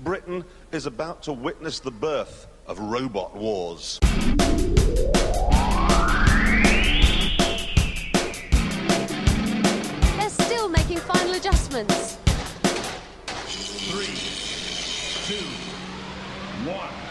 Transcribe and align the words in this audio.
Britain 0.00 0.44
is 0.70 0.86
about 0.86 1.22
to 1.24 1.32
witness 1.32 1.80
the 1.80 1.90
birth 1.90 2.46
of 2.66 2.78
robot 2.78 3.34
wars. 3.34 3.98
They're 10.16 10.30
still 10.30 10.68
making 10.68 10.98
final 10.98 11.34
adjustments. 11.34 12.16
Three, 13.90 14.14
two, 15.26 15.44
one. 16.70 17.07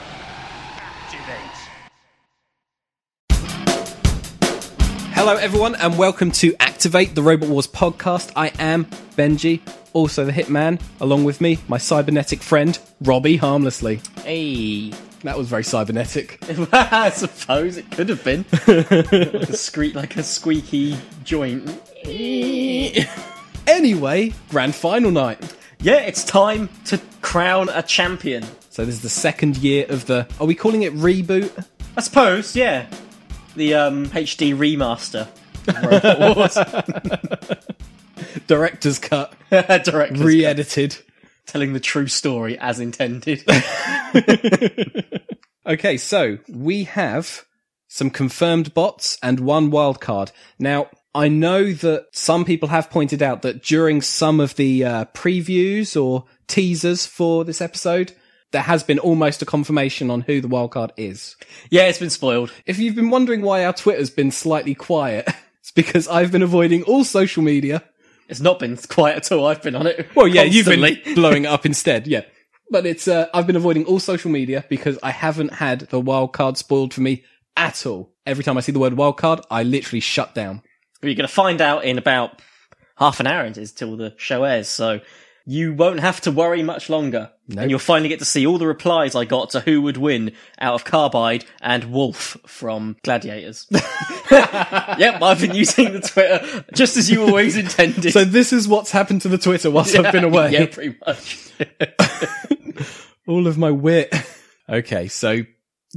Hello, 5.28 5.40
everyone, 5.40 5.76
and 5.76 5.98
welcome 5.98 6.32
to 6.32 6.56
Activate 6.58 7.14
the 7.14 7.22
Robot 7.22 7.50
Wars 7.50 7.68
podcast. 7.68 8.32
I 8.34 8.48
am 8.60 8.86
Benji, 9.18 9.60
also 9.92 10.24
the 10.24 10.32
Hitman. 10.32 10.82
Along 11.02 11.26
with 11.26 11.42
me, 11.42 11.60
my 11.68 11.78
cybernetic 11.78 12.42
friend 12.42 12.80
Robbie 13.02 13.36
Harmlessly. 13.36 14.00
Hey, 14.24 14.94
That 15.24 15.38
was 15.38 15.50
very 15.50 15.66
cybernetic. 15.66 16.40
I 16.72 17.10
suppose 17.10 17.76
it 17.76 17.92
could 17.92 18.08
have 18.08 18.24
been 18.24 18.46
like 18.68 19.50
a 19.50 19.54
squeak, 19.54 19.96
like 19.96 20.16
a 20.16 20.24
squeaky 20.24 20.98
joint. 21.26 21.78
Anyway, 23.68 24.34
grand 24.48 24.76
final 24.76 25.12
night. 25.12 25.58
Yeah, 25.82 25.98
it's 25.98 26.24
time 26.24 26.70
to 26.86 27.02
crown 27.22 27.68
a 27.68 27.84
champion. 27.84 28.46
So 28.70 28.86
this 28.86 28.96
is 28.96 29.02
the 29.02 29.10
second 29.10 29.58
year 29.58 29.88
of 29.90 30.06
the. 30.06 30.26
Are 30.40 30.48
we 30.48 30.56
calling 30.56 30.84
it 30.84 30.94
reboot? 30.94 31.66
I 31.98 32.00
suppose, 32.00 32.56
yeah. 32.56 32.88
The 33.58 33.74
um, 33.74 34.06
HD 34.08 34.56
remaster. 34.56 35.28
Director's 38.48 39.00
cut, 39.00 39.34
Director's 39.84 40.22
re-edited. 40.22 40.98
telling 41.46 41.74
the 41.74 41.80
true 41.80 42.08
story 42.08 42.58
as 42.58 42.80
intended. 42.80 43.44
Okay, 45.68 45.98
so 45.98 46.38
we 46.48 46.86
have 46.86 47.44
some 47.90 48.10
confirmed 48.10 48.74
bots 48.74 49.18
and 49.22 49.42
one 49.42 49.70
wild 49.70 50.00
card. 50.00 50.32
Now, 50.58 50.88
I 51.14 51.28
know 51.28 51.74
that 51.74 52.06
some 52.14 52.46
people 52.46 52.70
have 52.70 52.90
pointed 52.90 53.22
out 53.22 53.42
that 53.42 53.64
during 53.64 54.02
some 54.02 54.40
of 54.40 54.56
the 54.56 54.86
uh, 54.86 55.06
previews 55.14 56.02
or 56.02 56.24
teasers 56.48 57.06
for 57.06 57.44
this 57.44 57.60
episode, 57.60 58.14
there 58.52 58.62
has 58.62 58.84
been 58.84 59.00
almost 59.00 59.42
a 59.42 59.46
confirmation 59.46 60.10
on 60.10 60.22
who 60.22 60.42
the 60.42 60.48
wild 60.48 60.72
card 60.72 60.94
is. 60.98 61.36
yeah, 61.70 61.84
it's 61.84 62.00
been 62.00 62.10
spoiled. 62.10 62.52
If 62.66 62.80
you've 62.80 62.96
been 62.96 63.10
wondering 63.10 63.42
why 63.42 63.66
our 63.66 63.74
Twitter's 63.74 64.10
been 64.10 64.32
slightly 64.32 64.76
quiet, 64.76 65.28
it's 65.60 65.72
because 65.72 66.08
I've 66.08 66.32
been 66.32 66.44
avoiding 66.44 66.84
all 66.84 67.04
social 67.04 67.44
media. 67.44 67.84
It's 68.30 68.40
not 68.40 68.60
been 68.60 68.78
quiet 68.78 69.18
at 69.18 69.32
all. 69.32 69.48
I've 69.48 69.62
been 69.62 69.76
on 69.76 69.88
it. 69.88 70.08
Well, 70.16 70.28
yeah, 70.28 70.44
you've 70.44 70.66
been 70.66 70.98
blowing 71.16 71.46
it 71.46 71.48
up 71.48 71.66
instead, 71.66 72.08
yeah. 72.08 72.22
But 72.70 72.86
it's 72.86 73.08
uh, 73.08 73.28
I've 73.34 73.48
been 73.48 73.56
avoiding 73.56 73.86
all 73.86 74.00
social 74.00 74.30
media 74.30 74.66
because 74.68 75.00
I 75.02 75.12
haven't 75.12 75.54
had 75.54 75.82
the 75.82 76.02
wild 76.02 76.34
card 76.34 76.58
spoiled 76.58 76.94
for 76.94 77.02
me 77.02 77.24
at 77.56 77.86
all. 77.86 78.14
Every 78.26 78.44
time 78.44 78.58
I 78.58 78.62
see 78.62 78.74
the 78.74 78.80
word 78.80 78.94
wild 78.94 79.18
card, 79.18 79.40
I 79.50 79.64
literally 79.64 80.02
shut 80.02 80.36
down. 80.36 80.62
You're 81.02 81.16
going 81.16 81.28
to 81.28 81.34
find 81.34 81.62
out 81.62 81.86
in 81.86 81.98
about 81.98 82.42
half 82.98 83.20
an 83.22 83.28
hour 83.28 83.46
until 83.46 83.96
the 83.96 84.14
show 84.18 84.44
airs, 84.44 84.68
so 84.68 85.00
you 85.50 85.74
won't 85.74 86.02
have 86.02 86.20
to 86.20 86.30
worry 86.30 86.62
much 86.62 86.90
longer. 86.90 87.32
And 87.58 87.72
you'll 87.72 87.80
finally 87.80 88.10
get 88.10 88.20
to 88.20 88.26
see 88.26 88.46
all 88.46 88.58
the 88.58 88.68
replies 88.68 89.16
I 89.16 89.24
got 89.24 89.52
to 89.52 89.62
who 89.62 89.82
would 89.84 89.96
win 89.96 90.34
out 90.60 90.74
of 90.74 90.84
Carbide 90.84 91.46
and 91.62 91.86
Wolf 91.86 92.36
from 92.46 92.98
Gladiators. 93.02 93.66
yep, 93.72 95.22
I've 95.22 95.40
been 95.40 95.56
using 95.56 95.94
the 95.94 96.02
Twitter 96.02 96.66
just 96.74 96.98
as 96.98 97.10
you 97.10 97.24
always 97.24 97.56
intended. 97.58 98.12
So 98.12 98.26
this 98.26 98.52
is 98.52 98.68
what's 98.68 98.92
happened 98.92 99.22
to 99.22 99.30
the 99.30 99.38
Twitter 99.38 99.72
whilst 99.72 99.96
I've 99.96 100.12
been 100.12 100.26
away. 100.26 100.52
yeah, 100.52 100.66
pretty 100.66 100.98
much. 101.08 101.50
All 103.28 103.48
of 103.48 103.58
my 103.58 103.72
wit. 103.72 104.14
Okay, 104.68 105.08
so 105.08 105.44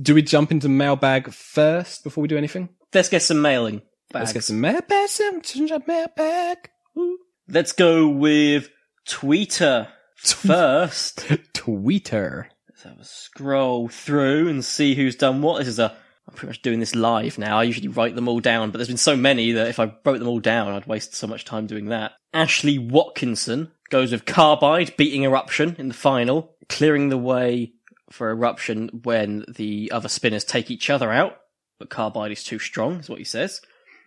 do 0.01 0.15
we 0.15 0.23
jump 0.23 0.53
into 0.53 0.69
mailbag 0.69 1.33
first 1.33 2.05
before 2.05 2.23
we 2.23 2.29
do 2.29 2.39
anything? 2.39 2.69
Let's 2.95 3.09
get 3.09 3.23
some 3.23 3.43
mailing. 3.43 3.83
Let's 4.15 4.33
get 4.33 4.45
some 4.45 4.61
mailbag. 4.61 5.09
Some 5.09 5.43
mailbag. 5.89 6.71
Let's 7.49 7.73
go 7.73 8.09
with 8.09 8.71
Twitter 9.09 9.89
first. 10.17 11.27
Twitter. 11.55 12.49
Let's 12.69 12.83
have 12.83 12.99
a 12.99 13.05
scroll 13.05 13.89
through 13.89 14.49
and 14.49 14.65
see 14.65 14.95
who's 14.95 15.17
done 15.17 15.43
what. 15.43 15.59
This 15.59 15.69
is 15.69 15.79
a. 15.79 15.95
I'm 16.29 16.35
pretty 16.35 16.49
much 16.49 16.63
doing 16.63 16.81
this 16.81 16.95
live 16.95 17.39
now. 17.39 17.59
I 17.59 17.65
usually 17.65 17.89
write 17.89 18.15
them 18.15 18.29
all 18.29 18.41
down, 18.41 18.71
but 18.71 18.79
there's 18.79 18.89
been 18.89 18.97
so 18.97 19.17
many 19.17 19.53
that 19.53 19.69
if 19.69 19.81
I 19.81 19.93
wrote 20.05 20.19
them 20.19 20.29
all 20.29 20.39
down, 20.39 20.73
I'd 20.73 20.87
waste 20.87 21.15
so 21.15 21.27
much 21.27 21.45
time 21.45 21.67
doing 21.67 21.87
that. 21.87 22.13
Ashley 22.33 22.79
Watkinson 22.79 23.73
goes 23.91 24.13
with 24.13 24.27
Carbide 24.27 24.97
beating 24.97 25.25
Eruption 25.25 25.75
in 25.79 25.89
the 25.89 25.95
final, 25.95 26.55
clearing 26.69 27.09
the 27.09 27.19
way 27.19 27.73
for 28.11 28.31
Eruption 28.31 29.01
when 29.03 29.45
the 29.49 29.91
other 29.93 30.09
spinners 30.09 30.45
take 30.45 30.71
each 30.71 30.89
other 30.89 31.11
out. 31.11 31.37
But 31.79 31.91
Carbide 31.91 32.33
is 32.33 32.45
too 32.45 32.59
strong, 32.59 33.01
is 33.01 33.09
what 33.09 33.19
he 33.19 33.25
says. 33.25 33.61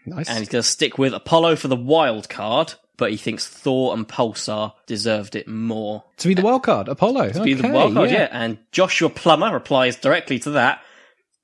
Nice. 0.05 0.29
And 0.29 0.39
he's 0.39 0.49
going 0.49 0.63
to 0.63 0.67
stick 0.67 0.97
with 0.97 1.13
Apollo 1.13 1.57
for 1.57 1.67
the 1.67 1.75
wild 1.75 2.29
card, 2.29 2.75
but 2.97 3.11
he 3.11 3.17
thinks 3.17 3.47
Thor 3.47 3.93
and 3.93 4.07
Pulsar 4.07 4.73
deserved 4.85 5.35
it 5.35 5.47
more 5.47 6.03
to 6.17 6.27
be 6.27 6.33
the 6.33 6.41
wild 6.41 6.63
card, 6.63 6.87
Apollo. 6.87 7.31
to 7.31 7.43
be 7.43 7.53
the 7.53 7.69
wild 7.69 7.93
card, 7.93 8.11
yeah. 8.11 8.29
And 8.31 8.57
Joshua 8.71 9.09
Plummer 9.09 9.53
replies 9.53 9.95
directly 9.95 10.39
to 10.39 10.51
that. 10.51 10.81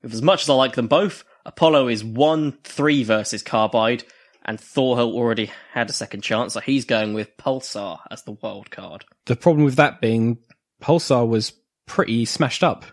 With 0.02 0.14
as 0.14 0.22
much 0.22 0.42
as 0.42 0.50
I 0.50 0.54
like 0.54 0.74
them 0.74 0.88
both, 0.88 1.24
Apollo 1.44 1.88
is 1.88 2.04
1 2.04 2.58
3 2.64 3.04
versus 3.04 3.42
Carbide, 3.42 4.04
and 4.44 4.60
Thor 4.60 4.96
had 4.96 5.02
already 5.02 5.50
had 5.72 5.90
a 5.90 5.92
second 5.92 6.22
chance, 6.22 6.54
so 6.54 6.60
he's 6.60 6.84
going 6.84 7.14
with 7.14 7.36
Pulsar 7.36 7.98
as 8.10 8.22
the 8.22 8.32
wild 8.32 8.70
card. 8.70 9.04
The 9.26 9.36
problem 9.36 9.64
with 9.64 9.76
that 9.76 10.00
being 10.00 10.38
Pulsar 10.80 11.26
was 11.26 11.52
pretty 11.86 12.24
smashed 12.24 12.62
up. 12.62 12.84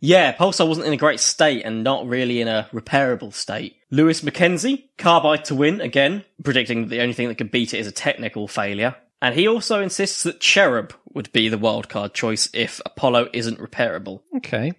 Yeah, 0.00 0.32
Pulsar 0.34 0.68
wasn't 0.68 0.86
in 0.86 0.92
a 0.92 0.98
great 0.98 1.18
state 1.18 1.64
and 1.64 1.82
not 1.82 2.06
really 2.06 2.40
in 2.40 2.46
a 2.46 2.68
repairable 2.72 3.34
state. 3.34 3.76
Lewis 3.90 4.20
McKenzie, 4.20 4.84
Carbide 4.98 5.44
to 5.46 5.54
win 5.54 5.80
again, 5.80 6.24
predicting 6.42 6.82
that 6.82 6.88
the 6.90 7.00
only 7.00 7.14
thing 7.14 7.28
that 7.28 7.38
could 7.38 7.50
beat 7.50 7.72
it 7.72 7.78
is 7.78 7.86
a 7.86 7.92
technical 7.92 8.46
failure. 8.46 8.94
And 9.20 9.34
he 9.34 9.48
also 9.48 9.80
insists 9.80 10.22
that 10.22 10.40
Cherub 10.40 10.92
would 11.14 11.32
be 11.32 11.48
the 11.48 11.58
wildcard 11.58 12.12
choice 12.12 12.48
if 12.52 12.80
Apollo 12.86 13.28
isn't 13.32 13.58
repairable. 13.58 14.20
Okay. 14.36 14.72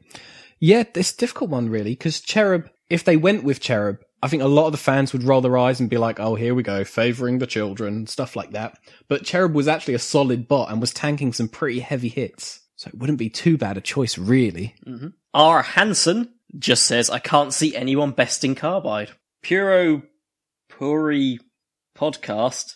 Yeah, 0.60 0.84
it's 0.94 1.14
a 1.14 1.18
difficult 1.18 1.50
one 1.50 1.70
really, 1.70 1.92
because 1.92 2.22
Cherub, 2.22 2.70
if 2.90 3.04
they 3.04 3.18
went 3.18 3.44
with 3.44 3.60
Cherub, 3.60 4.00
I 4.22 4.28
think 4.28 4.44
a 4.44 4.48
lot 4.48 4.66
of 4.66 4.74
the 4.74 4.78
fans 4.78 5.14
would 5.14 5.24
roll 5.24 5.42
their 5.42 5.58
eyes 5.58 5.80
and 5.80 5.90
be 5.90 5.98
like, 5.98 6.20
oh, 6.20 6.36
here 6.36 6.54
we 6.54 6.64
go, 6.64 6.84
favouring 6.84 7.40
the 7.40 7.48
children, 7.48 8.06
stuff 8.06 8.36
like 8.36 8.52
that. 8.52 8.78
But 9.08 9.24
Cherub 9.24 9.54
was 9.54 9.68
actually 9.68 9.94
a 9.94 10.00
solid 10.00 10.48
bot 10.48 10.72
and 10.72 10.82
was 10.82 10.94
tanking 10.94 11.34
some 11.34 11.48
pretty 11.48 11.80
heavy 11.80 12.10
hits. 12.10 12.60
So 12.76 12.90
it 12.90 12.98
wouldn't 12.98 13.18
be 13.18 13.30
too 13.30 13.58
bad 13.58 13.78
a 13.78 13.82
choice, 13.82 14.18
really. 14.18 14.76
Mm-hmm. 14.86 15.08
R. 15.34 15.62
Hansen 15.62 16.34
just 16.58 16.86
says, 16.86 17.10
I 17.10 17.20
can't 17.20 17.54
see 17.54 17.76
anyone 17.76 18.12
besting 18.12 18.56
Carbide. 18.56 19.12
Puro 19.44 20.02
Puri 20.70 21.40
podcast. 21.98 22.76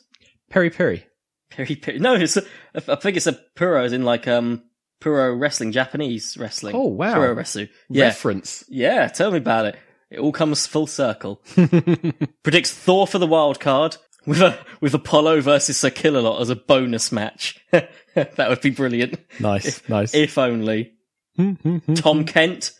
Peri 0.49 0.69
Peri. 0.69 1.05
Peri 1.49 1.75
Peri. 1.75 1.99
No, 1.99 2.15
it's 2.15 2.37
a, 2.37 2.43
I 2.75 2.95
think 2.95 3.17
it's 3.17 3.27
a 3.27 3.39
Puro 3.55 3.83
as 3.83 3.93
in 3.93 4.03
like, 4.03 4.27
um, 4.27 4.63
Puro 4.99 5.35
wrestling, 5.35 5.71
Japanese 5.71 6.37
wrestling. 6.37 6.75
Oh, 6.75 6.87
wow. 6.87 7.15
Puro 7.15 7.35
Resu. 7.35 7.69
Yeah. 7.89 8.05
Reference. 8.05 8.63
Yeah, 8.69 9.07
tell 9.07 9.31
me 9.31 9.37
about 9.37 9.65
it. 9.65 9.75
It 10.09 10.19
all 10.19 10.31
comes 10.31 10.67
full 10.67 10.87
circle. 10.87 11.41
Predicts 12.43 12.71
Thor 12.71 13.07
for 13.07 13.17
the 13.17 13.27
wild 13.27 13.59
card 13.59 13.97
with 14.25 14.41
a, 14.41 14.57
with 14.79 14.93
Apollo 14.93 15.41
versus 15.41 15.77
Sir 15.77 15.89
Killalot 15.89 16.39
as 16.39 16.49
a 16.49 16.55
bonus 16.55 17.11
match. 17.11 17.59
that 17.71 18.49
would 18.49 18.61
be 18.61 18.69
brilliant. 18.69 19.19
Nice, 19.39 19.87
nice. 19.89 20.13
If 20.13 20.37
only. 20.37 20.93
Hmm, 21.35 21.53
hmm, 21.53 21.77
hmm, 21.77 21.93
Tom 21.95 22.25
Kent, 22.25 22.71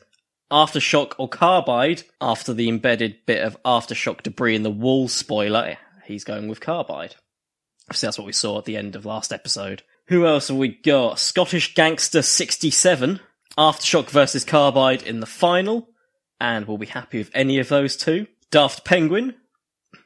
Aftershock 0.54 1.14
or 1.18 1.28
Carbide, 1.28 2.04
after 2.22 2.54
the 2.54 2.70
embedded 2.70 3.26
bit 3.26 3.42
of 3.42 3.58
Aftershock 3.64 4.22
debris 4.22 4.56
in 4.56 4.62
the 4.62 4.70
wall 4.70 5.08
spoiler, 5.08 5.78
he's 6.06 6.24
going 6.24 6.48
with 6.48 6.62
Carbide. 6.62 7.16
Obviously, 7.90 8.06
that's 8.06 8.20
what 8.20 8.28
we 8.28 8.34
saw 8.34 8.60
at 8.60 8.66
the 8.66 8.78
end 8.78 8.96
of 8.96 9.04
last 9.04 9.34
episode. 9.34 9.82
Who 10.10 10.28
else 10.28 10.50
have 10.50 10.58
we 10.58 10.68
got? 10.68 11.18
Scottish 11.18 11.74
Gangster 11.74 12.22
67, 12.22 13.20
Aftershock 13.58 14.12
versus 14.12 14.46
Carbide 14.46 15.02
in 15.02 15.22
the 15.22 15.26
final, 15.26 15.90
and 16.40 16.68
we'll 16.68 16.78
be 16.78 16.86
happy 16.86 17.18
with 17.18 17.32
any 17.34 17.58
of 17.58 17.70
those 17.70 17.98
two. 17.98 18.28
Daft 18.52 18.86
Penguin, 18.86 19.34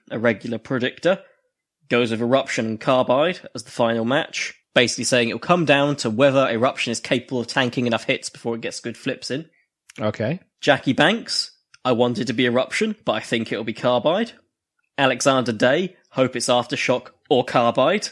a 0.10 0.18
regular 0.18 0.60
predictor, 0.60 1.24
goes 1.90 2.12
with 2.12 2.22
Eruption 2.22 2.66
and 2.66 2.80
Carbide 2.80 3.42
as 3.54 3.64
the 3.64 3.72
final 3.72 4.06
match, 4.06 4.56
basically 4.74 5.04
saying 5.04 5.28
it'll 5.28 5.40
come 5.40 5.66
down 5.66 5.98
to 5.98 6.10
whether 6.10 6.48
Eruption 6.48 6.92
is 6.92 7.02
capable 7.02 7.42
of 7.42 7.48
tanking 7.48 7.86
enough 7.86 8.06
hits 8.06 8.30
before 8.30 8.56
it 8.56 8.62
gets 8.62 8.80
good 8.80 8.96
flips 8.96 9.30
in. 9.30 9.50
Okay. 10.00 10.40
Jackie 10.62 10.94
Banks, 10.94 11.52
I 11.86 11.92
wanted 11.92 12.28
to 12.28 12.34
be 12.34 12.46
Eruption, 12.46 12.96
but 13.06 13.14
I 13.14 13.20
think 13.20 13.52
it'll 13.52 13.64
be 13.64 13.74
Carbide. 13.74 14.34
Alexander 14.98 15.52
Day, 15.52 15.96
hope 16.12 16.36
it's 16.36 16.48
Aftershock 16.48 17.10
or 17.30 17.44
Carbide. 17.44 18.10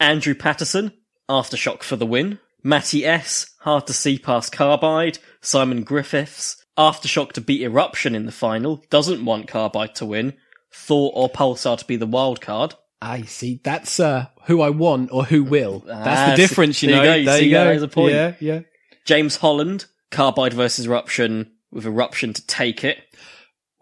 Andrew 0.00 0.34
Patterson, 0.34 0.92
Aftershock 1.28 1.82
for 1.82 1.96
the 1.96 2.06
win. 2.06 2.38
Matty 2.62 3.04
S, 3.04 3.54
hard 3.60 3.86
to 3.88 3.92
see 3.92 4.18
past 4.18 4.52
Carbide. 4.52 5.18
Simon 5.40 5.82
Griffiths, 5.82 6.64
Aftershock 6.78 7.32
to 7.32 7.40
beat 7.40 7.62
Eruption 7.62 8.14
in 8.14 8.26
the 8.26 8.32
final, 8.32 8.84
doesn't 8.90 9.24
want 9.24 9.48
Carbide 9.48 9.94
to 9.96 10.06
win. 10.06 10.34
Thor 10.72 11.10
or 11.14 11.28
Pulsar 11.28 11.78
to 11.78 11.84
be 11.84 11.96
the 11.96 12.06
wild 12.06 12.40
card. 12.40 12.74
I 13.00 13.22
see. 13.22 13.60
That's 13.64 13.98
uh, 14.00 14.26
who 14.46 14.60
I 14.60 14.70
want 14.70 15.10
or 15.12 15.24
who 15.24 15.42
will. 15.44 15.80
That's 15.86 16.20
Ah, 16.20 16.30
the 16.30 16.36
difference, 16.36 16.82
you 16.82 16.90
there 16.90 17.04
know. 17.04 17.14
you 17.14 17.24
go, 17.24 17.34
you 17.34 17.38
there 17.38 17.42
you 17.42 17.50
go. 17.50 17.64
there's 17.64 17.82
a 17.82 17.88
point. 17.88 18.12
Yeah, 18.14 18.34
yeah. 18.40 18.60
James 19.04 19.36
Holland, 19.36 19.86
Carbide 20.10 20.54
versus 20.54 20.86
Eruption 20.86 21.52
with 21.70 21.86
Eruption 21.86 22.32
to 22.32 22.46
take 22.46 22.84
it. 22.84 22.98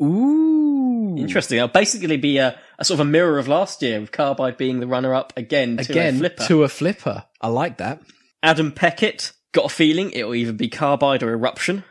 Ooh. 0.03 1.17
Interesting. 1.17 1.57
It'll 1.59 1.69
basically 1.69 2.17
be 2.17 2.39
a, 2.39 2.59
a 2.79 2.85
sort 2.85 3.01
of 3.01 3.07
a 3.07 3.11
mirror 3.11 3.39
of 3.39 3.49
last 3.49 3.81
year 3.83 4.01
with 4.01 4.13
Carbide 4.13 4.57
being 4.57 4.81
the 4.81 4.87
runner 4.87 5.15
up 5.15 5.33
again 5.37 5.79
to 5.79 5.91
Again, 5.93 6.17
a 6.17 6.19
flipper. 6.19 6.45
to 6.47 6.63
a 6.65 6.69
flipper. 6.69 7.25
I 7.41 7.49
like 7.49 7.79
that. 7.79 8.03
Adam 8.43 8.73
Peckett, 8.73 9.33
got 9.53 9.65
a 9.67 9.75
feeling 9.75 10.11
it'll 10.13 10.35
either 10.35 10.53
be 10.53 10.69
Carbide 10.69 11.23
or 11.23 11.31
Eruption. 11.33 11.85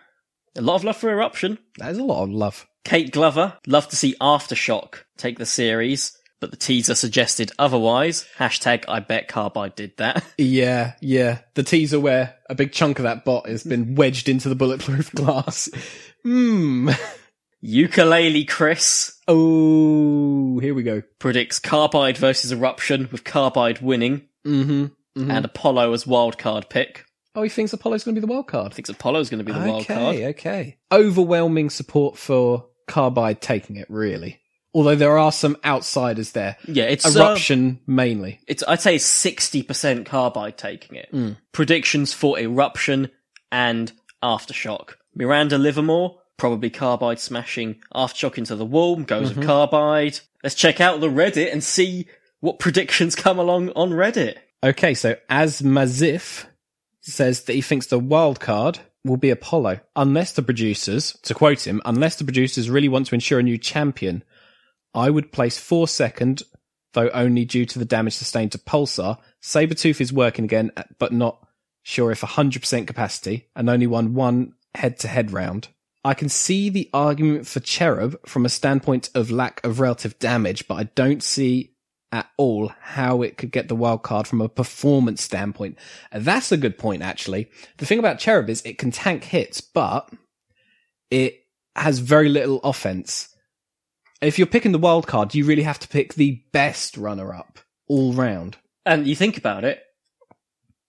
A 0.55 0.61
lot 0.61 0.75
of 0.75 0.83
love 0.83 0.97
for 0.97 1.09
Eruption. 1.09 1.57
That 1.79 1.91
is 1.91 1.97
a 1.97 2.03
lot 2.03 2.23
of 2.23 2.29
love. 2.29 2.67
Kate 2.83 3.11
Glover, 3.11 3.57
love 3.65 3.87
to 3.89 3.95
see 3.95 4.15
Aftershock 4.21 4.99
take 5.17 5.39
the 5.39 5.45
series, 5.45 6.15
but 6.41 6.51
the 6.51 6.57
teaser 6.57 6.95
suggested 6.95 7.51
otherwise. 7.57 8.25
Hashtag 8.37 8.85
I 8.87 8.99
bet 8.99 9.27
Carbide 9.27 9.75
did 9.75 9.97
that. 9.97 10.23
Yeah, 10.37 10.93
yeah. 11.01 11.39
The 11.55 11.63
teaser 11.63 11.99
where 11.99 12.35
a 12.49 12.55
big 12.55 12.71
chunk 12.71 12.99
of 12.99 13.03
that 13.03 13.25
bot 13.25 13.47
has 13.47 13.63
been 13.63 13.95
wedged 13.95 14.27
into 14.29 14.49
the 14.49 14.55
bulletproof 14.55 15.11
glass. 15.15 15.69
Hmm. 16.23 16.89
Ukulele 17.61 18.45
Chris 18.45 19.19
Oh, 19.27 20.59
here 20.59 20.75
we 20.75 20.83
go. 20.83 21.01
predicts 21.19 21.57
Carbide 21.59 22.17
versus 22.17 22.51
Eruption 22.51 23.09
with 23.11 23.23
Carbide 23.23 23.81
winning 23.81 24.27
Mm-hmm. 24.45 25.31
and 25.31 25.45
Apollo 25.45 25.93
as 25.93 26.03
wildcard 26.05 26.69
pick. 26.69 27.05
Oh, 27.33 27.41
he 27.41 27.49
thinks 27.49 27.73
Apollo's 27.73 28.03
going 28.03 28.13
to 28.13 28.21
be 28.21 28.25
the 28.27 28.31
wild 28.31 28.47
card. 28.47 28.71
I 28.71 28.75
think 28.75 28.87
Apollo's 28.89 29.29
going 29.31 29.39
to 29.39 29.43
be 29.43 29.51
the 29.51 29.57
wild 29.67 29.87
card. 29.87 29.99
okay, 30.15 30.21
card. 30.21 30.35
okay. 30.35 30.77
Overwhelming 30.91 31.71
support 31.71 32.15
for 32.17 32.67
Carbide 32.87 33.41
taking 33.41 33.77
it, 33.77 33.87
really. 33.89 34.39
Although 34.75 34.95
there 34.95 35.17
are 35.17 35.31
some 35.31 35.55
outsiders 35.65 36.33
there. 36.33 36.57
Yeah, 36.67 36.83
it's 36.83 37.05
uh, 37.05 37.17
Eruption 37.19 37.79
mainly. 37.87 38.41
it's 38.47 38.61
I'd 38.67 38.81
say 38.81 38.97
sixty 38.99 39.63
percent 39.63 40.05
Carbide 40.05 40.57
taking 40.57 40.97
it. 40.97 41.07
Hmm. 41.11 41.31
Predictions 41.53 42.11
for 42.13 42.37
Eruption 42.37 43.09
and 43.51 43.91
Aftershock. 44.21 44.95
Miranda 45.15 45.57
Livermore 45.57 46.19
probably 46.37 46.69
Carbide 46.69 47.19
smashing 47.19 47.77
Aftershock 47.95 48.37
into 48.37 48.55
the 48.57 48.65
wall. 48.65 48.97
Goes 48.97 49.29
Mm-hmm. 49.29 49.39
with 49.39 49.47
Carbide. 49.47 50.19
Let's 50.43 50.55
check 50.55 50.81
out 50.81 50.99
the 50.99 51.07
Reddit 51.07 51.51
and 51.53 51.63
see 51.63 52.07
what 52.41 52.59
predictions 52.59 53.15
come 53.25 53.39
along 53.39 53.69
on 53.69 53.91
Reddit. 53.91 54.35
Okay, 54.63 54.93
so 54.93 55.15
as 55.29 55.61
Mazif 55.61 56.45
says 57.01 57.43
that 57.43 57.53
he 57.53 57.61
thinks 57.61 57.85
the 57.87 57.99
wild 57.99 58.39
card 58.41 58.79
will 59.05 59.17
be 59.17 59.29
Apollo, 59.29 59.79
unless 59.95 60.33
the 60.33 60.41
producers, 60.41 61.15
to 61.23 61.33
quote 61.35 61.65
him, 61.67 61.81
unless 61.85 62.15
the 62.15 62.23
producers 62.23 62.69
really 62.69 62.89
want 62.89 63.05
to 63.07 63.13
ensure 63.15 63.39
a 63.39 63.43
new 63.43 63.57
champion, 63.57 64.23
I 64.95 65.09
would 65.09 65.31
place 65.31 65.59
Thor 65.59 65.87
second, 65.87 66.43
though 66.93 67.09
only 67.09 67.45
due 67.45 67.65
to 67.65 67.77
the 67.77 67.85
damage 67.85 68.13
sustained 68.13 68.53
to 68.53 68.57
Pulsar. 68.57 69.19
Sabretooth 69.43 69.99
is 69.99 70.13
working 70.13 70.45
again, 70.45 70.71
uh, 70.77 70.83
but 70.97 71.11
not 71.11 71.45
sure 71.83 72.11
if 72.11 72.21
100% 72.21 72.87
capacity, 72.87 73.49
and 73.55 73.69
only 73.69 73.85
won 73.85 74.13
one 74.13 74.53
head 74.73 74.97
to 74.99 75.07
head 75.07 75.31
round. 75.31 75.67
I 76.03 76.13
can 76.13 76.29
see 76.29 76.69
the 76.69 76.89
argument 76.93 77.47
for 77.47 77.59
Cherub 77.59 78.15
from 78.27 78.45
a 78.45 78.49
standpoint 78.49 79.09
of 79.13 79.31
lack 79.31 79.63
of 79.65 79.79
relative 79.79 80.17
damage, 80.19 80.67
but 80.67 80.75
I 80.75 80.83
don't 80.95 81.21
see 81.21 81.75
at 82.11 82.29
all 82.37 82.71
how 82.79 83.21
it 83.21 83.37
could 83.37 83.51
get 83.51 83.67
the 83.67 83.75
wild 83.75 84.03
card 84.03 84.27
from 84.27 84.39
a 84.39 84.47
performance 84.47 85.21
standpoint. 85.21 85.77
Uh, 86.11 86.19
that's 86.19 86.51
a 86.51 86.57
good 86.57 86.77
point, 86.77 87.01
actually. 87.01 87.49
The 87.77 87.85
thing 87.85 87.99
about 87.99 88.19
Cherub 88.19 88.49
is 88.49 88.61
it 88.61 88.77
can 88.77 88.91
tank 88.91 89.25
hits, 89.25 89.59
but 89.59 90.09
it 91.11 91.43
has 91.75 91.99
very 91.99 92.29
little 92.29 92.61
offense. 92.63 93.34
If 94.21 94.37
you're 94.37 94.47
picking 94.47 94.71
the 94.71 94.77
wild 94.77 95.07
card, 95.07 95.35
you 95.35 95.45
really 95.45 95.63
have 95.63 95.79
to 95.79 95.87
pick 95.87 96.13
the 96.13 96.41
best 96.51 96.97
runner 96.97 97.33
up 97.33 97.59
all 97.87 98.13
round. 98.13 98.57
And 98.85 99.07
you 99.07 99.15
think 99.15 99.37
about 99.37 99.63
it, 99.63 99.81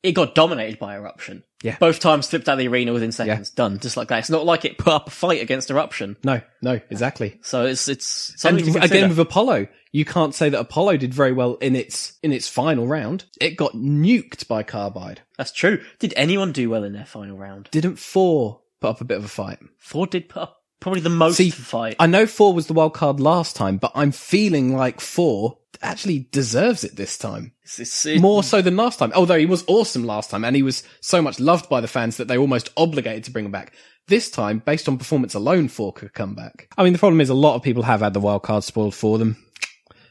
it 0.03 0.13
got 0.13 0.35
dominated 0.35 0.79
by 0.79 0.97
Eruption. 0.97 1.43
Yeah. 1.63 1.77
Both 1.81 2.01
times 2.01 2.29
flipped 2.29 2.49
out 2.49 2.53
of 2.53 2.59
the 2.59 2.69
arena 2.69 2.93
within 2.93 3.11
seconds. 3.11 3.51
Yeah. 3.51 3.57
Done. 3.57 3.79
Just 3.81 3.97
like 3.97 4.09
that. 4.09 4.21
It's 4.21 4.31
not 4.31 4.45
like 4.45 4.65
it 4.65 4.79
put 4.79 4.93
up 4.93 5.09
a 5.09 5.11
fight 5.11 5.43
against 5.43 5.71
Eruption. 5.71 6.17
No, 6.23 6.41
no, 6.63 6.81
exactly. 6.91 7.41
So 7.43 7.67
it's 7.67 7.89
it's 7.89 8.31
And 8.45 8.61
something 8.63 8.83
again 8.83 9.09
with 9.09 9.19
Apollo, 9.19 9.67
you 9.91 10.05
can't 10.05 10.35
say 10.35 10.49
that 10.49 10.61
Apollo 10.61 10.99
did 10.99 11.15
very 11.15 11.33
well 11.33 11.55
in 11.57 11.75
its 11.75 12.19
in 12.23 12.33
its 12.33 12.47
final 12.49 12.87
round. 12.87 13.25
It 13.41 13.57
got 13.57 13.73
nuked 13.73 14.47
by 14.47 14.63
Carbide. 14.63 15.23
That's 15.39 15.53
true. 15.53 15.83
Did 15.99 16.15
anyone 16.17 16.53
do 16.53 16.71
well 16.71 16.85
in 16.85 16.93
their 16.93 17.07
final 17.07 17.37
round? 17.37 17.69
Didn't 17.73 17.99
Thor 17.99 18.61
put 18.81 18.91
up 18.91 19.01
a 19.01 19.05
bit 19.05 19.17
of 19.19 19.25
a 19.25 19.29
fight? 19.29 19.59
Thor 19.81 20.07
did 20.07 20.29
put 20.29 20.43
up 20.43 20.56
probably 20.81 21.01
the 21.01 21.09
most 21.11 21.37
See, 21.37 21.51
fight. 21.51 21.97
I 21.99 22.07
know 22.07 22.27
Thor 22.27 22.53
was 22.55 22.67
the 22.67 22.73
wild 22.75 22.95
card 22.95 23.21
last 23.21 23.57
time, 23.57 23.77
but 23.79 23.93
I'm 23.95 24.13
feeling 24.13 24.77
like 24.77 25.01
Thor 25.01 25.59
actually 25.83 26.29
deserves 26.33 26.85
it 26.85 26.97
this 26.97 27.19
time. 27.19 27.53
It's- 27.65 27.81
it's- 27.81 28.07
it- 28.07 28.21
More 28.21 28.43
so 28.43 28.63
than 28.63 28.77
last 28.77 28.99
time. 28.99 29.13
Although 29.15 29.39
he 29.39 29.47
was 29.47 29.65
awesome 29.67 30.05
last 30.05 30.31
time 30.31 30.45
and 30.45 30.57
he 30.57 30.63
was 30.63 30.83
so 31.01 31.21
much 31.21 31.39
loved 31.39 31.69
by 31.69 31.81
the 31.81 31.89
fans 31.89 32.17
that 32.17 32.29
they 32.29 32.39
were 32.39 32.43
almost 32.43 32.71
obligated 32.77 33.25
to 33.25 33.31
bring 33.31 33.45
him 33.45 33.51
back. 33.53 33.75
This 34.09 34.31
time, 34.31 34.63
based 34.65 34.89
on 34.89 34.99
performance 34.99 35.35
alone, 35.35 35.69
Thor 35.69 35.93
could 35.93 36.15
come 36.15 36.35
back. 36.35 36.69
I 36.79 36.85
mean, 36.85 36.93
the 36.93 36.99
problem 36.99 37.21
is 37.21 37.29
a 37.29 37.35
lot 37.35 37.57
of 37.57 37.63
people 37.63 37.83
have 37.83 38.01
had 38.01 38.15
the 38.15 38.21
wild 38.21 38.43
card 38.45 38.65
spoiled 38.65 38.95
for 38.95 39.19
them. 39.19 39.37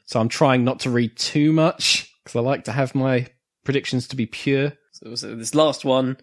So 0.05 0.19
I'm 0.19 0.29
trying 0.29 0.63
not 0.63 0.81
to 0.81 0.89
read 0.91 1.17
too 1.17 1.51
much 1.51 2.11
because 2.23 2.35
I 2.37 2.41
like 2.41 2.65
to 2.65 2.71
have 2.71 2.93
my 2.93 3.27
predictions 3.63 4.07
to 4.09 4.15
be 4.15 4.25
pure. 4.27 4.73
So, 4.91 5.15
so 5.15 5.35
this 5.35 5.55
last 5.55 5.83
one, 5.85 6.17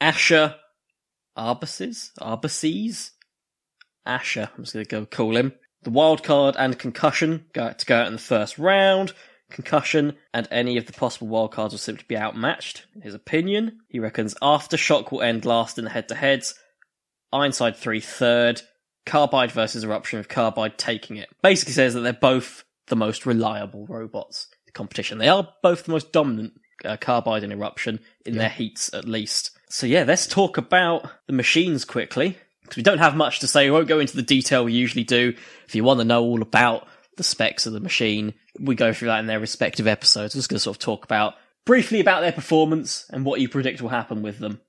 Asher 0.00 0.56
Arbaces? 1.38 2.10
Arbaces? 2.20 3.10
Asher, 4.06 4.50
I'm 4.56 4.64
just 4.64 4.74
going 4.74 4.84
to 4.84 4.90
go 4.90 5.06
call 5.06 5.36
him. 5.36 5.52
The 5.82 5.90
wild 5.90 6.22
card 6.22 6.56
and 6.58 6.78
concussion 6.78 7.46
go 7.52 7.72
to 7.72 7.86
go 7.86 7.96
out 7.96 8.06
in 8.06 8.14
the 8.14 8.18
first 8.18 8.58
round. 8.58 9.12
Concussion 9.50 10.16
and 10.32 10.48
any 10.50 10.76
of 10.76 10.86
the 10.86 10.92
possible 10.92 11.28
wild 11.28 11.52
cards 11.52 11.74
will 11.74 11.78
simply 11.78 12.04
be 12.08 12.16
outmatched, 12.16 12.86
in 12.94 13.02
his 13.02 13.14
opinion. 13.14 13.80
He 13.88 14.00
reckons 14.00 14.34
Aftershock 14.42 15.12
will 15.12 15.22
end 15.22 15.44
last 15.44 15.78
in 15.78 15.84
the 15.84 15.90
head 15.90 16.08
to 16.08 16.14
heads. 16.14 16.54
Ironside 17.32 17.76
3 17.76 18.00
third. 18.00 18.62
Carbide 19.06 19.52
versus 19.52 19.84
Eruption 19.84 20.18
with 20.18 20.28
Carbide 20.28 20.78
taking 20.78 21.16
it. 21.16 21.28
Basically 21.42 21.74
says 21.74 21.94
that 21.94 22.00
they're 22.00 22.12
both 22.14 22.64
the 22.86 22.96
most 22.96 23.26
reliable 23.26 23.86
robots 23.86 24.48
in 24.52 24.58
the 24.66 24.72
competition. 24.72 25.18
They 25.18 25.28
are 25.28 25.48
both 25.62 25.84
the 25.84 25.92
most 25.92 26.12
dominant, 26.12 26.54
uh, 26.84 26.96
Carbide 26.96 27.44
and 27.44 27.52
Eruption, 27.52 28.00
in 28.24 28.38
their 28.38 28.48
heats 28.48 28.92
at 28.94 29.06
least. 29.06 29.50
So 29.68 29.86
yeah, 29.86 30.04
let's 30.04 30.26
talk 30.26 30.56
about 30.56 31.06
the 31.26 31.32
machines 31.32 31.84
quickly. 31.84 32.38
Because 32.64 32.76
we 32.76 32.82
don't 32.82 32.98
have 32.98 33.14
much 33.14 33.40
to 33.40 33.46
say. 33.46 33.66
We 33.66 33.70
won't 33.70 33.88
go 33.88 34.00
into 34.00 34.16
the 34.16 34.22
detail 34.22 34.64
we 34.64 34.72
usually 34.72 35.04
do. 35.04 35.34
If 35.66 35.74
you 35.74 35.84
want 35.84 36.00
to 36.00 36.04
know 36.04 36.24
all 36.24 36.42
about 36.42 36.88
the 37.16 37.22
specs 37.22 37.66
of 37.66 37.72
the 37.72 37.80
machine, 37.80 38.34
we 38.58 38.74
go 38.74 38.92
through 38.92 39.08
that 39.08 39.20
in 39.20 39.26
their 39.26 39.40
respective 39.40 39.86
episodes. 39.86 40.34
We're 40.34 40.40
just 40.40 40.48
going 40.48 40.56
to 40.56 40.62
sort 40.62 40.76
of 40.76 40.80
talk 40.80 41.04
about 41.04 41.34
briefly 41.64 42.00
about 42.00 42.20
their 42.20 42.32
performance 42.32 43.06
and 43.10 43.24
what 43.24 43.40
you 43.40 43.48
predict 43.48 43.80
will 43.80 43.90
happen 43.90 44.22
with 44.22 44.38
them. 44.38 44.60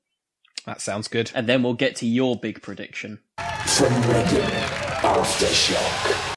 That 0.66 0.82
sounds 0.82 1.08
good. 1.08 1.32
And 1.36 1.48
then 1.48 1.64
we'll 1.64 1.74
get 1.74 1.96
to 1.98 2.08
your 2.08 2.36
big 2.36 2.62
prediction. 2.62 3.20
From 3.66 3.94
Reading, 4.02 4.50
Aftershock. 5.02 6.34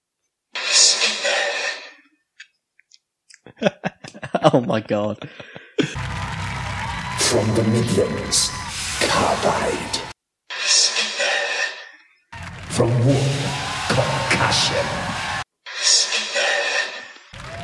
oh 4.53 4.61
my 4.61 4.81
god. 4.81 5.29
From 7.19 7.55
the 7.55 7.65
Midlands, 7.65 8.51
Carbide. 9.01 10.08
From 12.79 12.91
Wood, 13.05 13.35
Concussion. 13.89 14.87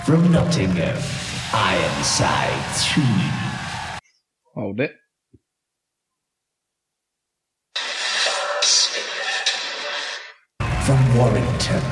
From 0.04 0.32
Nottingham, 0.32 1.00
Ironside 1.52 2.64
3. 2.74 3.04
Hold 4.56 4.80
it. 4.80 4.96
From 10.82 11.16
Warrington, 11.16 11.84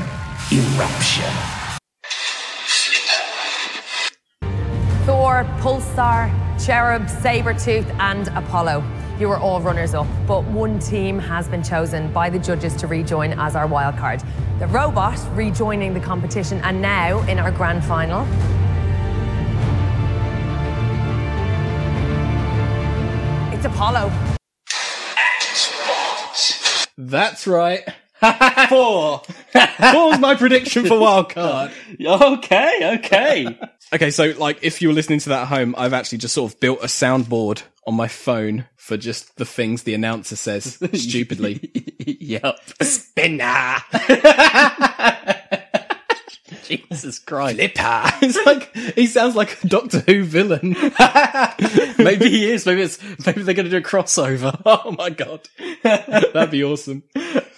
Eruption. 0.50 1.33
Thor, 5.07 5.45
Pulsar, 5.61 6.29
Cherub, 6.59 7.02
Sabretooth, 7.02 7.88
and 8.00 8.26
Apollo. 8.37 8.83
You 9.23 9.29
were 9.29 9.38
all 9.38 9.61
runners 9.61 9.95
up, 9.95 10.09
but 10.26 10.43
one 10.47 10.81
team 10.81 11.17
has 11.17 11.47
been 11.47 11.62
chosen 11.62 12.12
by 12.12 12.29
the 12.29 12.41
judges 12.41 12.75
to 12.75 12.88
rejoin 12.88 13.35
as 13.35 13.55
our 13.55 13.69
wildcard. 13.69 14.26
The 14.59 14.67
robot 14.67 15.17
rejoining 15.37 15.95
the 15.95 16.00
competition, 16.00 16.61
and 16.64 16.83
now 16.83 17.21
in 17.29 17.38
our 17.38 17.52
grand 17.52 17.85
final. 17.85 18.23
It's 23.55 23.64
Apollo. 23.64 24.11
That's 26.99 27.47
right. 27.47 27.85
Thor. 28.69 29.23
Thor 29.52 30.09
was 30.11 30.19
my 30.19 30.35
prediction 30.35 30.85
for 30.87 30.95
wildcard. 30.95 31.73
Okay, 32.05 32.99
okay. 32.99 33.57
Okay, 33.95 34.11
so 34.11 34.33
like 34.38 34.61
if 34.62 34.81
you 34.81 34.88
were 34.88 34.95
listening 34.95 35.19
to 35.19 35.29
that 35.29 35.43
at 35.43 35.49
home, 35.49 35.75
I've 35.76 35.93
actually 35.93 36.17
just 36.17 36.33
sort 36.33 36.50
of 36.50 36.59
built 36.61 36.79
a 36.81 36.87
soundboard 36.87 37.62
on 37.87 37.95
my 37.95 38.09
phone 38.09 38.64
for 38.83 38.97
just 38.97 39.37
the 39.37 39.45
things 39.45 39.85
the 39.85 39.95
announcer 39.95 40.35
says 40.35 40.77
stupidly. 40.95 41.71
yep. 42.05 42.59
Spinner. 42.81 43.77
Jesus 46.65 47.21
Christ. 47.21 47.57
Flipper. 47.57 48.03
It's 48.23 48.45
like 48.45 48.75
he 48.97 49.07
sounds 49.07 49.37
like 49.37 49.62
a 49.62 49.69
Doctor 49.69 50.01
Who 50.01 50.25
villain. 50.25 50.75
Maybe 51.99 52.29
he 52.29 52.51
is. 52.51 52.67
Maybe 52.67 52.83
it's 52.83 53.01
maybe 53.25 53.43
they're 53.43 53.55
going 53.55 53.67
to 53.67 53.71
do 53.71 53.77
a 53.77 53.81
crossover. 53.81 54.61
Oh 54.67 54.93
my 54.99 55.11
god. 55.11 55.49
That'd 55.85 56.51
be 56.51 56.65
awesome. 56.65 57.05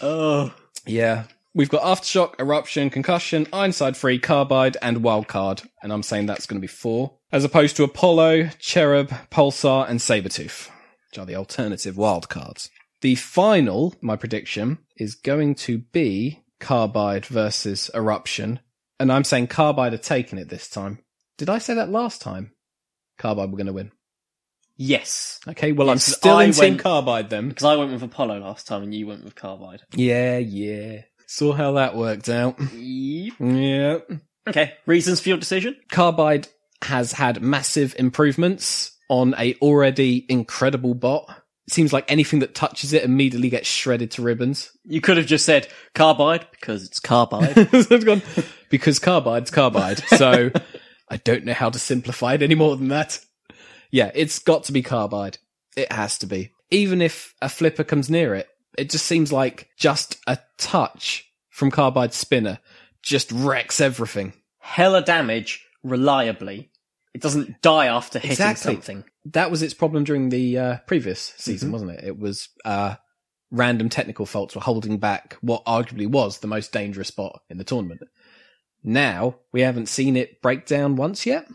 Oh. 0.02 0.52
Yeah. 0.86 1.24
We've 1.54 1.70
got 1.70 1.82
Aftershock, 1.82 2.38
Eruption, 2.40 2.90
Concussion, 2.90 3.46
Ironside 3.52 3.96
Free, 3.96 4.18
Carbide, 4.18 4.76
and 4.82 4.98
Wildcard. 4.98 5.66
And 5.82 5.92
I'm 5.92 6.02
saying 6.02 6.26
that's 6.26 6.46
going 6.46 6.60
to 6.60 6.66
be 6.66 6.70
Thor. 6.70 7.14
As 7.32 7.44
opposed 7.44 7.76
to 7.76 7.84
Apollo, 7.84 8.50
Cherub, 8.58 9.08
Pulsar, 9.30 9.88
and 9.88 10.00
Sabretooth, 10.00 10.68
which 11.14 11.20
are 11.20 11.26
the 11.26 11.36
alternative 11.36 11.94
wildcards. 11.94 12.70
The 13.00 13.14
final, 13.14 13.94
my 14.00 14.16
prediction, 14.16 14.78
is 14.96 15.14
going 15.14 15.54
to 15.56 15.78
be 15.78 16.40
Carbide 16.58 17.26
versus 17.26 17.88
Eruption. 17.94 18.58
And 18.98 19.12
I'm 19.12 19.22
saying 19.22 19.46
Carbide 19.46 19.94
are 19.94 19.98
taking 19.98 20.40
it 20.40 20.48
this 20.48 20.68
time. 20.68 20.98
Did 21.38 21.48
I 21.48 21.58
say 21.58 21.74
that 21.74 21.88
last 21.88 22.20
time? 22.20 22.50
Carbide 23.18 23.52
were 23.52 23.56
going 23.56 23.68
to 23.68 23.72
win. 23.72 23.92
Yes. 24.76 25.38
Okay, 25.46 25.70
well, 25.70 25.88
I'm 25.88 25.98
still 25.98 26.38
I 26.38 26.44
in 26.44 26.52
Team 26.52 26.78
Carbide 26.78 27.30
then. 27.30 27.48
Because 27.48 27.64
I 27.64 27.76
went 27.76 27.92
with 27.92 28.02
Apollo 28.02 28.40
last 28.40 28.66
time 28.66 28.82
and 28.82 28.92
you 28.92 29.06
went 29.06 29.22
with 29.22 29.36
Carbide. 29.36 29.82
Yeah, 29.94 30.38
yeah. 30.38 31.02
Saw 31.28 31.52
how 31.52 31.72
that 31.72 31.96
worked 31.96 32.28
out. 32.28 32.58
Yep. 32.72 33.34
Yeah. 33.38 33.98
Okay. 34.48 34.72
Reasons 34.86 35.20
for 35.20 35.28
your 35.28 35.38
decision? 35.38 35.76
Carbide 35.90 36.48
has 36.82 37.12
had 37.12 37.40
massive 37.40 37.94
improvements 38.00 38.93
on 39.08 39.34
a 39.38 39.54
already 39.56 40.24
incredible 40.28 40.94
bot. 40.94 41.28
It 41.66 41.72
seems 41.72 41.92
like 41.92 42.10
anything 42.10 42.40
that 42.40 42.54
touches 42.54 42.92
it 42.92 43.04
immediately 43.04 43.48
gets 43.48 43.68
shredded 43.68 44.10
to 44.12 44.22
ribbons. 44.22 44.70
You 44.84 45.00
could 45.00 45.16
have 45.16 45.26
just 45.26 45.46
said 45.46 45.68
Carbide 45.94 46.46
because 46.50 46.84
it's 46.84 47.00
Carbide. 47.00 47.56
It's 47.72 48.04
gone, 48.04 48.22
because 48.68 48.98
carbide's 48.98 49.50
carbide. 49.50 50.00
So 50.08 50.50
I 51.08 51.16
don't 51.18 51.44
know 51.44 51.54
how 51.54 51.70
to 51.70 51.78
simplify 51.78 52.34
it 52.34 52.42
any 52.42 52.54
more 52.54 52.76
than 52.76 52.88
that. 52.88 53.20
Yeah, 53.90 54.10
it's 54.14 54.40
got 54.40 54.64
to 54.64 54.72
be 54.72 54.82
carbide. 54.82 55.38
It 55.76 55.92
has 55.92 56.18
to 56.18 56.26
be. 56.26 56.50
Even 56.70 57.00
if 57.00 57.34
a 57.40 57.48
flipper 57.48 57.84
comes 57.84 58.10
near 58.10 58.34
it, 58.34 58.48
it 58.76 58.90
just 58.90 59.06
seems 59.06 59.32
like 59.32 59.68
just 59.78 60.18
a 60.26 60.38
touch 60.58 61.30
from 61.50 61.70
carbide 61.70 62.12
spinner 62.12 62.58
just 63.02 63.30
wrecks 63.30 63.80
everything. 63.80 64.32
Hella 64.58 65.02
damage 65.02 65.64
reliably. 65.82 66.70
It 67.14 67.20
doesn't 67.22 67.62
die 67.62 67.86
after 67.86 68.18
hitting 68.18 68.32
Exactly. 68.32 68.74
something. 68.74 69.04
that 69.26 69.50
was 69.50 69.62
its 69.62 69.72
problem 69.74 70.02
during 70.04 70.28
the 70.30 70.58
uh, 70.58 70.76
previous 70.86 71.32
season, 71.36 71.70
wasn't 71.72 71.92
it? 71.92 72.04
It 72.04 72.18
was 72.18 72.48
uh, 72.64 72.96
random 73.52 73.88
technical 73.88 74.26
faults 74.26 74.54
were 74.56 74.60
holding 74.60 74.98
back 74.98 75.36
what 75.40 75.64
arguably 75.64 76.08
was 76.08 76.38
the 76.38 76.48
most 76.48 76.72
dangerous 76.72 77.08
spot 77.08 77.40
in 77.48 77.56
the 77.58 77.64
tournament. 77.64 78.00
Now 78.82 79.36
we 79.52 79.60
haven't 79.62 79.88
seen 79.88 80.16
it 80.16 80.42
break 80.42 80.66
down 80.66 80.96
once 80.96 81.24
yet. 81.24 81.46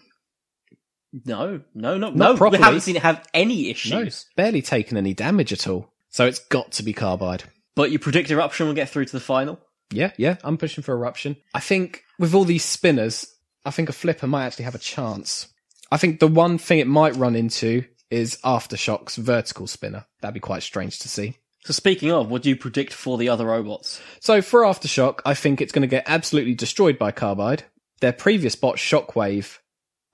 No, 1.26 1.62
no, 1.74 1.98
no, 1.98 2.10
Not 2.12 2.16
no. 2.16 2.38
properly. 2.38 2.60
We 2.60 2.64
haven't 2.64 2.82
seen 2.82 2.96
it 2.96 3.02
have 3.02 3.28
any 3.34 3.64
No, 3.66 3.70
issues. 3.72 4.08
it's 4.08 4.26
barely 4.36 4.62
taken 4.62 4.96
any 4.98 5.14
damage 5.14 5.52
at 5.52 5.68
all. 5.68 5.92
So 6.10 6.26
it's 6.26 6.40
got 6.40 6.72
to 6.74 6.84
be 6.84 6.94
carbide. 6.94 7.44
But 7.76 7.92
you 7.92 8.00
predict 8.00 8.30
Eruption 8.32 8.68
will 8.68 8.74
get 8.76 8.90
through 8.90 9.06
to 9.06 9.12
the 9.12 9.20
final? 9.20 9.60
Yeah, 9.92 10.12
yeah, 10.18 10.38
I'm 10.44 10.58
pushing 10.58 10.84
for 10.84 10.94
eruption. 10.94 11.36
I 11.54 11.60
think 11.62 12.04
with 12.20 12.36
all 12.36 12.44
these 12.44 12.64
spinners, 12.64 13.26
I 13.66 13.72
think 13.72 13.90
a 13.90 13.94
flipper 13.94 14.28
might 14.28 14.46
actually 14.46 14.66
have 14.66 14.76
a 14.76 14.80
chance. 14.80 15.48
I 15.92 15.98
think 15.98 16.20
the 16.20 16.28
one 16.28 16.58
thing 16.58 16.80
it 16.80 16.88
might 16.88 17.16
run 17.16 17.36
into 17.36 17.84
is 18.10 18.38
Aftershock's 18.44 19.16
vertical 19.16 19.68
spinner. 19.68 20.06
That'd 20.22 20.34
be 20.34 20.40
quite 20.40 20.64
strange 20.64 21.00
to 21.00 21.10
see. 21.10 21.36
So 21.66 21.74
speaking 21.74 22.12
of, 22.12 22.32
what 22.32 22.42
do 22.42 22.50
you 22.50 22.56
predict 22.56 22.94
for 22.94 23.18
the 23.18 23.30
other 23.30 23.46
robots? 23.46 24.02
So 24.20 24.42
for 24.42 24.62
Aftershock, 24.62 25.20
I 25.26 25.34
think 25.34 25.62
it's 25.62 25.72
going 25.72 25.82
to 25.82 25.88
get 25.88 26.06
absolutely 26.08 26.56
destroyed 26.56 26.98
by 26.98 27.12
Carbide. 27.12 27.64
Their 28.00 28.14
previous 28.14 28.56
bot, 28.56 28.78
Shockwave, 28.78 29.58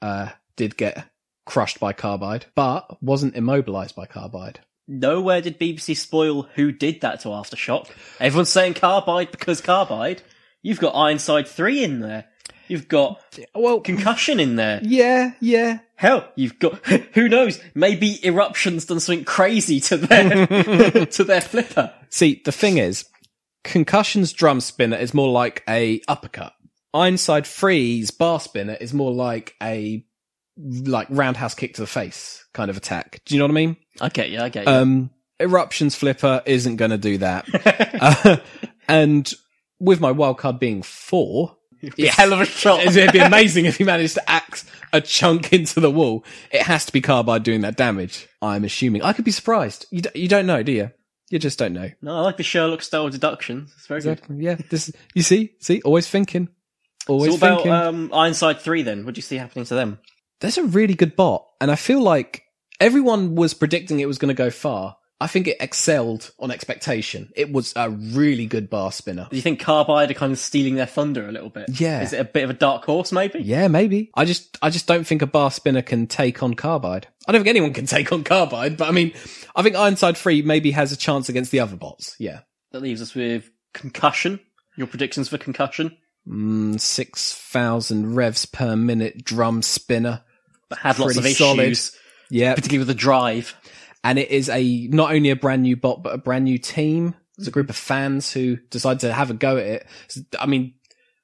uh, 0.02 0.30
did 0.56 0.76
get 0.76 1.08
crushed 1.46 1.80
by 1.80 1.94
Carbide, 1.94 2.48
but 2.56 3.02
wasn't 3.02 3.36
immobilized 3.36 3.96
by 3.96 4.06
Carbide. 4.06 4.60
Nowhere 4.88 5.42
did 5.42 5.60
BBC 5.60 5.96
spoil 5.98 6.44
who 6.56 6.72
did 6.72 7.02
that 7.02 7.22
to 7.22 7.30
Aftershock. 7.30 7.90
Everyone's 8.20 8.50
saying 8.50 8.76
Carbide 8.76 9.32
because 9.32 9.62
Carbide. 9.62 10.22
You've 10.62 10.80
got 10.80 10.96
Ironside 10.96 11.48
3 11.48 11.84
in 11.84 12.00
there. 12.00 12.26
You've 12.68 12.88
got 12.88 13.22
Well, 13.54 13.80
Concussion 13.80 14.40
in 14.40 14.56
there. 14.56 14.80
yeah, 14.84 15.34
yeah. 15.40 15.80
Hell, 15.96 16.28
you've 16.36 16.60
got 16.60 16.86
who 17.14 17.30
knows? 17.30 17.60
Maybe 17.74 18.20
Eruption's 18.26 18.86
done 18.86 19.00
something 19.00 19.24
crazy 19.26 19.80
to 19.82 19.98
their 19.98 20.46
to 21.06 21.24
their 21.24 21.42
flipper. 21.42 21.94
See, 22.10 22.42
the 22.44 22.52
thing 22.52 22.78
is, 22.78 23.06
Concussion's 23.64 24.34
drum 24.34 24.60
spinner 24.62 24.98
is 24.98 25.14
more 25.14 25.30
like 25.32 25.64
a 25.70 26.02
uppercut. 26.08 26.54
Ironside 26.94 27.48
Free's 27.48 28.12
bar 28.12 28.40
spinner 28.40 28.74
is 28.80 28.94
more 28.94 29.12
like 29.14 29.56
a 29.62 30.06
like 30.58 31.08
roundhouse 31.10 31.54
kick 31.54 31.74
to 31.76 31.82
the 31.82 31.88
face 31.88 32.46
kind 32.54 32.70
of 32.70 32.78
attack. 32.78 33.22
Do 33.26 33.36
you 33.36 33.40
know 33.40 33.46
what 33.46 33.52
I 33.52 33.56
mean? 33.56 33.78
I 34.00 34.10
get 34.10 34.30
you. 34.30 34.40
I 34.40 34.50
get 34.50 34.66
you. 34.66 34.72
Um, 34.72 35.10
Eruption's 35.40 35.96
flipper 35.96 36.42
isn't 36.46 36.78
going 36.78 36.92
to 36.92 36.98
do 36.98 37.18
that. 37.18 37.46
uh, 38.02 38.38
and 38.88 39.34
with 39.80 40.00
my 40.00 40.12
wild 40.12 40.38
card 40.38 40.60
being 40.60 40.82
Thor, 40.82 41.55
Be 41.96 42.08
a 42.08 42.12
hell 42.12 42.34
of 42.34 42.42
a 42.42 42.46
shot. 42.46 42.82
it'd 42.82 43.12
be 43.12 43.20
amazing 43.20 43.66
if 43.66 43.78
he 43.78 43.84
managed 43.84 44.16
to 44.16 44.30
axe 44.30 44.66
a 44.94 45.02
chunk 45.02 45.54
into 45.54 45.80
the 45.80 45.92
wall. 45.92 46.24
It 46.52 46.64
has 46.64 46.86
to 46.86 46.94
be 46.94 47.02
Carbide 47.02 47.44
doing 47.44 47.62
that 47.62 47.78
damage. 47.78 48.28
I'm 48.42 48.64
assuming. 48.64 49.02
I 49.04 49.14
could 49.14 49.26
be 49.26 49.32
surprised. 49.32 49.86
You, 49.92 50.02
d- 50.02 50.10
you 50.16 50.28
don't 50.28 50.46
know, 50.46 50.64
do 50.64 50.72
you? 50.72 50.92
You 51.30 51.40
just 51.40 51.58
don't 51.60 51.74
know. 51.74 51.90
no, 52.02 52.16
I 52.18 52.22
like 52.22 52.38
the 52.38 52.44
Sherlock 52.44 52.82
style 52.82 53.10
deductions. 53.10 53.74
It's 53.78 53.88
very 53.88 54.02
good. 54.02 54.14
Exactly. 54.20 54.38
Yeah. 54.44 54.56
This. 54.70 54.92
You 55.16 55.24
see. 55.24 55.54
See. 55.60 55.82
Always 55.82 56.08
thinking. 56.08 56.50
Always 57.08 57.30
So 57.30 57.32
what 57.34 57.38
about 57.38 57.56
thinking. 57.64 57.72
um, 57.72 58.12
Ironside 58.14 58.60
Three 58.62 58.84
then? 58.84 59.06
What 59.06 59.16
do 59.16 59.20
you 59.20 59.24
see 59.24 59.38
happening 59.38 59.66
to 59.66 59.76
them? 59.76 60.00
There's 60.42 60.58
a 60.58 60.64
really 60.64 60.94
good 60.94 61.16
bot, 61.16 61.46
and 61.60 61.72
I 61.72 61.76
feel 61.76 62.02
like 62.02 62.44
everyone 62.80 63.36
was 63.36 63.54
predicting 63.54 64.00
it 64.00 64.06
was 64.08 64.18
going 64.18 64.30
to 64.30 64.34
go 64.36 64.50
far. 64.50 64.98
I 65.22 65.28
think 65.28 65.48
it 65.48 65.58
excelled 65.62 66.32
on 66.40 66.52
expectation. 66.52 67.32
It 67.36 67.52
was 67.52 67.72
a 67.78 67.90
really 67.90 68.48
good 68.48 68.70
bar 68.70 68.92
spinner. 68.92 69.28
Do 69.30 69.36
you 69.38 69.42
think 69.42 69.62
Carbide 69.62 70.12
are 70.12 70.14
kind 70.16 70.34
of 70.34 70.40
stealing 70.40 70.76
their 70.76 70.86
thunder 70.86 71.28
a 71.28 71.32
little 71.32 71.50
bit? 71.50 71.80
Yeah. 71.80 72.02
Is 72.02 72.12
it 72.12 72.20
a 72.20 72.26
bit 72.26 72.44
of 72.44 72.50
a 72.50 72.54
dark 72.54 72.84
horse, 72.84 73.14
maybe? 73.14 73.40
Yeah, 73.40 73.70
maybe. 73.70 74.12
I 74.14 74.26
just, 74.26 74.58
I 74.62 74.70
just 74.70 74.88
don't 74.88 75.08
think 75.08 75.22
a 75.22 75.28
bar 75.28 75.52
spinner 75.52 75.82
can 75.82 76.08
take 76.08 76.44
on 76.44 76.54
Carbide. 76.54 77.08
I 77.28 77.32
don't 77.32 77.40
think 77.40 77.50
anyone 77.50 77.74
can 77.74 77.86
take 77.86 78.12
on 78.12 78.26
Carbide, 78.26 78.76
but 78.76 78.90
I 78.90 78.92
mean, 78.92 79.14
I 79.56 79.64
think 79.64 79.78
Ironside 79.78 80.18
Free 80.18 80.42
maybe 80.42 80.72
has 80.72 80.92
a 80.92 80.98
chance 80.98 81.30
against 81.30 81.52
the 81.52 81.62
other 81.62 81.78
bots. 81.78 82.16
Yeah. 82.20 82.42
That 82.72 82.82
leaves 82.82 83.02
us 83.02 83.16
with 83.16 83.50
Concussion. 83.74 84.42
Your 84.76 84.88
predictions 84.88 85.30
for 85.30 85.38
Concussion? 85.38 85.96
Mm, 86.28 86.78
6,000 86.80 88.16
revs 88.16 88.46
per 88.46 88.76
minute 88.76 89.24
drum 89.24 89.62
spinner. 89.62 90.24
But 90.70 90.80
had 90.80 91.00
lots 91.00 91.18
of 91.18 91.26
issues, 91.26 91.38
solid. 91.38 91.78
Yeah. 92.30 92.56
particularly 92.56 92.80
with 92.80 92.88
the 92.90 92.96
drive. 92.96 93.56
And 94.06 94.20
it 94.20 94.30
is 94.30 94.50
a 94.50 94.88
not 94.88 95.12
only 95.12 95.32
a 95.32 95.36
brand 95.36 95.64
new 95.64 95.76
bot 95.76 96.04
but 96.04 96.14
a 96.14 96.18
brand 96.18 96.46
new 96.46 96.60
team. 96.60 97.16
It's 97.38 97.48
a 97.48 97.52
group 97.52 97.70
of 97.70 97.76
fans 97.76 98.32
who 98.32 98.58
decide 98.70 99.02
to 99.02 99.12
have 99.12 99.30
a 99.30 99.34
go 99.34 99.58
at 99.58 99.66
it. 99.66 99.88
So, 100.08 100.22
I 100.40 100.46
mean, 100.46 100.76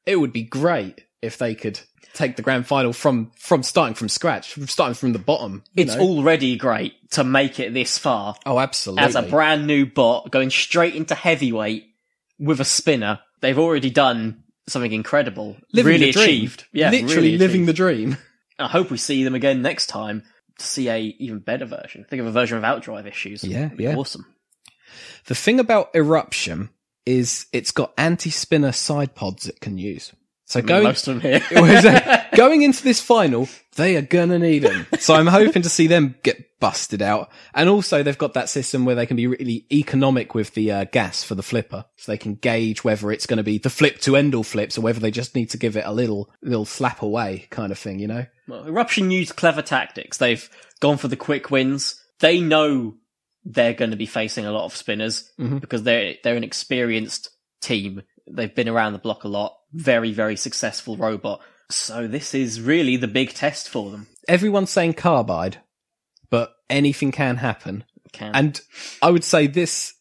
it 0.06 0.18
would 0.18 0.34
be 0.34 0.44
great 0.44 1.06
if 1.22 1.38
they 1.38 1.56
could 1.56 1.80
take 2.14 2.36
the 2.36 2.42
grand 2.42 2.68
final 2.68 2.92
from 2.92 3.32
from 3.38 3.64
starting 3.64 3.94
from 3.94 4.10
scratch, 4.10 4.52
from 4.52 4.68
starting 4.68 4.96
from 4.96 5.14
the 5.14 5.20
bottom. 5.20 5.64
It's 5.76 5.96
know? 5.96 6.02
already 6.02 6.58
great 6.58 6.94
to 7.12 7.24
make 7.24 7.60
it 7.60 7.74
this 7.74 8.00
far 8.00 8.36
oh, 8.48 8.60
absolutely. 8.60 9.04
as 9.04 9.16
a 9.16 9.22
brand 9.22 9.68
new 9.68 9.86
bot 9.86 10.32
going 10.32 10.50
straight 10.50 10.96
into 10.96 11.14
heavyweight 11.14 11.86
with 12.40 12.60
a 12.60 12.66
spinner. 12.66 13.20
They've 13.42 13.60
already 13.60 13.92
done 13.92 14.44
something 14.68 14.92
incredible, 14.92 15.56
living 15.72 15.94
really 15.94 16.06
the 16.08 16.12
dream. 16.14 16.24
achieved. 16.24 16.66
Yeah, 16.74 16.90
literally 16.90 17.16
really 17.16 17.38
living 17.38 17.62
achieved. 17.62 17.70
the 17.70 17.74
dream. 17.74 18.18
I 18.60 18.68
hope 18.68 18.90
we 18.90 18.98
see 18.98 19.24
them 19.24 19.36
again 19.36 19.62
next 19.62 19.88
time 19.88 20.24
see 20.60 20.90
a 20.90 21.00
even 21.20 21.40
better 21.40 21.66
version. 21.66 22.06
Think 22.10 22.22
of 22.22 22.28
a 22.28 22.32
version 22.32 22.58
without 22.58 22.82
drive 22.82 23.08
issues. 23.08 23.44
Yeah, 23.44 23.68
be 23.68 23.86
yeah. 23.86 23.96
awesome. 23.96 24.26
The 25.26 25.36
thing 25.36 25.60
about 25.60 25.96
eruption 25.96 26.70
is 27.06 27.48
it's 27.52 27.72
got 27.72 27.94
anti-spinner 27.98 28.72
side 28.72 29.16
pods 29.16 29.48
it 29.48 29.60
can 29.60 29.78
use. 29.78 30.14
So 30.52 30.62
going 30.62 30.84
most 30.84 31.08
of 31.08 31.22
them 31.22 31.22
here. 31.22 31.42
Was 31.62 31.86
going 32.36 32.62
into 32.62 32.84
this 32.84 33.00
final, 33.00 33.48
they 33.76 33.96
are 33.96 34.02
gonna 34.02 34.38
need 34.38 34.60
them. 34.64 34.86
So 35.00 35.16
I'm 35.16 35.28
hoping 35.28 35.62
to 35.62 35.70
see 35.70 35.88
them 35.88 36.16
get 36.24 36.60
busted 36.60 37.02
out. 37.02 37.30
And 37.54 37.70
also 37.70 38.04
they've 38.04 38.18
got 38.18 38.34
that 38.34 38.50
system 38.50 38.84
where 38.86 38.94
they 38.96 39.06
can 39.06 39.16
be 39.18 39.28
really 39.28 39.66
economic 39.72 40.36
with 40.36 40.54
the 40.54 40.72
uh, 40.72 40.84
gas 40.84 41.24
for 41.24 41.36
the 41.36 41.42
flipper. 41.42 41.86
So 41.96 42.12
they 42.12 42.18
can 42.18 42.36
gauge 42.36 42.84
whether 42.84 43.12
it's 43.12 43.26
going 43.26 43.38
to 43.38 43.44
be 43.44 43.58
the 43.60 43.70
flip 43.70 44.00
to 44.02 44.16
end 44.18 44.36
all 44.36 44.44
flips 44.44 44.78
or 44.78 44.82
whether 44.82 45.00
they 45.00 45.10
just 45.10 45.36
need 45.36 45.50
to 45.52 45.58
give 45.58 45.76
it 45.78 45.86
a 45.86 45.92
little, 45.94 46.30
little 46.44 46.66
slap 46.66 47.02
away 47.02 47.48
kind 47.50 47.72
of 47.72 47.80
thing, 47.80 48.00
you 48.00 48.08
know? 48.08 48.26
Well, 48.48 48.68
Eruption 48.68 49.10
used 49.10 49.38
clever 49.38 49.62
tactics. 49.62 50.18
They've 50.18 50.48
gone 50.82 50.98
for 50.98 51.08
the 51.08 51.16
quick 51.16 51.50
wins. 51.50 51.96
They 52.20 52.42
know 52.42 52.96
they're 53.44 53.74
going 53.74 53.92
to 53.92 53.98
be 53.98 54.06
facing 54.06 54.46
a 54.46 54.52
lot 54.52 54.66
of 54.66 54.76
spinners 54.76 55.32
Mm-hmm. 55.40 55.60
because 55.60 55.84
they're 55.84 56.16
they're 56.24 56.36
an 56.36 56.44
experienced 56.44 57.30
team. 57.62 58.04
They've 58.30 58.54
been 58.54 58.70
around 58.70 58.94
the 58.94 59.00
block 59.00 59.24
a 59.24 59.28
lot. 59.28 59.56
Very 59.74 60.12
very 60.12 60.36
successful 60.36 60.98
robot. 60.98 61.42
So 61.70 62.08
this 62.08 62.34
is 62.34 62.60
really 62.62 62.98
the 62.98 63.08
big 63.08 63.34
test 63.34 63.70
for 63.70 63.92
them. 63.92 64.08
Everyone's 64.28 64.70
saying 64.70 64.94
carbide, 64.96 65.58
but 66.30 66.54
anything 66.70 67.12
can 67.12 67.38
happen. 67.38 67.86
Can. 68.12 68.32
And 68.36 68.62
I 69.02 69.10
would 69.10 69.24
say 69.24 69.48
this, 69.48 69.94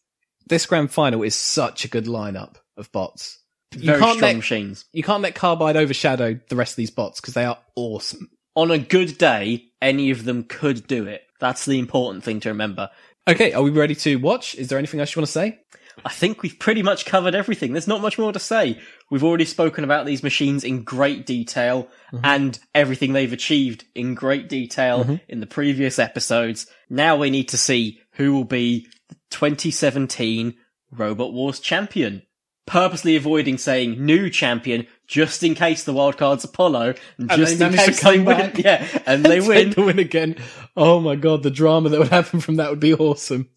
this 0.48 0.66
grand 0.66 0.90
final 0.90 1.22
is 1.22 1.36
such 1.36 1.84
a 1.84 1.88
good 1.88 2.06
lineup 2.06 2.56
of 2.76 2.90
bots. 2.90 3.38
you 3.72 3.86
Very 3.86 4.00
can't 4.00 4.16
strong 4.16 4.30
let 4.30 4.36
machines. 4.36 4.84
you 4.92 5.04
can't 5.04 5.22
let 5.22 5.36
Carbide 5.36 5.76
overshadow 5.76 6.40
the 6.48 6.56
rest 6.56 6.72
of 6.72 6.76
these 6.76 6.90
bots 6.90 7.20
because 7.20 7.34
they 7.34 7.44
are 7.44 7.58
awesome. 7.76 8.28
On 8.56 8.72
a 8.72 8.78
good 8.78 9.16
day, 9.16 9.66
any 9.80 10.10
of 10.10 10.24
them 10.24 10.42
could 10.42 10.88
do 10.88 11.06
it. 11.06 11.22
That's 11.38 11.64
the 11.66 11.78
important 11.78 12.24
thing 12.24 12.40
to 12.40 12.48
remember. 12.48 12.90
Okay, 13.28 13.52
are 13.52 13.62
we 13.62 13.70
ready 13.70 13.94
to 13.94 14.16
watch? 14.16 14.56
Is 14.56 14.68
there 14.68 14.78
anything 14.78 14.98
else 14.98 15.14
you 15.14 15.20
want 15.20 15.28
to 15.28 15.32
say? 15.32 15.60
I 16.04 16.10
think 16.10 16.42
we've 16.42 16.58
pretty 16.58 16.82
much 16.82 17.04
covered 17.04 17.34
everything. 17.34 17.72
There's 17.72 17.88
not 17.88 18.00
much 18.00 18.18
more 18.18 18.32
to 18.32 18.38
say. 18.38 18.80
We've 19.10 19.24
already 19.24 19.44
spoken 19.44 19.84
about 19.84 20.06
these 20.06 20.22
machines 20.22 20.64
in 20.64 20.82
great 20.82 21.26
detail 21.26 21.88
mm-hmm. 22.12 22.24
and 22.24 22.58
everything 22.74 23.12
they've 23.12 23.32
achieved 23.32 23.84
in 23.94 24.14
great 24.14 24.48
detail 24.48 25.04
mm-hmm. 25.04 25.16
in 25.28 25.40
the 25.40 25.46
previous 25.46 25.98
episodes. 25.98 26.66
Now 26.88 27.16
we 27.16 27.30
need 27.30 27.48
to 27.50 27.58
see 27.58 28.00
who 28.12 28.34
will 28.34 28.44
be 28.44 28.86
the 29.08 29.16
2017 29.30 30.54
Robot 30.90 31.32
Wars 31.32 31.60
champion. 31.60 32.22
Purposely 32.66 33.16
avoiding 33.16 33.58
saying 33.58 34.04
new 34.04 34.30
champion 34.30 34.86
just 35.08 35.42
in 35.42 35.56
case 35.56 35.82
the 35.82 35.92
wildcard's 35.92 36.44
Apollo 36.44 36.94
and 37.18 37.30
And 37.30 37.40
just 37.40 37.58
they 37.58 37.66
in 37.66 37.72
manage 37.72 37.80
to 37.80 37.86
case 37.86 38.02
they 38.02 38.16
come 38.16 38.24
win. 38.26 38.36
back. 38.36 38.58
Yeah, 38.58 38.86
and 39.06 39.24
they 39.24 39.40
win. 39.40 39.70
The 39.70 39.82
win 39.82 39.98
again. 39.98 40.36
Oh 40.76 41.00
my 41.00 41.16
god, 41.16 41.42
the 41.42 41.50
drama 41.50 41.88
that 41.88 41.98
would 41.98 42.08
happen 42.08 42.38
from 42.38 42.56
that 42.56 42.70
would 42.70 42.78
be 42.78 42.94
awesome. 42.94 43.48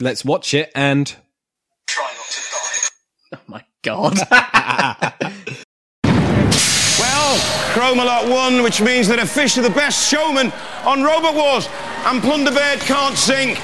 Let's 0.00 0.24
watch 0.24 0.54
it 0.54 0.72
and 0.74 1.14
Oh 3.36 3.40
my 3.46 3.64
god. 3.82 4.18
Well, 7.02 7.36
Chromalot 7.74 8.30
won, 8.30 8.62
which 8.62 8.80
means 8.80 9.08
that 9.08 9.18
a 9.18 9.26
fish 9.26 9.58
are 9.58 9.62
the 9.62 9.74
best 9.74 10.08
showman 10.08 10.52
on 10.86 11.02
Robot 11.02 11.34
Wars, 11.34 11.66
and 12.06 12.22
Plunderbird 12.22 12.78
can't 12.86 13.18
sink. 13.18 13.58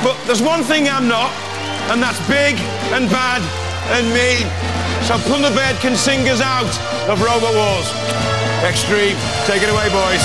But 0.00 0.16
there's 0.24 0.40
one 0.40 0.62
thing 0.64 0.88
I'm 0.88 1.06
not, 1.06 1.28
and 1.92 2.00
that's 2.00 2.16
big 2.24 2.56
and 2.96 3.10
bad 3.12 3.44
and 3.92 4.08
mean. 4.08 4.48
So 5.04 5.20
Plunderbird 5.28 5.76
can 5.84 5.96
sing 6.00 6.24
us 6.32 6.40
out 6.40 6.70
of 7.12 7.20
Robot 7.20 7.52
Wars. 7.52 7.92
Extreme, 8.64 9.20
take 9.44 9.60
it 9.60 9.68
away, 9.68 9.92
boys. 9.92 10.24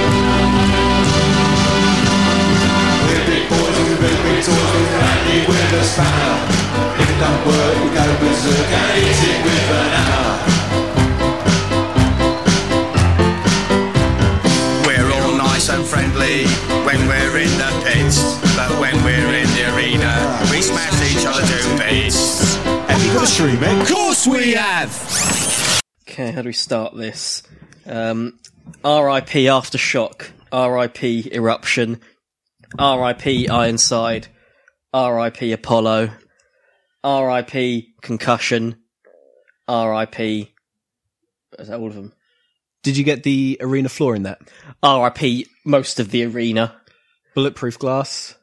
we're 4.01 4.09
big 4.25 4.41
toys 4.43 4.71
with 4.73 5.47
with 5.47 5.73
a 5.77 5.83
spanner. 5.85 6.37
If 6.97 7.07
it 7.09 7.19
don't 7.21 7.41
work, 7.45 7.75
we 7.83 7.89
go 7.93 8.05
berserk 8.19 8.71
and 8.81 8.91
hit 8.97 9.21
it 9.29 9.39
with 9.45 9.69
an 9.77 9.91
hammer. 9.95 10.29
We're 14.87 15.11
all 15.13 15.35
nice 15.37 15.69
and 15.69 15.85
friendly 15.85 16.45
when 16.85 17.07
we're 17.07 17.37
in 17.45 17.53
the 17.61 17.69
pits. 17.85 18.17
But 18.55 18.71
when 18.81 18.95
we're 19.03 19.33
in 19.41 19.47
the 19.55 19.63
arena, 19.75 20.11
we 20.51 20.61
smash 20.61 20.97
each 21.11 21.25
other 21.25 21.45
to 21.45 21.77
bits. 21.77 22.55
Have 22.89 23.05
you 23.05 23.13
got 23.13 23.23
a 23.23 23.27
stream? 23.27 23.63
Of 23.63 23.87
course 23.87 24.25
we 24.27 24.53
have! 24.53 25.81
Okay, 26.09 26.31
how 26.31 26.41
do 26.41 26.49
we 26.49 26.53
start 26.53 26.95
this? 26.95 27.43
Um, 27.85 28.39
R.I.P. 28.83 29.45
Aftershock, 29.45 30.31
R.I.P. 30.51 31.29
Eruption, 31.31 32.01
R.I.P. 32.77 33.49
Ironside, 33.49 34.27
R.I.P. 34.93 35.51
Apollo, 35.51 36.11
R.I.P. 37.03 37.93
Concussion, 38.01 38.77
R.I.P. 39.67 40.53
Is 41.59 41.67
that 41.67 41.79
all 41.79 41.87
of 41.87 41.95
them? 41.95 42.13
did 42.83 42.97
you 42.97 43.03
get 43.03 43.23
the 43.23 43.57
arena 43.61 43.89
floor 43.89 44.15
in 44.15 44.23
that? 44.23 44.39
R.I.P. 44.81 45.47
Most 45.65 45.99
of 45.99 46.11
the 46.11 46.25
arena. 46.25 46.75
Bulletproof 47.35 47.79
glass. 47.79 48.35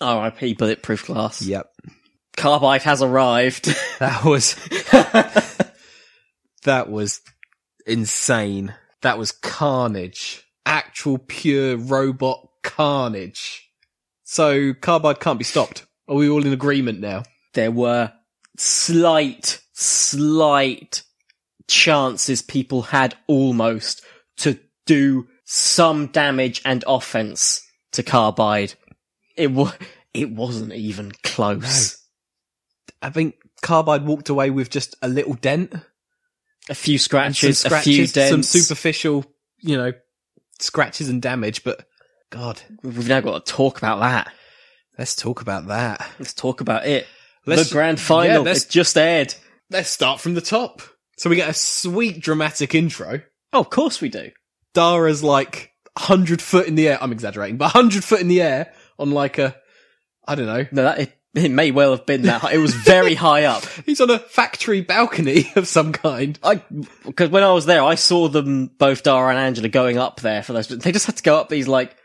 R.I.P. 0.00 0.54
Bulletproof 0.54 1.06
Glass. 1.06 1.42
Yep. 1.42 1.70
Carbide 2.36 2.82
has 2.82 3.02
arrived. 3.02 3.74
That 3.98 4.24
was 4.24 4.54
that 6.62 6.88
was 6.88 7.20
insane. 7.86 8.74
That 9.02 9.18
was 9.18 9.30
carnage. 9.30 10.46
Actual 10.64 11.18
pure 11.18 11.76
robot 11.76 12.48
carnage. 12.62 13.69
So 14.32 14.74
Carbide 14.74 15.18
can't 15.18 15.40
be 15.40 15.44
stopped. 15.44 15.86
Are 16.06 16.14
we 16.14 16.28
all 16.30 16.46
in 16.46 16.52
agreement 16.52 17.00
now? 17.00 17.24
there 17.54 17.72
were 17.72 18.12
slight, 18.56 19.60
slight 19.72 21.02
chances 21.66 22.42
people 22.42 22.82
had 22.82 23.16
almost 23.26 24.02
to 24.36 24.56
do 24.86 25.26
some 25.46 26.06
damage 26.06 26.62
and 26.64 26.84
offense 26.86 27.60
to 27.90 28.04
Carbide. 28.04 28.74
It 29.36 29.50
wa- 29.50 29.72
it 30.14 30.30
wasn't 30.30 30.74
even 30.74 31.10
close. 31.24 31.98
I 33.02 33.10
think 33.10 33.34
Carbide 33.62 34.06
walked 34.06 34.28
away 34.28 34.50
with 34.50 34.70
just 34.70 34.94
a 35.02 35.08
little 35.08 35.34
dent, 35.34 35.74
A 36.68 36.74
few 36.76 36.98
some 36.98 37.04
scratches, 37.04 37.64
a 37.64 37.80
few 37.80 38.06
dents. 38.06 38.30
some 38.30 38.42
superficial, 38.44 39.24
you 39.58 39.76
know, 39.76 39.92
scratches 40.60 41.08
and 41.08 41.20
damage. 41.20 41.64
But 41.64 41.84
God, 42.30 42.60
We've 42.82 43.08
now 43.08 43.20
got 43.20 43.44
to 43.44 43.52
talk 43.52 43.78
about 43.78 44.00
that. 44.00 44.32
let's 44.98 45.14
talk 45.16 45.40
about 45.40 45.66
that. 45.68 46.08
Let's 46.18 46.34
talk 46.34 46.60
about 46.60 46.86
it. 46.86 47.06
Let's- 47.46 47.68
the 47.68 47.72
grand 47.74 47.98
yeah, 47.98 48.04
final. 48.04 48.42
let's- 48.42 48.64
it 48.64 48.70
just 48.70 48.96
aired. 48.96 49.34
Let's 49.70 49.88
start 49.88 50.20
from 50.20 50.34
the 50.34 50.40
top. 50.40 50.82
So 51.16 51.28
we 51.30 51.36
get 51.36 51.48
a 51.50 51.54
sweet 51.54 52.20
dramatic 52.20 52.74
intro. 52.74 53.20
Oh, 53.52 53.60
of 53.60 53.70
course 53.70 54.00
we 54.00 54.08
do. 54.08 54.30
Dara's 54.74 55.22
like 55.22 55.72
hundred 55.98 56.40
foot 56.40 56.66
in 56.66 56.76
the 56.76 56.88
air. 56.88 56.98
I'm 57.00 57.12
exaggerating, 57.12 57.56
but 57.56 57.68
hundred 57.70 58.04
foot 58.04 58.20
in 58.20 58.28
the 58.28 58.40
air 58.42 58.72
on 58.98 59.10
like 59.10 59.38
a, 59.38 59.56
I 60.26 60.34
don't 60.34 60.46
know. 60.46 60.66
No, 60.72 60.82
that 60.84 60.98
it, 61.00 61.18
it 61.34 61.50
may 61.50 61.70
well 61.72 61.90
have 61.90 62.06
been 62.06 62.22
that. 62.22 62.40
high. 62.42 62.52
It 62.54 62.58
was 62.58 62.74
very 62.74 63.14
high 63.26 63.44
up. 63.44 63.64
He's 63.86 64.00
on 64.00 64.10
a 64.10 64.18
factory 64.18 64.80
balcony 64.80 65.52
of 65.56 65.66
some 65.68 65.92
kind. 65.92 66.38
I 66.42 66.62
because 67.04 67.30
when 67.30 67.42
I 67.42 67.52
was 67.52 67.66
there, 67.66 67.82
I 67.82 67.96
saw 67.96 68.28
them 68.28 68.66
both 68.78 69.02
Dara 69.02 69.30
and 69.30 69.38
Angela 69.38 69.68
going 69.68 69.98
up 69.98 70.20
there 70.20 70.42
for 70.42 70.52
those. 70.52 70.68
They 70.68 70.92
just 70.92 71.06
had 71.06 71.16
to 71.16 71.22
go 71.22 71.36
up 71.38 71.48
these 71.48 71.68
like 71.68 71.96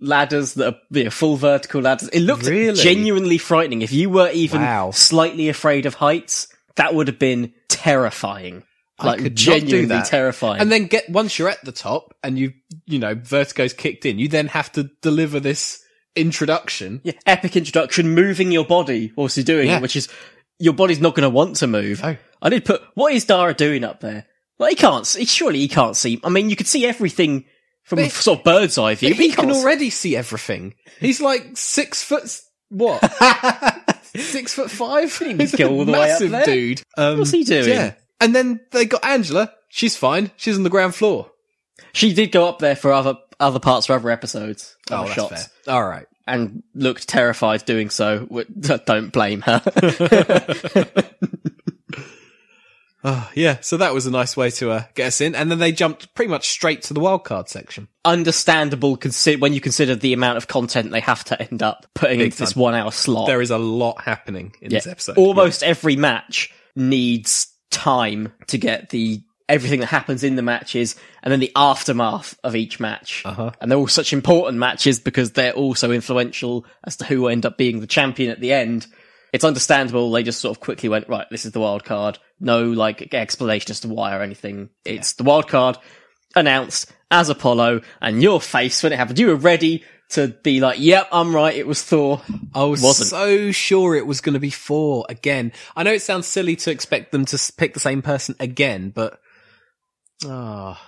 ladders 0.00 0.54
that 0.54 0.74
are 0.74 0.78
you 0.90 1.04
know, 1.04 1.10
full 1.10 1.36
vertical 1.36 1.80
ladders. 1.82 2.08
It 2.10 2.20
looked 2.20 2.46
Really? 2.46 2.80
genuinely 2.82 3.38
frightening. 3.38 3.82
If 3.82 3.92
you 3.92 4.10
were 4.10 4.30
even 4.30 4.60
Wow. 4.62 4.90
slightly 4.92 5.48
afraid 5.48 5.86
of 5.86 5.94
heights, 5.94 6.48
that 6.76 6.94
would 6.94 7.08
have 7.08 7.18
been 7.18 7.52
terrifying. 7.68 8.62
I 9.00 9.06
Like 9.06 9.18
could 9.18 9.32
not 9.32 9.36
do 9.36 9.42
genuinely 9.60 10.02
terrifying. 10.04 10.60
And 10.60 10.70
then 10.72 10.86
get 10.86 11.08
once 11.08 11.38
you're 11.38 11.48
at 11.48 11.64
the 11.64 11.72
top 11.72 12.14
and 12.24 12.36
you 12.38 12.52
you 12.86 12.98
know 12.98 13.14
vertigo's 13.14 13.72
kicked 13.72 14.04
in, 14.04 14.18
you 14.18 14.28
then 14.28 14.48
have 14.48 14.70
to 14.72 14.90
deliver 15.02 15.38
this 15.40 15.82
introduction. 16.16 17.00
yeah, 17.04 17.12
epic 17.26 17.56
introduction, 17.56 18.14
moving 18.14 18.50
your 18.52 18.64
body 18.64 19.12
whilst 19.16 19.36
you're 19.36 19.44
doing 19.44 19.68
Yeah. 19.68 19.76
it, 19.76 19.82
which 19.82 19.96
is 19.96 20.08
your 20.58 20.72
body's 20.74 21.00
not 21.00 21.14
going 21.14 21.22
to 21.22 21.30
want 21.30 21.56
to 21.56 21.66
move. 21.66 22.02
No. 22.02 22.16
I 22.42 22.48
did 22.48 22.64
put 22.64 22.82
what 22.94 23.12
is 23.12 23.24
Dara 23.24 23.54
doing 23.54 23.84
up 23.84 24.00
there? 24.00 24.26
Like 24.58 24.70
he 24.70 24.76
can't. 24.76 25.06
see- 25.06 25.24
Surely 25.24 25.60
he 25.60 25.68
can't 25.68 25.96
see. 25.96 26.20
I 26.24 26.28
mean, 26.28 26.50
you 26.50 26.56
could 26.56 26.66
see 26.66 26.84
everything 26.84 27.44
from 27.88 27.98
a 28.00 28.08
sort 28.10 28.38
of 28.38 28.44
bird's 28.44 28.78
eye 28.78 28.94
view. 28.94 29.10
But 29.10 29.18
he 29.18 29.32
can 29.32 29.50
already 29.50 29.90
see 29.90 30.16
everything. 30.16 30.74
He's 31.00 31.20
like 31.20 31.56
six 31.56 32.02
foot. 32.02 32.24
s- 32.24 32.48
What? 32.68 33.00
six 34.14 34.54
foot 34.54 34.70
five? 34.70 35.16
He's 35.16 35.54
go 35.54 35.70
all 35.70 35.84
the 35.84 35.92
way 35.92 35.98
up 36.02 36.08
massive 36.08 36.30
there. 36.30 36.44
dude. 36.44 36.82
Um, 36.96 37.18
What's 37.18 37.30
he 37.30 37.44
doing? 37.44 37.68
Yeah. 37.68 37.94
And 38.20 38.34
then 38.34 38.60
they 38.72 38.84
got 38.84 39.04
Angela. 39.04 39.52
She's 39.70 39.96
fine. 39.96 40.30
She's 40.36 40.56
on 40.56 40.62
the 40.64 40.70
ground 40.70 40.94
floor. 40.94 41.30
She 41.92 42.12
did 42.12 42.32
go 42.32 42.48
up 42.48 42.58
there 42.58 42.76
for 42.76 42.92
other 42.92 43.14
other 43.40 43.60
parts 43.60 43.86
for 43.86 43.94
other 43.94 44.10
episodes, 44.10 44.76
Oh, 44.90 44.96
other 44.96 45.04
that's 45.06 45.14
shots, 45.14 45.46
fair. 45.64 45.74
All 45.74 45.84
right. 45.88 46.06
and 46.26 46.62
looked 46.74 47.08
terrified 47.08 47.64
doing 47.64 47.88
so. 47.90 48.26
Don't 48.86 49.12
blame 49.12 49.42
her. 49.42 49.62
Oh, 53.04 53.30
yeah. 53.34 53.58
So 53.60 53.76
that 53.76 53.94
was 53.94 54.06
a 54.06 54.10
nice 54.10 54.36
way 54.36 54.50
to 54.50 54.70
uh, 54.72 54.82
get 54.94 55.06
us 55.06 55.20
in. 55.20 55.34
And 55.36 55.50
then 55.50 55.58
they 55.60 55.70
jumped 55.70 56.12
pretty 56.14 56.30
much 56.30 56.48
straight 56.48 56.82
to 56.82 56.94
the 56.94 57.00
wildcard 57.00 57.48
section. 57.48 57.86
Understandable 58.04 58.96
consi- 58.96 59.38
when 59.40 59.52
you 59.52 59.60
consider 59.60 59.94
the 59.94 60.12
amount 60.12 60.36
of 60.36 60.48
content 60.48 60.90
they 60.90 61.00
have 61.00 61.22
to 61.24 61.40
end 61.40 61.62
up 61.62 61.86
putting 61.94 62.18
Big 62.18 62.26
into 62.26 62.38
this 62.38 62.54
time. 62.54 62.62
one 62.62 62.74
hour 62.74 62.90
slot. 62.90 63.28
There 63.28 63.40
is 63.40 63.50
a 63.50 63.58
lot 63.58 64.02
happening 64.02 64.52
in 64.60 64.70
Yeah. 64.72 64.78
this 64.78 64.86
episode. 64.88 65.16
Almost 65.16 65.62
every 65.62 65.94
match 65.96 66.52
needs 66.74 67.46
time 67.70 68.32
to 68.48 68.58
get 68.58 68.90
the 68.90 69.22
everything 69.48 69.80
that 69.80 69.86
happens 69.86 70.22
in 70.24 70.36
the 70.36 70.42
matches 70.42 70.94
and 71.22 71.32
then 71.32 71.40
the 71.40 71.52
aftermath 71.56 72.38
of 72.44 72.54
each 72.54 72.78
match. 72.80 73.22
Uh-huh. 73.24 73.50
And 73.60 73.70
they're 73.70 73.78
all 73.78 73.88
such 73.88 74.12
important 74.12 74.58
matches 74.58 74.98
because 75.00 75.32
they're 75.32 75.54
all 75.54 75.74
so 75.74 75.90
influential 75.90 76.66
as 76.84 76.96
to 76.96 77.06
who 77.06 77.22
will 77.22 77.28
end 77.30 77.46
up 77.46 77.56
being 77.56 77.80
the 77.80 77.86
champion 77.86 78.30
at 78.30 78.40
the 78.40 78.52
end. 78.52 78.86
it's 79.32 79.44
understandable. 79.44 80.10
They 80.10 80.22
just 80.22 80.40
sort 80.40 80.56
of 80.56 80.60
quickly 80.60 80.88
went, 80.88 81.08
right, 81.08 81.26
this 81.30 81.44
is 81.46 81.52
the 81.52 81.60
wild 81.60 81.84
card. 81.84 82.18
No, 82.40 82.64
like, 82.64 83.12
explanation 83.14 83.70
as 83.70 83.80
to 83.80 83.88
why 83.88 84.16
or 84.16 84.22
anything. 84.22 84.70
It's 84.84 85.14
the 85.14 85.24
wild 85.24 85.48
card 85.48 85.76
announced 86.36 86.92
as 87.10 87.28
Apollo 87.30 87.80
and 88.00 88.22
your 88.22 88.40
face 88.40 88.82
when 88.82 88.92
it 88.92 88.96
happened. 88.96 89.18
You 89.18 89.28
were 89.28 89.36
ready 89.36 89.84
to 90.10 90.28
be 90.28 90.60
like, 90.60 90.78
yep, 90.78 91.08
I'm 91.12 91.34
right. 91.34 91.54
It 91.54 91.66
was 91.66 91.82
Thor. 91.82 92.22
I 92.54 92.64
was 92.64 92.82
Wasn't. 92.82 93.08
so 93.08 93.52
sure 93.52 93.94
it 93.94 94.06
was 94.06 94.20
going 94.20 94.34
to 94.34 94.40
be 94.40 94.50
Thor 94.50 95.04
again. 95.08 95.52
I 95.76 95.82
know 95.82 95.92
it 95.92 96.02
sounds 96.02 96.26
silly 96.26 96.56
to 96.56 96.70
expect 96.70 97.12
them 97.12 97.24
to 97.26 97.52
pick 97.56 97.74
the 97.74 97.80
same 97.80 98.02
person 98.02 98.34
again, 98.40 98.90
but 98.90 99.20
ah, 100.24 100.80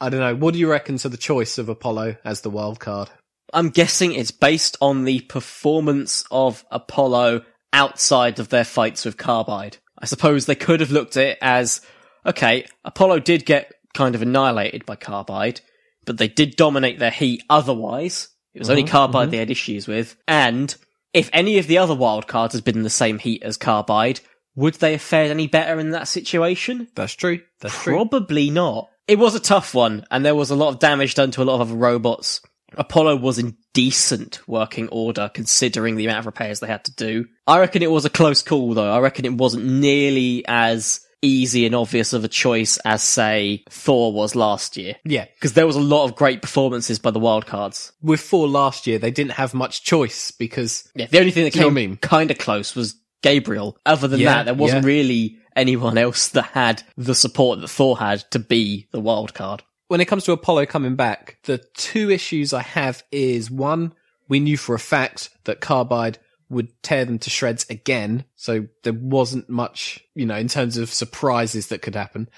I 0.00 0.08
don't 0.10 0.20
know. 0.20 0.34
What 0.34 0.52
do 0.54 0.60
you 0.60 0.70
reckon 0.70 0.98
to 0.98 1.08
the 1.08 1.16
choice 1.16 1.58
of 1.58 1.68
Apollo 1.68 2.16
as 2.24 2.42
the 2.42 2.50
wild 2.50 2.78
card? 2.80 3.10
I'm 3.54 3.70
guessing 3.70 4.12
it's 4.12 4.32
based 4.32 4.76
on 4.80 5.04
the 5.04 5.20
performance 5.20 6.24
of 6.30 6.64
Apollo 6.70 7.42
outside 7.72 8.38
of 8.38 8.48
their 8.48 8.64
fights 8.64 9.04
with 9.04 9.16
Carbide. 9.16 9.78
I 9.98 10.06
suppose 10.06 10.46
they 10.46 10.54
could 10.54 10.80
have 10.80 10.90
looked 10.90 11.16
at 11.16 11.24
it 11.24 11.38
as, 11.40 11.80
okay, 12.24 12.66
Apollo 12.84 13.20
did 13.20 13.46
get 13.46 13.72
kind 13.94 14.14
of 14.14 14.22
annihilated 14.22 14.84
by 14.84 14.96
Carbide, 14.96 15.60
but 16.04 16.18
they 16.18 16.28
did 16.28 16.56
dominate 16.56 16.98
their 16.98 17.10
heat 17.10 17.42
otherwise. 17.48 18.28
It 18.54 18.58
was 18.58 18.70
only 18.70 18.82
mm-hmm, 18.82 18.92
Carbide 18.92 19.24
mm-hmm. 19.24 19.30
they 19.32 19.38
had 19.38 19.50
issues 19.50 19.86
with. 19.86 20.16
And 20.26 20.74
if 21.12 21.30
any 21.32 21.58
of 21.58 21.66
the 21.66 21.78
other 21.78 21.94
wild 21.94 22.26
cards 22.26 22.54
had 22.54 22.64
been 22.64 22.76
in 22.76 22.82
the 22.82 22.90
same 22.90 23.18
heat 23.18 23.42
as 23.42 23.56
Carbide, 23.56 24.20
would 24.54 24.74
they 24.74 24.92
have 24.92 25.02
fared 25.02 25.30
any 25.30 25.46
better 25.46 25.78
in 25.78 25.90
that 25.90 26.08
situation? 26.08 26.88
That's 26.94 27.12
true. 27.12 27.40
That's 27.60 27.78
true. 27.82 27.94
Probably 27.94 28.50
not. 28.50 28.88
It 29.06 29.18
was 29.18 29.34
a 29.34 29.40
tough 29.40 29.74
one, 29.74 30.04
and 30.10 30.24
there 30.24 30.34
was 30.34 30.50
a 30.50 30.56
lot 30.56 30.68
of 30.70 30.80
damage 30.80 31.14
done 31.14 31.30
to 31.32 31.42
a 31.42 31.44
lot 31.44 31.60
of 31.60 31.68
other 31.68 31.76
robots. 31.78 32.40
Apollo 32.76 33.16
was 33.16 33.38
in 33.38 33.56
decent 33.72 34.40
working 34.48 34.88
order 34.88 35.30
considering 35.32 35.96
the 35.96 36.06
amount 36.06 36.20
of 36.20 36.26
repairs 36.26 36.60
they 36.60 36.66
had 36.66 36.84
to 36.84 36.94
do. 36.94 37.26
I 37.46 37.60
reckon 37.60 37.82
it 37.82 37.90
was 37.90 38.04
a 38.04 38.10
close 38.10 38.42
call 38.42 38.74
though. 38.74 38.92
I 38.92 38.98
reckon 38.98 39.24
it 39.24 39.34
wasn't 39.34 39.64
nearly 39.66 40.44
as 40.48 41.00
easy 41.22 41.64
and 41.66 41.74
obvious 41.74 42.12
of 42.12 42.24
a 42.24 42.28
choice 42.28 42.76
as 42.84 43.02
say 43.02 43.64
Thor 43.70 44.12
was 44.12 44.34
last 44.36 44.76
year. 44.76 44.96
Yeah. 45.04 45.24
Because 45.34 45.54
there 45.54 45.66
was 45.66 45.76
a 45.76 45.80
lot 45.80 46.04
of 46.04 46.14
great 46.14 46.42
performances 46.42 46.98
by 46.98 47.10
the 47.10 47.20
wildcards. 47.20 47.92
With 48.02 48.20
Thor 48.20 48.46
last 48.46 48.86
year, 48.86 48.98
they 48.98 49.10
didn't 49.10 49.32
have 49.32 49.54
much 49.54 49.82
choice 49.82 50.30
because 50.30 50.88
Yeah, 50.94 51.06
the 51.06 51.18
only 51.18 51.30
thing 51.30 51.44
that 51.44 51.52
came 51.52 51.66
I 51.66 51.70
mean? 51.70 51.96
kind 51.96 52.30
of 52.30 52.38
close 52.38 52.76
was 52.76 52.94
Gabriel. 53.22 53.78
Other 53.86 54.08
than 54.08 54.20
Yeah, 54.20 54.34
that, 54.34 54.44
there 54.44 54.54
wasn't 54.54 54.82
yeah. 54.84 54.88
really 54.88 55.38
anyone 55.56 55.96
else 55.98 56.28
that 56.28 56.44
had 56.46 56.82
the 56.96 57.14
support 57.14 57.60
that 57.60 57.68
Thor 57.68 57.98
had 57.98 58.20
to 58.32 58.38
be 58.38 58.88
the 58.92 59.00
wild 59.00 59.34
card. 59.34 59.62
when 59.88 60.00
it 60.00 60.04
comes 60.06 60.24
to 60.24 60.32
Apollo 60.32 60.66
coming 60.66 60.96
back, 60.96 61.38
the 61.44 61.58
two 61.74 62.10
issues 62.10 62.52
I 62.52 62.62
have 62.62 63.02
is 63.10 63.50
one, 63.50 63.94
we 64.28 64.38
knew 64.38 64.56
for 64.58 64.74
a 64.74 64.78
fact 64.80 65.30
that 65.44 65.60
Carbide 65.60 66.18
would 66.48 66.68
tear 66.82 67.04
them 67.04 67.18
to 67.20 67.30
shreds 67.30 67.66
again. 67.68 68.24
So 68.36 68.66
there 68.84 68.92
wasn't 68.92 69.48
much, 69.48 70.00
you 70.14 70.26
know, 70.26 70.36
in 70.36 70.48
terms 70.48 70.76
of 70.76 70.92
surprises 70.92 71.68
that 71.68 71.82
could 71.82 71.94
happen. 71.94 72.28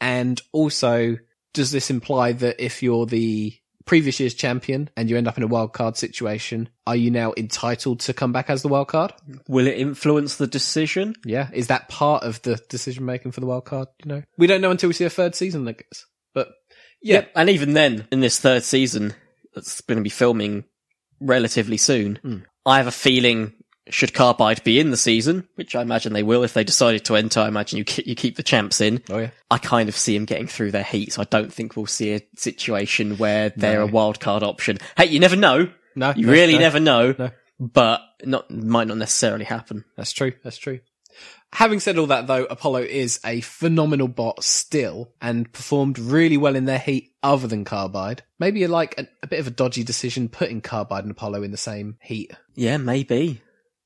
And 0.00 0.40
also, 0.52 1.16
does 1.54 1.70
this 1.70 1.90
imply 1.90 2.32
that 2.32 2.62
if 2.62 2.82
you're 2.82 3.06
the 3.06 3.54
previous 3.86 4.20
year's 4.20 4.34
champion 4.34 4.90
and 4.96 5.08
you 5.08 5.16
end 5.16 5.28
up 5.28 5.38
in 5.38 5.42
a 5.42 5.46
wild 5.46 5.72
card 5.72 5.96
situation, 5.96 6.68
are 6.86 6.96
you 6.96 7.10
now 7.10 7.32
entitled 7.36 8.00
to 8.00 8.12
come 8.12 8.32
back 8.32 8.50
as 8.50 8.62
the 8.62 8.68
wild 8.68 8.88
card? 8.88 9.12
Will 9.48 9.66
it 9.66 9.78
influence 9.78 10.36
the 10.36 10.46
decision? 10.46 11.14
Yeah. 11.24 11.48
Is 11.52 11.68
that 11.68 11.88
part 11.88 12.24
of 12.24 12.42
the 12.42 12.56
decision 12.68 13.04
making 13.06 13.32
for 13.32 13.40
the 13.40 13.46
wild 13.46 13.64
card? 13.64 13.88
You 14.04 14.08
know, 14.08 14.22
we 14.36 14.46
don't 14.46 14.60
know 14.60 14.70
until 14.70 14.88
we 14.88 14.94
see 14.94 15.04
a 15.04 15.10
third 15.10 15.34
season, 15.34 15.66
I 15.66 15.72
guess. 15.72 16.04
But 16.34 16.48
yeah, 17.00 17.14
Yep. 17.14 17.32
And 17.36 17.50
even 17.50 17.72
then, 17.72 18.06
in 18.10 18.20
this 18.20 18.38
third 18.38 18.64
season, 18.64 19.14
that's 19.54 19.80
going 19.80 19.96
to 19.96 20.02
be 20.02 20.10
filming 20.10 20.64
relatively 21.20 21.78
soon, 21.78 22.16
Hmm. 22.16 22.38
I 22.66 22.76
have 22.78 22.86
a 22.86 22.92
feeling 22.92 23.52
should 23.88 24.12
Carbide 24.12 24.64
be 24.64 24.80
in 24.80 24.90
the 24.90 24.96
season, 24.96 25.46
which 25.54 25.76
I 25.76 25.82
imagine 25.82 26.12
they 26.12 26.24
will 26.24 26.42
if 26.42 26.54
they 26.54 26.64
decided 26.64 27.04
to 27.04 27.14
enter, 27.14 27.38
I 27.38 27.46
imagine 27.46 27.78
you 27.78 27.84
keep, 27.84 28.04
you 28.06 28.16
keep 28.16 28.34
the 28.36 28.42
champs 28.42 28.80
in. 28.80 29.00
Oh, 29.08 29.18
yeah. 29.18 29.30
I 29.48 29.58
kind 29.58 29.88
of 29.88 29.96
see 29.96 30.16
them 30.18 30.24
getting 30.24 30.48
through 30.48 30.72
their 30.72 30.82
heat, 30.82 31.12
so 31.12 31.22
I 31.22 31.26
don't 31.26 31.52
think 31.52 31.76
we'll 31.76 31.86
see 31.86 32.12
a 32.14 32.20
situation 32.36 33.16
where 33.16 33.50
they're 33.50 33.78
No. 33.78 33.84
a 33.84 33.86
wild 33.86 34.18
card 34.18 34.42
option. 34.42 34.78
Hey, 34.96 35.06
you 35.06 35.20
never 35.20 35.36
know. 35.36 35.70
No, 35.94 36.12
You 36.16 36.26
no, 36.26 36.32
really 36.32 36.54
no. 36.54 36.58
never 36.58 36.80
know. 36.80 37.14
No. 37.16 37.30
But 37.60 38.02
not 38.24 38.50
might 38.50 38.88
not 38.88 38.96
necessarily 38.98 39.44
happen. 39.44 39.84
That's 39.96 40.12
true. 40.12 40.32
That's 40.42 40.58
true. 40.58 40.80
Having 41.52 41.80
said 41.80 41.96
all 41.96 42.08
that, 42.08 42.26
though, 42.26 42.44
Apollo 42.44 42.80
is 42.80 43.18
a 43.24 43.40
phenomenal 43.40 44.08
bot 44.08 44.44
still 44.44 45.12
and 45.20 45.50
performed 45.52 45.98
really 45.98 46.36
well 46.36 46.56
in 46.56 46.66
their 46.66 46.78
heat 46.78 47.14
other 47.22 47.46
than 47.46 47.64
Carbide. 47.64 48.22
Maybe 48.38 48.66
like 48.66 48.98
a, 48.98 49.06
a 49.22 49.26
bit 49.26 49.40
of 49.40 49.46
a 49.46 49.50
dodgy 49.50 49.82
decision 49.82 50.28
putting 50.28 50.60
Carbide 50.60 51.04
and 51.04 51.12
Apollo 51.12 51.42
in 51.44 51.52
the 51.52 51.56
same 51.56 51.96
heat. 52.02 52.32
Yeah, 52.54 52.76
maybe. 52.76 53.40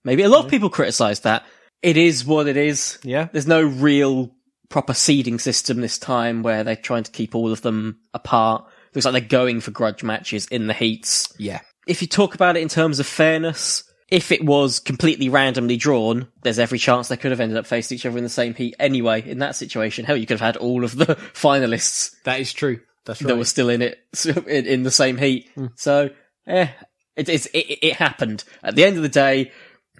Maybe. 0.05 0.23
A 0.23 0.29
lot 0.29 0.44
of 0.44 0.51
people 0.51 0.70
criticise 0.70 1.20
that. 1.20 1.44
It 1.83 1.96
is 1.96 2.25
what 2.25 2.49
it 2.49 2.57
is. 2.57 2.99
Yeah. 3.03 3.29
There's 3.31 3.46
no 3.46 3.62
real 3.62 4.35
proper 4.68 4.94
seeding 4.94 5.38
system 5.38 5.81
this 5.81 5.99
time 5.99 6.42
where 6.42 6.64
they're 6.64 6.77
trying 6.77 7.05
to 7.05 7.11
keep 7.11 7.35
all 7.35 7.53
of 7.53 7.62
them 7.62 7.99
apart. 8.14 8.64
Looks 8.94 9.05
like 9.05 9.12
they're 9.12 9.20
going 9.20 9.61
for 9.61 9.70
grudge 9.70 10.03
matches 10.03 10.46
in 10.46 10.66
the 10.66 10.75
heats. 10.75 11.33
Yeah. 11.38 11.61
If 11.87 12.03
you 12.03 12.09
talk 12.09 12.35
about 12.35 12.57
it 12.57 12.62
in 12.62 12.68
terms 12.68 13.01
of 13.01 13.07
fairness, 13.07 13.85
if 14.11 14.33
it 14.33 14.44
was 14.44 14.81
completely 14.81 15.29
randomly 15.29 15.77
drawn, 15.77 16.27
there's 16.42 16.59
every 16.59 16.79
chance 16.79 17.09
they 17.09 17.16
could 17.16 17.31
have 17.31 17.40
ended 17.40 17.57
up 17.57 17.66
facing 17.66 17.94
each 17.96 18.07
other 18.07 18.18
in 18.18 18.25
the 18.25 18.31
same 18.31 18.55
heat 18.55 18.75
anyway 18.79 19.29
in 19.29 19.38
that 19.38 19.55
situation. 19.55 20.05
Hell, 20.05 20.16
you 20.16 20.27
could 20.27 20.40
have 20.40 20.55
had 20.55 20.57
all 20.57 20.85
of 20.85 20.96
the 20.96 21.07
finalists 21.33 22.14
That 22.25 22.40
is 22.40 22.53
true. 22.53 22.81
That's 23.07 23.23
right. 23.23 23.29
that 23.29 23.37
were 23.37 23.44
still 23.44 23.70
in 23.70 23.83
it 23.83 24.01
in, 24.25 24.66
in 24.66 24.83
the 24.83 24.90
same 24.90 25.16
heat. 25.16 25.49
So, 25.77 26.11
eh, 26.46 26.68
it, 27.16 27.29
it, 27.29 27.46
it 27.55 27.94
happened. 27.96 28.44
At 28.62 28.75
the 28.75 28.85
end 28.85 28.96
of 28.96 29.03
the 29.03 29.09
day, 29.09 29.53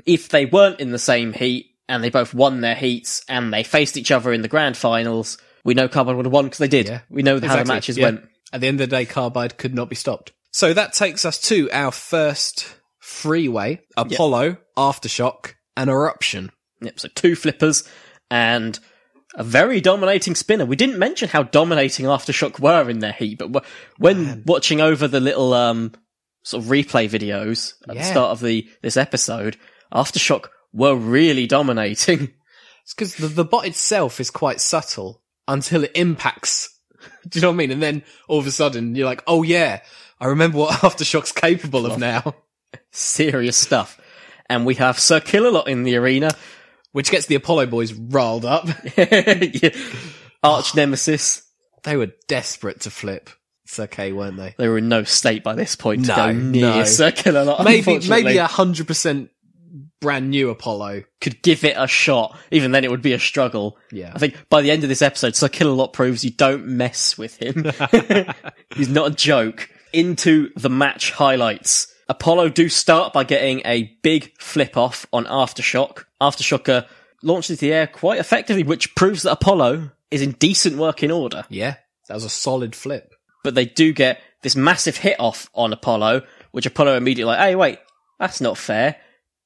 if 0.07 0.29
they 0.29 0.46
weren't 0.46 0.81
in 0.81 0.90
the 0.90 0.99
same 0.99 1.33
heat 1.33 1.70
and 1.88 2.03
they 2.03 2.11
both 2.11 2.35
won 2.35 2.61
their 2.61 2.75
heats 2.75 3.25
and 3.29 3.53
they 3.53 3.62
faced 3.62 3.96
each 3.96 4.11
other 4.11 4.33
in 4.33 4.42
the 4.42 4.49
grand 4.49 4.77
finals, 4.77 5.38
we 5.64 5.75
know 5.75 5.88
Carbide 5.88 6.16
would 6.16 6.27
have 6.27 6.33
won 6.33 6.46
because 6.46 6.59
they 6.59 6.68
did. 6.68 6.88
Yeah. 6.88 7.01
We 7.09 7.23
know 7.23 7.40
how 7.40 7.57
the 7.57 7.64
matches 7.64 7.96
yeah. 7.96 8.07
went. 8.07 8.29
At 8.53 8.61
the 8.61 8.66
end 8.66 8.81
of 8.81 8.90
the 8.90 8.96
day, 8.96 9.05
Carbide 9.05 9.57
could 9.57 9.75
not 9.75 9.88
be 9.88 9.96
stopped. 9.96 10.33
So 10.51 10.75
that 10.75 10.92
takes 10.92 11.25
us 11.25 11.40
to 11.42 11.70
our 11.70 11.92
first 11.92 12.75
freeway 13.11 13.81
Apollo, 13.96 14.57
Aftershock, 14.77 15.55
and 15.77 15.90
Eruption. 15.90 16.51
Yep, 16.81 17.01
so 17.01 17.09
two 17.09 17.35
flippers 17.37 17.87
and 18.31 18.79
a 19.35 19.44
very 19.44 19.81
dominating 19.81 20.35
spinner. 20.35 20.64
We 20.64 20.77
didn't 20.77 20.99
mention 20.99 21.29
how 21.29 21.42
dominating 21.42 22.07
Aftershock 22.07 22.59
were 22.59 22.88
in 22.88 23.01
their 23.01 23.12
heat, 23.12 23.38
but 23.38 23.55
wh- 23.64 24.01
when 24.01 24.42
watching 24.46 24.81
over 24.81 25.07
the 25.07 25.20
little 25.20 25.53
um 25.55 25.92
sort 26.42 26.64
of 26.64 26.70
replay 26.70 27.09
videos 27.09 27.75
at 27.88 27.94
the 27.94 28.03
start 28.05 28.31
of 28.31 28.40
the 28.40 28.68
this 28.83 28.96
episode, 28.96 29.57
Aftershock 29.92 30.46
were 30.73 30.94
really 30.96 31.46
dominating. 31.46 32.33
It's 32.83 32.94
because 32.94 33.14
the, 33.16 33.29
the 33.29 33.44
bot 33.44 33.66
itself 33.66 34.18
is 34.18 34.31
quite 34.31 34.61
subtle 34.61 35.23
until 35.46 35.85
it 35.85 35.92
impacts. 35.94 36.77
Do 37.29 37.38
you 37.38 37.42
know 37.42 37.49
what 37.51 37.55
I 37.55 37.57
mean? 37.59 37.70
And 37.70 37.83
then 37.83 38.03
all 38.27 38.40
of 38.40 38.46
a 38.49 38.51
sudden 38.51 38.96
you're 38.96 39.07
like, 39.07 39.23
oh 39.29 39.42
yeah, 39.44 39.83
I 40.18 40.27
remember 40.27 40.59
what 40.59 40.75
Aftershock's 40.81 41.31
capable 41.31 41.87
of 41.87 41.99
now. 42.01 42.35
Serious 42.90 43.56
stuff. 43.56 44.00
And 44.48 44.66
we 44.66 44.74
have 44.76 44.98
Sir 44.98 45.20
Killalot 45.20 45.68
in 45.68 45.83
the 45.85 45.96
arena. 45.96 46.30
Which 46.92 47.11
gets 47.12 47.26
the 47.26 47.37
Apollo 47.37 47.66
boys 47.66 47.92
riled 47.92 48.44
up. 48.44 48.66
Yeah. 48.96 49.70
Arch 50.42 50.74
nemesis. 50.74 51.42
they 51.85 51.96
were 51.96 52.11
desperate 52.26 52.80
to 52.80 52.90
flip. 52.90 53.30
It's 53.64 53.78
okay, 53.78 54.11
weren't 54.11 54.37
they? 54.38 54.56
They 54.59 54.66
were 54.66 54.78
in 54.78 54.88
no 54.88 55.04
state 55.04 55.44
by 55.44 55.54
this 55.54 55.76
point 55.76 56.06
to 56.06 56.09
No, 56.11 56.16
go 56.16 56.33
near 56.33 56.62
no. 56.62 56.85
Sir 56.85 57.12
Killalot. 57.12 57.64
Maybe, 57.64 58.09
maybe 58.09 58.38
a 58.38 58.48
hundred 58.48 58.88
percent 58.88 59.30
brand 60.00 60.30
new 60.30 60.50
Apollo. 60.50 61.04
could 61.20 61.40
give 61.42 61.62
it 61.62 61.76
a 61.78 61.87
shot. 61.87 62.37
Even 62.50 62.72
then, 62.72 62.83
it 62.85 62.90
would 62.90 63.02
be 63.02 63.12
a 63.12 63.18
struggle. 63.20 63.78
Yeah. 63.92 64.11
I 64.12 64.18
think 64.18 64.35
by 64.48 64.62
the 64.62 64.72
end 64.72 64.83
of 64.83 64.88
this 64.88 65.02
episode, 65.02 65.37
Sir 65.37 65.48
Killalot 65.48 65.92
proves 65.92 66.24
you 66.24 66.30
don't 66.33 66.66
mess 66.66 67.16
with 67.16 67.37
him. 67.37 67.70
He's 68.74 68.88
not 68.88 69.12
a 69.12 69.14
joke. 69.14 69.68
Into 69.92 70.50
the 70.56 70.70
match 70.70 71.11
highlights. 71.12 71.89
Apollo 72.11 72.49
do 72.49 72.68
start 72.68 73.12
by 73.12 73.23
getting 73.23 73.62
a 73.64 73.96
big 74.03 74.37
flip 74.37 74.77
off 74.77 75.07
on 75.12 75.27
Aftershock. 75.27 76.07
Aftershocker 76.20 76.83
uh, 76.83 76.87
launched 77.23 77.51
into 77.51 77.61
the 77.61 77.73
air 77.73 77.87
quite 77.87 78.18
effectively, 78.18 78.64
which 78.64 78.96
proves 78.96 79.23
that 79.23 79.31
Apollo 79.31 79.92
is 80.11 80.20
in 80.20 80.33
decent 80.33 80.77
working 80.77 81.12
order. 81.12 81.44
Yeah, 81.49 81.77
that 82.09 82.14
was 82.14 82.25
a 82.25 82.29
solid 82.29 82.75
flip. 82.75 83.14
But 83.44 83.55
they 83.55 83.64
do 83.64 83.92
get 83.92 84.20
this 84.42 84.57
massive 84.57 84.96
hit 84.96 85.20
off 85.20 85.49
on 85.55 85.73
Apollo, 85.73 86.23
which 86.51 86.66
Apollo 86.66 86.96
immediately 86.96 87.33
like, 87.33 87.38
hey, 87.38 87.55
wait, 87.55 87.79
that's 88.18 88.40
not 88.40 88.59
fair. 88.59 88.96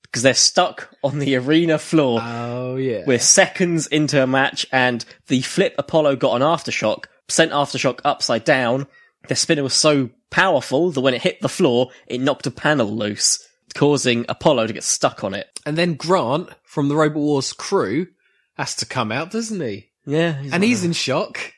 Because 0.03 0.23
they're 0.23 0.33
stuck 0.33 0.95
on 1.03 1.19
the 1.19 1.37
arena 1.37 1.79
floor. 1.79 2.21
Oh 2.23 2.77
yeah. 2.77 3.03
We're 3.07 3.19
seconds 3.19 3.89
into 3.89 4.23
a 4.23 4.27
match, 4.27 4.65
and 4.73 5.05
the 5.27 5.43
flip 5.43 5.75
Apollo 5.77 6.17
got 6.17 6.41
on 6.41 6.41
Aftershock 6.41 7.05
sent 7.29 7.53
Aftershock 7.53 8.01
upside 8.07 8.45
down. 8.45 8.87
The 9.29 9.37
spinner 9.37 9.63
was 9.63 9.75
so 9.75 10.11
powerful 10.31 10.91
that 10.91 11.01
when 11.01 11.15
it 11.15 11.23
hit 11.23 11.41
the 11.41 11.49
floor, 11.49 11.91
it 12.07 12.21
knocked 12.21 12.47
a 12.47 12.51
panel 12.51 12.95
loose, 12.95 13.47
causing 13.75 14.25
Apollo 14.29 14.67
to 14.69 14.73
get 14.73 14.85
stuck 14.85 15.25
on 15.25 15.35
it. 15.35 15.49
and 15.67 15.79
then 15.79 15.95
Grant 15.95 16.51
from 16.65 16.89
the 16.89 16.97
Robot 16.97 17.23
Wars 17.23 17.53
crew 17.53 18.09
has 18.55 18.75
to 18.77 18.87
come 18.87 19.11
out, 19.11 19.31
doesn't 19.31 19.61
he? 19.61 19.91
Yeah, 20.07 20.43
And 20.53 20.63
he's 20.63 20.85
in 20.85 20.93
shock. 20.93 21.55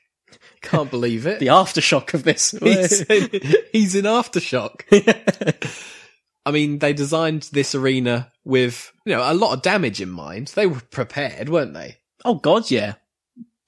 Can't 0.63 0.91
believe 0.91 1.27
it. 1.27 1.39
the 1.41 1.47
aftershock 1.47 2.15
of 2.15 2.23
this. 2.25 2.51
he's, 2.63 3.03
in, 3.03 3.31
he's 3.73 3.95
in 3.95 4.05
aftershock. 4.05 4.83
I 6.47 6.51
mean, 6.53 6.79
they 6.79 6.93
designed 6.93 7.49
this 7.53 7.75
arena 7.75 8.31
with, 8.45 8.93
you 9.05 9.13
know, 9.13 9.31
a 9.31 9.35
lot 9.35 9.53
of 9.53 9.63
damage 9.63 10.01
in 10.01 10.11
mind. 10.11 10.49
They 10.49 10.67
were 10.67 10.81
prepared, 10.91 11.49
weren't 11.49 11.75
they? 11.75 11.99
Oh 12.25 12.35
god, 12.37 12.71
yeah. 12.71 12.95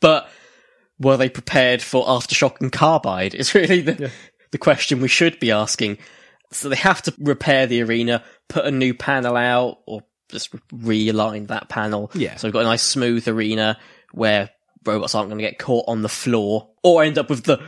But 0.00 0.30
were 1.00 1.16
they 1.16 1.28
prepared 1.28 1.82
for 1.82 2.04
aftershock 2.06 2.60
and 2.60 2.72
carbide? 2.72 3.34
Is 3.34 3.54
really 3.54 3.80
the 3.80 4.10
the 4.50 4.58
question 4.58 5.00
we 5.00 5.08
should 5.08 5.38
be 5.38 5.50
asking. 5.50 5.98
So 6.50 6.68
they 6.68 6.76
have 6.76 7.02
to 7.02 7.14
repair 7.18 7.66
the 7.66 7.82
arena, 7.82 8.24
put 8.48 8.64
a 8.64 8.70
new 8.70 8.94
panel 8.94 9.36
out, 9.36 9.80
or 9.86 10.02
just 10.30 10.54
realign 10.70 11.48
that 11.48 11.68
panel. 11.68 12.10
Yeah. 12.14 12.36
So 12.36 12.48
we've 12.48 12.54
got 12.54 12.60
a 12.60 12.64
nice 12.64 12.82
smooth 12.82 13.28
arena 13.28 13.78
where 14.12 14.50
robots 14.84 15.14
aren't 15.14 15.28
going 15.28 15.38
to 15.38 15.44
get 15.44 15.58
caught 15.58 15.84
on 15.88 16.02
the 16.02 16.08
floor, 16.08 16.70
or 16.82 17.02
end 17.02 17.18
up 17.18 17.28
with 17.28 17.44
the 17.44 17.62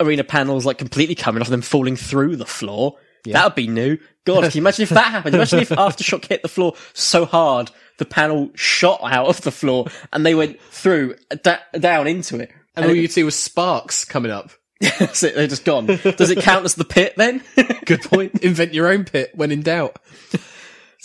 arena 0.00 0.24
panels 0.24 0.66
like 0.66 0.78
completely 0.78 1.14
coming 1.14 1.40
off 1.40 1.48
and 1.48 1.54
them 1.54 1.62
falling 1.62 1.96
through 1.96 2.36
the 2.36 2.46
floor. 2.46 2.96
That 3.32 3.44
would 3.44 3.54
be 3.54 3.66
new. 3.68 3.98
God, 4.24 4.42
can 4.42 4.50
you 4.54 4.62
imagine 4.62 4.84
if 4.84 4.88
that 4.90 5.10
happened? 5.10 5.34
Imagine 5.34 5.60
if 5.60 5.68
Aftershock 5.70 6.26
hit 6.26 6.42
the 6.42 6.48
floor 6.48 6.74
so 6.94 7.24
hard, 7.24 7.70
the 7.98 8.04
panel 8.04 8.50
shot 8.54 9.00
out 9.02 9.26
of 9.26 9.40
the 9.40 9.50
floor 9.50 9.86
and 10.12 10.24
they 10.26 10.34
went 10.34 10.60
through, 10.60 11.16
da- 11.42 11.58
down 11.78 12.06
into 12.06 12.38
it. 12.40 12.52
And 12.76 12.84
all 12.86 12.94
you'd 12.94 13.12
see 13.12 13.24
was 13.24 13.36
sparks 13.36 14.04
coming 14.04 14.30
up. 14.32 14.50
It, 14.82 15.34
they're 15.34 15.46
just 15.46 15.64
gone. 15.64 15.86
Does 15.86 16.28
it 16.30 16.40
count 16.40 16.66
as 16.66 16.74
the 16.74 16.84
pit 16.84 17.14
then? 17.16 17.42
Good 17.86 18.02
point. 18.02 18.42
Invent 18.44 18.74
your 18.74 18.88
own 18.88 19.04
pit 19.04 19.30
when 19.34 19.50
in 19.50 19.62
doubt. 19.62 19.96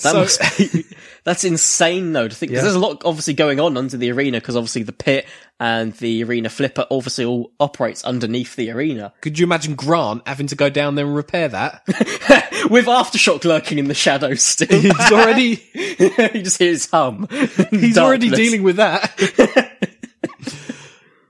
That 0.04 0.30
So- 0.30 0.58
be, 0.58 0.84
that's 1.24 1.44
insane 1.46 2.12
though 2.12 2.28
to 2.28 2.36
think, 2.36 2.52
'cause 2.52 2.58
Yeah. 2.58 2.62
there's 2.64 2.76
a 2.76 2.80
lot 2.80 3.04
obviously 3.06 3.34
going 3.34 3.60
on 3.62 3.78
under 3.78 3.96
the 3.96 4.12
arena 4.12 4.40
because 4.40 4.56
obviously 4.58 4.84
the 4.84 4.92
pit 4.92 5.26
and 5.60 5.94
the 5.94 6.24
arena 6.24 6.50
flipper 6.50 6.86
obviously 6.92 7.24
all 7.24 7.54
operates 7.60 8.04
underneath 8.04 8.56
the 8.56 8.72
arena. 8.72 9.14
Could 9.22 9.38
you 9.40 9.46
imagine 9.46 9.76
Grant 9.76 10.28
having 10.28 10.48
to 10.48 10.56
go 10.56 10.70
down 10.70 10.96
there 10.96 11.06
and 11.06 11.16
repair 11.16 11.48
that? 11.50 11.84
With 12.70 12.86
Aftershock 12.88 13.46
lurking 13.46 13.78
in 13.80 13.88
the 13.88 13.94
shadows 13.94 14.42
still. 14.44 14.80
He's 14.80 15.12
already 15.12 15.64
you 15.76 16.42
just 16.42 16.58
hear 16.58 16.72
his 16.72 16.90
hum. 16.90 17.28
he's 17.70 17.98
already 17.98 18.30
dealing 18.30 18.64
with 18.64 18.78
that. 18.78 19.61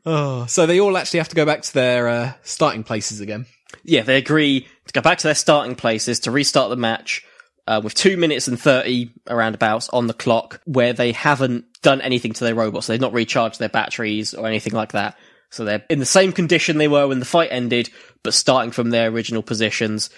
Oh, 0.06 0.46
so 0.46 0.66
they 0.66 0.80
all 0.80 0.98
actually 0.98 1.20
have 1.20 1.30
to 1.30 1.36
go 1.36 1.46
back 1.46 1.62
to 1.64 1.74
their 1.74 2.08
uh, 2.08 2.34
starting 2.44 2.84
places 2.84 3.20
again. 3.20 3.46
yeah, 3.84 4.02
they 4.02 4.18
agree 4.18 4.68
to 4.88 4.94
go 4.94 5.02
back 5.02 5.18
to 5.20 5.28
their 5.28 5.36
starting 5.36 5.76
places 5.76 6.20
to 6.22 6.32
restart 6.32 6.70
the 6.70 6.76
match 6.76 7.24
uh, 7.68 7.82
with 7.84 7.94
two 7.94 8.18
minutes 8.18 8.48
and 8.48 8.60
30 8.60 9.12
roundabouts 9.30 9.90
on 9.90 10.08
the 10.08 10.14
clock 10.14 10.62
where 10.66 10.94
they 10.94 11.12
haven't 11.12 11.66
done 11.82 12.02
anything 12.02 12.34
to 12.34 12.44
their 12.44 12.56
robots. 12.56 12.88
They've 12.88 13.00
not 13.00 13.14
recharged 13.14 13.60
their 13.60 13.70
batteries 13.70 14.34
or 14.34 14.48
anything 14.48 14.74
like 14.74 14.94
that. 14.94 15.18
So 15.52 15.66
they're 15.66 15.84
in 15.90 16.00
the 16.00 16.06
same 16.06 16.32
condition 16.32 16.78
they 16.78 16.88
were 16.88 17.08
when 17.08 17.20
the 17.20 17.26
fight 17.26 17.50
ended, 17.52 17.90
but 18.24 18.34
starting 18.34 18.72
from 18.72 18.90
their 18.90 19.10
original 19.10 19.44
positions 19.44 20.10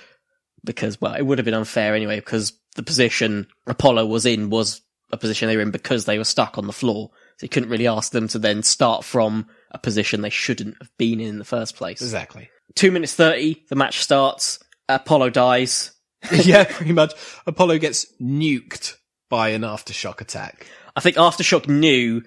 because, 0.64 1.02
well, 1.02 1.16
it 1.16 1.24
would 1.24 1.40
have 1.40 1.46
been 1.46 1.54
unfair 1.54 1.96
anyway 1.96 2.18
because 2.18 2.54
the 2.76 2.84
position 2.84 3.48
Apollo 3.68 4.06
was 4.06 4.26
in 4.26 4.50
was 4.50 4.82
a 5.12 5.18
position 5.18 5.48
they 5.48 5.56
were 5.56 5.62
in 5.62 5.72
because 5.72 6.06
they 6.06 6.18
were 6.18 6.24
stuck 6.24 6.58
on 6.58 6.68
the 6.68 6.74
floor. 6.74 7.10
So 7.38 7.46
you 7.46 7.50
couldn't 7.50 7.70
really 7.70 7.88
ask 7.88 8.12
them 8.12 8.28
to 8.30 8.40
then 8.40 8.64
start 8.64 9.04
from 9.04 9.48
a 9.74 9.80
position 9.80 10.22
they 10.22 10.30
shouldn't 10.30 10.76
have 10.80 10.90
been 10.98 11.20
in 11.20 11.28
in 11.30 11.40
the 11.40 11.46
first 11.46 11.76
place 11.76 12.02
Exactly. 12.02 12.50
two 12.76 12.92
minutes 12.92 13.14
30, 13.16 13.66
the 13.70 13.76
match 13.76 14.00
starts. 14.04 14.60
Apollo 14.90 15.32
dies. 15.32 15.92
yeah, 16.32 16.64
pretty 16.66 16.94
much. 16.94 17.14
Apollo 17.48 17.80
gets 17.80 18.06
nuked 18.22 18.96
by 19.30 19.50
an 19.50 19.62
aftershock 19.64 20.22
attack. 20.22 20.68
I 20.96 21.00
think 21.02 21.16
Aftershock 21.16 21.68
knew 21.68 22.22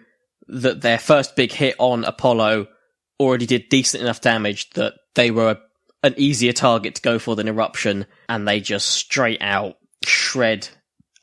that 0.48 0.80
their 0.80 0.98
first 0.98 1.36
big 1.36 1.52
hit 1.52 1.76
on 1.78 2.04
Apollo 2.04 2.66
already 3.20 3.46
did 3.46 3.68
decent 3.68 4.02
enough 4.02 4.20
damage 4.20 4.70
that 4.70 4.94
they 5.14 5.30
were 5.30 5.58
an 6.02 6.14
easier 6.16 6.52
target 6.52 6.96
to 6.96 7.02
go 7.02 7.18
for 7.18 7.36
than 7.36 7.48
Eruption, 7.48 8.06
and 8.28 8.46
they 8.46 8.60
just 8.60 8.88
straight 8.88 9.40
out 9.40 9.76
shred 10.04 10.68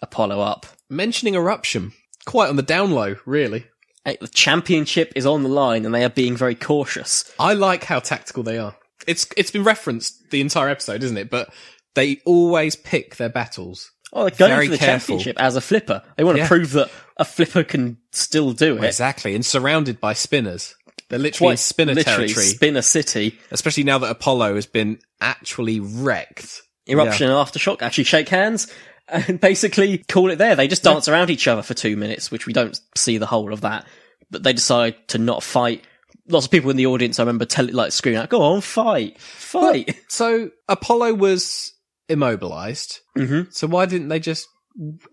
Apollo 0.01 0.39
up. 0.41 0.65
Mentioning 0.89 1.36
eruption, 1.36 1.91
quite 2.25 2.49
on 2.49 2.55
the 2.55 2.62
down 2.63 2.91
low, 2.91 3.15
really. 3.25 3.65
The 4.05 4.27
championship 4.33 5.13
is 5.15 5.25
on 5.25 5.43
the 5.43 5.49
line, 5.49 5.85
and 5.85 5.93
they 5.95 6.03
are 6.03 6.09
being 6.09 6.35
very 6.35 6.55
cautious. 6.55 7.31
I 7.39 7.53
like 7.53 7.85
how 7.85 7.99
tactical 7.99 8.43
they 8.43 8.57
are. 8.57 8.75
It's 9.07 9.25
it's 9.37 9.51
been 9.51 9.63
referenced 9.63 10.29
the 10.29 10.41
entire 10.41 10.69
episode, 10.69 11.03
isn't 11.03 11.17
it? 11.17 11.29
But 11.29 11.53
they 11.95 12.19
always 12.25 12.75
pick 12.75 13.15
their 13.17 13.29
battles. 13.29 13.91
Oh, 14.11 14.23
they're 14.29 14.31
going 14.37 14.51
Very 14.51 14.67
for 14.67 14.71
the 14.73 14.77
careful. 14.77 15.15
championship 15.17 15.41
as 15.41 15.55
a 15.55 15.61
flipper. 15.61 16.03
They 16.17 16.23
want 16.23 16.35
to 16.37 16.43
Yeah. 16.43 16.47
prove 16.47 16.71
that 16.73 16.91
a 17.17 17.25
flipper 17.25 17.63
can 17.63 17.97
still 18.11 18.51
do 18.53 18.77
it. 18.77 18.83
Exactly, 18.83 19.35
and 19.35 19.45
surrounded 19.45 19.99
by 19.99 20.13
spinners. 20.13 20.75
They're 21.09 21.19
literally 21.19 21.51
in 21.51 21.57
spinner 21.57 21.93
literally 21.93 22.27
territory, 22.27 22.45
Spinner 22.45 22.81
City. 22.81 23.39
especially 23.51 23.83
now 23.83 23.97
that 23.99 24.09
Apollo 24.09 24.55
has 24.55 24.65
been 24.65 24.99
actually 25.21 25.79
wrecked. 25.79 26.61
Eruption 26.87 27.29
and 27.29 27.35
Aftershock 27.35 27.81
actually 27.81 28.03
shake 28.05 28.29
hands 28.29 28.67
and 29.07 29.39
basically 29.41 29.99
call 29.99 30.31
it 30.31 30.37
there. 30.37 30.55
They 30.55 30.67
just 30.67 30.83
dance 30.83 31.07
around 31.07 31.29
each 31.29 31.47
other 31.47 31.61
for 31.61 31.73
two 31.73 31.95
minutes, 31.95 32.31
which 32.31 32.47
we 32.47 32.53
don't 32.53 32.79
see 32.95 33.17
the 33.17 33.25
whole 33.25 33.53
of 33.53 33.61
that. 33.61 33.85
But 34.31 34.43
they 34.43 34.53
decide 34.53 34.95
to 35.09 35.17
not 35.17 35.43
fight. 35.43 35.83
Lots 36.27 36.45
of 36.45 36.51
people 36.51 36.69
in 36.71 36.77
the 36.77 36.85
audience, 36.85 37.19
I 37.19 37.23
remember, 37.23 37.45
tell 37.45 37.67
like 37.71 37.91
screaming 37.91 38.19
out, 38.21 38.29
"Go 38.29 38.41
on, 38.41 38.61
fight, 38.61 39.19
fight!" 39.19 39.95
So 40.07 40.51
Apollo 40.67 41.15
was 41.15 41.73
immobilized. 42.09 42.99
Mhm. 43.17 43.53
So 43.53 43.67
why 43.67 43.85
didn't 43.85 44.07
they 44.09 44.19
just 44.19 44.47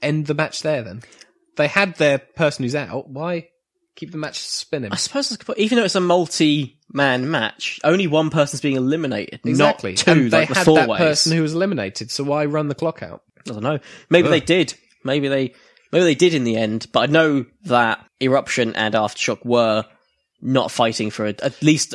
end 0.00 0.26
the 0.26 0.34
match 0.34 0.62
there 0.62 0.82
then? 0.82 1.02
They 1.56 1.66
had 1.68 1.96
their 1.96 2.18
person 2.18 2.62
who's 2.62 2.74
out. 2.74 3.08
Why 3.10 3.49
keep 4.00 4.10
the 4.12 4.18
match 4.18 4.38
spinning? 4.40 4.92
I 4.92 4.96
suppose 4.96 5.28
that's 5.28 5.36
a 5.36 5.38
good 5.38 5.46
point. 5.54 5.58
even 5.60 5.76
though 5.78 5.84
it's 5.84 5.94
a 5.94 6.00
multi-man 6.00 7.30
match, 7.30 7.78
only 7.84 8.06
one 8.06 8.30
person's 8.30 8.60
being 8.60 8.76
eliminated, 8.76 9.40
Exactly. 9.44 9.92
not 9.92 9.98
two 9.98 10.10
and 10.10 10.30
they 10.30 10.38
like 10.40 10.48
the 10.48 10.54
had 10.56 10.64
four 10.64 10.76
that 10.76 10.88
ways. 10.88 10.98
person 10.98 11.36
who 11.36 11.42
was 11.42 11.54
eliminated. 11.54 12.10
So 12.10 12.24
why 12.24 12.44
run 12.46 12.68
the 12.68 12.74
clock 12.74 13.02
out? 13.02 13.22
I 13.38 13.52
don't 13.52 13.62
know. 13.62 13.78
Maybe 14.08 14.26
Ugh. 14.28 14.32
they 14.32 14.40
did. 14.40 14.74
Maybe 15.04 15.28
they 15.28 15.54
maybe 15.92 16.04
they 16.04 16.14
did 16.14 16.34
in 16.34 16.44
the 16.44 16.56
end. 16.56 16.86
But 16.92 17.08
I 17.08 17.12
know 17.12 17.46
that 17.64 18.04
Eruption 18.20 18.74
and 18.74 18.94
Aftershock 18.94 19.44
were 19.44 19.84
not 20.42 20.70
fighting 20.70 21.10
for 21.10 21.26
a, 21.26 21.34
at 21.42 21.62
least 21.62 21.94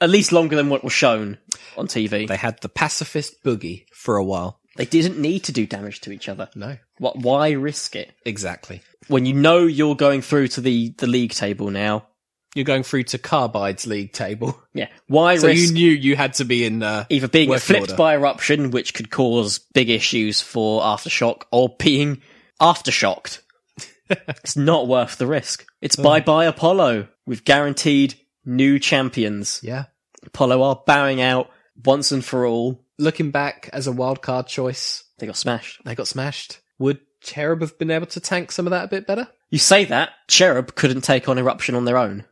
at 0.00 0.10
least 0.10 0.32
longer 0.32 0.56
than 0.56 0.68
what 0.68 0.84
was 0.84 0.92
shown 0.92 1.38
on 1.76 1.86
TV. 1.86 2.26
They 2.28 2.36
had 2.36 2.60
the 2.60 2.68
pacifist 2.68 3.42
boogie 3.44 3.84
for 3.92 4.16
a 4.16 4.24
while. 4.24 4.60
They 4.76 4.84
didn't 4.86 5.18
need 5.18 5.40
to 5.44 5.52
do 5.52 5.66
damage 5.66 6.00
to 6.02 6.12
each 6.12 6.28
other. 6.28 6.48
No, 6.54 6.76
What? 6.98 7.18
Why 7.18 7.50
risk 7.52 7.96
it 7.96 8.12
exactly. 8.24 8.82
when 9.08 9.26
you 9.26 9.34
know 9.34 9.60
you're 9.66 9.96
going 9.96 10.22
through 10.22 10.48
to 10.48 10.60
the 10.60 10.94
the 10.98 11.06
league 11.06 11.32
table 11.32 11.70
now? 11.70 12.06
You're 12.54 12.64
going 12.64 12.84
through 12.84 13.02
to 13.04 13.18
Carbide's 13.18 13.86
league 13.86 14.12
table. 14.12 14.58
Yeah. 14.72 14.88
Why 15.08 15.36
So 15.36 15.48
you 15.48 15.72
knew 15.72 15.90
you 15.90 16.16
had 16.16 16.34
to 16.34 16.44
be 16.44 16.64
in 16.64 16.82
uh, 16.82 17.04
either 17.10 17.28
being 17.28 17.52
flipped 17.58 17.80
order. 17.90 17.96
by 17.96 18.14
eruption, 18.14 18.70
which 18.70 18.94
could 18.94 19.10
cause 19.10 19.58
big 19.74 19.90
issues 19.90 20.40
for 20.40 20.80
aftershock, 20.82 21.42
or 21.50 21.74
being 21.78 22.22
aftershocked? 22.60 23.40
it's 24.10 24.56
not 24.56 24.88
worth 24.88 25.18
the 25.18 25.26
risk. 25.26 25.66
It's 25.82 25.96
bye 25.96 26.20
bye 26.20 26.46
Apollo. 26.46 27.08
We've 27.26 27.44
guaranteed 27.44 28.14
new 28.44 28.78
champions. 28.78 29.60
Yeah. 29.62 29.84
Apollo 30.24 30.62
are 30.62 30.82
bowing 30.86 31.20
out 31.20 31.50
once 31.84 32.10
and 32.12 32.24
for 32.24 32.46
all. 32.46 32.85
Looking 32.98 33.30
back 33.30 33.68
as 33.72 33.86
a 33.86 33.92
wild 33.92 34.22
card 34.22 34.46
choice, 34.46 35.04
They 35.18 35.26
got 35.26 35.36
smashed. 35.36 35.80
they 35.84 35.94
got 35.94 36.08
smashed. 36.08 36.60
Would 36.78 37.00
Cherub 37.22 37.60
have 37.60 37.78
been 37.78 37.90
able 37.90 38.06
to 38.06 38.20
tank 38.20 38.52
some 38.52 38.66
of 38.66 38.70
that 38.70 38.84
a 38.84 38.88
bit 38.88 39.06
better? 39.06 39.28
You 39.50 39.58
say 39.58 39.84
that 39.86 40.10
Cherub 40.28 40.74
couldn't 40.74 41.02
take 41.02 41.28
on 41.28 41.38
eruption 41.38 41.74
on 41.74 41.84
their 41.84 41.98
own. 41.98 42.24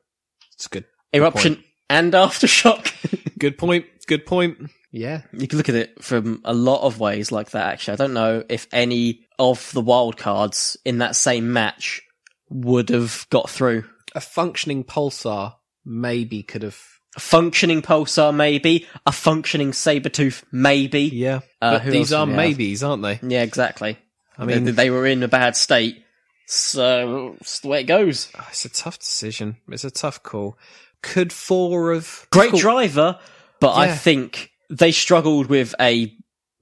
It's 0.55 0.67
good. 0.69 0.85
Eruption 1.15 1.63
and 1.91 2.13
aftershock. 2.13 2.93
Good 3.39 3.59
point. 3.59 3.87
Good 4.07 4.27
point. 4.27 4.71
Yeah. 4.91 5.23
You 5.33 5.47
can 5.49 5.59
look 5.59 5.69
at 5.69 5.75
it 5.75 6.03
from 6.03 6.41
a 6.45 6.55
lot 6.55 6.83
of 6.83 6.99
ways 7.01 7.31
like 7.33 7.51
that, 7.51 7.67
actually. 7.73 7.95
I 7.95 7.97
don't 7.97 8.15
know 8.15 8.45
if 8.49 8.67
any 8.73 9.27
of 9.39 9.71
the 9.73 9.81
wild 9.81 10.17
cards 10.17 10.77
in 10.85 10.99
that 10.99 11.15
same 11.17 11.53
match 11.53 12.01
would 12.49 12.89
have 12.91 13.27
got 13.31 13.51
through. 13.51 13.85
A 14.15 14.21
functioning 14.21 14.85
pulsar 14.85 15.55
maybe 15.85 16.43
could 16.43 16.63
have. 16.63 16.81
A 17.17 17.21
functioning 17.21 17.81
pulsar, 17.83 18.35
maybe. 18.35 18.87
A 19.07 19.13
functioning 19.13 19.71
Sabretooth, 19.71 20.43
maybe. 20.51 21.03
Yeah. 21.03 21.41
Uh, 21.63 21.79
but 21.79 21.85
these 21.91 22.13
are 22.13 22.27
maybes, 22.27 22.83
aren't 22.83 23.03
they? 23.03 23.21
Yeah, 23.23 23.43
exactly. 23.43 23.99
I 24.37 24.45
mean, 24.45 24.65
they, 24.65 24.73
they 24.73 24.91
were 24.91 25.07
in 25.07 25.23
a 25.23 25.29
bad 25.29 25.57
state. 25.57 26.03
So, 26.47 27.37
it's 27.41 27.61
the 27.61 27.69
way 27.69 27.81
it 27.81 27.85
goes. 27.85 28.31
Oh, 28.39 28.47
it's 28.51 28.65
a 28.65 28.69
tough 28.69 28.99
decision. 28.99 29.57
It's 29.69 29.85
a 29.85 29.91
tough 29.91 30.23
call. 30.23 30.59
Could 31.03 31.33
Thor 31.33 31.93
of 31.93 32.27
Great 32.31 32.51
Cool. 32.51 32.61
driver, 32.61 33.19
but 33.61 33.75
I 33.75 33.95
think 33.95 34.51
they 34.71 34.91
struggled 34.93 35.47
with 35.47 35.75
a 35.81 36.13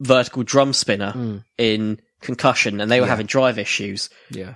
vertical 0.00 0.42
drum 0.42 0.72
spinner 0.72 1.42
in 1.58 2.00
concussion 2.20 2.80
and 2.80 2.90
they 2.90 3.00
were. 3.00 3.06
Yeah. 3.06 3.10
having 3.10 3.26
drive 3.26 3.58
issues. 3.58 4.10
Yeah. 4.30 4.54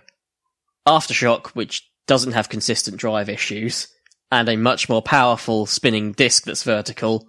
Aftershock, 0.87 1.49
which 1.49 1.89
doesn't 2.07 2.33
have 2.33 2.49
consistent 2.49 2.97
drive 2.99 3.29
issues, 3.29 3.89
and 4.31 4.49
a 4.49 4.57
much 4.57 4.89
more 4.89 5.03
powerful 5.03 5.67
spinning 5.67 6.13
disc 6.13 6.45
that's 6.45 6.63
vertical, 6.65 7.29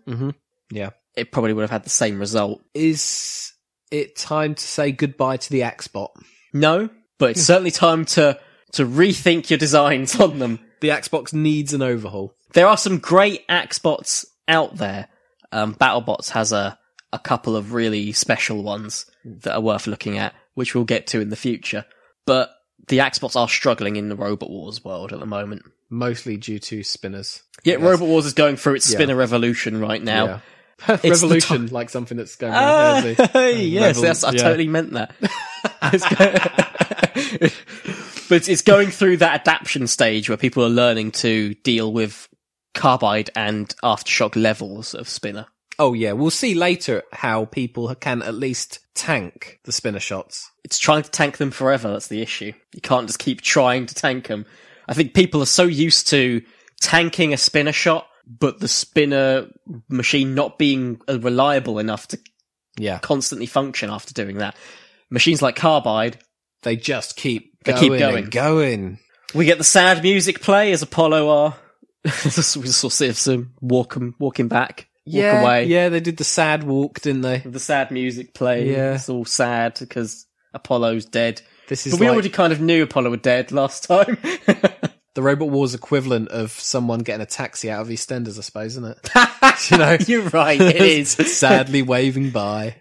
Yeah. 0.71 0.89
it 1.15 1.31
probably 1.31 1.53
would 1.53 1.61
have 1.61 1.69
had 1.71 1.83
the 1.83 1.89
same 1.89 2.19
result. 2.19 2.61
Is 2.73 3.53
it 3.91 4.15
time 4.15 4.55
to 4.55 4.63
say 4.63 4.91
goodbye 4.91 5.37
to 5.37 5.49
the 5.49 5.61
Axbot? 5.61 6.09
No, 6.53 6.89
but 7.19 7.31
it's 7.31 7.43
certainly 7.51 7.71
time 7.71 8.05
to 8.05 8.39
to 8.73 8.85
rethink 8.85 9.49
your 9.49 9.57
designs 9.59 10.19
on 10.19 10.39
them. 10.39 10.59
The 10.81 10.89
Axbots 10.89 11.33
needs 11.33 11.73
an 11.73 11.81
overhaul. 11.81 12.33
There 12.53 12.67
are 12.67 12.77
some 12.77 12.97
great 12.99 13.47
Axbots 13.47 14.25
out 14.47 14.75
there. 14.77 15.07
Um, 15.51 15.73
BattleBots 15.75 16.29
has 16.31 16.51
a 16.51 16.77
a 17.13 17.19
couple 17.19 17.55
of 17.55 17.71
really 17.73 18.11
special 18.11 18.63
ones 18.63 19.05
that 19.23 19.53
are 19.55 19.61
worth 19.61 19.87
looking 19.87 20.17
at, 20.17 20.33
which 20.55 20.75
we'll 20.75 20.83
get 20.83 21.07
to 21.07 21.21
in 21.21 21.29
the 21.29 21.35
future. 21.37 21.85
But 22.25 22.49
the 22.89 22.97
Axbots 22.99 23.37
are 23.37 23.47
struggling 23.47 23.95
in 23.95 24.09
the 24.09 24.15
Robot 24.15 24.49
Wars 24.49 24.83
world 24.83 25.13
at 25.13 25.19
the 25.19 25.25
moment. 25.25 25.61
Mostly 25.89 26.37
due 26.37 26.59
to 26.59 26.83
spinners. 26.83 27.43
Yeah, 27.63 27.75
Robot 27.75 28.07
Wars 28.07 28.25
is 28.25 28.33
going 28.33 28.57
through 28.57 28.75
its 28.75 28.89
Yeah. 28.91 28.97
spinner 28.97 29.15
revolution 29.15 29.79
right 29.79 30.01
now. 30.03 30.25
Yeah. 30.25 30.39
Revolution, 31.03 31.67
like 31.67 31.89
something 31.89 32.17
that's 32.17 32.35
going 32.35 32.53
on. 32.53 32.59
Ah, 32.59 32.99
yes, 33.39 33.99
yes, 33.99 34.23
I 34.23 34.31
yeah. 34.31 34.43
totally 34.43 34.67
meant 34.67 34.91
that. 34.93 35.15
But 38.29 38.35
it's- 38.35 38.49
it's 38.49 38.61
going 38.61 38.89
through 38.89 39.17
that 39.17 39.41
adaptation 39.41 39.87
stage 39.87 40.29
where 40.29 40.37
people 40.37 40.63
are 40.63 40.69
learning 40.69 41.11
to 41.13 41.53
deal 41.63 41.91
with 41.93 42.27
carbide 42.73 43.29
and 43.35 43.73
aftershock 43.83 44.35
levels 44.35 44.93
of 44.93 45.07
spinner. 45.07 45.45
Oh 45.79 45.93
yeah, 45.93 46.11
we'll 46.11 46.29
see 46.31 46.53
later 46.53 47.03
how 47.13 47.45
people 47.45 47.93
can 47.95 48.21
at 48.21 48.33
least 48.35 48.79
tank 48.95 49.59
the 49.63 49.71
spinner 49.71 49.99
shots. 49.99 50.51
It's 50.65 50.77
trying 50.77 51.03
to 51.03 51.11
tank 51.11 51.37
them 51.37 51.51
forever. 51.51 51.89
That's 51.91 52.07
the 52.07 52.21
issue. 52.21 52.51
You 52.73 52.81
can't 52.81 53.07
just 53.07 53.19
keep 53.19 53.41
trying 53.41 53.85
to 53.85 53.95
tank 53.95 54.27
them. 54.27 54.45
I 54.87 54.93
think 54.93 55.13
people 55.13 55.41
are 55.41 55.45
so 55.47 55.63
used 55.63 56.07
to 56.09 56.41
tanking 56.81 57.33
a 57.33 57.37
spinner 57.37 57.71
shot, 57.71 58.07
but 58.27 58.59
the 58.59 58.67
spinner 58.67 59.47
machine 59.89 60.35
not 60.35 60.57
being 60.57 61.01
uh, 61.09 61.19
reliable 61.19 61.79
enough 61.79 62.07
to 62.09 62.19
Yeah, 62.77 62.99
constantly 62.99 63.47
function 63.47 63.89
after 63.89 64.13
doing 64.13 64.37
that. 64.37 64.55
Machines 65.09 65.41
like 65.41 65.55
Carbide, 65.55 66.17
they 66.63 66.75
just 66.75 67.15
keep 67.15 67.53
They 67.63 67.71
going 67.73 67.81
keep 67.91 67.99
going. 67.99 68.25
going. 68.29 68.99
we 69.33 69.45
get 69.45 69.57
the 69.57 69.63
sad 69.63 70.03
music 70.03 70.41
play 70.41 70.71
as 70.71 70.81
Apollo 70.81 71.29
are. 71.29 71.55
we 72.05 72.11
sort 72.31 72.83
of 72.83 72.93
see 72.93 73.11
some 73.13 73.53
walking, 73.59 74.13
walking 74.19 74.47
back, 74.47 74.87
walk 75.05 75.13
yeah, 75.15 75.41
away. 75.41 75.65
yeah, 75.65 75.89
they 75.89 75.99
did 75.99 76.17
the 76.17 76.23
sad 76.23 76.63
walk, 76.63 77.01
didn't 77.01 77.21
they? 77.21 77.39
The 77.39 77.59
sad 77.59 77.91
music 77.91 78.33
play. 78.33 78.69
Yeah. 78.71 78.95
It's 78.95 79.09
all 79.09 79.25
sad 79.25 79.75
because 79.79 80.25
Apollo's 80.53 81.05
dead. 81.05 81.41
This 81.67 81.85
is 81.85 81.93
But 81.93 81.99
we 81.99 82.07
like 82.07 82.13
already 82.13 82.29
kind 82.29 82.53
of 82.53 82.61
knew 82.61 82.83
Apollo 82.83 83.09
were 83.09 83.17
dead 83.17 83.51
last 83.51 83.83
time. 83.83 84.17
the 85.13 85.21
Robot 85.21 85.49
Wars 85.49 85.73
equivalent 85.73 86.29
of 86.29 86.51
someone 86.51 86.99
getting 86.99 87.21
a 87.21 87.25
taxi 87.25 87.69
out 87.69 87.81
of 87.81 87.87
EastEnders, 87.87 88.37
I 88.37 88.41
suppose, 88.41 88.77
isn't 88.77 88.85
it? 88.85 89.09
you 89.71 89.77
know, 89.77 89.97
You're 90.07 90.29
right, 90.29 90.59
it 90.59 90.75
is. 90.81 91.11
sadly 91.11 91.81
waving 91.81 92.29
by. 92.29 92.75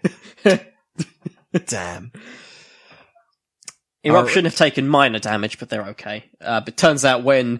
Damn. 1.65 2.11
Eruption 4.05 4.45
have 4.45 4.55
taken 4.55 4.87
minor 4.87 5.19
damage, 5.19 5.59
but 5.59 5.69
they're 5.69 5.87
okay. 5.87 6.23
Uh, 6.39 6.61
but 6.61 6.77
turns 6.77 7.03
out 7.03 7.23
when 7.23 7.59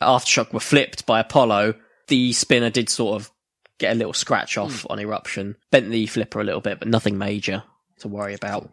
Aftershock 0.00 0.52
were 0.52 0.60
flipped 0.60 1.04
by 1.04 1.20
Apollo, 1.20 1.74
the 2.08 2.32
spinner 2.32 2.70
did 2.70 2.88
sort 2.88 3.20
of 3.20 3.30
get 3.78 3.92
a 3.92 3.96
little 3.96 4.12
scratch 4.12 4.56
off 4.56 4.86
on 4.88 4.98
Eruption. 4.98 5.56
Bent 5.70 5.90
the 5.90 6.06
flipper 6.06 6.40
a 6.40 6.44
little 6.44 6.60
bit, 6.60 6.78
but 6.78 6.88
nothing 6.88 7.18
major 7.18 7.64
to 7.98 8.08
worry 8.08 8.34
about. 8.34 8.70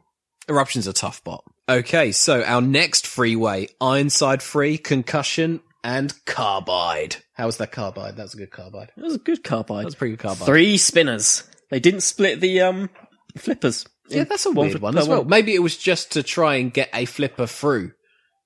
Eruption's 0.48 0.88
a 0.88 0.94
tough 0.94 1.24
bot. 1.24 1.44
Okay, 1.70 2.12
so 2.12 2.42
our 2.42 2.62
next 2.62 3.06
freeway, 3.06 3.68
Ironside 3.80 4.42
3, 4.42 4.80
Concussion, 4.80 5.62
and 5.84 6.12
Carbide. 6.26 7.18
How 7.36 7.46
was 7.46 7.58
that 7.58 7.72
Carbide? 7.72 8.16
That 8.16 8.24
was 8.24 8.34
a 8.34 8.38
good 8.38 8.50
Carbide. 8.50 8.92
It 8.98 9.04
was 9.04 9.14
a 9.14 9.20
good 9.20 9.44
carbide. 9.44 9.82
That 9.82 9.86
was 9.86 9.94
a 9.94 9.98
pretty 9.98 10.16
good 10.16 10.24
Carbide. 10.24 10.46
Three 10.48 10.78
spinners. 10.78 11.44
They 11.70 11.80
didn't 11.80 12.02
split 12.02 12.40
the 12.42 12.62
um 12.62 12.90
flippers. 13.38 13.86
Yeah, 14.10 14.24
that's 14.24 14.48
a 14.48 14.52
One 14.52 14.70
weird 14.70 14.82
one 14.82 14.98
as 14.98 15.08
well. 15.08 15.20
one. 15.20 15.28
Maybe 15.30 15.54
it 15.54 15.60
was 15.60 15.78
just 15.78 16.14
to 16.14 16.24
try 16.24 16.56
and 16.56 16.74
get 16.74 16.90
a 16.92 17.06
flipper 17.06 17.46
through 17.46 17.92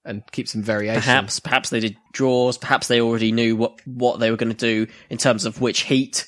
and 0.04 0.22
keep 0.34 0.50
some 0.50 0.62
variation. 0.62 1.02
Perhaps, 1.02 1.40
perhaps 1.40 1.70
they 1.70 1.80
did 1.80 1.96
draws. 2.12 2.58
Perhaps 2.58 2.90
they 2.90 3.00
already 3.00 3.32
knew 3.32 3.56
what 3.56 3.80
what 3.86 4.20
they 4.20 4.32
were 4.32 4.38
going 4.38 4.54
to 4.54 4.86
do 4.86 4.92
in 5.10 5.18
terms 5.18 5.46
of 5.46 5.62
which 5.62 5.84
heat 5.84 6.28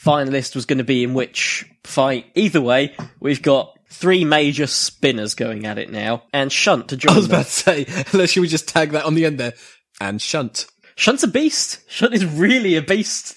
finalist 0.00 0.54
was 0.54 0.64
going 0.66 0.78
to 0.78 0.84
be 0.84 1.02
in 1.02 1.12
which 1.14 1.64
fight. 1.82 2.26
Either 2.36 2.60
way, 2.60 2.94
we've 3.18 3.42
got 3.42 3.75
three 3.90 4.24
major 4.24 4.66
spinners 4.66 5.34
going 5.34 5.66
at 5.66 5.78
it 5.78 5.90
now, 5.90 6.24
and 6.32 6.50
Shunt 6.52 6.88
to 6.88 6.96
join 6.96 7.14
I 7.14 7.16
was 7.16 7.28
them. 7.28 7.34
about 7.36 7.46
to 7.46 7.50
say, 7.52 7.86
unless 8.12 8.36
you 8.36 8.42
would 8.42 8.50
just 8.50 8.68
tag 8.68 8.90
that 8.92 9.04
on 9.04 9.14
the 9.14 9.24
end 9.26 9.38
there. 9.40 9.54
And 10.00 10.20
Shunt. 10.20 10.66
Shunt's 10.96 11.22
a 11.22 11.28
beast. 11.28 11.80
Shunt 11.90 12.14
is 12.14 12.24
really 12.24 12.76
a 12.76 12.82
beast. 12.82 13.34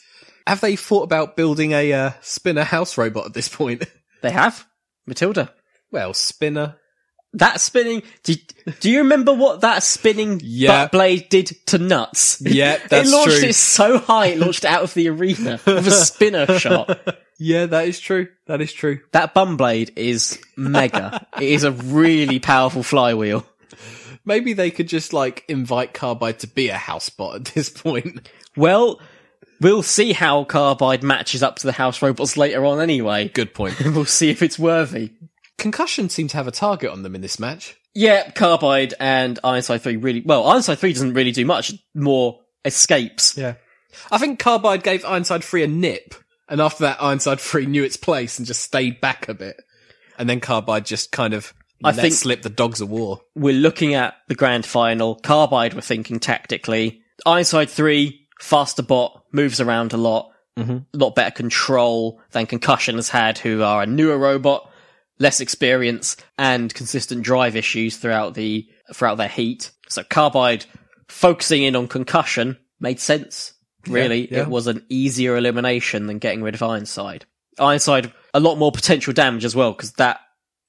Have 0.47 0.61
they 0.61 0.75
thought 0.75 1.03
about 1.03 1.35
building 1.37 1.71
a 1.73 1.93
uh, 1.93 2.11
spinner 2.21 2.63
house 2.63 2.97
robot 2.97 3.25
at 3.27 3.33
this 3.33 3.49
point? 3.49 3.83
They 4.21 4.31
have 4.31 4.65
Matilda. 5.07 5.53
well, 5.91 6.13
spinner. 6.13 6.75
That 7.33 7.61
spinning. 7.61 8.03
Do, 8.23 8.33
do 8.81 8.89
you 8.91 8.97
remember 8.97 9.31
what 9.33 9.61
that 9.61 9.81
spinning 9.81 10.41
Yeah. 10.43 10.83
butt 10.85 10.91
blade 10.91 11.29
did 11.29 11.47
to 11.67 11.77
nuts? 11.77 12.41
Yeah, 12.41 12.79
that's 12.89 13.09
true. 13.09 13.17
it 13.17 13.17
launched 13.17 13.39
true. 13.39 13.47
it 13.49 13.55
so 13.55 13.97
high, 13.99 14.25
it 14.27 14.39
launched 14.39 14.65
out 14.65 14.83
of 14.83 14.93
the 14.93 15.07
arena 15.07 15.59
with 15.65 15.87
a 15.87 15.91
spinner 15.91 16.59
shot. 16.59 16.99
Yeah, 17.39 17.67
that 17.67 17.87
is 17.87 17.99
true. 17.99 18.27
That 18.47 18.61
is 18.61 18.73
true. 18.73 18.99
That 19.13 19.33
bum 19.33 19.55
blade 19.57 19.93
is 19.95 20.39
mega. 20.57 21.25
it 21.37 21.49
is 21.49 21.63
a 21.63 21.71
really 21.71 22.39
powerful 22.39 22.83
flywheel. 22.83 23.45
Maybe 24.25 24.53
they 24.53 24.69
could 24.69 24.87
just 24.87 25.13
like 25.13 25.45
invite 25.47 25.93
Carbide 25.93 26.39
to 26.39 26.47
be 26.47 26.69
a 26.69 26.75
housebot 26.75 27.35
at 27.35 27.45
this 27.45 27.69
point. 27.69 28.29
Well, 28.57 28.99
we'll 29.61 29.83
see 29.83 30.11
how 30.11 30.43
Carbide 30.43 31.01
matches 31.01 31.41
up 31.41 31.55
to 31.57 31.67
the 31.67 31.71
house 31.71 32.01
robots 32.01 32.35
later 32.35 32.65
on 32.65 32.81
anyway. 32.81 33.29
Good 33.29 33.53
point. 33.53 33.79
we'll 33.85 34.05
see 34.05 34.29
if 34.29 34.43
it's 34.43 34.59
worthy. 34.59 35.11
Concussion 35.57 36.09
seem 36.09 36.27
to 36.27 36.37
have 36.37 36.47
a 36.47 36.51
target 36.51 36.91
on 36.91 37.03
them 37.03 37.15
in 37.15 37.21
this 37.21 37.39
match. 37.39 37.77
Yeah, 37.93 38.29
Carbide 38.31 38.93
and 38.99 39.39
Ironside 39.43 39.81
3 39.81 39.97
really, 39.97 40.21
well, 40.25 40.47
Ironside 40.47 40.79
3 40.79 40.93
doesn't 40.93 41.13
really 41.13 41.31
do 41.31 41.45
much, 41.45 41.73
more 41.95 42.39
escapes. 42.65 43.37
Yeah. 43.37 43.55
I 44.11 44.17
think 44.17 44.39
Carbide 44.39 44.83
gave 44.83 45.03
Ironside 45.03 45.43
3 45.43 45.63
a 45.63 45.67
nip, 45.67 46.15
and 46.49 46.59
after 46.61 46.83
that, 46.83 47.01
Ironside 47.01 47.39
3 47.39 47.65
knew 47.67 47.83
its 47.83 47.97
place 47.97 48.37
and 48.37 48.47
just 48.47 48.61
stayed 48.61 48.99
back 49.01 49.29
a 49.29 49.33
bit. 49.33 49.61
And 50.17 50.29
then 50.29 50.41
Carbide 50.41 50.85
just 50.85 51.11
kind 51.11 51.33
of 51.33 51.53
I 51.83 51.91
let 51.91 52.01
think- 52.01 52.13
slip 52.13 52.41
the 52.41 52.49
dogs 52.49 52.81
of 52.81 52.89
war. 52.89 53.21
We're 53.35 53.53
looking 53.53 53.93
at 53.93 54.15
the 54.27 54.35
grand 54.35 54.65
final. 54.65 55.15
Carbide, 55.15 55.73
we're 55.73 55.81
thinking 55.81 56.19
tactically. 56.19 57.01
Ironside 57.25 57.69
3, 57.69 58.27
faster 58.39 58.83
bot, 58.83 59.23
moves 59.31 59.61
around 59.61 59.93
a 59.93 59.97
lot, 59.97 60.31
mm-hmm. 60.57 60.77
a 60.93 60.97
lot 60.97 61.15
better 61.15 61.31
control 61.31 62.21
than 62.31 62.45
Concussion 62.45 62.95
has 62.95 63.09
had, 63.09 63.37
who 63.37 63.63
are 63.63 63.83
a 63.83 63.87
newer 63.87 64.17
robot, 64.17 64.69
less 65.19 65.39
experience, 65.39 66.17
and 66.37 66.73
consistent 66.73 67.23
drive 67.23 67.55
issues 67.55 67.97
throughout 67.97 68.33
the, 68.33 68.67
throughout 68.93 69.15
their 69.15 69.27
heat. 69.27 69.71
So 69.87 70.03
Carbide 70.03 70.65
focusing 71.07 71.63
in 71.63 71.75
on 71.75 71.87
Concussion 71.87 72.57
made 72.79 72.99
sense. 72.99 73.53
Really, 73.93 74.31
yeah. 74.31 74.41
it 74.41 74.47
was 74.47 74.67
an 74.67 74.85
easier 74.89 75.37
elimination 75.37 76.07
than 76.07 76.19
getting 76.19 76.41
rid 76.41 76.55
of 76.55 76.63
Ironside. 76.63 77.25
Ironside, 77.57 78.13
a 78.33 78.39
lot 78.39 78.57
more 78.57 78.71
potential 78.71 79.13
damage 79.13 79.45
as 79.45 79.55
well, 79.55 79.71
because 79.71 79.93
that, 79.93 80.19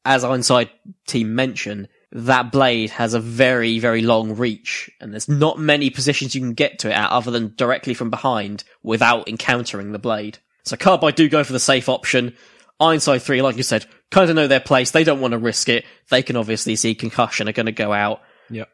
as 0.05 0.25
Ironside 0.25 0.71
team 1.07 1.35
mentioned, 1.35 1.89
that 2.13 2.51
blade 2.51 2.91
has 2.91 3.15
a 3.15 3.21
very, 3.21 3.79
very 3.79 4.03
long 4.03 4.37
reach, 4.37 4.91
and 5.01 5.13
there's 5.13 5.29
not 5.29 5.59
many 5.59 5.91
positions 5.91 6.35
you 6.35 6.41
can 6.41 6.55
get 6.55 6.81
to 6.81 6.89
it 6.89 6.95
at 6.95 7.11
other 7.11 7.31
than 7.31 7.55
directly 7.57 7.95
from 7.95 8.11
behind 8.11 8.65
without 8.83 9.29
encountering 9.29 9.93
the 9.93 9.99
blade. 9.99 10.39
So 10.65 10.77
Carbide 10.77 11.15
do 11.15 11.29
go 11.29 11.45
for 11.45 11.53
the 11.53 11.61
safe 11.61 11.89
option. 11.89 12.37
Ironside 12.81 13.23
3, 13.23 13.43
like 13.43 13.57
you 13.57 13.63
said, 13.63 13.87
kind 14.11 14.29
of 14.29 14.37
know 14.37 14.49
their 14.49 14.61
place. 14.61 14.91
They 14.91 15.05
don't 15.05 15.21
want 15.21 15.33
to 15.33 15.39
risk 15.39 15.69
it. 15.69 15.85
They 16.09 16.23
can 16.23 16.37
obviously 16.37 16.77
see 16.77 16.95
concussion 16.95 17.49
are 17.49 17.53
going 17.53 17.67
to 17.67 17.73
go 17.73 17.93
out. 17.93 18.23
Yep. 18.51 18.69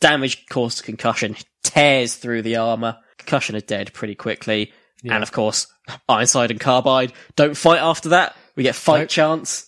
Damage 0.00 0.46
caused 0.48 0.78
to 0.78 0.84
concussion 0.84 1.36
tears 1.62 2.16
through 2.16 2.42
the 2.42 2.56
armor. 2.56 2.98
Concussion 3.20 3.56
are 3.56 3.60
dead 3.60 3.92
pretty 3.92 4.14
quickly. 4.14 4.72
And 5.04 5.22
of 5.22 5.32
course, 5.32 5.66
Ironside 6.08 6.50
and 6.50 6.60
Carbide 6.60 7.12
don't 7.36 7.56
fight 7.56 7.80
after 7.80 8.10
that. 8.10 8.36
We 8.56 8.62
get 8.64 8.74
fight 8.74 8.98
Nope. 9.00 9.08
chance. 9.08 9.66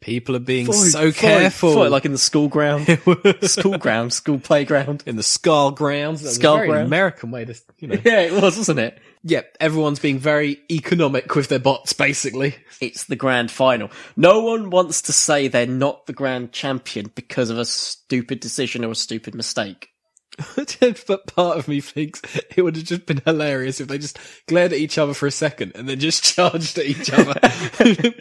People 0.00 0.36
are 0.36 0.40
being 0.40 0.66
Fight, 0.66 0.74
so 0.74 1.12
fight, 1.12 1.14
careful. 1.16 1.74
fight 1.76 1.90
like 1.90 2.04
in 2.04 2.12
the 2.12 2.18
school 2.18 2.48
ground. 2.48 2.86
school 3.42 3.78
ground, 3.78 4.12
school 4.12 4.38
playground. 4.38 5.02
in 5.06 5.16
the 5.16 5.22
Skull 5.22 5.70
Grounds. 5.70 6.20
That 6.22 6.30
Skull 6.32 6.56
very 6.56 6.68
Ground. 6.68 6.86
American 6.86 7.30
way 7.30 7.46
to, 7.46 7.54
you 7.78 7.88
know. 7.88 7.96
Yeah, 8.04 8.20
it 8.20 8.32
was, 8.32 8.58
wasn't 8.58 8.80
it? 8.80 8.98
yeah, 9.22 9.40
everyone's 9.60 9.98
being 10.00 10.18
very 10.18 10.58
economic 10.70 11.34
with 11.34 11.48
their 11.48 11.58
bots, 11.58 11.94
basically. 11.94 12.54
It's 12.82 13.04
the 13.04 13.16
grand 13.16 13.50
final. 13.50 13.90
No 14.14 14.40
one 14.40 14.68
wants 14.68 15.00
to 15.02 15.12
say 15.14 15.48
they're 15.48 15.66
not 15.66 16.04
the 16.04 16.12
grand 16.12 16.52
champion 16.52 17.10
because 17.14 17.48
of 17.48 17.56
a 17.58 17.64
stupid 17.64 18.40
decision 18.40 18.84
or 18.84 18.90
a 18.90 18.94
stupid 18.94 19.34
mistake. 19.34 19.88
but 21.06 21.26
part 21.34 21.58
of 21.58 21.68
me 21.68 21.80
thinks 21.80 22.20
it 22.56 22.62
would 22.62 22.76
have 22.76 22.84
just 22.84 23.06
been 23.06 23.22
hilarious 23.24 23.80
if 23.80 23.88
they 23.88 23.98
just 23.98 24.18
glared 24.46 24.72
at 24.72 24.78
each 24.78 24.98
other 24.98 25.14
for 25.14 25.26
a 25.26 25.30
second 25.30 25.72
and 25.74 25.88
then 25.88 25.98
just 25.98 26.24
charged 26.34 26.78
at 26.78 26.86
each 26.86 27.10
other. 27.10 27.34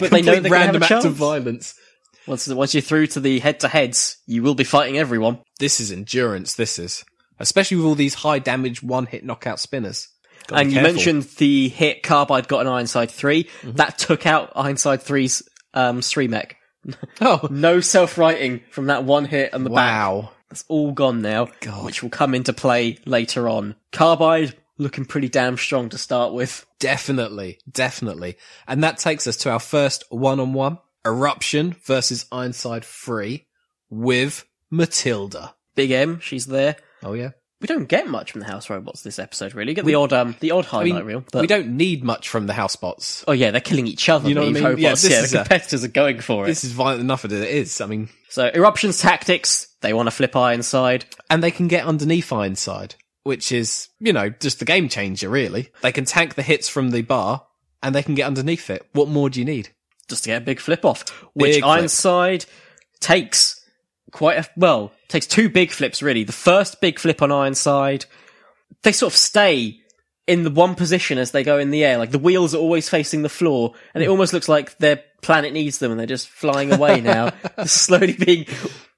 But 0.00 0.10
they 0.10 0.20
know 0.20 0.40
they're 0.40 0.50
random 0.50 0.82
act 0.82 1.04
of 1.04 1.12
violence. 1.12 1.78
Once, 2.26 2.48
once 2.48 2.74
you're 2.74 2.82
through 2.82 3.06
to 3.06 3.20
the 3.20 3.38
head 3.38 3.60
to 3.60 3.68
heads, 3.68 4.18
you 4.26 4.42
will 4.42 4.56
be 4.56 4.64
fighting 4.64 4.98
everyone. 4.98 5.38
This 5.60 5.78
is 5.78 5.92
endurance. 5.92 6.54
This 6.54 6.76
is 6.76 7.04
especially 7.40 7.78
with 7.78 7.86
all 7.86 7.94
these 7.94 8.14
high 8.14 8.38
damage 8.38 8.82
one 8.82 9.06
hit 9.06 9.24
knockout 9.24 9.58
spinners. 9.58 10.08
Gotta 10.46 10.62
and 10.62 10.72
you 10.72 10.80
mentioned 10.80 11.22
the 11.38 11.68
hit 11.68 12.02
Carbide 12.02 12.48
got 12.48 12.60
an 12.60 12.66
Ironside 12.66 13.10
3. 13.10 13.44
Mm-hmm. 13.44 13.72
That 13.72 13.98
took 13.98 14.26
out 14.26 14.52
Ironside 14.54 15.00
3's 15.00 15.48
um, 15.74 16.00
srimech. 16.00 16.52
oh 17.20 17.46
No 17.50 17.80
self-righting 17.80 18.62
from 18.70 18.86
that 18.86 19.04
one 19.04 19.24
hit 19.24 19.52
on 19.54 19.64
the 19.64 19.70
back. 19.70 19.76
wow. 19.76 20.30
It's 20.50 20.64
all 20.68 20.92
gone 20.92 21.22
now, 21.22 21.48
God. 21.60 21.84
which 21.84 22.02
will 22.02 22.10
come 22.10 22.34
into 22.34 22.52
play 22.52 22.98
later 23.06 23.48
on. 23.48 23.76
Carbide, 23.92 24.56
looking 24.78 25.04
pretty 25.04 25.28
damn 25.28 25.56
strong 25.56 25.88
to 25.90 25.98
start 25.98 26.32
with. 26.32 26.66
Definitely, 26.80 27.58
definitely. 27.70 28.36
And 28.66 28.82
that 28.82 28.98
takes 28.98 29.26
us 29.26 29.36
to 29.38 29.50
our 29.50 29.60
first 29.60 30.04
one-on-one 30.10 30.78
eruption 31.06 31.76
versus 31.84 32.26
Ironside 32.32 32.84
3 32.84 33.46
with 33.90 34.44
Matilda. 34.70 35.54
Big 35.74 35.90
M, 35.92 36.18
she's 36.20 36.46
there. 36.46 36.76
Oh 37.02 37.12
yeah. 37.12 37.30
We 37.60 37.66
don't 37.66 37.86
get 37.86 38.08
much 38.08 38.32
from 38.32 38.40
the 38.40 38.46
house 38.46 38.70
robots 38.70 39.02
this 39.02 39.18
episode, 39.18 39.54
really. 39.54 39.74
Get 39.74 39.84
the 39.84 39.94
odd, 39.94 40.12
um, 40.14 40.34
the 40.40 40.50
odd 40.52 40.64
I 40.66 40.68
highlight 40.68 40.94
mean, 40.94 41.04
reel. 41.04 41.24
But, 41.30 41.42
we 41.42 41.46
don't 41.46 41.76
need 41.76 42.02
much 42.02 42.28
from 42.28 42.46
the 42.46 42.54
housebots. 42.54 43.24
oh 43.28 43.32
yeah, 43.32 43.50
they're 43.50 43.60
killing 43.60 43.86
each 43.86 44.08
other. 44.08 44.28
You 44.28 44.34
know 44.34 44.40
what 44.42 44.48
I 44.48 44.52
mean? 44.52 44.62
Yeah, 44.62 44.68
robots. 44.88 45.02
this 45.02 45.10
Yeah, 45.12 45.22
is 45.22 45.30
the 45.32 45.40
a- 45.40 45.44
competitors 45.44 45.84
are 45.84 45.88
going 45.88 46.20
for 46.20 46.44
it. 46.44 46.48
This 46.48 46.64
is 46.64 46.72
violent 46.72 47.00
enough 47.02 47.24
as 47.26 47.32
it 47.32 47.48
is. 47.48 47.80
I 47.82 47.86
mean, 47.86 48.08
So 48.30 48.50
eruption's 48.54 48.98
tactics. 48.98 49.66
They 49.82 49.92
want 49.92 50.06
to 50.06 50.10
flip 50.10 50.34
Ironside. 50.36 51.04
and 51.28 51.42
they 51.42 51.50
can 51.50 51.68
get 51.68 51.84
underneath 51.84 52.32
Ironside, 52.32 52.94
which 53.24 53.52
is, 53.52 53.88
you 53.98 54.12
know, 54.14 54.30
just 54.30 54.58
the 54.58 54.64
game 54.64 54.88
changer, 54.88 55.28
really. 55.28 55.70
They 55.82 55.92
can 55.92 56.06
tank 56.06 56.34
the 56.36 56.42
hits 56.42 56.68
from 56.68 56.90
the 56.90 57.02
bar, 57.02 57.46
and 57.82 57.94
they 57.94 58.02
can 58.02 58.14
get 58.14 58.26
underneath 58.26 58.70
it. 58.70 58.86
What 58.92 59.08
more 59.08 59.28
do 59.30 59.38
you 59.38 59.44
need? 59.44 59.68
just 60.08 60.24
to 60.24 60.30
get 60.30 60.42
a 60.42 60.44
big 60.44 60.58
flip 60.58 60.84
off, 60.84 61.08
which 61.34 61.52
Big 61.56 61.62
flip. 61.62 61.70
Ironside 61.72 62.44
takes 62.98 63.60
quite 64.10 64.38
a 64.38 64.48
well 64.56 64.92
takes 65.10 65.26
two 65.26 65.48
big 65.48 65.70
flips 65.70 66.02
really. 66.02 66.24
The 66.24 66.32
first 66.32 66.80
big 66.80 66.98
flip 66.98 67.20
on 67.22 67.30
Ironside, 67.32 68.06
they 68.82 68.92
sort 68.92 69.12
of 69.12 69.16
stay 69.16 69.80
in 70.26 70.44
the 70.44 70.50
one 70.50 70.74
position 70.76 71.18
as 71.18 71.32
they 71.32 71.42
go 71.42 71.58
in 71.58 71.70
the 71.70 71.84
air, 71.84 71.98
like 71.98 72.10
the 72.12 72.18
wheels 72.18 72.54
are 72.54 72.58
always 72.58 72.88
facing 72.88 73.22
the 73.22 73.28
floor, 73.28 73.74
and 73.94 74.02
it 74.02 74.06
Hmm. 74.06 74.12
almost 74.12 74.32
looks 74.32 74.48
like 74.48 74.78
their 74.78 75.02
planet 75.22 75.52
needs 75.52 75.78
them, 75.78 75.90
and 75.90 75.98
they're 75.98 76.06
just 76.06 76.28
flying 76.28 76.72
away 76.72 77.00
now, 77.02 77.32
slowly 77.66 78.12
being 78.12 78.46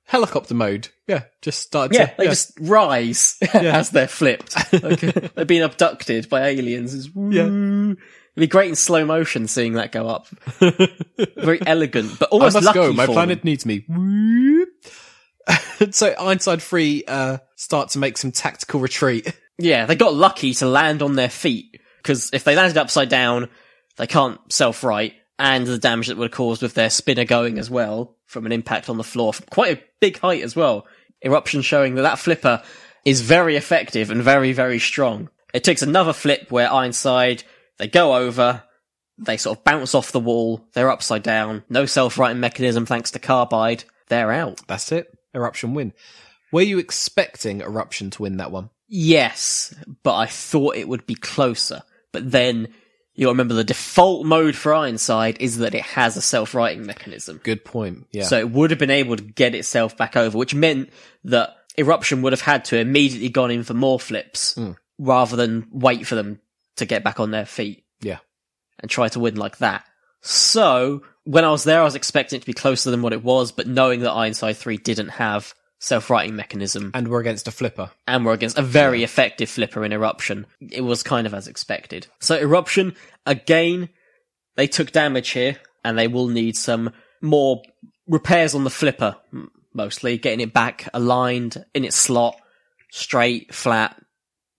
Helicopter 0.04 0.52
mode. 0.54 0.88
Yeah, 1.06 1.22
just 1.40 1.60
started 1.60 1.94
yeah, 1.94 2.06
to. 2.06 2.14
they 2.18 2.24
just 2.26 2.52
rise 2.60 3.38
as 3.54 3.90
they're 3.90 4.08
flipped. 4.08 4.54
Like, 4.82 5.00
they're 5.34 5.44
being 5.46 5.62
abducted 5.62 6.28
by 6.28 6.48
aliens. 6.48 7.08
Yeah. 7.16 7.44
It'd 7.46 7.96
be 8.36 8.46
great 8.46 8.68
in 8.68 8.76
slow 8.76 9.04
motion 9.06 9.46
seeing 9.48 9.74
that 9.74 9.90
go 9.92 10.08
up. 10.08 10.26
Very 11.36 11.60
elegant, 11.66 12.18
but 12.18 12.28
I 12.30 12.32
almost 12.32 12.54
must 12.54 12.66
lucky 12.66 12.78
go. 12.78 12.92
My 12.92 13.06
planet 13.06 13.40
them. 13.40 13.46
needs 13.48 13.64
me. 13.64 13.84
so 15.90 16.08
Ironside 16.08 16.62
3 16.62 17.04
uh, 17.06 17.38
start 17.56 17.90
to 17.90 17.98
make 17.98 18.16
some 18.16 18.32
tactical 18.32 18.80
retreat. 18.80 19.32
Yeah, 19.58 19.84
they 19.84 19.94
got 19.94 20.14
lucky 20.14 20.54
to 20.54 20.66
land 20.66 21.02
on 21.02 21.14
their 21.14 21.28
feet 21.28 21.78
because 21.98 22.30
if 22.32 22.42
they 22.42 22.56
landed 22.56 22.78
upside 22.78 23.10
down, 23.10 23.48
they 23.96 24.06
can't 24.06 24.40
self-right, 24.50 25.14
and 25.38 25.66
the 25.66 25.78
damage 25.78 26.08
that 26.08 26.16
would 26.16 26.30
have 26.30 26.36
caused 26.36 26.62
with 26.62 26.74
their 26.74 26.90
spinner 26.90 27.24
going 27.24 27.58
as 27.58 27.70
well 27.70 28.16
from 28.26 28.46
an 28.46 28.50
impact 28.50 28.88
on 28.88 28.96
the 28.96 29.04
floor 29.04 29.32
from 29.32 29.46
quite 29.50 29.78
a 29.78 29.82
big 30.00 30.18
height 30.18 30.42
as 30.42 30.56
well. 30.56 30.86
Eruption 31.24 31.62
showing 31.62 31.94
that 31.94 32.02
that 32.02 32.18
flipper 32.18 32.62
is 33.04 33.20
very 33.20 33.56
effective 33.56 34.10
and 34.10 34.22
very 34.22 34.52
very 34.52 34.78
strong. 34.78 35.28
It 35.52 35.64
takes 35.64 35.82
another 35.82 36.14
flip 36.14 36.50
where 36.50 36.72
Ironside 36.72 37.44
they 37.78 37.88
go 37.88 38.16
over, 38.16 38.64
they 39.18 39.36
sort 39.36 39.58
of 39.58 39.64
bounce 39.64 39.94
off 39.94 40.12
the 40.12 40.18
wall, 40.18 40.66
they're 40.74 40.90
upside 40.90 41.22
down, 41.22 41.62
no 41.68 41.86
self-righting 41.86 42.40
mechanism 42.40 42.86
thanks 42.86 43.10
to 43.12 43.18
Carbide, 43.18 43.84
they're 44.08 44.32
out. 44.32 44.60
That's 44.66 44.90
it. 44.92 45.12
Eruption 45.34 45.74
win. 45.74 45.92
Were 46.52 46.62
you 46.62 46.78
expecting 46.78 47.60
Eruption 47.60 48.10
to 48.10 48.22
win 48.22 48.36
that 48.36 48.50
one? 48.50 48.70
Yes, 48.88 49.74
but 50.02 50.16
I 50.16 50.26
thought 50.26 50.76
it 50.76 50.88
would 50.88 51.06
be 51.06 51.14
closer. 51.14 51.82
But 52.12 52.30
then 52.30 52.68
you 53.14 53.28
remember 53.28 53.54
the 53.54 53.64
default 53.64 54.26
mode 54.26 54.54
for 54.54 54.74
Ironside 54.74 55.40
is 55.40 55.58
that 55.58 55.74
it 55.74 55.82
has 55.82 56.16
a 56.16 56.22
self-righting 56.22 56.84
mechanism. 56.84 57.40
Good 57.42 57.64
point. 57.64 58.06
Yeah. 58.12 58.24
So 58.24 58.38
it 58.38 58.50
would 58.50 58.70
have 58.70 58.78
been 58.78 58.90
able 58.90 59.16
to 59.16 59.22
get 59.22 59.54
itself 59.54 59.96
back 59.96 60.16
over, 60.16 60.36
which 60.36 60.54
meant 60.54 60.90
that 61.24 61.56
Eruption 61.78 62.22
would 62.22 62.32
have 62.32 62.42
had 62.42 62.64
to 62.66 62.78
immediately 62.78 63.28
gone 63.28 63.50
in 63.50 63.62
for 63.64 63.74
more 63.74 63.98
flips 63.98 64.54
hmm. 64.54 64.72
rather 64.98 65.36
than 65.36 65.68
wait 65.70 66.06
for 66.06 66.14
them 66.14 66.40
to 66.76 66.86
get 66.86 67.04
back 67.04 67.20
on 67.20 67.30
their 67.30 67.46
feet 67.46 67.84
yeah. 68.00 68.18
and 68.80 68.90
try 68.90 69.08
to 69.08 69.20
win 69.20 69.36
like 69.36 69.58
that. 69.58 69.84
So 70.22 71.02
when 71.24 71.44
I 71.44 71.50
was 71.50 71.64
there, 71.64 71.80
I 71.80 71.84
was 71.84 71.94
expecting 71.94 72.36
it 72.38 72.40
to 72.40 72.46
be 72.46 72.52
closer 72.54 72.90
than 72.90 73.02
what 73.02 73.12
it 73.12 73.22
was, 73.22 73.52
but 73.52 73.66
knowing 73.66 74.00
that 74.00 74.10
Ironside 74.12 74.56
3 74.56 74.76
didn't 74.78 75.08
have 75.10 75.54
self-righting 75.80 76.36
mechanism 76.36 76.92
And 76.94 77.08
we're 77.08 77.20
against 77.20 77.48
a 77.48 77.50
flipper. 77.50 77.90
and 78.06 78.24
were 78.24 78.32
against 78.32 78.56
a 78.56 78.62
very 78.62 79.02
effective 79.02 79.50
flipper 79.50 79.84
in 79.84 79.92
Eruption. 79.92 80.46
It 80.60 80.82
was 80.82 81.02
kind 81.02 81.26
of 81.26 81.34
as 81.34 81.48
expected. 81.48 82.06
So 82.20 82.38
Eruption, 82.38 82.94
again, 83.26 83.88
they 84.56 84.68
took 84.68 84.92
damage 84.92 85.30
here, 85.30 85.56
and 85.84 85.98
they 85.98 86.06
will 86.06 86.28
need 86.28 86.56
some 86.56 86.92
more 87.20 87.62
repairs 88.06 88.54
on 88.54 88.62
the 88.62 88.70
flipper, 88.70 89.16
mostly, 89.74 90.18
getting 90.18 90.40
it 90.40 90.52
back 90.52 90.88
aligned 90.94 91.64
in 91.74 91.84
its 91.84 91.96
slot, 91.96 92.36
straight, 92.92 93.52
flat. 93.52 94.00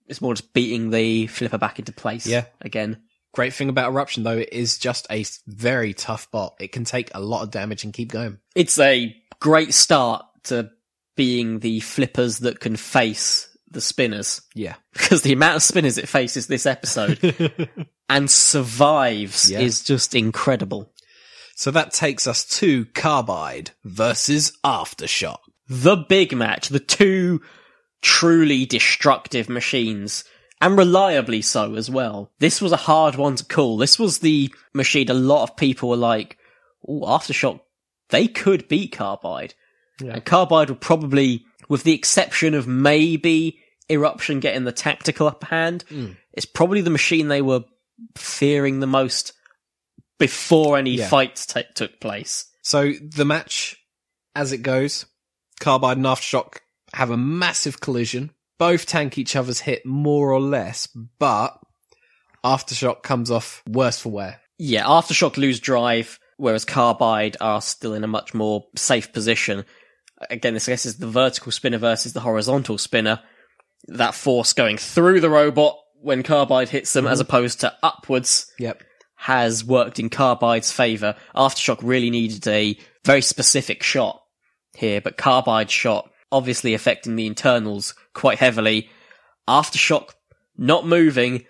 It's 0.07 0.19
more 0.21 0.33
just 0.33 0.51
beating 0.53 0.89
the 0.89 1.27
flipper 1.27 1.57
back 1.57 1.79
into 1.79 1.93
place 1.93 2.27
Yeah. 2.27 2.45
again. 2.59 3.01
Great 3.33 3.53
thing 3.53 3.69
about 3.69 3.91
Eruption 3.91 4.23
though, 4.23 4.37
it 4.37 4.49
is 4.51 4.77
just 4.77 5.07
a 5.09 5.25
very 5.47 5.93
tough 5.93 6.29
bot. 6.31 6.55
It 6.59 6.71
can 6.71 6.83
take 6.85 7.09
a 7.13 7.19
lot 7.19 7.43
of 7.43 7.51
damage 7.51 7.83
and 7.83 7.93
keep 7.93 8.11
going. 8.11 8.37
It's 8.55 8.77
a 8.79 9.15
great 9.39 9.73
start 9.73 10.25
to 10.45 10.69
being 11.15 11.59
the 11.59 11.79
flippers 11.79 12.39
that 12.39 12.59
can 12.59 12.75
face 12.75 13.49
the 13.71 13.81
spinners. 13.81 14.41
Yeah. 14.53 14.75
because 14.93 15.23
the 15.23 15.33
amount 15.33 15.57
of 15.57 15.63
spinners 15.63 15.97
it 15.97 16.07
faces 16.07 16.47
this 16.47 16.65
episode 16.65 17.19
and 18.09 18.29
survives 18.29 19.49
Yeah. 19.49 19.59
is 19.59 19.83
just 19.83 20.13
incredible. 20.15 20.91
So 21.55 21.71
that 21.71 21.91
takes 21.93 22.25
us 22.27 22.45
to 22.59 22.85
Carbide 22.85 23.71
versus 23.83 24.57
Aftershock. 24.63 25.37
The 25.67 25.95
big 25.95 26.35
match, 26.35 26.69
the 26.69 26.79
two 26.79 27.41
truly 28.01 28.65
destructive 28.65 29.49
machines, 29.49 30.23
and 30.63 30.77
reliably 30.77 31.41
so 31.41 31.75
as 31.75 31.89
well. 31.89 32.31
This 32.39 32.61
was 32.61 32.71
a 32.71 32.77
hard 32.77 33.15
one 33.15 33.35
to 33.35 33.43
call. 33.43 33.75
This 33.75 33.99
was 33.99 34.19
the 34.19 34.53
machine 34.73 35.09
a 35.09 35.13
lot 35.13 35.43
of 35.43 35.57
people 35.57 35.89
were 35.89 35.97
like, 35.97 36.37
oh, 36.87 37.01
Aftershock, 37.01 37.59
they 38.09 38.27
could 38.29 38.69
beat 38.69 38.93
Carbide. 38.93 39.55
And 39.99 40.23
Carbide 40.23 40.69
would 40.69 40.79
probably, 40.79 41.43
with 41.67 41.83
the 41.83 41.93
exception 41.93 42.53
of 42.53 42.65
maybe 42.65 43.59
Eruption 43.89 44.39
getting 44.39 44.63
the 44.63 44.71
tactical 44.71 45.27
upper 45.27 45.47
hand, 45.47 45.83
hmm. 45.89 46.11
it's 46.31 46.45
probably 46.45 46.79
the 46.79 46.89
machine 46.89 47.27
they 47.27 47.41
were 47.41 47.65
fearing 48.15 48.79
the 48.79 48.87
most 48.87 49.33
before 50.17 50.77
any 50.77 50.91
Yeah. 50.91 51.09
fights 51.09 51.45
ta 51.45 51.63
took 51.75 51.99
place. 51.99 52.45
So 52.61 52.93
the 53.01 53.25
match, 53.25 53.75
as 54.33 54.53
it 54.53 54.59
goes, 54.59 55.05
Carbide 55.59 55.97
and 55.97 56.05
Aftershock 56.05 56.59
have 56.93 57.09
a 57.09 57.17
massive 57.17 57.81
collision. 57.81 58.31
Both 58.63 58.85
tank 58.85 59.17
each 59.17 59.35
other's 59.35 59.59
hit 59.59 59.85
more 59.85 60.31
or 60.31 60.39
less, 60.39 60.87
but 60.87 61.59
Aftershock 62.45 63.03
comes 63.03 63.29
off 63.29 63.61
worse 63.67 63.99
for 63.99 64.09
wear. 64.09 64.39
Yeah, 64.57 64.85
Aftershock 64.85 65.35
lose 65.35 65.59
drive, 65.59 66.17
whereas 66.37 66.63
Carbide 66.63 67.35
are 67.41 67.61
still 67.61 67.93
in 67.93 68.05
a 68.05 68.07
much 68.07 68.33
more 68.33 68.63
safe 68.77 69.11
position. 69.11 69.65
Again, 70.29 70.53
this 70.53 70.69
I 70.69 70.71
guess 70.71 70.85
is 70.85 70.97
the 70.97 71.07
vertical 71.07 71.51
spinner 71.51 71.77
versus 71.77 72.13
the 72.13 72.21
horizontal 72.21 72.77
spinner. 72.77 73.19
That 73.89 74.15
force 74.15 74.53
going 74.53 74.77
through 74.77 75.19
the 75.19 75.29
robot 75.29 75.75
when 76.01 76.23
Carbide 76.23 76.69
hits 76.69 76.93
them, 76.93 77.05
as 77.05 77.19
mm-hmm. 77.19 77.27
opposed 77.27 77.59
to 77.59 77.73
upwards, 77.83 78.49
Yep. 78.59 78.81
has 79.15 79.65
worked 79.65 79.99
in 79.99 80.09
Carbide's 80.09 80.71
favour. 80.71 81.17
Aftershock 81.35 81.79
really 81.81 82.09
needed 82.09 82.47
a 82.47 82.79
very 83.03 83.21
specific 83.21 83.83
shot 83.83 84.21
here, 84.73 85.01
but 85.01 85.17
Carbide's 85.17 85.73
shot 85.73 86.09
obviously 86.33 86.73
affecting 86.73 87.15
the 87.15 87.27
internals 87.27 87.93
quite 88.13 88.39
heavily. 88.39 88.89
Aftershock 89.47 90.09
not 90.57 90.85
moving, 90.85 91.45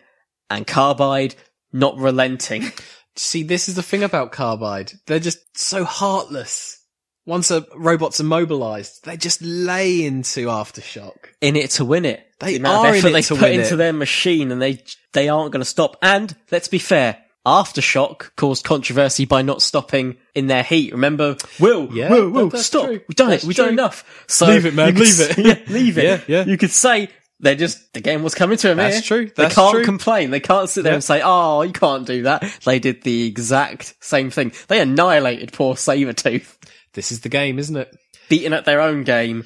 and 0.50 0.68
Carbide 0.68 1.36
not 1.72 1.98
relenting. 1.98 2.72
See, 3.16 3.44
this 3.44 3.70
is 3.70 3.76
the 3.76 3.84
thing 3.84 4.04
about 4.04 4.32
Carbide. 4.32 4.94
They're 5.06 5.20
just 5.20 5.58
so 5.58 5.84
heartless. 5.84 6.80
Once 7.26 7.52
a 7.52 7.66
robot's 7.76 8.20
immobilized, 8.20 9.06
they 9.06 9.16
just 9.16 9.42
lay 9.42 10.04
into 10.04 10.48
Aftershock. 10.48 11.16
in 11.40 11.56
it 11.56 11.70
to 11.72 11.86
win 11.86 12.06
it. 12.06 12.26
They 12.40 12.58
the 12.58 12.68
are 12.68 12.94
in 12.94 13.06
it 13.06 13.12
they 13.12 13.22
to 13.22 13.36
put 13.36 13.44
win 13.44 13.62
into 13.62 13.76
it. 13.76 13.78
their 13.78 13.94
machine, 13.94 14.52
and 14.52 14.62
they 14.62 14.84
they 15.14 15.30
aren't 15.30 15.52
going 15.52 15.62
to 15.62 15.66
stop. 15.66 15.96
And 16.02 16.36
let's 16.52 16.68
be 16.68 16.80
fair, 16.80 17.23
Aftershock 17.46 18.32
caused 18.36 18.64
controversy 18.64 19.26
by 19.26 19.42
not 19.42 19.62
stopping 19.62 20.18
in 20.34 20.48
their 20.48 20.64
heat. 20.64 20.92
Remember, 20.94 21.36
Will, 21.60 21.90
Yeah, 21.94 22.10
Will, 22.10 22.30
Will, 22.30 22.52
stop! 22.52 22.86
true. 22.86 23.02
We've 23.08 23.16
done 23.16 23.30
That's 23.32 23.44
it. 23.44 23.48
We've 23.48 23.56
done 23.58 23.70
enough. 23.70 24.24
So 24.28 24.46
Leave 24.48 24.66
it, 24.66 24.74
man, 24.74 24.96
leave 24.96 25.20
it. 25.20 25.38
Yeah, 25.38 25.60
leave 25.74 25.98
it. 25.98 26.04
Yeah, 26.28 26.38
yeah. 26.40 26.46
You 26.46 26.58
could 26.58 26.72
say 26.72 27.10
they're 27.40 27.56
just 27.56 27.92
the 27.94 28.00
game 28.00 28.24
was 28.24 28.34
coming 28.36 28.58
to 28.58 28.68
them. 28.70 28.78
That's 28.78 28.96
here. 28.96 29.26
true, 29.26 29.32
They 29.36 29.50
can't 29.50 29.76
true. 29.76 29.84
complain. 29.84 30.32
They 30.32 30.40
can't 30.40 30.70
sit 30.70 30.84
there 30.84 30.94
Yeah. 30.94 30.96
and 30.96 31.04
say, 31.04 31.22
"Oh, 31.24 31.62
you 31.64 31.74
can't 31.74 32.08
do 32.08 32.24
that." 32.24 32.44
They 32.64 32.80
did 32.80 33.02
the 33.04 33.28
exact 33.28 33.96
same 34.00 34.30
thing. 34.30 34.54
They 34.70 34.80
annihilated 34.80 35.52
poor 35.52 35.76
Sabretooth. 35.76 36.56
This 36.94 37.12
is 37.12 37.22
the 37.22 37.30
game, 37.30 37.60
isn't 37.60 37.76
it? 37.76 37.94
Beaten 38.30 38.54
at 38.54 38.64
their 38.64 38.80
own 38.80 39.04
game, 39.04 39.44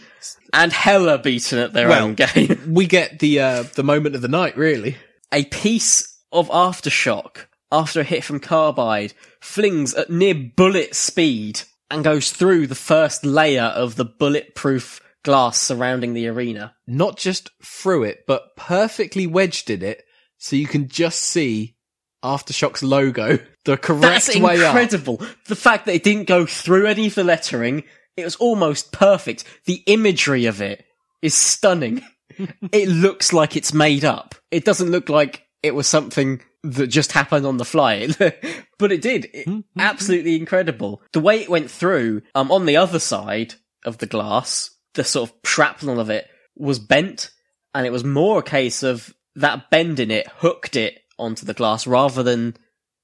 and 0.53 0.71
hella 0.71 1.17
beaten 1.17 1.57
at 1.57 1.73
their 1.73 1.87
Well, 1.89 2.03
own 2.03 2.13
game. 2.13 2.61
We 2.67 2.85
get 2.85 3.17
the 3.17 3.39
uh, 3.39 3.63
the 3.73 3.83
moment 3.83 4.15
of 4.15 4.21
the 4.21 4.27
night, 4.27 4.55
really. 4.55 4.97
a 5.33 5.45
piece 5.45 6.19
of 6.31 6.49
aftershock 6.49 7.45
after 7.71 8.01
a 8.01 8.03
hit 8.03 8.23
from 8.23 8.39
carbide 8.39 9.13
flings 9.41 9.93
at 9.93 10.09
near 10.09 10.33
bullet 10.33 10.95
speed 10.95 11.61
and 11.89 12.03
goes 12.03 12.31
through 12.31 12.67
the 12.67 12.75
first 12.75 13.25
layer 13.25 13.63
of 13.63 13.95
the 13.95 14.05
bulletproof 14.05 15.01
glass 15.23 15.57
surrounding 15.57 16.13
the 16.13 16.27
arena. 16.27 16.75
Not 16.85 17.17
just 17.17 17.49
through 17.63 18.03
it, 18.03 18.25
but 18.27 18.55
perfectly 18.55 19.27
wedged 19.27 19.69
in 19.69 19.81
it 19.83 20.03
so 20.37 20.55
you 20.55 20.67
can 20.67 20.87
just 20.87 21.19
see 21.19 21.75
Aftershock's 22.23 22.83
logo 22.83 23.39
the 23.65 23.77
correct 23.77 24.27
That's 24.27 24.39
way 24.39 24.63
up. 24.63 24.75
incredible. 24.75 25.21
The 25.47 25.55
fact 25.55 25.85
that 25.85 25.95
it 25.95 26.03
didn't 26.03 26.27
go 26.27 26.45
through 26.45 26.87
any 26.87 27.07
of 27.07 27.15
the 27.15 27.23
lettering, 27.23 27.83
it 28.15 28.23
was 28.23 28.35
almost 28.37 28.91
perfect. 28.91 29.43
The 29.65 29.83
imagery 29.85 30.45
of 30.45 30.61
it 30.61 30.85
is 31.21 31.35
stunning. 31.35 32.03
it 32.71 32.89
looks 32.89 33.33
like 33.33 33.55
it's 33.55 33.73
made 33.73 34.05
up. 34.05 34.35
It 34.51 34.65
doesn't 34.65 34.91
look 34.91 35.09
like 35.09 35.43
it 35.63 35.75
was 35.75 35.87
something 35.87 36.41
that 36.73 36.87
just 36.87 37.11
happened 37.11 37.45
on 37.45 37.57
the 37.57 37.65
fly. 37.65 38.07
but 38.77 38.91
it 38.91 39.01
did. 39.01 39.29
It- 39.33 39.45
hmm, 39.45 39.59
hmm, 39.59 39.79
absolutely 39.79 40.35
hmm. 40.35 40.41
incredible. 40.41 41.01
The 41.13 41.19
way 41.19 41.41
it 41.41 41.49
went 41.49 41.71
through, 41.71 42.21
um, 42.35 42.51
on 42.51 42.65
the 42.65 42.77
other 42.77 42.99
side 42.99 43.55
of 43.85 43.97
the 43.99 44.05
glass, 44.05 44.71
the 44.93 45.03
sort 45.03 45.29
of 45.29 45.35
shrapnel 45.45 45.99
of 45.99 46.09
it 46.09 46.27
was 46.55 46.79
bent, 46.79 47.31
and 47.73 47.85
it 47.85 47.91
was 47.91 48.03
more 48.03 48.39
a 48.39 48.43
case 48.43 48.83
of 48.83 49.13
that 49.35 49.69
bend 49.69 49.99
in 49.99 50.11
it 50.11 50.27
hooked 50.37 50.75
it 50.75 50.99
onto 51.19 51.45
the 51.45 51.53
glass 51.53 51.85
rather 51.85 52.23
than 52.23 52.55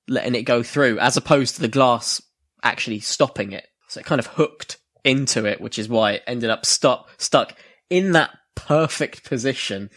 letting 0.07 0.35
it 0.35 0.43
go 0.43 0.63
through, 0.63 0.99
as 0.99 1.15
opposed 1.15 1.55
to 1.55 1.61
the 1.61 1.67
glass 1.67 2.21
actually 2.63 2.99
stopping 2.99 3.51
it. 3.51 3.67
So 3.87 3.99
it 3.99 4.05
kind 4.05 4.19
of 4.19 4.27
hooked 4.27 4.77
into 5.03 5.45
it, 5.45 5.61
which 5.61 5.77
is 5.77 5.87
why 5.87 6.13
it 6.13 6.23
ended 6.27 6.49
up 6.49 6.65
stuck 6.65 7.09
stuck 7.17 7.55
in 7.89 8.13
that 8.13 8.31
perfect 8.55 9.23
position. 9.23 9.89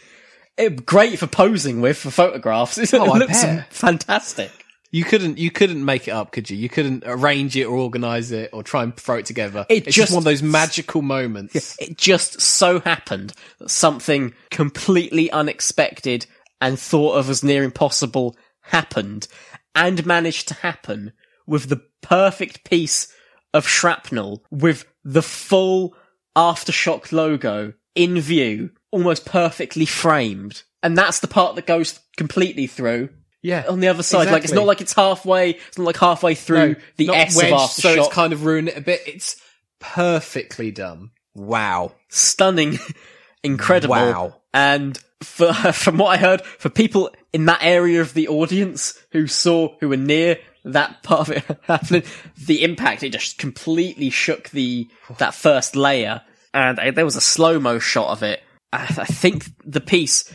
It, 0.58 0.86
great 0.86 1.18
for 1.18 1.26
posing 1.26 1.80
with 1.80 1.98
for 1.98 2.10
photographs. 2.10 2.78
It 2.92 2.94
Oh, 2.94 3.04
looks 3.12 3.42
fantastic. 3.70 4.50
You 4.92 5.04
couldn't 5.04 5.36
you 5.36 5.50
couldn't 5.50 5.84
make 5.84 6.08
it 6.08 6.12
up, 6.12 6.32
could 6.32 6.48
you? 6.48 6.56
You 6.56 6.68
couldn't 6.68 7.02
arrange 7.06 7.56
it 7.56 7.64
or 7.64 7.76
organize 7.76 8.30
it 8.32 8.50
or 8.52 8.62
try 8.62 8.82
and 8.82 8.96
throw 8.96 9.16
it 9.16 9.26
together. 9.26 9.66
It 9.68 9.86
it's 9.88 9.96
just, 9.96 9.96
just- 10.08 10.12
one 10.12 10.20
of 10.20 10.24
those 10.24 10.42
magical 10.42 11.02
moments. 11.02 11.76
It 11.80 11.98
just 11.98 12.40
so 12.40 12.80
happened 12.80 13.34
that 13.58 13.70
something 13.70 14.32
completely 14.50 15.30
unexpected 15.30 16.26
and 16.60 16.78
thought 16.78 17.16
of 17.16 17.28
as 17.28 17.42
near 17.42 17.62
impossible 17.64 18.36
happened 18.62 19.28
and 19.74 20.06
managed 20.06 20.48
to 20.48 20.54
happen 20.54 21.12
with 21.46 21.68
the 21.68 21.82
perfect 22.00 22.64
piece 22.64 23.12
of 23.52 23.68
shrapnel 23.68 24.42
with 24.50 24.86
the 25.04 25.22
full 25.22 25.94
aftershock 26.36 27.12
logo 27.12 27.72
in 27.94 28.20
view, 28.20 28.70
almost 28.96 29.26
perfectly 29.26 29.84
framed. 29.84 30.62
And 30.82 30.96
that's 30.96 31.20
the 31.20 31.28
part 31.28 31.56
that 31.56 31.66
goes 31.66 32.00
completely 32.16 32.66
through. 32.66 33.10
Yeah. 33.42 33.64
On 33.68 33.80
the 33.80 33.88
other 33.88 34.02
side, 34.02 34.30
like 34.30 34.44
it's 34.44 34.52
not 34.52 34.66
like 34.66 34.80
it's 34.80 34.94
halfway. 34.94 35.50
It's 35.50 35.78
not 35.78 35.84
like 35.84 35.98
halfway 35.98 36.34
through 36.34 36.68
No, 36.70 36.74
the 36.96 37.08
S 37.10 37.36
wedged, 37.36 37.52
of 37.52 37.70
so 37.70 37.90
it's 37.90 38.08
kind 38.08 38.32
of 38.32 38.44
ruined 38.44 38.68
it 38.68 38.76
a 38.76 38.80
bit. 38.80 39.02
It's 39.06 39.40
perfectly 39.78 40.70
done. 40.70 41.10
Wow. 41.34 41.92
stunning, 42.08 42.78
incredible. 43.44 43.94
Wow. 43.94 44.34
And 44.54 44.98
for, 45.22 45.52
from 45.72 45.98
what 45.98 46.08
I 46.08 46.16
heard, 46.16 46.42
for 46.42 46.70
people 46.70 47.10
in 47.32 47.44
that 47.44 47.60
area 47.62 48.00
of 48.00 48.14
the 48.14 48.28
audience 48.28 48.98
who 49.12 49.26
saw, 49.26 49.76
who 49.80 49.90
were 49.90 49.98
near 49.98 50.38
that 50.64 51.02
part 51.02 51.28
of 51.28 51.36
it 51.36 51.44
happening, 51.64 52.04
the 52.38 52.64
impact, 52.64 53.02
it 53.02 53.12
just 53.12 53.38
completely 53.38 54.08
shook 54.08 54.48
the, 54.48 54.88
that 55.18 55.34
first 55.34 55.76
layer. 55.76 56.22
And 56.54 56.78
uh, 56.78 56.90
there 56.90 57.04
was 57.04 57.16
a 57.16 57.20
slow-mo 57.20 57.78
shot 57.78 58.08
of 58.08 58.22
it. 58.22 58.42
I, 58.72 58.82
I 58.82 59.04
think 59.04 59.46
the 59.64 59.80
piece, 59.80 60.32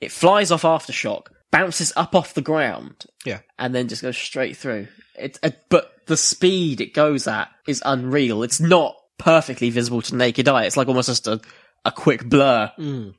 it 0.00 0.12
flies 0.12 0.50
off 0.50 0.62
Aftershock, 0.62 1.26
bounces 1.50 1.92
up 1.96 2.14
off 2.14 2.34
the 2.34 2.42
ground, 2.42 3.04
Yeah. 3.24 3.40
and 3.58 3.74
then 3.74 3.88
just 3.88 4.02
goes 4.02 4.16
straight 4.16 4.56
through. 4.56 4.88
It, 5.18 5.38
uh, 5.42 5.50
but 5.68 5.92
the 6.06 6.16
speed 6.16 6.80
it 6.80 6.94
goes 6.94 7.26
at 7.28 7.48
is 7.66 7.82
unreal. 7.84 8.42
It's 8.42 8.60
not 8.60 8.96
perfectly 9.18 9.70
visible 9.70 10.02
to 10.02 10.16
naked 10.16 10.48
eye. 10.48 10.64
It's 10.64 10.76
like 10.76 10.88
almost 10.88 11.08
just 11.08 11.26
a, 11.26 11.40
a 11.84 11.92
quick 11.92 12.24
blur. 12.28 12.72
And 12.78 13.14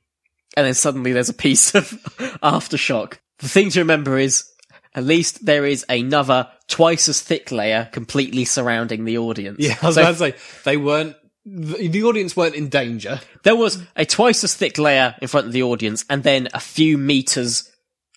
then 0.56 0.74
suddenly 0.74 1.14
there's 1.14 1.30
a 1.30 1.34
piece 1.34 1.74
of 1.76 1.90
aftershock. 2.44 3.18
The 3.40 3.48
thing 3.48 3.70
to 3.72 3.80
remember 3.80 4.18
is 4.18 4.50
at 4.96 5.04
least 5.04 5.46
there 5.46 5.66
is 5.66 5.86
another 5.90 6.50
twice 6.68 7.08
as 7.10 7.22
thick 7.22 7.52
layer 7.52 7.90
completely 7.92 8.46
surrounding 8.46 9.06
the 9.06 9.18
audience. 9.18 9.58
Yeah, 9.60 9.78
I 9.82 9.86
was 9.88 9.96
So 9.96 10.02
about 10.02 10.12
to 10.12 10.18
say 10.18 10.36
they 10.66 10.78
weren't 10.78 11.16
the, 11.46 11.88
the 11.90 12.04
audience 12.04 12.36
weren't 12.38 12.56
in 12.56 12.70
danger. 12.70 13.20
there 13.44 13.56
was 13.56 13.82
a 13.96 14.06
twice 14.06 14.44
as 14.44 14.54
thick 14.56 14.78
layer 14.78 15.16
in 15.22 15.28
front 15.28 15.48
of 15.48 15.54
the 15.54 15.64
audience 15.64 16.06
and 16.10 16.24
then 16.24 16.48
a 16.54 16.60
few 16.60 16.98
meters 16.98 17.70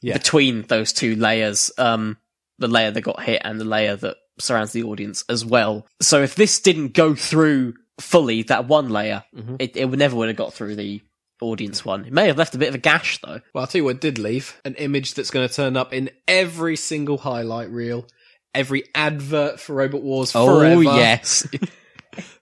Yeah. 0.02 0.14
between 0.18 0.62
those 0.62 0.92
two 0.92 1.16
layers. 1.16 1.70
Um, 1.78 2.18
the 2.58 2.68
layer 2.68 2.90
that 2.90 3.00
got 3.02 3.22
hit 3.22 3.42
and 3.44 3.60
the 3.60 3.64
layer 3.66 3.96
that 3.96 4.16
surrounds 4.38 4.72
the 4.72 4.82
audience 4.84 5.24
as 5.28 5.44
well. 5.44 5.86
So 6.00 6.22
if 6.22 6.34
this 6.36 6.58
didn't 6.60 6.94
go 6.94 7.14
through 7.14 7.74
fully, 8.00 8.42
that 8.44 8.66
one 8.68 8.88
layer, 8.88 9.24
Mm-hmm. 9.34 9.56
it, 9.58 9.76
it 9.76 9.84
would 9.86 9.98
never 9.98 10.16
would 10.16 10.28
have 10.28 10.36
got 10.38 10.54
through 10.54 10.76
the 10.76 11.02
audience 11.42 11.84
one. 11.84 12.04
It 12.06 12.12
may 12.14 12.28
have 12.28 12.38
left 12.38 12.54
a 12.54 12.58
bit 12.58 12.68
of 12.70 12.74
a 12.74 12.78
gash 12.78 13.18
though. 13.20 13.40
Well, 13.52 13.62
I'll 13.62 13.66
tell 13.66 13.80
you 13.80 13.84
what 13.84 14.00
did 14.00 14.18
leave 14.18 14.58
an 14.64 14.74
image 14.76 15.14
that's 15.14 15.30
going 15.30 15.46
to 15.46 15.52
turn 15.54 15.76
up 15.76 15.92
in 15.92 16.08
every 16.26 16.76
single 16.76 17.18
highlight 17.18 17.68
reel, 17.70 18.06
every 18.54 18.84
advert 18.94 19.60
for 19.60 19.74
Robot 19.74 20.02
Wars 20.02 20.32
forever. 20.32 20.64
Oh 20.76 20.80
yes, 20.80 21.46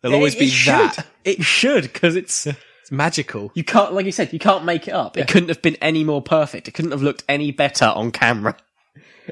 There'll 0.00 0.16
always 0.16 0.34
It- 0.34 0.38
be 0.40 0.46
it 0.46 0.50
should. 0.50 0.74
that. 0.74 1.06
It 1.24 1.42
should 1.42 1.82
because 1.84 2.16
it's 2.16 2.46
It's 2.82 2.90
magical. 2.92 3.50
you 3.54 3.64
can't 3.64 3.94
like 3.94 4.04
you 4.06 4.12
said 4.12 4.32
you 4.32 4.38
can't 4.38 4.64
make 4.64 4.86
it 4.88 4.92
up. 4.94 5.16
It 5.16 5.26
couldn't 5.28 5.48
have 5.48 5.62
been 5.62 5.76
any 5.80 6.04
more 6.04 6.20
perfect. 6.22 6.68
It 6.68 6.72
couldn't 6.74 6.90
have 6.90 7.02
looked 7.02 7.24
any 7.28 7.50
better 7.50 7.86
on 7.86 8.10
camera. 8.10 8.56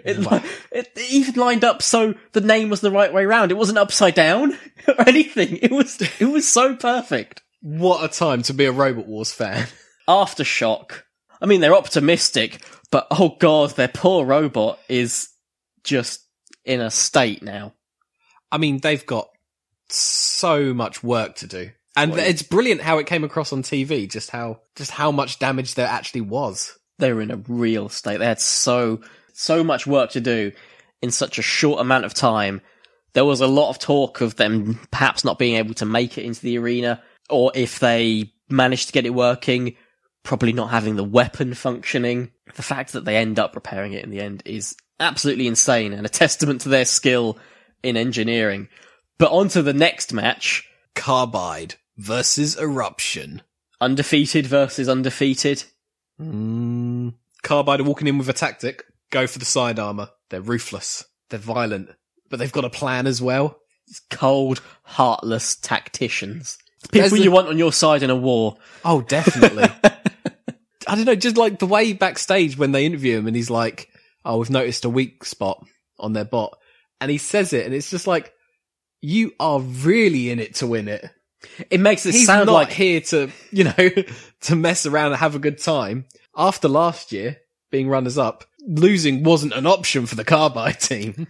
It, 0.06 0.18
li- 0.30 0.40
it 0.70 0.88
even 1.10 1.34
lined 1.34 1.64
up 1.64 1.82
so 1.82 2.14
the 2.32 2.40
name 2.40 2.70
was 2.70 2.80
the 2.80 2.90
right 2.90 3.12
way 3.12 3.26
round. 3.26 3.50
It 3.50 3.58
wasn't 3.58 3.76
upside 3.76 4.14
down 4.14 4.56
or 4.88 5.06
anything. 5.06 5.58
It 5.60 5.70
was 5.70 6.00
it 6.18 6.24
was 6.24 6.48
so 6.48 6.74
perfect. 6.76 7.42
What 7.60 8.02
a 8.02 8.08
time 8.08 8.40
to 8.44 8.54
be 8.54 8.64
a 8.64 8.72
Robot 8.72 9.06
Wars 9.06 9.32
fan. 9.34 9.66
Aftershock. 10.08 11.02
I 11.42 11.46
mean, 11.46 11.60
they're 11.60 11.74
optimistic, 11.76 12.64
but 12.90 13.06
oh 13.10 13.36
god, 13.38 13.70
their 13.76 13.88
poor 13.88 14.24
robot 14.24 14.78
is 14.88 15.28
just 15.84 16.26
in 16.64 16.80
a 16.80 16.90
state 16.90 17.42
now. 17.42 17.74
I 18.50 18.56
mean, 18.58 18.78
they've 18.78 19.04
got 19.04 19.28
so 19.94 20.74
much 20.74 21.02
work 21.02 21.36
to 21.36 21.46
do. 21.46 21.70
And 21.94 22.14
it's 22.14 22.42
brilliant 22.42 22.80
how 22.80 22.98
it 22.98 23.06
came 23.06 23.22
across 23.22 23.52
on 23.52 23.62
TV, 23.62 24.10
just 24.10 24.30
how 24.30 24.60
just 24.76 24.90
how 24.90 25.12
much 25.12 25.38
damage 25.38 25.74
there 25.74 25.86
actually 25.86 26.22
was. 26.22 26.78
they 26.98 27.12
were 27.12 27.20
in 27.20 27.30
a 27.30 27.36
real 27.48 27.88
state. 27.88 28.18
They 28.18 28.26
had 28.26 28.40
so 28.40 29.00
so 29.34 29.62
much 29.62 29.86
work 29.86 30.10
to 30.10 30.20
do 30.20 30.52
in 31.02 31.10
such 31.10 31.38
a 31.38 31.42
short 31.42 31.80
amount 31.80 32.04
of 32.04 32.14
time. 32.14 32.60
There 33.12 33.24
was 33.24 33.40
a 33.40 33.46
lot 33.46 33.70
of 33.70 33.78
talk 33.78 34.20
of 34.22 34.36
them 34.36 34.80
perhaps 34.90 35.24
not 35.24 35.38
being 35.38 35.56
able 35.56 35.74
to 35.74 35.84
make 35.84 36.16
it 36.16 36.24
into 36.24 36.40
the 36.40 36.58
arena, 36.58 37.02
or 37.28 37.52
if 37.54 37.78
they 37.78 38.32
managed 38.48 38.86
to 38.86 38.92
get 38.92 39.04
it 39.04 39.10
working, 39.10 39.76
probably 40.22 40.52
not 40.52 40.70
having 40.70 40.96
the 40.96 41.04
weapon 41.04 41.52
functioning. 41.52 42.30
The 42.54 42.62
fact 42.62 42.92
that 42.92 43.04
they 43.04 43.16
end 43.16 43.38
up 43.38 43.54
repairing 43.54 43.92
it 43.92 44.04
in 44.04 44.10
the 44.10 44.20
end 44.20 44.42
is 44.46 44.76
absolutely 45.00 45.46
insane 45.46 45.92
and 45.92 46.06
a 46.06 46.10
testament 46.10 46.62
to 46.62 46.68
their 46.68 46.84
skill 46.84 47.38
in 47.82 47.96
engineering. 47.96 48.68
But 49.18 49.30
on 49.32 49.48
to 49.48 49.62
the 49.62 49.72
next 49.74 50.12
match. 50.12 50.68
Carbide 50.94 51.76
versus 51.96 52.56
Eruption. 52.58 53.42
Undefeated 53.80 54.46
versus 54.46 54.88
undefeated. 54.88 55.64
Mm. 56.20 57.14
Carbide 57.42 57.80
are 57.80 57.84
walking 57.84 58.06
in 58.08 58.18
with 58.18 58.28
a 58.28 58.32
tactic. 58.32 58.84
Go 59.10 59.26
for 59.26 59.38
the 59.38 59.44
side 59.44 59.78
armor. 59.78 60.10
They're 60.30 60.40
ruthless. 60.40 61.04
They're 61.30 61.38
violent. 61.38 61.90
But 62.30 62.38
they've 62.38 62.52
got 62.52 62.64
a 62.64 62.70
plan 62.70 63.06
as 63.06 63.20
well. 63.20 63.58
It's 63.88 64.00
cold, 64.10 64.62
heartless 64.84 65.56
tacticians. 65.56 66.58
People 66.84 67.00
There's 67.00 67.12
the- 67.12 67.24
you 67.24 67.30
want 67.30 67.48
on 67.48 67.58
your 67.58 67.72
side 67.72 68.02
in 68.02 68.10
a 68.10 68.16
war. 68.16 68.56
Oh, 68.84 69.02
definitely. 69.02 69.64
I 70.88 70.94
don't 70.96 71.04
know, 71.04 71.14
just 71.14 71.36
like 71.36 71.58
the 71.58 71.66
way 71.66 71.92
backstage 71.92 72.56
when 72.58 72.72
they 72.72 72.84
interview 72.86 73.18
him 73.18 73.26
and 73.26 73.36
he's 73.36 73.50
like, 73.50 73.88
Oh, 74.24 74.38
we've 74.38 74.50
noticed 74.50 74.84
a 74.84 74.88
weak 74.90 75.24
spot 75.24 75.64
on 75.98 76.12
their 76.12 76.24
bot. 76.24 76.56
And 77.00 77.10
he 77.10 77.18
says 77.18 77.52
it 77.52 77.66
and 77.66 77.74
it's 77.74 77.90
just 77.90 78.06
like, 78.06 78.32
you 79.02 79.32
are 79.38 79.60
really 79.60 80.30
in 80.30 80.38
it 80.38 80.54
to 80.56 80.66
win 80.66 80.88
it. 80.88 81.04
It 81.70 81.80
makes 81.80 82.06
it 82.06 82.14
He's 82.14 82.24
sound 82.26 82.48
like 82.48 82.70
here 82.72 83.00
to, 83.00 83.30
you 83.50 83.64
know, 83.64 83.88
to 84.42 84.56
mess 84.56 84.86
around 84.86 85.06
and 85.12 85.16
have 85.16 85.34
a 85.34 85.40
good 85.40 85.58
time. 85.58 86.06
After 86.36 86.68
last 86.68 87.12
year, 87.12 87.38
being 87.70 87.88
runners 87.88 88.16
up, 88.16 88.44
losing 88.66 89.22
wasn't 89.24 89.52
an 89.54 89.66
option 89.66 90.06
for 90.06 90.14
the 90.14 90.24
Carbide 90.24 90.78
team. 90.80 91.26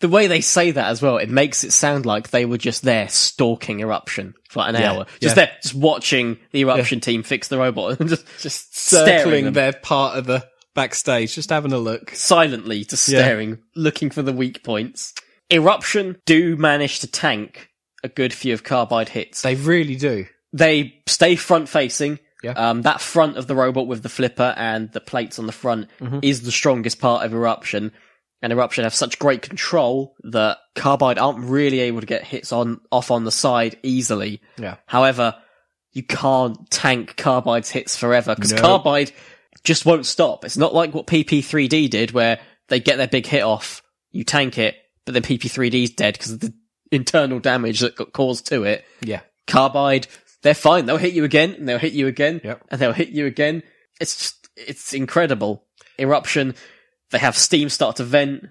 the 0.00 0.08
way 0.08 0.26
they 0.28 0.40
say 0.40 0.70
that 0.70 0.86
as 0.88 1.02
well. 1.02 1.18
It 1.18 1.28
makes 1.28 1.62
it 1.62 1.72
sound 1.72 2.06
like 2.06 2.30
they 2.30 2.46
were 2.46 2.56
just 2.58 2.82
there 2.82 3.08
stalking 3.08 3.80
eruption 3.80 4.34
for 4.48 4.66
an 4.66 4.74
Yeah, 4.74 4.92
hour, 4.92 5.04
just 5.20 5.36
yeah. 5.36 5.46
there, 5.46 5.56
just 5.62 5.74
watching 5.74 6.38
the 6.52 6.60
eruption 6.62 7.00
team 7.00 7.22
fix 7.22 7.48
the 7.48 7.58
robot 7.58 8.00
and 8.00 8.08
just 8.08 8.24
Just 8.40 8.76
circling 8.76 9.52
their 9.52 9.72
part 9.74 10.16
of 10.16 10.24
the 10.26 10.46
backstage, 10.74 11.34
just 11.34 11.50
having 11.50 11.72
a 11.72 11.78
look. 11.78 12.10
silently 12.14 12.84
just 12.84 13.08
Yeah. 13.08 13.20
staring, 13.20 13.58
looking 13.76 14.10
for 14.10 14.22
the 14.22 14.32
weak 14.32 14.64
points. 14.64 15.12
Eruption 15.52 16.16
do 16.26 16.56
manage 16.56 17.00
to 17.00 17.06
tank 17.06 17.70
a 18.04 18.08
good 18.08 18.32
few 18.32 18.52
of 18.54 18.62
carbide 18.64 19.08
hits. 19.08 19.42
They 19.42 19.54
really 19.54 19.96
do. 19.96 20.26
they 20.52 21.00
stay 21.06 21.36
front 21.36 21.68
facing. 21.68 22.18
Yeah. 22.42 22.52
Um, 22.52 22.82
that 22.82 23.00
front 23.00 23.36
of 23.36 23.48
the 23.48 23.56
robot 23.56 23.88
with 23.88 24.02
the 24.04 24.08
flipper 24.08 24.54
and 24.56 24.92
the 24.92 25.00
plates 25.00 25.38
on 25.40 25.46
the 25.46 25.52
front 25.52 25.88
Mm-hmm. 26.00 26.20
is 26.22 26.42
the 26.42 26.52
strongest 26.52 27.00
part 27.00 27.24
of 27.24 27.32
Eruption. 27.34 27.90
And 28.40 28.52
Eruption 28.52 28.84
have 28.84 28.94
such 28.94 29.18
great 29.18 29.42
control 29.42 30.14
that 30.22 30.58
Carbide 30.76 31.18
aren't 31.18 31.40
really 31.40 31.80
able 31.80 31.98
to 32.00 32.06
get 32.06 32.22
hits 32.22 32.52
on 32.52 32.80
off 32.92 33.10
on 33.10 33.24
the 33.24 33.32
side 33.32 33.76
easily. 33.82 34.40
Yeah. 34.56 34.76
However, 34.86 35.34
you 35.92 36.04
can't 36.04 36.70
tank 36.70 37.16
Carbide's 37.16 37.70
hits 37.70 37.96
forever 37.96 38.36
because 38.36 38.52
No. 38.52 38.60
Carbide 38.60 39.10
just 39.64 39.84
won't 39.84 40.06
stop. 40.06 40.44
It's 40.44 40.56
not 40.56 40.72
like 40.72 40.94
what 40.94 41.08
PP3D 41.08 41.90
did 41.90 42.12
where 42.12 42.38
they 42.68 42.78
get 42.78 42.98
their 42.98 43.08
big 43.08 43.26
hit 43.26 43.42
off, 43.42 43.82
you 44.12 44.22
tank 44.22 44.56
it, 44.58 44.76
but 45.08 45.14
then 45.14 45.22
PP3D's 45.22 45.88
dead 45.92 46.12
because 46.18 46.32
of 46.32 46.40
the 46.40 46.52
internal 46.92 47.38
damage 47.40 47.80
that 47.80 47.96
got 47.96 48.12
caused 48.12 48.46
to 48.48 48.64
it. 48.64 48.84
Yeah. 49.00 49.20
Carbide, 49.46 50.06
they're 50.42 50.52
fine. 50.52 50.84
They'll 50.84 50.98
hit 50.98 51.14
you 51.14 51.24
again, 51.24 51.54
and 51.54 51.66
they'll 51.66 51.78
hit 51.78 51.94
you 51.94 52.08
again, 52.08 52.42
Yep. 52.44 52.64
and 52.70 52.78
they'll 52.78 52.92
hit 52.92 53.08
you 53.08 53.24
again. 53.24 53.62
It's 54.02 54.18
just, 54.18 54.48
it's 54.54 54.92
incredible. 54.92 55.64
Eruption, 55.98 56.54
they 57.10 57.16
have 57.18 57.38
steam 57.38 57.70
start 57.70 57.96
to 57.96 58.04
vent, 58.04 58.44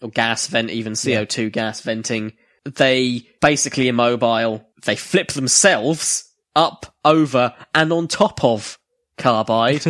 or 0.00 0.10
gas 0.10 0.46
vent, 0.46 0.70
even 0.70 0.92
CO2 0.92 1.50
gas 1.50 1.80
venting. 1.80 2.34
They 2.64 3.26
basically 3.40 3.88
immobile. 3.88 4.64
They 4.84 4.94
flip 4.94 5.32
themselves 5.32 6.30
up, 6.54 6.94
over, 7.04 7.52
and 7.74 7.92
on 7.92 8.06
top 8.06 8.44
of 8.44 8.78
Carbide, 9.18 9.82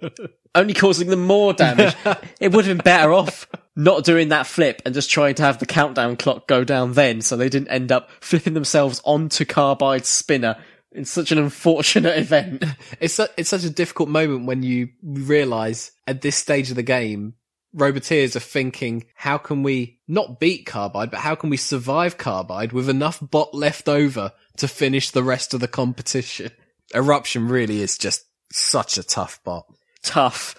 only 0.54 0.74
causing 0.74 1.08
them 1.08 1.26
more 1.26 1.54
damage. 1.54 1.94
it 2.40 2.52
would 2.52 2.66
have 2.66 2.76
been 2.76 2.84
better 2.84 3.14
off 3.14 3.48
not 3.80 4.04
doing 4.04 4.28
that 4.28 4.46
flip 4.46 4.82
and 4.84 4.94
just 4.94 5.10
trying 5.10 5.34
to 5.34 5.42
have 5.42 5.58
the 5.58 5.66
countdown 5.66 6.16
clock 6.16 6.46
go 6.46 6.64
down 6.64 6.92
then, 6.92 7.22
so 7.22 7.36
they 7.36 7.48
didn't 7.48 7.68
end 7.68 7.90
up 7.90 8.10
flipping 8.20 8.52
themselves 8.52 9.00
onto 9.04 9.46
Carbide's 9.46 10.08
spinner 10.08 10.56
in 10.92 11.06
such 11.06 11.32
an 11.32 11.38
unfortunate 11.38 12.18
event. 12.18 12.62
It's 13.00 13.14
su- 13.14 13.28
it's 13.38 13.48
such 13.48 13.64
a 13.64 13.70
difficult 13.70 14.10
moment 14.10 14.46
when 14.46 14.62
you 14.62 14.90
realize 15.02 15.92
at 16.06 16.20
this 16.20 16.36
stage 16.36 16.68
of 16.68 16.76
the 16.76 16.82
game, 16.82 17.34
Roboteers 17.74 18.36
are 18.36 18.40
thinking, 18.40 19.06
how 19.14 19.38
can 19.38 19.62
we 19.62 20.00
not 20.06 20.40
beat 20.40 20.66
Carbide, 20.66 21.10
but 21.10 21.20
how 21.20 21.34
can 21.34 21.48
we 21.48 21.56
survive 21.56 22.18
Carbide 22.18 22.72
with 22.72 22.88
enough 22.88 23.18
bot 23.20 23.54
left 23.54 23.88
over 23.88 24.32
to 24.58 24.68
finish 24.68 25.10
the 25.10 25.22
rest 25.22 25.54
of 25.54 25.60
the 25.60 25.68
competition? 25.68 26.50
Eruption 26.94 27.48
really 27.48 27.80
is 27.80 27.96
just 27.96 28.26
such 28.52 28.98
a 28.98 29.04
tough 29.04 29.42
bot. 29.44 29.66
Tough, 30.02 30.56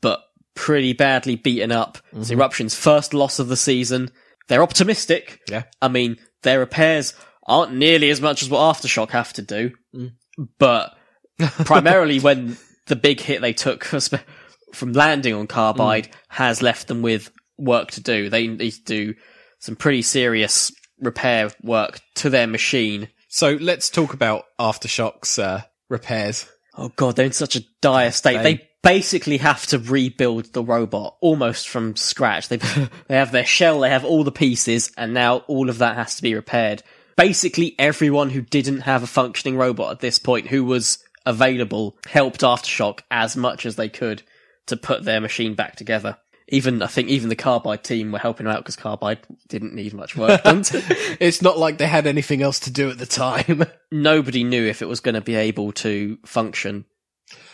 but 0.00 0.22
pretty 0.58 0.92
badly 0.92 1.36
beaten 1.36 1.70
up. 1.70 1.98
It's 2.10 2.30
mm-hmm. 2.30 2.40
Eruption's 2.40 2.74
first 2.74 3.14
loss 3.14 3.38
of 3.38 3.46
the 3.46 3.56
season. 3.56 4.10
They're 4.48 4.62
optimistic. 4.62 5.40
Yeah. 5.48 5.62
I 5.80 5.86
mean, 5.86 6.16
their 6.42 6.58
repairs 6.58 7.14
aren't 7.46 7.74
nearly 7.74 8.10
as 8.10 8.20
much 8.20 8.42
as 8.42 8.50
what 8.50 8.58
Aftershock 8.58 9.10
have 9.10 9.32
to 9.34 9.42
do, 9.42 9.70
mm. 9.94 10.10
but 10.58 10.96
primarily 11.38 12.18
when 12.18 12.56
the 12.88 12.96
big 12.96 13.20
hit 13.20 13.40
they 13.40 13.52
took 13.52 13.84
from 13.84 14.92
landing 14.92 15.32
on 15.32 15.46
Carbide 15.46 16.08
mm. 16.08 16.14
has 16.28 16.60
left 16.60 16.88
them 16.88 17.02
with 17.02 17.30
work 17.56 17.92
to 17.92 18.02
do. 18.02 18.28
They 18.28 18.48
need 18.48 18.72
to 18.72 18.82
do 18.82 19.14
some 19.60 19.76
pretty 19.76 20.02
serious 20.02 20.72
repair 21.00 21.50
work 21.62 22.00
to 22.16 22.30
their 22.30 22.48
machine. 22.48 23.08
So 23.28 23.52
let's 23.60 23.90
talk 23.90 24.12
about 24.12 24.46
Aftershock's 24.58 25.38
uh, 25.38 25.62
repairs. 25.88 26.50
Oh 26.76 26.90
god, 26.96 27.14
they're 27.14 27.26
in 27.26 27.32
such 27.32 27.54
a 27.54 27.62
dire 27.80 28.10
state. 28.10 28.42
They- 28.42 28.54
They, 28.54 28.67
basically 28.82 29.38
have 29.38 29.66
to 29.66 29.78
rebuild 29.78 30.52
the 30.52 30.62
robot 30.62 31.16
almost 31.20 31.68
from 31.68 31.96
scratch. 31.96 32.48
They 32.48 32.56
they 33.08 33.16
have 33.16 33.32
their 33.32 33.46
shell, 33.46 33.80
they 33.80 33.90
have 33.90 34.04
all 34.04 34.24
the 34.24 34.32
pieces, 34.32 34.92
and 34.96 35.14
now 35.14 35.38
all 35.48 35.68
of 35.68 35.78
that 35.78 35.96
has 35.96 36.16
to 36.16 36.22
be 36.22 36.34
repaired. 36.34 36.82
Basically, 37.16 37.74
everyone 37.78 38.30
who 38.30 38.42
didn't 38.42 38.80
have 38.80 39.02
a 39.02 39.08
functioning 39.08 39.56
robot 39.56 39.90
at 39.90 40.00
this 40.00 40.18
point, 40.18 40.46
who 40.46 40.64
was 40.64 41.02
available, 41.26 41.98
helped 42.06 42.40
Aftershock 42.40 43.00
as 43.10 43.36
much 43.36 43.66
as 43.66 43.76
they 43.76 43.88
could 43.88 44.22
to 44.66 44.76
put 44.76 45.04
their 45.04 45.20
machine 45.20 45.54
back 45.54 45.76
together. 45.76 46.16
Even 46.50 46.80
I 46.80 46.86
think 46.86 47.08
even 47.08 47.28
the 47.28 47.36
Carbide 47.36 47.84
team 47.84 48.10
were 48.10 48.18
helping 48.18 48.46
out 48.46 48.58
because 48.58 48.76
Carbide 48.76 49.18
didn't 49.48 49.74
need 49.74 49.92
much 49.92 50.16
work 50.16 50.42
done. 50.44 50.64
It's 51.20 51.42
not 51.42 51.58
like 51.58 51.76
they 51.76 51.86
had 51.86 52.06
anything 52.06 52.40
else 52.40 52.60
to 52.60 52.70
do 52.70 52.88
at 52.88 52.98
the 52.98 53.04
time. 53.04 53.64
nobody 53.92 54.44
knew 54.44 54.64
if 54.64 54.80
it 54.80 54.88
was 54.88 55.00
going 55.00 55.14
to 55.16 55.20
be 55.20 55.34
able 55.34 55.72
to 55.72 56.16
function 56.24 56.86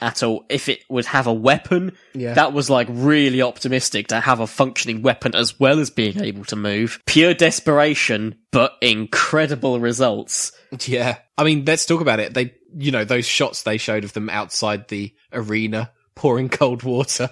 at 0.01 0.23
all. 0.23 0.45
If 0.49 0.69
it 0.69 0.81
would 0.89 1.07
have 1.07 1.27
a 1.27 1.33
weapon, 1.33 1.93
Yeah. 2.15 2.35
that 2.35 2.53
was 2.53 2.69
like 2.71 2.87
really 2.91 3.43
optimistic 3.43 4.09
to 4.09 4.21
have 4.21 4.41
a 4.41 4.47
functioning 4.47 5.03
weapon 5.03 5.35
as 5.35 5.59
well 5.59 5.79
as 5.81 5.91
being 5.91 6.21
able 6.21 6.45
to 6.47 6.57
move. 6.57 7.01
Pure 7.07 7.35
desperation, 7.35 8.35
but 8.51 8.73
incredible 8.83 9.81
results. 9.81 10.53
Yeah. 10.87 11.19
I 11.39 11.45
mean, 11.45 11.65
let's 11.65 11.87
talk 11.87 12.01
about 12.01 12.21
it. 12.21 12.35
They, 12.35 12.55
you 12.77 12.91
know, 12.91 13.05
those 13.05 13.27
shots 13.27 13.63
they 13.63 13.79
showed 13.79 14.05
of 14.05 14.13
them 14.13 14.29
outside 14.31 14.89
the 14.89 15.15
arena 15.33 15.91
pouring 16.15 16.49
cold 16.51 16.83
water 16.83 17.31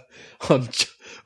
on, 0.48 0.68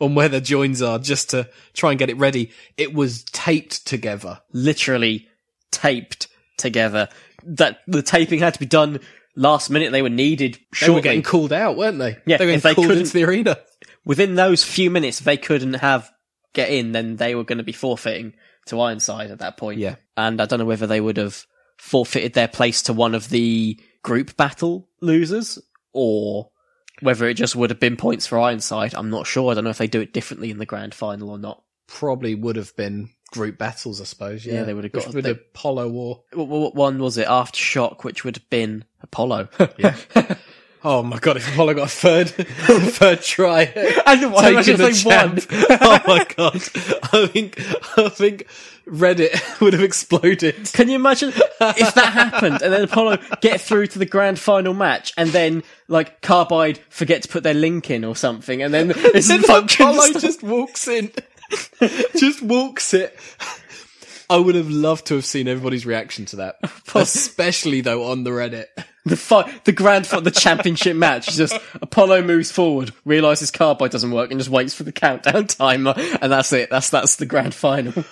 on 0.01 0.14
where 0.14 0.29
the 0.29 0.41
joins 0.41 0.83
are 0.83 0.99
just 0.99 1.31
to 1.31 1.49
try 1.75 1.91
and 1.91 1.99
get 1.99 2.11
it 2.11 2.17
ready. 2.19 2.53
It 2.77 2.93
was 2.95 3.25
taped 3.25 3.87
together. 3.87 4.41
Literally 4.53 5.29
taped 5.71 6.29
together. 6.59 7.09
That 7.45 7.79
the 7.87 8.03
taping 8.03 8.41
had 8.41 8.55
to 8.55 8.61
be 8.61 8.67
done 8.67 9.01
last 9.37 9.70
minute. 9.70 9.93
They 9.93 10.03
were 10.03 10.09
needed 10.09 10.59
They 10.80 10.91
were 10.91 11.01
getting 11.01 11.22
called 11.22 11.53
out, 11.53 11.76
weren't 11.76 11.99
they? 11.99 12.16
Yeah, 12.26 12.39
They 12.39 12.47
were 12.47 12.53
if 12.53 12.62
getting 12.62 12.82
they 12.82 12.89
called 12.89 12.99
into 12.99 13.12
the 13.12 13.24
arena. 13.24 13.59
Within 14.05 14.34
those 14.34 14.64
few 14.64 14.91
minutes, 14.91 15.20
if 15.20 15.24
they 15.24 15.37
couldn't 15.37 15.74
have 15.74 16.11
get 16.53 16.70
in, 16.70 16.93
then 16.93 17.16
they 17.16 17.34
were 17.34 17.45
going 17.45 17.59
to 17.59 17.64
be 17.64 17.72
forfeiting 17.72 18.32
to 18.66 18.80
Ironside 18.80 19.30
at 19.30 19.39
that 19.41 19.57
point. 19.57 19.78
Yeah. 19.78 19.97
and 20.16 20.41
I 20.41 20.47
don't 20.47 20.59
know 20.59 20.64
whether 20.64 20.87
they 20.87 21.01
would 21.01 21.18
have 21.18 21.45
forfeited 21.78 22.32
their 22.32 22.49
place 22.49 22.82
to 22.82 22.93
one 22.93 23.14
of 23.14 23.28
the 23.28 23.78
group 24.03 24.37
battle 24.37 24.89
losers 25.01 25.59
or 25.93 26.51
whether 27.01 27.28
it 27.28 27.34
just 27.34 27.55
would 27.55 27.70
have 27.70 27.80
been 27.80 27.97
points 27.97 28.26
for 28.26 28.39
Ironside. 28.39 28.95
I'm 28.95 29.11
not 29.11 29.26
sure. 29.26 29.51
I 29.51 29.55
don't 29.55 29.64
know 29.64 29.70
if 29.70 29.78
they 29.78 29.87
do 29.87 30.01
it 30.01 30.12
differently 30.12 30.51
in 30.51 30.59
the 30.59 30.66
grand 30.66 30.95
final 30.95 31.30
or 31.30 31.39
not. 31.39 31.62
Probably 31.87 32.34
would 32.34 32.57
have 32.57 32.74
been 32.76 33.11
group 33.37 33.59
battles, 33.59 34.01
I 34.01 34.05
suppose. 34.05 34.45
Yeah, 34.45 34.55
Yeah, 34.55 34.62
they 34.64 34.74
would 34.74 34.84
have 34.84 34.93
Which 34.95 35.05
got- 35.05 35.14
With 35.14 35.24
they- 35.24 35.30
Apollo 35.32 35.89
War. 35.89 36.22
What, 36.32 36.49
what 36.49 36.74
one 36.74 36.99
was 36.99 37.16
it? 37.18 37.26
Aftershock, 37.28 38.03
which 38.05 38.24
would 38.24 38.37
have 38.37 38.51
been 38.51 38.84
Apollo. 39.03 39.49
Yeah. 39.78 39.97
Oh 40.84 41.03
my 41.03 41.18
god! 41.18 41.37
If 41.37 41.53
Apollo 41.53 41.74
got 41.74 41.87
a 41.87 41.91
third, 41.91 42.28
third 42.30 43.20
try, 43.20 43.62
And 44.07 44.30
why 44.32 44.53
taking 44.62 44.76
the 44.76 44.87
if 44.89 45.03
they 45.03 45.09
won? 45.11 45.37
champ. 45.41 45.47
oh 45.82 46.01
my 46.07 46.24
god! 46.37 46.55
I 47.12 47.26
think 47.26 47.59
I 47.99 48.09
think 48.09 48.47
Reddit 48.87 49.61
would 49.61 49.72
have 49.72 49.82
exploded. 49.82 50.70
Can 50.74 50.89
you 50.89 50.95
imagine 50.95 51.30
if 51.30 51.95
that 51.95 52.12
happened 52.12 52.62
and 52.62 52.72
then 52.72 52.82
Apollo 52.84 53.18
get 53.41 53.61
through 53.61 53.89
to 53.89 53.99
the 53.99 54.07
grand 54.07 54.39
final 54.39 54.74
match 54.74 55.12
and 55.16 55.30
then 55.30 55.64
like 55.89 56.20
Carbide 56.20 56.78
forget 56.89 57.22
to 57.22 57.28
put 57.28 57.43
their 57.43 57.55
link 57.55 57.91
in 57.91 58.05
or 58.05 58.14
something 58.14 58.62
and 58.62 58.72
then 58.72 58.93
it's 58.97 59.26
Then 59.26 59.41
Apollo 59.43 60.12
just 60.20 60.45
walks 60.45 60.87
in, 60.87 61.11
just 62.16 62.42
walks 62.42 62.94
it. 62.94 63.18
I 64.28 64.38
would 64.38 64.55
have 64.57 64.68
loved 64.70 65.07
to 65.07 65.14
have 65.14 65.24
seen 65.24 65.47
everybody's 65.47 65.86
reaction 65.86 66.24
to 66.26 66.36
that, 66.36 66.57
especially 66.94 67.80
though 67.80 68.11
on 68.11 68.24
the 68.24 68.30
Reddit. 68.30 68.66
the 69.05 69.16
fight, 69.16 69.64
the 69.64 69.72
grand 69.72 70.07
fi- 70.07 70.18
the 70.20 70.32
championship 70.32 70.97
match. 70.97 71.28
is 71.28 71.36
Just 71.36 71.57
Apollo 71.80 72.22
moves 72.22 72.51
forward, 72.51 72.92
realizes 73.05 73.53
Carbide 73.53 73.92
doesn't 73.92 74.11
work, 74.11 74.30
and 74.32 74.40
just 74.40 74.51
waits 74.51 74.74
for 74.74 74.82
the 74.82 74.90
countdown 74.92 75.47
timer, 75.47 75.94
and 76.20 76.32
that's 76.32 76.53
it. 76.53 76.70
That's 76.70 76.90
that's 76.90 77.16
the 77.16 77.26
grand 77.26 77.55
final. 77.55 78.05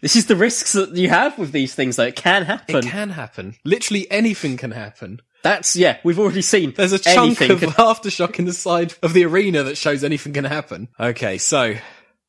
This 0.00 0.16
is 0.16 0.26
the 0.26 0.36
risks 0.36 0.72
that 0.72 0.96
you 0.96 1.10
have 1.10 1.38
with 1.38 1.52
these 1.52 1.74
things, 1.74 1.96
though. 1.96 2.06
It 2.06 2.16
can 2.16 2.44
happen. 2.44 2.76
It 2.76 2.84
can 2.86 3.10
happen. 3.10 3.54
Literally 3.64 4.10
anything 4.10 4.56
can 4.56 4.72
happen. 4.72 5.20
That's 5.42 5.76
yeah. 5.76 5.98
We've 6.02 6.18
already 6.18 6.42
seen. 6.42 6.72
There's 6.72 6.92
a 6.92 6.98
chunk 6.98 7.40
of 7.42 7.60
can- 7.60 7.68
aftershock 7.72 8.38
in 8.38 8.46
the 8.46 8.52
side 8.52 8.94
of 9.02 9.12
the 9.12 9.24
arena 9.26 9.64
that 9.64 9.76
shows 9.76 10.02
anything 10.02 10.32
can 10.32 10.44
happen. 10.44 10.88
Okay, 10.98 11.36
so 11.38 11.74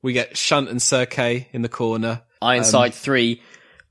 we 0.04 0.14
get 0.14 0.38
Shunt 0.38 0.70
and 0.70 0.80
Sir 0.82 1.08
K 1.08 1.47
in 1.51 1.64
the 1.64 1.70
corner. 1.70 2.22
Ironside 2.41 2.91
um, 2.91 2.97
three 2.97 3.41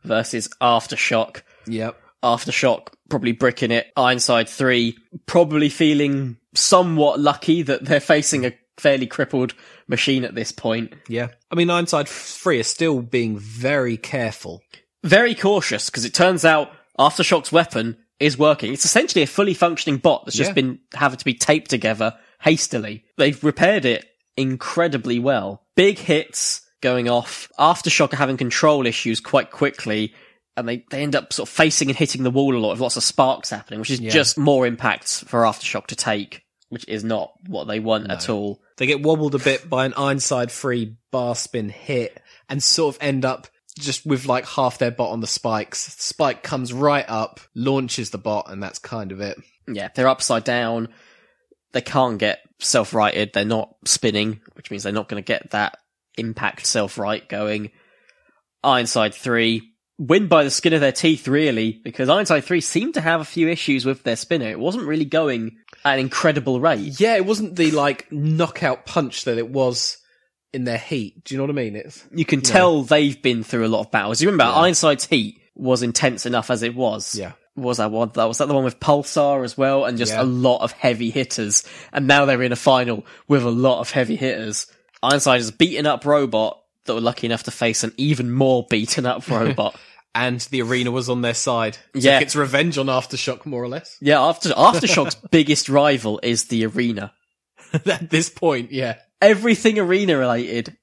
versus 0.04 0.48
Aftershock. 0.60 1.42
Yep. 1.66 1.98
Aftershock 2.22 2.88
probably 3.08 3.32
bricking 3.32 3.70
it. 3.70 3.92
Ironside 3.96 4.48
3 4.48 4.96
probably 5.26 5.68
feeling 5.68 6.38
somewhat 6.54 7.20
lucky 7.20 7.60
that 7.62 7.84
they're 7.84 8.00
facing 8.00 8.46
a 8.46 8.54
fairly 8.78 9.06
crippled 9.06 9.52
machine 9.86 10.24
at 10.24 10.34
this 10.34 10.50
point. 10.50 10.94
Yeah. 11.08 11.28
I 11.50 11.56
mean, 11.56 11.68
Ironside 11.68 12.08
3 12.08 12.60
are 12.60 12.62
still 12.62 13.02
being 13.02 13.38
very 13.38 13.98
careful. 13.98 14.62
Very 15.04 15.34
cautious 15.34 15.90
because 15.90 16.06
it 16.06 16.14
turns 16.14 16.44
out 16.44 16.70
Aftershock's 16.98 17.52
weapon 17.52 17.98
is 18.18 18.38
working. 18.38 18.72
It's 18.72 18.86
essentially 18.86 19.22
a 19.22 19.26
fully 19.26 19.52
functioning 19.52 19.98
bot 19.98 20.24
that's 20.24 20.36
just 20.36 20.50
Yeah. 20.50 20.54
been 20.54 20.78
having 20.94 21.18
to 21.18 21.24
be 21.24 21.34
taped 21.34 21.68
together 21.70 22.16
hastily. 22.40 23.04
They've 23.18 23.42
repaired 23.44 23.84
it 23.84 24.06
incredibly 24.36 25.18
well. 25.18 25.62
Big 25.76 25.98
hits 25.98 26.62
going 26.80 27.08
off. 27.08 27.50
Aftershock 27.58 28.12
are 28.12 28.16
having 28.16 28.36
control 28.36 28.86
issues 28.86 29.20
quite 29.20 29.50
quickly. 29.50 30.14
And 30.56 30.68
they, 30.68 30.84
they 30.90 31.02
end 31.02 31.16
up 31.16 31.32
sort 31.32 31.48
of 31.48 31.54
facing 31.54 31.88
and 31.88 31.96
hitting 31.96 32.24
the 32.24 32.30
wall 32.30 32.54
a 32.54 32.58
lot 32.58 32.72
with 32.72 32.80
lots 32.80 32.98
of 32.98 33.02
sparks 33.02 33.48
happening, 33.48 33.80
which 33.80 33.90
is 33.90 34.00
just 34.00 34.36
more 34.36 34.66
impacts 34.66 35.20
for 35.20 35.42
Aftershock 35.42 35.86
to 35.86 35.96
take, 35.96 36.42
which 36.68 36.86
is 36.88 37.04
not 37.04 37.32
what 37.46 37.66
they 37.66 37.80
want 37.80 38.10
at 38.10 38.28
all. 38.28 38.60
They 38.76 38.86
get 38.86 39.02
wobbled 39.02 39.34
a 39.34 39.38
bit 39.38 39.70
by 39.70 39.86
an 39.86 39.94
Ironside 39.96 40.50
3 40.50 40.96
bar 41.10 41.34
spin 41.34 41.70
hit 41.70 42.20
and 42.50 42.62
sort 42.62 42.96
of 42.96 43.02
end 43.02 43.24
up 43.24 43.46
just 43.78 44.04
with 44.04 44.26
like 44.26 44.46
half 44.46 44.78
their 44.78 44.90
bot 44.90 45.10
on 45.10 45.20
the 45.20 45.26
spikes. 45.26 45.78
Spike 45.98 46.42
comes 46.42 46.72
right 46.72 47.06
up, 47.08 47.40
launches 47.54 48.10
the 48.10 48.18
bot, 48.18 48.50
and 48.50 48.62
that's 48.62 48.78
kind 48.78 49.12
of 49.12 49.20
it. 49.20 49.38
Yeah, 49.66 49.88
they're 49.94 50.08
upside 50.08 50.44
down. 50.44 50.88
They 51.72 51.80
can't 51.80 52.18
get 52.18 52.40
self-righted. 52.58 53.32
They're 53.32 53.44
not 53.44 53.74
spinning, 53.84 54.40
which 54.54 54.70
means 54.70 54.82
they're 54.82 54.92
not 54.92 55.08
going 55.08 55.22
to 55.22 55.26
get 55.26 55.50
that 55.50 55.78
impact 56.16 56.66
self-right 56.66 57.28
going. 57.28 57.70
Ironside 58.62 59.14
3 59.14 59.62
win 59.98 60.26
by 60.26 60.44
the 60.44 60.50
skin 60.50 60.72
of 60.72 60.80
their 60.80 60.92
teeth, 60.92 61.28
really, 61.28 61.80
because 61.84 62.08
Ironside 62.08 62.44
3 62.44 62.60
seemed 62.60 62.94
to 62.94 63.00
have 63.00 63.20
a 63.20 63.24
few 63.24 63.48
issues 63.48 63.84
with 63.84 64.02
their 64.02 64.16
spinner. 64.16 64.48
It 64.48 64.58
wasn't 64.58 64.86
really 64.86 65.04
going 65.04 65.56
at 65.84 65.94
an 65.94 66.00
incredible 66.00 66.60
rate. 66.60 66.98
Yeah, 67.00 67.16
it 67.16 67.26
wasn't 67.26 67.56
the 67.56 67.70
like 67.70 68.10
knockout 68.10 68.84
punch 68.86 69.24
that 69.24 69.38
it 69.38 69.50
was 69.50 69.98
in 70.52 70.64
their 70.64 70.78
heat. 70.78 71.24
Do 71.24 71.34
you 71.34 71.38
know 71.38 71.44
what 71.44 71.50
I 71.50 71.54
mean? 71.54 71.76
It's 71.76 72.04
You 72.12 72.24
can 72.24 72.40
tell 72.40 72.82
they've 72.82 73.20
been 73.20 73.42
through 73.42 73.66
a 73.66 73.68
lot 73.68 73.80
of 73.80 73.90
battles. 73.90 74.20
You 74.20 74.30
remember 74.30 74.52
Ironside's 74.52 75.06
heat 75.06 75.40
was 75.54 75.82
intense 75.82 76.26
enough 76.26 76.50
as 76.50 76.62
it 76.62 76.74
was. 76.74 77.14
Yeah. 77.14 77.32
Was 77.56 77.76
that 77.78 77.90
one? 77.90 78.10
That 78.14 78.24
was 78.24 78.38
that 78.38 78.48
the 78.48 78.54
one 78.54 78.64
with 78.64 78.80
Pulsar 78.80 79.44
as 79.44 79.56
well, 79.58 79.84
and 79.84 79.98
just 79.98 80.12
Yeah. 80.12 80.22
a 80.22 80.24
lot 80.24 80.62
of 80.62 80.72
heavy 80.72 81.10
hitters. 81.10 81.64
And 81.92 82.06
now 82.06 82.24
they're 82.24 82.42
in 82.42 82.52
a 82.52 82.56
final 82.56 83.04
with 83.28 83.42
a 83.42 83.50
lot 83.50 83.80
of 83.80 83.90
heavy 83.90 84.16
hitters. 84.16 84.66
Ironside 85.02 85.40
has 85.40 85.50
beaten 85.50 85.84
up 85.86 86.04
Robot 86.06 86.58
that 86.86 86.94
were 86.94 87.00
lucky 87.00 87.26
enough 87.26 87.42
to 87.44 87.50
face 87.50 87.84
an 87.84 87.92
even 87.96 88.32
more 88.32 88.66
beaten 88.70 89.04
up 89.06 89.28
Robot. 89.28 89.76
and 90.14 90.40
the 90.50 90.62
arena 90.62 90.90
was 90.90 91.08
on 91.08 91.22
their 91.22 91.34
side. 91.34 91.76
It's 91.94 92.04
Yeah. 92.04 92.14
like 92.14 92.22
it's 92.22 92.36
revenge 92.36 92.78
on 92.78 92.86
Aftershock, 92.86 93.44
more 93.46 93.62
or 93.62 93.68
less. 93.68 93.96
yeah, 94.00 94.20
after 94.20 94.48
Aftershock's 94.50 95.14
biggest 95.30 95.68
rival 95.68 96.20
is 96.22 96.44
the 96.44 96.64
arena. 96.66 97.12
At 97.86 98.10
this 98.10 98.28
point, 98.30 98.72
yeah. 98.72 98.96
Everything 99.20 99.78
arena 99.78 100.16
related 100.18 100.76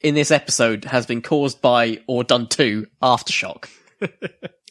in 0.00 0.14
this 0.14 0.30
episode 0.30 0.84
has 0.86 1.06
been 1.06 1.22
caused 1.22 1.60
by 1.62 2.00
or 2.06 2.24
done 2.24 2.46
to 2.48 2.86
Aftershock. 3.02 3.68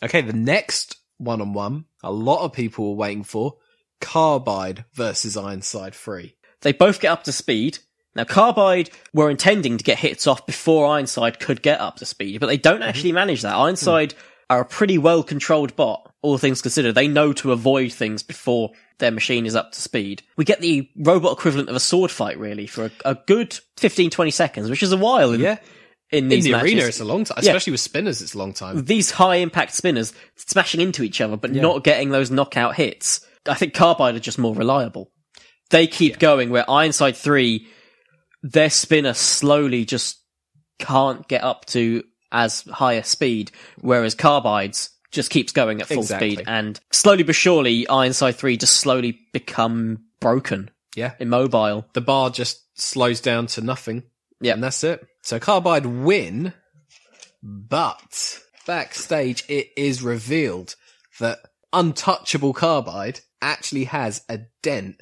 Okay, 0.04 0.22
the 0.22 0.34
next 0.34 0.98
one 1.24 1.42
on 1.42 1.54
one, 1.54 1.86
a 2.04 2.12
lot 2.12 2.44
of 2.44 2.54
people 2.54 2.90
were 2.90 2.96
waiting 2.96 3.24
for 3.24 3.56
Carbide 4.02 4.86
versus 4.94 5.38
Ironside 5.38 5.96
3. 5.96 6.36
They 6.62 6.74
both 6.74 7.00
get 7.00 7.12
up 7.12 7.24
to 7.24 7.32
speed. 7.32 7.80
Now, 8.16 8.26
Carbide 8.26 8.90
were 9.14 9.30
intending 9.30 9.78
to 9.78 9.84
get 9.84 10.00
hits 10.00 10.28
off 10.28 10.46
before 10.46 10.88
Ironside 10.88 11.40
could 11.40 11.62
get 11.62 11.80
up 11.80 11.98
to 11.98 12.06
speed, 12.06 12.40
but 12.40 12.48
they 12.48 12.58
don't 12.58 12.82
mm-hmm. 12.82 12.90
actually 12.90 13.12
manage 13.12 13.42
that. 13.42 13.56
Hmm. 13.56 13.62
Ironside 13.62 14.14
are 14.50 14.62
a 14.62 14.66
pretty 14.66 14.98
well 14.98 15.24
controlled 15.24 15.76
bot, 15.76 16.14
all 16.22 16.38
things 16.38 16.62
considered. 16.62 16.94
They 16.94 17.08
know 17.08 17.34
to 17.34 17.52
avoid 17.52 17.92
things 17.92 18.24
before 18.24 18.72
their 19.00 19.12
machine 19.12 19.46
is 19.46 19.56
up 19.56 19.72
to 19.72 19.82
speed. 19.82 20.22
We 20.38 20.46
get 20.46 20.62
the 20.62 20.90
robot 20.96 21.34
equivalent 21.34 21.70
of 21.70 21.76
a 21.76 21.80
sword 21.80 22.12
fight, 22.12 22.38
really, 22.38 22.68
for 22.68 22.86
a, 22.86 22.92
a 23.06 23.16
good 23.16 23.58
15, 23.78 24.12
20 24.12 24.32
seconds, 24.32 24.70
which 24.70 24.84
is 24.84 24.92
a 24.92 24.98
while 24.98 25.34
in, 25.34 25.42
Yeah. 25.42 25.58
In 26.12 26.26
In 26.26 26.30
these 26.30 26.44
the 26.44 26.52
matches. 26.52 26.72
arena, 26.72 26.86
it's 26.88 27.00
a 27.00 27.06
long 27.06 27.24
time, 27.24 27.40
Yeah. 27.42 27.50
especially 27.52 27.72
with 27.72 27.80
spinners, 27.82 28.22
it's 28.22 28.34
a 28.36 28.38
long 28.38 28.54
time. 28.54 28.86
These 28.86 29.12
high 29.12 29.38
impact 29.38 29.74
spinners 29.74 30.14
smashing 30.36 30.80
into 30.82 31.04
each 31.04 31.22
other, 31.22 31.38
but 31.38 31.52
not 31.52 31.84
getting 31.84 32.10
those 32.10 32.30
knockout 32.30 32.76
hits. 32.76 33.22
I 33.48 33.56
think 33.56 33.74
Carbide 33.74 34.16
are 34.16 34.20
just 34.20 34.38
more 34.40 34.54
reliable. 34.56 35.12
They 35.70 35.88
keep 35.88 36.20
going 36.20 36.50
where 36.52 36.70
Ironside 36.70 37.18
3, 37.18 37.66
their 38.44 38.70
spinner 38.70 39.14
slowly 39.14 39.86
just 39.86 40.20
can't 40.80 41.28
get 41.28 41.44
up 41.44 41.66
to 41.68 42.04
as 42.32 42.62
high 42.64 42.94
a 42.94 43.04
speed, 43.04 43.52
whereas 43.80 44.16
Carbide's 44.16 44.90
just 45.12 45.30
keeps 45.30 45.52
going 45.52 45.82
at 45.82 45.88
full 45.88 46.00
Exactly. 46.00 46.34
speed. 46.36 46.46
And 46.48 46.80
slowly 46.92 47.24
but 47.24 47.36
surely, 47.36 47.88
Ironside 47.88 48.36
3 48.36 48.58
just 48.58 48.78
slowly 48.78 49.20
become 49.32 50.00
broken, 50.20 50.70
Yeah. 50.96 51.14
immobile. 51.20 51.86
The 51.94 52.02
bar 52.02 52.30
just 52.30 52.62
slows 52.76 53.20
down 53.22 53.48
to 53.48 53.62
nothing. 53.62 54.04
Yeah. 54.44 54.54
And 54.54 54.64
that's 54.64 54.84
it. 54.84 55.06
So 55.22 55.40
Carbide 55.40 55.86
win, 55.86 56.54
but 57.42 58.40
backstage 58.66 59.44
it 59.50 59.70
is 59.76 60.02
revealed 60.02 60.76
that 61.20 61.40
untouchable 61.72 62.54
Carbide 62.54 63.22
actually 63.42 63.86
has 63.86 64.24
a 64.30 64.42
dent 64.62 65.02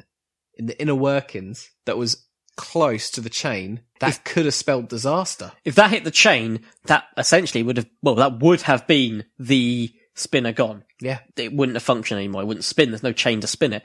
in 0.56 0.66
the 0.68 0.82
inner 0.82 0.96
workings 0.96 1.70
that 1.86 1.98
was 1.98 2.26
close 2.58 3.10
to 3.12 3.22
the 3.22 3.30
chain 3.30 3.82
that 4.00 4.24
could 4.24 4.46
have 4.46 4.54
spelled 4.54 4.88
disaster. 4.88 5.52
If 5.64 5.76
that 5.76 5.92
hit 5.92 6.04
the 6.04 6.12
chain, 6.12 6.62
that 6.86 7.06
essentially 7.18 7.64
would 7.64 7.78
have, 7.78 7.88
well, 8.02 8.16
that 8.16 8.40
would 8.40 8.62
have 8.62 8.88
been 8.88 9.26
the 9.40 9.92
spinner 10.16 10.52
gone. 10.52 10.84
Yeah. 11.00 11.20
it 11.38 11.54
wouldn't 11.54 11.76
have 11.76 11.84
functioned 11.84 12.20
anymore. 12.20 12.42
It 12.44 12.46
wouldn't 12.46 12.66
spin. 12.66 12.92
There's 12.92 13.04
no 13.04 13.14
chain 13.14 13.42
to 13.42 13.48
spin 13.48 13.74
it. 13.74 13.84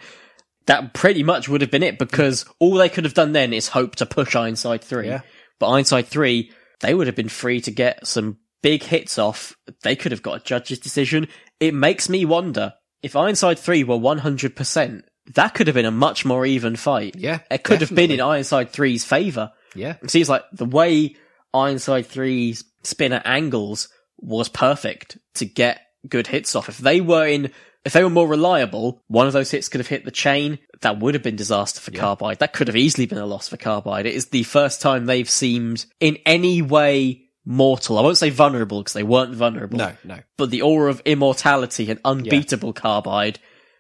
That 0.66 0.94
pretty 0.94 1.22
much 1.22 1.48
would 1.48 1.61
have 1.61 1.70
been 1.70 1.82
it 1.82 1.98
because 1.98 2.44
all 2.59 2.74
they 2.74 2.88
could 2.88 3.04
have 3.04 3.14
done 3.14 3.32
then 3.32 3.52
is 3.52 3.68
hope 3.68 3.96
to 3.96 4.07
push 4.07 4.34
Ironside 4.34 4.82
3. 4.82 5.07
Yeah. 5.07 5.20
But 5.59 5.70
Ironside 5.70 6.07
3, 6.07 6.50
they 6.80 6.94
would 6.94 7.07
have 7.07 7.16
been 7.16 7.28
free 7.28 7.61
to 7.62 7.70
get 7.70 8.07
some 8.07 8.38
big 8.62 8.82
hits 8.82 9.18
off. 9.18 9.57
They 9.82 9.96
could 9.96 10.12
have 10.12 10.22
got 10.22 10.40
a 10.40 10.44
judge's 10.44 10.78
decision. 10.78 11.28
It 11.61 11.74
makes 11.74 12.09
me 12.09 12.24
wonder 12.24 12.74
if 13.02 13.16
Ironside 13.16 13.59
3 13.59 13.84
were 13.84 13.96
100%, 13.96 15.02
that 15.34 15.54
could 15.54 15.66
have 15.66 15.74
been 15.74 15.86
a 15.86 15.90
much 15.90 16.24
more 16.24 16.46
even 16.46 16.76
fight. 16.76 17.16
Yeah, 17.16 17.40
It 17.50 17.62
could 17.62 17.80
have 17.80 17.94
been 17.94 18.11
in 18.11 18.20
Ironside 18.20 18.72
3's 18.72 19.04
favour. 19.04 19.52
Yeah. 19.74 19.96
It 20.02 20.11
seems 20.11 20.28
like 20.28 20.44
the 20.52 20.64
way 20.64 21.16
Ironside 21.52 22.09
3's 22.09 22.64
spinner 22.82 23.22
angles 23.24 23.88
was 24.18 24.48
perfect 24.48 25.18
to 25.34 25.44
get 25.44 25.80
good 26.09 26.26
hits 26.26 26.54
off. 26.54 26.68
If 26.68 26.78
they 26.78 27.00
were 27.00 27.26
in, 27.26 27.50
if 27.84 27.92
they 27.92 28.02
were 28.04 28.11
more 28.11 28.28
reliable, 28.28 29.02
one 29.09 29.26
of 29.26 29.32
those 29.32 29.50
hits 29.50 29.68
could 29.68 29.80
have 29.80 29.88
hit 29.88 30.04
the 30.04 30.11
chain. 30.11 30.59
That 30.83 30.99
would 31.01 31.14
have 31.14 31.22
been 31.22 31.37
disaster 31.37 31.81
for 31.81 31.91
Carbide. 31.91 32.41
That 32.41 32.53
could 32.53 32.68
have 32.68 32.77
easily 32.77 33.07
been 33.07 33.18
a 33.18 33.27
loss 33.27 33.49
for 33.49 33.57
Carbide. 33.57 34.07
It 34.07 34.14
is 34.14 34.27
the 34.27 34.43
first 34.43 34.81
time 34.83 35.07
they've 35.07 35.29
seemed 35.29 35.87
in 36.01 36.18
any 36.27 36.61
way 36.62 37.22
mortal. 37.45 37.99
I 37.99 38.03
won't 38.03 38.18
say 38.18 38.31
vulnerable 38.31 38.81
because 38.81 38.93
they 38.93 39.03
weren't 39.03 39.35
vulnerable. 39.35 39.79
No, 39.79 39.93
no. 40.05 40.18
But 40.37 40.51
the 40.51 40.62
aura 40.62 40.91
of 40.91 41.01
immortality 41.05 41.91
and 41.91 41.99
unbeatable 42.05 42.72
Carbide 42.74 43.39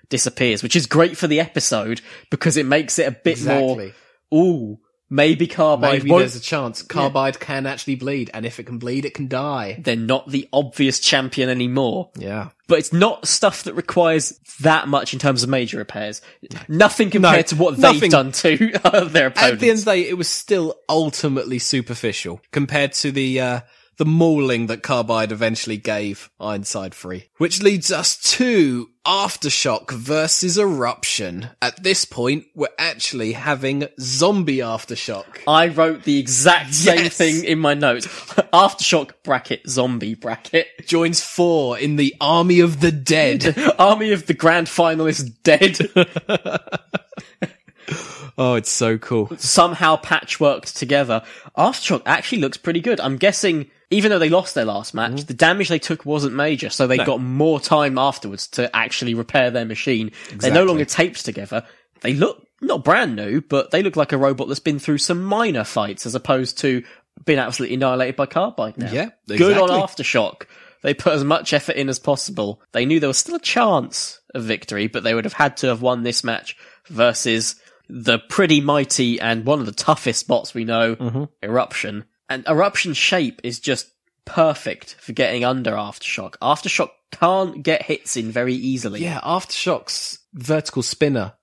disappears, 0.08 0.62
which 0.62 0.76
is 0.76 0.86
great 0.86 1.16
for 1.16 1.26
the 1.26 1.40
episode 1.40 2.00
because 2.30 2.56
it 2.56 2.64
makes 2.66 2.98
it 2.98 3.08
a 3.08 3.10
bit 3.10 3.32
Exactly. 3.32 3.92
more, 4.30 4.42
ooh, 4.44 4.78
maybe 5.08 5.46
Carbide 5.46 5.98
Maybe 6.00 6.10
won't 6.10 6.20
there's 6.20 6.36
a 6.36 6.40
chance 6.40 6.82
Carbide 6.82 7.38
can 7.40 7.66
actually 7.66 7.94
bleed, 7.96 8.30
and 8.34 8.44
if 8.44 8.58
it 8.58 8.64
can 8.64 8.78
bleed, 8.78 9.04
it 9.04 9.14
can 9.14 9.28
die. 9.28 9.78
they're 9.80 9.96
not 9.96 10.28
the 10.28 10.48
obvious 10.52 11.00
champion 11.00 11.48
anymore. 11.48 12.10
Yeah. 12.16 12.48
But 12.68 12.80
it's 12.80 12.92
not 12.92 13.28
stuff 13.28 13.62
that 13.64 13.74
requires 13.74 14.40
that 14.60 14.88
much 14.88 15.12
in 15.12 15.20
terms 15.20 15.44
of 15.44 15.48
major 15.48 15.78
repairs. 15.78 16.20
Nothing 16.68 17.10
compared 17.10 17.46
to 17.48 17.56
what 17.56 17.78
nothing. 17.78 18.00
they've 18.00 18.10
done 18.10 18.32
to 18.32 18.56
their 19.08 19.28
opponents. 19.28 19.36
At 19.36 19.60
the 19.60 19.70
end 19.70 19.78
of 19.78 19.84
the 19.84 19.90
day, 19.92 20.08
it 20.08 20.18
was 20.18 20.28
still 20.28 20.74
ultimately 20.88 21.60
superficial 21.60 22.40
compared 22.50 22.92
to 22.94 23.12
the 23.12 23.40
uh, 23.40 23.60
the 23.98 24.04
mauling 24.04 24.66
that 24.66 24.82
Carbide 24.82 25.32
eventually 25.32 25.78
gave 25.78 26.30
Ironside 26.38 26.92
3. 26.94 27.24
Which 27.38 27.62
leads 27.62 27.90
us 27.90 28.16
to 28.36 28.90
Aftershock 29.06 29.90
versus 29.90 30.58
Eruption. 30.58 31.50
At 31.62 31.82
this 31.82 32.04
point, 32.04 32.44
we're 32.54 32.68
actually 32.78 33.32
having 33.32 33.88
zombie 34.00 34.58
Aftershock. 34.58 35.24
I 35.48 35.68
wrote 35.68 36.02
the 36.02 36.18
exact 36.18 36.74
same 36.74 37.04
Yes. 37.04 37.16
thing 37.16 37.44
in 37.44 37.58
my 37.58 37.72
notes. 37.74 38.06
Aftershock 38.52 39.12
bracket, 39.22 39.66
zombie 39.68 40.14
bracket. 40.14 40.86
Joins 40.86 41.22
Thor 41.22 41.78
in 41.78 41.96
the 41.96 42.14
Army 42.20 42.60
of 42.60 42.80
the 42.80 42.92
Dead. 42.92 43.56
Army 43.78 44.12
of 44.12 44.26
the 44.26 44.34
grand 44.34 44.66
finalists 44.66 45.30
dead. 45.42 45.78
oh, 48.38 48.54
it's 48.54 48.70
so 48.70 48.98
cool. 48.98 49.30
Somehow 49.38 49.96
patchworked 49.96 50.76
together. 50.76 51.22
Aftershock 51.56 52.02
actually 52.06 52.40
looks 52.42 52.56
pretty 52.56 52.80
good. 52.80 53.00
I'm 53.00 53.16
guessing, 53.16 53.70
even 53.90 54.10
though 54.10 54.18
they 54.18 54.28
lost 54.28 54.54
their 54.54 54.64
last 54.64 54.94
match, 54.94 55.12
Mm-hmm. 55.12 55.26
the 55.26 55.34
damage 55.34 55.68
they 55.68 55.78
took 55.78 56.04
wasn't 56.04 56.34
major, 56.34 56.70
so 56.70 56.86
they 56.86 56.98
got 56.98 57.20
more 57.20 57.60
time 57.60 57.98
afterwards 57.98 58.46
to 58.48 58.74
actually 58.74 59.14
repair 59.14 59.50
their 59.50 59.64
machine. 59.64 60.10
They're 60.34 60.52
no 60.52 60.64
longer 60.64 60.84
taped 60.84 61.24
together. 61.24 61.64
They 62.00 62.12
look 62.14 62.46
not 62.60 62.84
brand 62.84 63.16
new, 63.16 63.40
but 63.42 63.70
they 63.70 63.82
look 63.82 63.96
like 63.96 64.12
a 64.12 64.18
robot 64.18 64.48
that's 64.48 64.60
been 64.60 64.78
through 64.78 64.98
some 64.98 65.22
minor 65.22 65.64
fights 65.64 66.06
as 66.06 66.14
opposed 66.14 66.58
to 66.58 66.82
being 67.24 67.38
absolutely 67.38 67.74
annihilated 67.76 68.16
by 68.16 68.26
Carbide 68.26 68.76
now. 68.78 68.90
Yeah, 68.90 69.10
Good 69.26 69.56
on. 69.58 69.68
Aftershock. 69.70 70.42
They 70.82 70.94
put 70.94 71.14
as 71.14 71.24
much 71.24 71.52
effort 71.52 71.76
in 71.76 71.88
as 71.88 71.98
possible. 71.98 72.60
They 72.72 72.84
knew 72.86 73.00
there 73.00 73.08
was 73.08 73.18
still 73.18 73.34
a 73.36 73.40
chance 73.40 74.20
of 74.34 74.44
victory, 74.44 74.86
but 74.86 75.02
they 75.04 75.14
would 75.14 75.24
have 75.24 75.32
had 75.32 75.56
to 75.58 75.66
have 75.68 75.82
won 75.82 76.02
this 76.02 76.22
match 76.22 76.56
versus 76.88 77.56
the 77.88 78.18
pretty 78.18 78.60
mighty 78.60 79.20
and 79.20 79.44
one 79.44 79.60
of 79.60 79.66
the 79.66 79.72
toughest 79.72 80.26
bots 80.26 80.54
we 80.54 80.64
know, 80.64 80.96
Mm-hmm. 80.96 81.24
Eruption. 81.42 82.04
And 82.28 82.44
Eruption's 82.48 82.96
shape 82.96 83.40
is 83.44 83.60
just 83.60 83.90
perfect 84.24 84.96
for 84.98 85.12
getting 85.12 85.44
under 85.44 85.72
Aftershock. 85.72 86.36
Aftershock 86.42 86.90
can't 87.12 87.62
get 87.62 87.82
hits 87.82 88.16
in 88.16 88.32
very 88.32 88.54
easily. 88.54 89.02
Yeah, 89.02 89.20
Aftershock's 89.20 90.18
vertical 90.34 90.82
spinner 90.82 91.34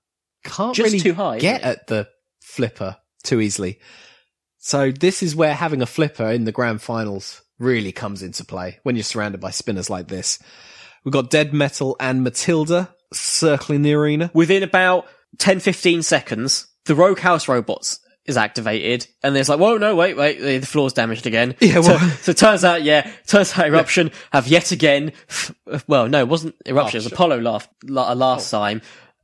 can't 0.44 0.76
Just 0.76 0.92
really 0.92 1.00
too 1.00 1.14
high, 1.14 1.38
get 1.38 1.62
at 1.62 1.86
the 1.86 2.08
flipper 2.42 2.98
too 3.22 3.40
easily. 3.40 3.80
So 4.58 4.90
this 4.90 5.22
is 5.22 5.34
where 5.34 5.54
having 5.54 5.82
a 5.82 5.86
flipper 5.86 6.30
in 6.30 6.44
the 6.44 6.52
grand 6.52 6.82
finals 6.82 7.42
really 7.58 7.92
comes 7.92 8.22
into 8.22 8.44
play 8.44 8.80
when 8.82 8.96
you're 8.96 9.02
surrounded 9.02 9.40
by 9.40 9.50
spinners 9.50 9.88
like 9.88 10.08
this. 10.08 10.38
We've 11.04 11.12
got 11.12 11.30
Dead 11.30 11.52
Metal 11.52 11.96
and 12.00 12.22
Matilda 12.22 12.94
circling 13.12 13.82
the 13.82 13.94
arena. 13.94 14.30
Within 14.34 14.62
about 14.62 15.06
10, 15.38 15.60
15 15.60 16.02
seconds, 16.02 16.66
the 16.84 16.94
Rogue 16.94 17.18
House 17.18 17.48
robots 17.48 18.00
is 18.24 18.36
activated, 18.38 19.06
and 19.22 19.36
there's 19.36 19.48
like, 19.50 19.58
whoa, 19.58 19.76
no, 19.76 19.94
wait, 19.94 20.16
wait, 20.16 20.38
the 20.38 20.66
floor's 20.66 20.94
damaged 20.94 21.26
again. 21.26 21.54
Yeah, 21.60 21.80
so, 21.80 21.90
well- 21.90 22.10
so 22.22 22.30
it 22.30 22.36
turns 22.38 22.64
out, 22.64 22.82
yeah, 22.82 23.10
turns 23.26 23.56
out 23.58 23.66
Eruption 23.66 24.12
have 24.32 24.48
yet 24.48 24.72
again, 24.72 25.12
f- 25.28 25.54
well, 25.86 26.08
no, 26.08 26.20
it 26.20 26.28
wasn't 26.28 26.54
Eruption, 26.66 27.00
it 27.00 27.04
was 27.04 27.12
Apollo 27.12 27.40
last, 27.40 27.68
la- 27.84 28.10
uh, 28.10 28.14
last 28.14 28.52
oh. 28.54 28.58
time, 28.58 28.80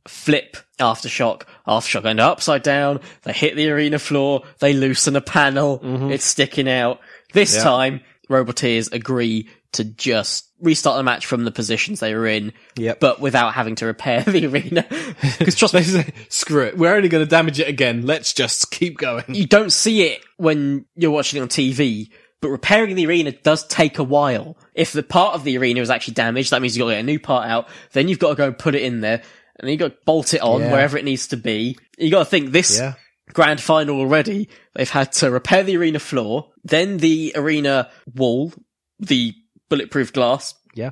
flip 0.07 0.57
Aftershock, 0.79 1.43
Aftershock 1.67 2.19
up 2.19 2.33
upside 2.33 2.63
down, 2.63 3.01
they 3.23 3.33
hit 3.33 3.57
the 3.57 3.71
arena 3.71 3.99
floor, 3.99 4.43
they 4.59 4.75
loosen 4.75 5.17
a 5.17 5.21
panel, 5.23 5.79
mm-hmm. 5.79 6.11
it's 6.11 6.25
sticking 6.25 6.69
out. 6.69 7.01
This 7.33 7.57
Yeah. 7.57 7.63
time, 7.63 8.01
Roboteers 8.29 8.93
agree 8.93 9.49
to 9.73 9.85
just 9.85 10.51
restart 10.61 10.97
the 10.97 11.03
match 11.03 11.27
from 11.27 11.45
the 11.45 11.51
positions 11.51 12.01
they 12.01 12.15
were 12.15 12.27
in, 12.27 12.53
Yep. 12.77 13.01
but 13.01 13.21
without 13.21 13.55
having 13.55 13.77
to 13.77 13.87
repair 13.87 14.23
the 14.27 14.47
arena. 14.47 14.85
Because 15.39 15.55
trust 15.55 15.75
me, 15.75 15.83
say, 15.83 16.13
screw 16.29 16.65
it. 16.65 16.77
We're 16.77 16.95
only 16.95 17.09
going 17.09 17.25
to 17.25 17.29
damage 17.31 17.61
it 17.61 17.69
again. 17.69 18.05
Let's 18.07 18.33
just 18.35 18.71
keep 18.71 18.99
going. 18.99 19.25
you 19.29 19.47
don't 19.47 19.73
see 19.73 20.03
it 20.03 20.23
when 20.37 20.85
you're 20.97 21.11
watching 21.11 21.39
it 21.39 21.43
on 21.43 21.49
TV, 21.49 22.11
but 22.43 22.49
repairing 22.49 22.95
the 22.97 23.07
arena 23.07 23.33
does 23.33 23.67
take 23.67 23.99
a 23.99 24.05
while. 24.05 24.57
If 24.75 24.93
the 24.93 25.03
part 25.03 25.35
of 25.35 25.45
the 25.45 25.57
arena 25.59 25.81
is 25.81 25.91
actually 25.91 26.15
damaged, 26.15 26.51
that 26.51 26.61
means 26.63 26.77
you've 26.77 26.85
got 26.85 26.91
to 26.91 26.95
get 26.97 27.01
a 27.01 27.05
new 27.05 27.19
part 27.21 27.49
out, 27.49 27.69
then 27.93 28.09
you've 28.09 28.19
got 28.19 28.31
to 28.31 28.35
go 28.35 28.47
and 28.47 28.59
put 28.59 28.75
it 28.75 28.83
in 28.83 29.01
there, 29.01 29.23
and 29.59 29.71
you've 29.71 29.79
got 29.79 29.89
to 29.93 29.97
bolt 30.05 30.35
it 30.35 30.41
on 30.43 30.61
Yeah. 30.61 30.73
wherever 30.73 30.97
it 30.99 31.05
needs 31.05 31.29
to 31.29 31.37
be. 31.37 31.77
You 31.99 32.11
got 32.11 32.21
to 32.21 32.25
think 32.25 32.51
this 32.53 32.79
Yeah. 32.79 32.95
grand 33.33 33.61
final 33.61 33.99
already, 33.99 34.49
they've 34.75 34.89
had 34.91 35.13
to 35.13 35.31
repair 35.31 35.63
the 35.63 35.77
arena 35.77 35.99
floor, 36.01 36.49
then 36.65 36.97
the 36.99 37.33
arena 37.37 37.91
wall, 38.15 38.53
the 38.99 39.35
bulletproof 39.71 40.13
glass. 40.13 40.55
Yeah. 40.75 40.91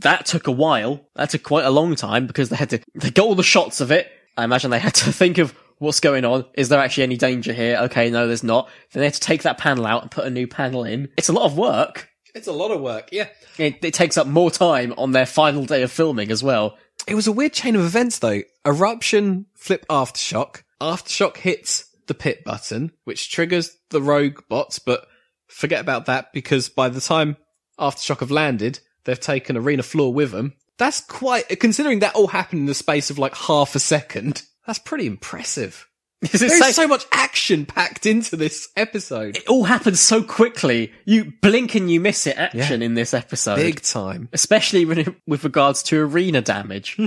That 0.00 0.26
took 0.26 0.48
a 0.48 0.52
while. 0.52 1.08
That 1.14 1.30
took 1.30 1.44
quite 1.44 1.64
a 1.64 1.70
long 1.70 1.94
time 1.94 2.26
because 2.26 2.48
they 2.48 2.56
had 2.56 2.70
to, 2.70 2.80
they 2.94 3.10
got 3.10 3.24
all 3.24 3.34
the 3.36 3.44
shots 3.44 3.80
of 3.80 3.92
it. 3.92 4.10
I 4.36 4.44
imagine 4.44 4.70
they 4.70 4.80
had 4.80 4.94
to 4.94 5.12
think 5.12 5.38
of 5.38 5.54
what's 5.78 6.00
going 6.00 6.24
on. 6.24 6.44
Is 6.54 6.68
there 6.68 6.80
actually 6.80 7.04
any 7.04 7.16
danger 7.16 7.52
here? 7.52 7.78
Okay, 7.82 8.10
no, 8.10 8.26
there's 8.26 8.42
not. 8.42 8.68
Then 8.92 9.00
they 9.02 9.06
had 9.06 9.14
to 9.14 9.20
take 9.20 9.42
that 9.42 9.58
panel 9.58 9.86
out 9.86 10.02
and 10.02 10.10
put 10.10 10.26
a 10.26 10.30
new 10.30 10.46
panel 10.46 10.84
in. 10.84 11.08
It's 11.16 11.28
a 11.28 11.32
lot 11.32 11.46
of 11.46 11.56
work. 11.56 12.08
It's 12.34 12.48
a 12.48 12.52
lot 12.52 12.70
of 12.70 12.80
work. 12.80 13.08
Yeah. 13.12 13.28
It, 13.56 13.82
it 13.82 13.94
takes 13.94 14.18
up 14.18 14.26
more 14.26 14.50
time 14.50 14.92
on 14.98 15.12
their 15.12 15.24
final 15.24 15.64
day 15.64 15.82
of 15.82 15.90
filming 15.90 16.30
as 16.30 16.42
well. 16.42 16.76
It 17.06 17.14
was 17.14 17.26
a 17.26 17.32
weird 17.32 17.52
chain 17.52 17.76
of 17.76 17.82
events 17.82 18.18
though. 18.18 18.42
Eruption, 18.66 19.46
flip 19.54 19.86
aftershock. 19.88 20.62
Aftershock 20.80 21.38
hits 21.38 21.86
the 22.06 22.14
pit 22.14 22.44
button, 22.44 22.92
which 23.04 23.30
triggers 23.30 23.76
the 23.90 24.02
rogue 24.02 24.42
bots, 24.48 24.78
but 24.78 25.06
forget 25.48 25.80
about 25.80 26.06
that 26.06 26.32
because 26.32 26.68
by 26.68 26.88
the 26.88 27.00
time 27.00 27.36
Aftershock 27.78 28.20
have 28.20 28.30
landed, 28.30 28.80
they've 29.04 29.18
taken 29.20 29.56
arena 29.56 29.82
floor 29.82 30.12
with 30.12 30.30
them. 30.32 30.54
That's 30.78 31.00
quite, 31.00 31.48
considering 31.60 32.00
that 32.00 32.14
all 32.14 32.28
happened 32.28 32.60
in 32.60 32.66
the 32.66 32.74
space 32.74 33.10
of 33.10 33.18
like 33.18 33.34
half 33.34 33.74
a 33.74 33.78
second, 33.78 34.42
that's 34.66 34.78
pretty 34.78 35.06
impressive. 35.06 35.88
There's 36.20 36.58
so- 36.58 36.70
so 36.70 36.88
much 36.88 37.04
action 37.12 37.66
packed 37.66 38.06
into 38.06 38.36
this 38.36 38.68
episode. 38.76 39.36
it 39.36 39.46
all 39.48 39.64
happens 39.64 40.00
so 40.00 40.22
quickly. 40.22 40.92
You 41.04 41.32
blink 41.42 41.74
and 41.74 41.90
you 41.90 42.00
miss 42.00 42.26
it 42.26 42.36
action 42.38 42.80
in 42.82 42.94
this 42.94 43.12
episode. 43.14 43.56
Big 43.56 43.82
time. 43.82 44.28
especially 44.32 44.84
when 44.86 44.98
it, 44.98 45.14
with 45.26 45.44
regards 45.44 45.82
to 45.84 46.00
arena 46.00 46.40
damage. 46.40 46.96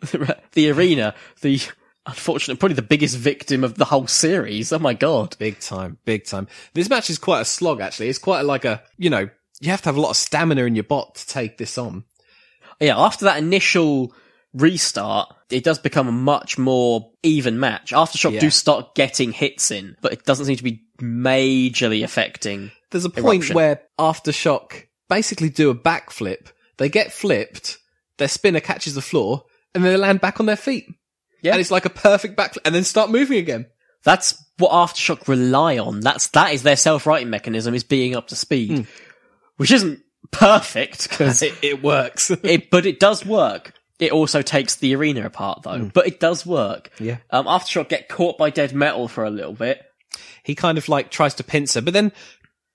the 0.52 0.70
arena, 0.70 1.14
the 1.42 1.60
unfortunate, 2.06 2.58
probably 2.58 2.74
the 2.74 2.82
biggest 2.82 3.16
victim 3.18 3.62
of 3.62 3.74
the 3.76 3.84
whole 3.84 4.06
series. 4.06 4.72
Oh 4.72 4.78
my 4.78 4.94
god! 4.94 5.36
Big 5.38 5.60
time, 5.60 5.98
big 6.04 6.24
time. 6.24 6.48
This 6.74 6.88
match 6.88 7.10
is 7.10 7.18
quite 7.18 7.40
a 7.42 7.44
slog, 7.44 7.80
actually. 7.80 8.08
It's 8.08 8.18
quite 8.18 8.46
like 8.46 8.64
a, 8.64 8.82
you 8.96 9.10
know, 9.10 9.28
you 9.60 9.70
have 9.70 9.82
to 9.82 9.88
have 9.88 9.96
a 9.96 10.00
lot 10.00 10.10
of 10.10 10.16
stamina 10.16 10.64
in 10.64 10.74
your 10.74 10.84
bot 10.84 11.14
to 11.16 11.26
take 11.26 11.58
this 11.58 11.78
on. 11.78 12.04
Yeah, 12.80 12.98
after 12.98 13.26
that 13.26 13.38
initial 13.38 14.14
restart, 14.54 15.34
it 15.50 15.64
does 15.64 15.78
become 15.78 16.08
a 16.08 16.12
much 16.12 16.58
more 16.58 17.12
even 17.22 17.60
match. 17.60 17.92
Aftershock 17.92 18.32
Yeah. 18.32 18.40
do 18.40 18.50
start 18.50 18.94
getting 18.94 19.32
hits 19.32 19.70
in, 19.70 19.96
but 20.00 20.12
it 20.12 20.24
doesn't 20.24 20.46
seem 20.46 20.56
to 20.56 20.64
be 20.64 20.82
majorly 21.00 22.02
affecting. 22.02 22.70
There's 22.90 23.04
a 23.04 23.10
point 23.10 23.42
Eruption. 23.44 23.54
where 23.54 23.82
Aftershock 23.98 24.84
basically 25.08 25.50
do 25.50 25.70
a 25.70 25.74
backflip. 25.74 26.48
They 26.78 26.88
get 26.88 27.12
flipped, 27.12 27.78
their 28.16 28.28
spinner 28.28 28.60
catches 28.60 28.94
the 28.94 29.02
floor, 29.02 29.44
and 29.74 29.84
then 29.84 29.92
they 29.92 29.98
land 29.98 30.20
back 30.20 30.40
on 30.40 30.46
their 30.46 30.56
feet. 30.56 30.86
Yeah. 31.42 31.52
And 31.52 31.60
it's 31.60 31.70
like 31.70 31.84
a 31.84 31.90
perfect 31.90 32.36
backflip, 32.36 32.58
and 32.64 32.74
then 32.74 32.84
start 32.84 33.10
moving 33.10 33.38
again. 33.38 33.66
That's 34.02 34.42
what 34.56 34.72
Aftershock 34.72 35.28
rely 35.28 35.78
on. 35.78 36.00
That's 36.00 36.28
that 36.28 36.54
is 36.54 36.62
their 36.62 36.76
self-righting 36.76 37.28
mechanism 37.30 37.74
is 37.74 37.84
being 37.84 38.16
up 38.16 38.28
to 38.28 38.36
speed, 38.36 38.70
hmm. 38.70 38.82
Which 39.60 39.70
isn't 39.72 40.00
perfect 40.30 41.08
because 41.10 41.42
It, 41.42 41.54
it 41.62 41.82
works. 41.82 42.30
it, 42.42 42.70
but 42.70 42.86
it 42.86 42.98
does 43.00 43.24
work. 43.26 43.72
It 43.98 44.12
also 44.12 44.40
takes 44.40 44.76
the 44.76 44.94
arena 44.96 45.26
apart 45.26 45.62
though, 45.62 45.90
but 45.92 46.06
it 46.06 46.18
does 46.20 46.46
work. 46.46 46.90
Yeah. 46.98 47.18
Um, 47.30 47.44
Aftershock 47.44 47.90
get 47.90 48.08
caught 48.08 48.38
by 48.38 48.48
dead 48.50 48.74
metal 48.74 49.08
for 49.08 49.24
a 49.24 49.30
little 49.30 49.52
bit. 49.52 49.82
he 50.42 50.54
kind 50.54 50.78
of 50.78 50.88
like 50.88 51.10
tries 51.10 51.34
to 51.34 51.44
pincer, 51.44 51.82
but 51.82 51.92
then 51.92 52.10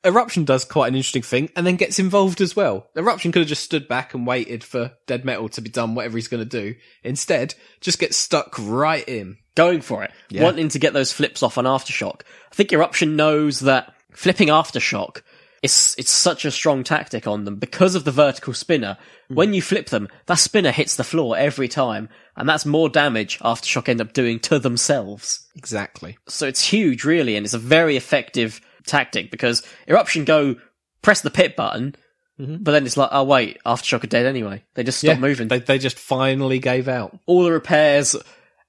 Eruption 0.05 0.45
does 0.45 0.65
quite 0.65 0.89
an 0.89 0.95
interesting 0.95 1.23
thing 1.23 1.49
and 1.55 1.65
then 1.65 1.77
gets 1.77 1.97
involved 1.97 2.39
as 2.41 2.55
well. 2.55 2.91
Eruption 2.95 3.31
could 3.31 3.39
have 3.39 3.49
just 3.49 3.63
stood 3.63 3.87
back 3.87 4.13
and 4.13 4.27
waited 4.27 4.63
for 4.63 4.91
Dead 5.07 5.25
Metal 5.25 5.49
to 5.49 5.61
be 5.61 5.69
done 5.71 5.95
whatever 5.95 6.15
he's 6.15 6.27
going 6.27 6.47
to 6.47 6.61
do. 6.61 6.75
Instead, 7.03 7.55
just 7.81 7.97
gets 7.97 8.15
stuck 8.15 8.53
right 8.59 9.07
in. 9.09 9.37
going 9.55 9.81
for 9.81 10.03
it, 10.03 10.11
Yeah. 10.29 10.43
wanting 10.43 10.69
to 10.69 10.77
get 10.79 10.93
those 10.93 11.11
flips 11.11 11.41
off 11.41 11.57
on 11.57 11.63
Aftershock. 11.65 12.21
I 12.51 12.53
think 12.55 12.69
Eruption 12.71 13.15
knows 13.15 13.61
that 13.61 13.95
flipping 14.11 14.49
Aftershock 14.49 15.21
is 15.65 15.95
it's 15.97 16.11
such 16.11 16.45
a 16.45 16.51
strong 16.51 16.83
tactic 16.83 17.27
on 17.27 17.43
them 17.43 17.57
because 17.57 17.95
of 17.95 18.05
the 18.05 18.11
vertical 18.11 18.53
spinner. 18.53 18.97
Hmm. 19.27 19.35
When 19.35 19.53
you 19.53 19.61
flip 19.61 19.89
them, 19.89 20.07
that 20.27 20.39
spinner 20.39 20.71
hits 20.71 20.95
the 20.95 21.03
floor 21.03 21.37
every 21.37 21.67
time, 21.67 22.09
and 22.35 22.47
that's 22.47 22.65
more 22.65 22.89
damage 22.89 23.39
Aftershock 23.39 23.89
end 23.89 24.01
up 24.01 24.13
doing 24.13 24.39
to 24.41 24.59
themselves. 24.59 25.47
Exactly. 25.55 26.17
So 26.27 26.47
it's 26.47 26.65
huge, 26.65 27.03
really, 27.03 27.35
and 27.35 27.45
it's 27.45 27.53
a 27.53 27.59
very 27.59 27.97
effective 27.97 28.61
tactic 28.85 29.31
because 29.31 29.63
Eruption 29.87 30.25
go 30.25 30.55
press 31.01 31.21
the 31.21 31.31
pit 31.31 31.55
button, 31.55 31.95
but 32.37 32.71
then 32.71 32.85
it's 32.85 32.97
like, 32.97 33.09
oh 33.11 33.23
wait, 33.23 33.59
Aftershock 33.65 34.03
are 34.03 34.07
dead 34.07 34.25
anyway. 34.25 34.63
They 34.73 34.83
just 34.83 34.99
stop 34.99 35.19
moving. 35.19 35.47
They, 35.47 35.59
they 35.59 35.77
just 35.77 35.97
finally 35.97 36.59
gave 36.59 36.87
out. 36.87 37.17
all 37.25 37.43
the 37.43 37.51
repairs, 37.51 38.15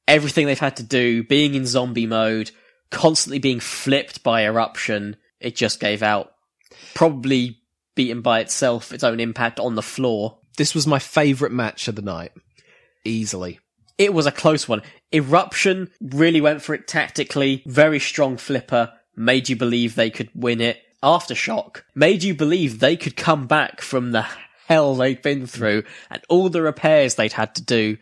everything 0.07 0.47
they've 0.47 0.59
had 0.59 0.77
to 0.77 0.83
do, 0.83 1.25
being 1.25 1.55
in 1.55 1.67
zombie 1.67 2.07
mode, 2.07 2.51
constantly 2.91 3.39
being 3.39 3.61
flipped 3.61 4.23
by 4.23 4.45
eruption, 4.45 5.17
it 5.41 5.57
just 5.57 5.81
gave 5.81 6.03
out. 6.03 6.33
Probably 6.95 7.59
beaten 7.95 8.21
by 8.21 8.41
itself, 8.41 8.93
its 8.93 9.05
own 9.05 9.21
impact 9.21 9.59
on 9.59 9.75
the 9.75 9.83
floor. 9.83 10.39
This 10.57 10.75
was 10.75 10.87
my 10.87 10.99
favourite 10.99 11.53
match 11.53 11.89
of 11.89 11.97
the 11.97 12.03
night. 12.03 12.33
Easily. 13.05 13.61
It 13.99 14.13
was 14.13 14.27
a 14.27 14.33
close 14.33 14.69
one. 14.69 14.83
Eruption 15.13 15.91
really 16.01 16.41
went 16.41 16.63
for 16.63 16.75
it 16.75 16.87
tactically, 16.87 17.63
very 17.67 17.99
strong 17.99 18.37
flipper, 18.37 18.93
made 19.17 19.49
you 19.49 19.57
believe 19.57 19.95
they 19.95 20.11
could 20.11 20.31
win 20.35 20.61
it. 20.61 20.81
Aftershock 21.03 21.83
made 21.95 22.23
you 22.23 22.35
believe 22.35 22.79
they 22.79 22.97
could 22.97 23.17
come 23.17 23.47
back 23.47 23.81
from 23.81 24.13
the 24.13 24.27
hell 24.67 24.95
they'd 24.95 25.23
been 25.23 25.47
through 25.47 25.85
and 26.11 26.21
all 26.29 26.49
the 26.49 26.63
repairs 26.63 27.15
they'd 27.15 27.33
had 27.33 27.55
to 27.55 27.63
do 27.63 27.97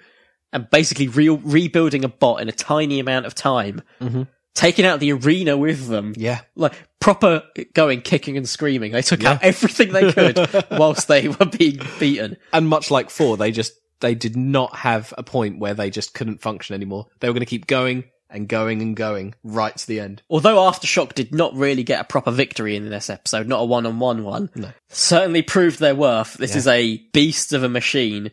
and 0.52 0.70
basically 0.70 1.08
re- 1.08 1.28
rebuilding 1.28 2.04
a 2.04 2.08
bot 2.08 2.40
in 2.40 2.48
a 2.48 2.52
tiny 2.52 3.00
amount 3.00 3.26
of 3.26 3.34
time. 3.34 3.82
Mm-hmm. 4.00 4.22
Taking 4.54 4.86
out 4.86 5.00
the 5.00 5.12
arena 5.12 5.56
with 5.56 5.88
them. 5.88 6.14
Yeah. 6.16 6.42
Like 6.54 6.74
proper 7.04 7.42
going 7.74 8.00
kicking 8.00 8.36
and 8.36 8.48
screaming. 8.48 8.92
They 8.92 9.02
took 9.02 9.24
out 9.24 9.42
everything 9.42 9.92
they 9.92 10.10
could 10.12 10.38
whilst 10.70 11.06
they 11.06 11.28
were 11.28 11.44
being 11.46 11.78
beaten. 12.00 12.36
And 12.52 12.66
much 12.66 12.90
like 12.90 13.10
Thor, 13.10 13.36
they 13.36 13.50
just, 13.52 13.72
they 14.00 14.14
did 14.14 14.36
not 14.36 14.74
have 14.76 15.12
a 15.18 15.22
point 15.22 15.58
where 15.58 15.74
they 15.74 15.90
just 15.90 16.14
couldn't 16.14 16.40
function 16.40 16.74
anymore. 16.74 17.06
They 17.20 17.28
were 17.28 17.34
going 17.34 17.40
to 17.40 17.46
keep 17.46 17.66
going 17.66 18.04
and 18.30 18.48
going 18.48 18.80
and 18.80 18.96
going 18.96 19.34
right 19.44 19.76
to 19.76 19.86
the 19.86 20.00
end. 20.00 20.22
Although 20.30 20.56
Aftershock 20.56 21.12
did 21.14 21.32
not 21.34 21.54
really 21.54 21.82
get 21.84 22.00
a 22.00 22.04
proper 22.04 22.30
victory 22.30 22.74
in 22.74 22.88
this 22.88 23.10
episode, 23.10 23.46
not 23.46 23.60
a 23.60 23.64
one-on-one 23.66 24.24
one, 24.24 24.50
No. 24.54 24.70
certainly 24.88 25.42
proved 25.42 25.78
their 25.80 25.94
worth. 25.94 26.34
This 26.34 26.52
Yeah. 26.52 26.56
is 26.56 26.66
a 26.66 26.96
beast 27.12 27.52
of 27.52 27.62
a 27.62 27.68
machine 27.68 28.30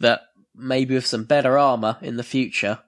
that 0.00 0.22
maybe 0.56 0.96
with 0.96 1.06
some 1.06 1.22
better 1.24 1.56
armor 1.56 1.96
in 2.02 2.16
the 2.16 2.24
future. 2.24 2.80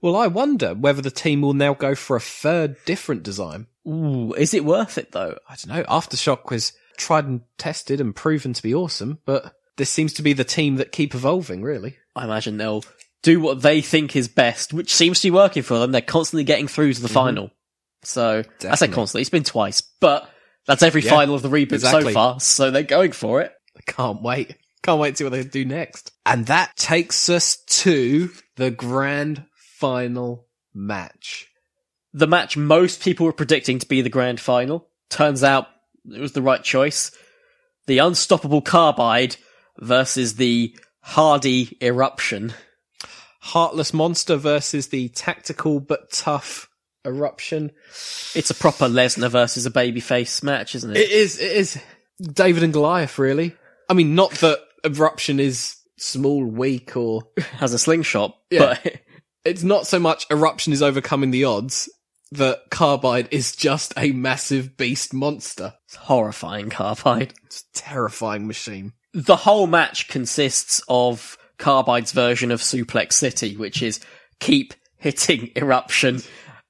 Well, 0.00 0.16
I 0.16 0.26
wonder 0.26 0.74
whether 0.74 1.02
the 1.02 1.10
team 1.10 1.40
will 1.40 1.54
now 1.54 1.74
go 1.74 1.94
for 1.94 2.16
a 2.16 2.20
third 2.20 2.76
different 2.84 3.22
design. 3.22 3.66
Ooh, 3.86 4.32
is 4.34 4.54
it 4.54 4.64
worth 4.64 4.98
it 4.98 5.12
though? 5.12 5.36
I 5.48 5.56
don't 5.56 5.76
know. 5.76 5.84
Aftershock 5.84 6.50
was 6.50 6.72
tried 6.96 7.24
and 7.26 7.42
tested 7.58 8.00
and 8.00 8.14
proven 8.14 8.52
to 8.52 8.62
be 8.62 8.74
awesome, 8.74 9.18
but 9.26 9.54
this 9.76 9.90
seems 9.90 10.12
to 10.14 10.22
be 10.22 10.32
the 10.32 10.44
team 10.44 10.76
that 10.76 10.92
keep 10.92 11.14
evolving, 11.14 11.62
really. 11.62 11.96
I 12.16 12.24
imagine 12.24 12.56
they'll 12.56 12.84
do 13.22 13.40
what 13.40 13.62
they 13.62 13.80
think 13.80 14.14
is 14.16 14.28
best, 14.28 14.72
which 14.72 14.92
seems 14.94 15.20
to 15.20 15.26
be 15.28 15.30
working 15.32 15.62
for 15.62 15.78
them. 15.78 15.92
They're 15.92 16.00
constantly 16.00 16.44
getting 16.44 16.68
through 16.68 16.92
to 16.94 17.02
the 17.02 17.08
final. 17.08 17.50
So 18.02 18.44
I 18.68 18.74
say 18.74 18.86
Mm-hmm. 18.86 18.94
Constantly, 18.94 19.22
it's 19.22 19.30
been 19.30 19.44
twice, 19.44 19.80
but 19.80 20.28
that's 20.66 20.82
every 20.82 21.02
Yeah, 21.02 21.10
final 21.10 21.34
of 21.34 21.42
the 21.42 21.48
reboot 21.48 21.72
exactly. 21.72 22.04
so 22.04 22.10
far. 22.12 22.40
So 22.40 22.70
they're 22.70 22.82
going 22.82 23.12
for 23.12 23.40
it. 23.40 23.52
I 23.76 23.80
can't 23.90 24.22
wait. 24.22 24.56
Can't 24.82 25.00
wait 25.00 25.12
to 25.12 25.16
see 25.16 25.24
what 25.24 25.30
they 25.32 25.42
do 25.42 25.64
next. 25.64 26.12
And 26.26 26.46
that 26.46 26.76
takes 26.76 27.28
us 27.30 27.56
to 27.66 28.30
the 28.56 28.70
grand 28.70 29.44
final 29.78 30.46
match. 30.72 31.48
the 32.12 32.26
match 32.26 32.56
most 32.56 33.02
people 33.02 33.26
were 33.26 33.32
predicting 33.32 33.78
to 33.80 33.86
be 33.88 34.00
the 34.02 34.08
grand 34.08 34.40
final. 34.40 34.88
Turns 35.10 35.42
out 35.42 35.66
it 36.12 36.20
was 36.20 36.32
the 36.32 36.42
right 36.42 36.62
choice. 36.62 37.10
The 37.86 37.98
unstoppable 37.98 38.62
carbide 38.62 39.36
versus 39.78 40.34
the 40.36 40.76
hardy 41.00 41.76
eruption. 41.82 42.52
Heartless 43.40 43.92
Monster 43.92 44.36
versus 44.36 44.88
the 44.88 45.08
tactical 45.10 45.80
but 45.80 46.10
tough 46.10 46.68
Eruption. 47.06 47.70
It's 48.34 48.48
a 48.50 48.54
proper 48.54 48.86
Lesnar 48.86 49.28
versus 49.28 49.66
a 49.66 49.70
babyface 49.70 50.42
match, 50.42 50.74
isn't 50.74 50.90
it? 50.92 50.96
It 50.96 51.10
is, 51.10 51.38
it 51.38 51.52
is 51.52 51.78
David 52.22 52.62
and 52.62 52.72
Goliath, 52.72 53.18
really. 53.18 53.54
I 53.90 53.92
mean, 53.92 54.14
not 54.14 54.30
that 54.36 54.60
Eruption 54.86 55.38
is 55.38 55.76
small, 55.98 56.42
weak, 56.42 56.96
or 56.96 57.24
Has 57.58 57.74
a 57.74 57.78
slingshot, 57.78 58.34
Yeah. 58.50 58.78
but 58.82 58.94
it's 59.44 59.62
not 59.62 59.86
so 59.86 59.98
much 59.98 60.26
Eruption 60.30 60.72
is 60.72 60.82
overcoming 60.82 61.30
the 61.30 61.44
odds. 61.44 61.88
that 62.32 62.62
Carbide 62.70 63.28
is 63.30 63.54
just 63.54 63.94
a 63.96 64.10
massive 64.10 64.76
beast 64.76 65.14
monster. 65.14 65.74
It's 65.86 65.94
horrifying 65.94 66.68
Carbide. 66.70 67.34
It's 67.44 67.60
a 67.74 67.78
terrifying 67.78 68.46
machine. 68.48 68.92
The 69.12 69.36
whole 69.36 69.68
match 69.68 70.08
consists 70.08 70.82
of 70.88 71.38
Carbide's 71.58 72.10
version 72.10 72.50
of 72.50 72.60
Suplex 72.60 73.12
City, 73.12 73.56
which 73.56 73.82
is 73.82 74.00
keep 74.40 74.74
hitting 74.96 75.50
Eruption, 75.56 76.22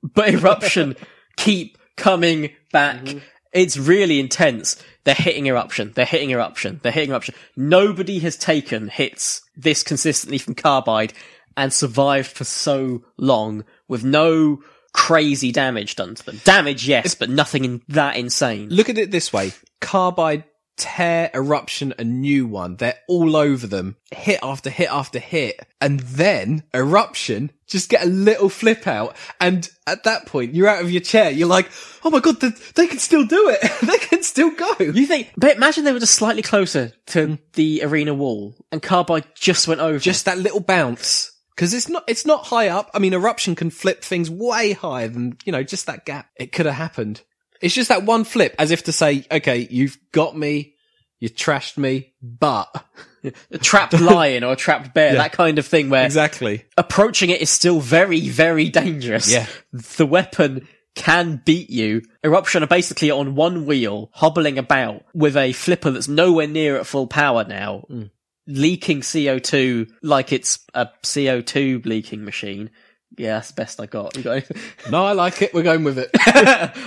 but 0.03 0.29
Eruption 0.35 0.97
keep 1.37 1.79
coming 1.97 2.51
back. 2.73 3.01
Mm-hmm. 3.01 3.19
It's 3.55 3.79
really 3.79 4.21
intense. 4.21 4.77
They're 5.05 5.15
hitting 5.15 5.47
Eruption. 5.47 5.93
They're 5.95 6.05
hitting 6.05 6.31
Eruption. 6.31 6.81
They're 6.83 6.93
hitting 6.93 7.11
Eruption. 7.11 7.35
Nobody 7.57 8.19
has 8.19 8.37
taken 8.37 8.89
hits 8.89 9.41
this 9.57 9.83
consistently 9.83 10.39
from 10.39 10.55
Carbide 10.55 11.15
and 11.57 11.73
survived 11.73 12.31
for 12.31 12.45
so 12.45 13.03
long 13.17 13.65
with 13.89 14.05
no 14.05 14.63
crazy 14.93 15.53
damage 15.53 15.97
done 15.97 16.15
to 16.15 16.25
them. 16.25 16.41
Damage, 16.45 16.87
yes, 16.87 17.15
but 17.15 17.31
nothing 17.31 17.65
in 17.65 17.83
that 17.89 18.17
insane. 18.17 18.69
Look 18.71 18.89
at 18.89 18.99
it 18.99 19.11
this 19.11 19.33
way. 19.33 19.53
Carbide 19.81 20.45
tear 20.77 21.31
eruption 21.35 21.95
a 21.99 22.05
new 22.05 22.47
one. 22.47 22.77
They're 22.77 22.99
all 23.09 23.37
over 23.37 23.67
them. 23.67 23.97
Hit 24.11 24.41
after 24.43 24.71
hit 24.71 24.91
after 24.91 25.19
hit. 25.19 25.61
And 25.81 26.01
then 26.01 26.65
eruption 26.75 27.53
just 27.67 27.89
get 27.89 28.03
a 28.03 28.07
little 28.07 28.49
flip 28.49 28.87
out. 28.87 29.17
And 29.41 29.69
at 29.87 30.05
that 30.05 30.27
point, 30.27 30.55
you're 30.55 30.69
out 30.69 30.83
of 30.83 30.91
your 30.91 31.01
chair. 31.01 31.31
You're 31.31 31.49
like, 31.49 31.71
oh 32.05 32.11
my 32.11 32.21
God, 32.21 32.41
they, 32.41 32.51
they 32.75 32.87
can 32.87 32.99
still 32.99 33.25
do 33.25 33.49
it. 33.51 33.61
they 33.87 33.99
can 33.99 34.23
still 34.23 34.51
go. 34.51 34.75
You 34.79 35.07
think, 35.07 35.33
but 35.37 35.57
imagine 35.57 35.85
they 35.85 35.93
were 35.93 36.01
just 36.01 36.15
slightly 36.15 36.43
closer 36.43 36.93
to 37.09 37.39
the 37.55 37.83
arena 37.85 38.15
wall 38.15 38.55
and 38.73 38.83
Carbide 38.83 39.27
just 39.35 39.69
went 39.69 39.81
over. 39.81 39.99
Just 39.99 40.25
that 40.25 40.39
little 40.39 40.61
bounce. 40.61 41.31
Cause 41.57 41.73
it's 41.73 41.89
not, 41.89 42.05
it's 42.09 42.27
not 42.27 42.47
high 42.47 42.69
up. 42.69 42.91
I 42.95 42.99
mean, 42.99 43.15
eruption 43.15 43.55
can 43.55 43.71
flip 43.71 44.03
things 44.03 44.29
way 44.29 44.73
higher 44.73 45.09
than, 45.09 45.39
you 45.45 45.53
know, 45.53 45.63
just 45.63 45.87
that 45.87 46.05
gap. 46.05 46.29
It 46.37 46.53
could 46.53 46.67
have 46.67 46.75
happened. 46.75 47.23
It's 47.61 47.75
just 47.75 47.89
that 47.89 48.05
one 48.05 48.25
flip 48.25 48.55
as 48.59 48.71
if 48.71 48.85
to 48.85 48.93
say, 48.93 49.25
okay, 49.31 49.67
you've 49.71 49.97
got 50.13 50.37
me. 50.37 50.75
You 51.21 51.31
trashed 51.31 51.79
me, 51.79 52.13
but 52.21 52.69
a 53.51 53.59
trapped 53.59 53.99
lion 53.99 54.45
or 54.45 54.53
a 54.53 54.57
trapped 54.57 54.93
bear, 54.93 55.15
that 55.15 55.33
kind 55.33 55.59
of 55.59 55.67
thing 55.67 55.89
where 55.89 56.05
exactly 56.05 56.65
approaching 56.77 57.31
it 57.31 57.41
is 57.41 57.49
still 57.49 57.81
very, 57.81 58.29
very 58.29 58.69
dangerous. 58.69 59.33
Yeah. 59.33 59.47
The 59.73 60.05
weapon 60.05 60.69
can 60.95 61.41
beat 61.45 61.71
you. 61.71 62.03
Eruption 62.23 62.63
are 62.63 62.69
basically 62.69 63.11
on 63.11 63.35
one 63.35 63.67
wheel, 63.67 64.11
hobbling 64.13 64.59
about 64.59 65.05
with 65.15 65.37
a 65.37 65.53
flipper 65.53 65.91
that's 65.91 66.09
nowhere 66.09 66.47
near 66.47 66.77
at 66.77 66.87
full 66.87 67.07
power 67.07 67.45
now, 67.45 67.85
mm. 67.91 68.11
Leaking 68.47 69.01
CO2 69.01 69.91
like 70.03 70.33
it's 70.33 70.59
a 70.75 70.89
CO2 71.03 71.85
leaking 71.87 72.25
machine. 72.25 72.71
Yeah, 73.17 73.35
that's 73.35 73.53
the 73.53 73.55
best 73.55 73.81
I 73.81 73.87
got. 73.87 74.17
You 74.17 74.23
got 74.25 74.43
no, 74.91 75.05
I 75.05 75.13
like 75.13 75.41
it. 75.41 75.55
We're 75.55 75.63
going 75.63 75.85
with 75.85 75.99
it. 75.99 76.11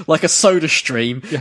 like 0.07 0.23
a 0.23 0.27
soda 0.29 0.67
stream. 0.67 1.21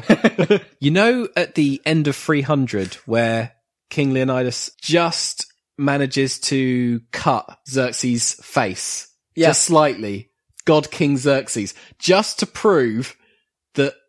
You 0.78 0.90
know, 0.90 1.26
at 1.36 1.54
the 1.56 1.80
end 1.84 2.06
of 2.06 2.14
300, 2.14 2.94
where 3.06 3.52
King 3.90 4.12
Leonidas 4.12 4.70
just 4.80 5.46
manages 5.78 6.38
to 6.40 7.00
cut 7.12 7.58
Xerxes' 7.68 8.34
face 8.34 9.08
Yeah. 9.34 9.48
just 9.48 9.64
slightly, 9.64 10.30
God 10.64 10.90
King 10.90 11.16
Xerxes, 11.18 11.74
just 11.98 12.38
to 12.40 12.46
prove 12.46 13.16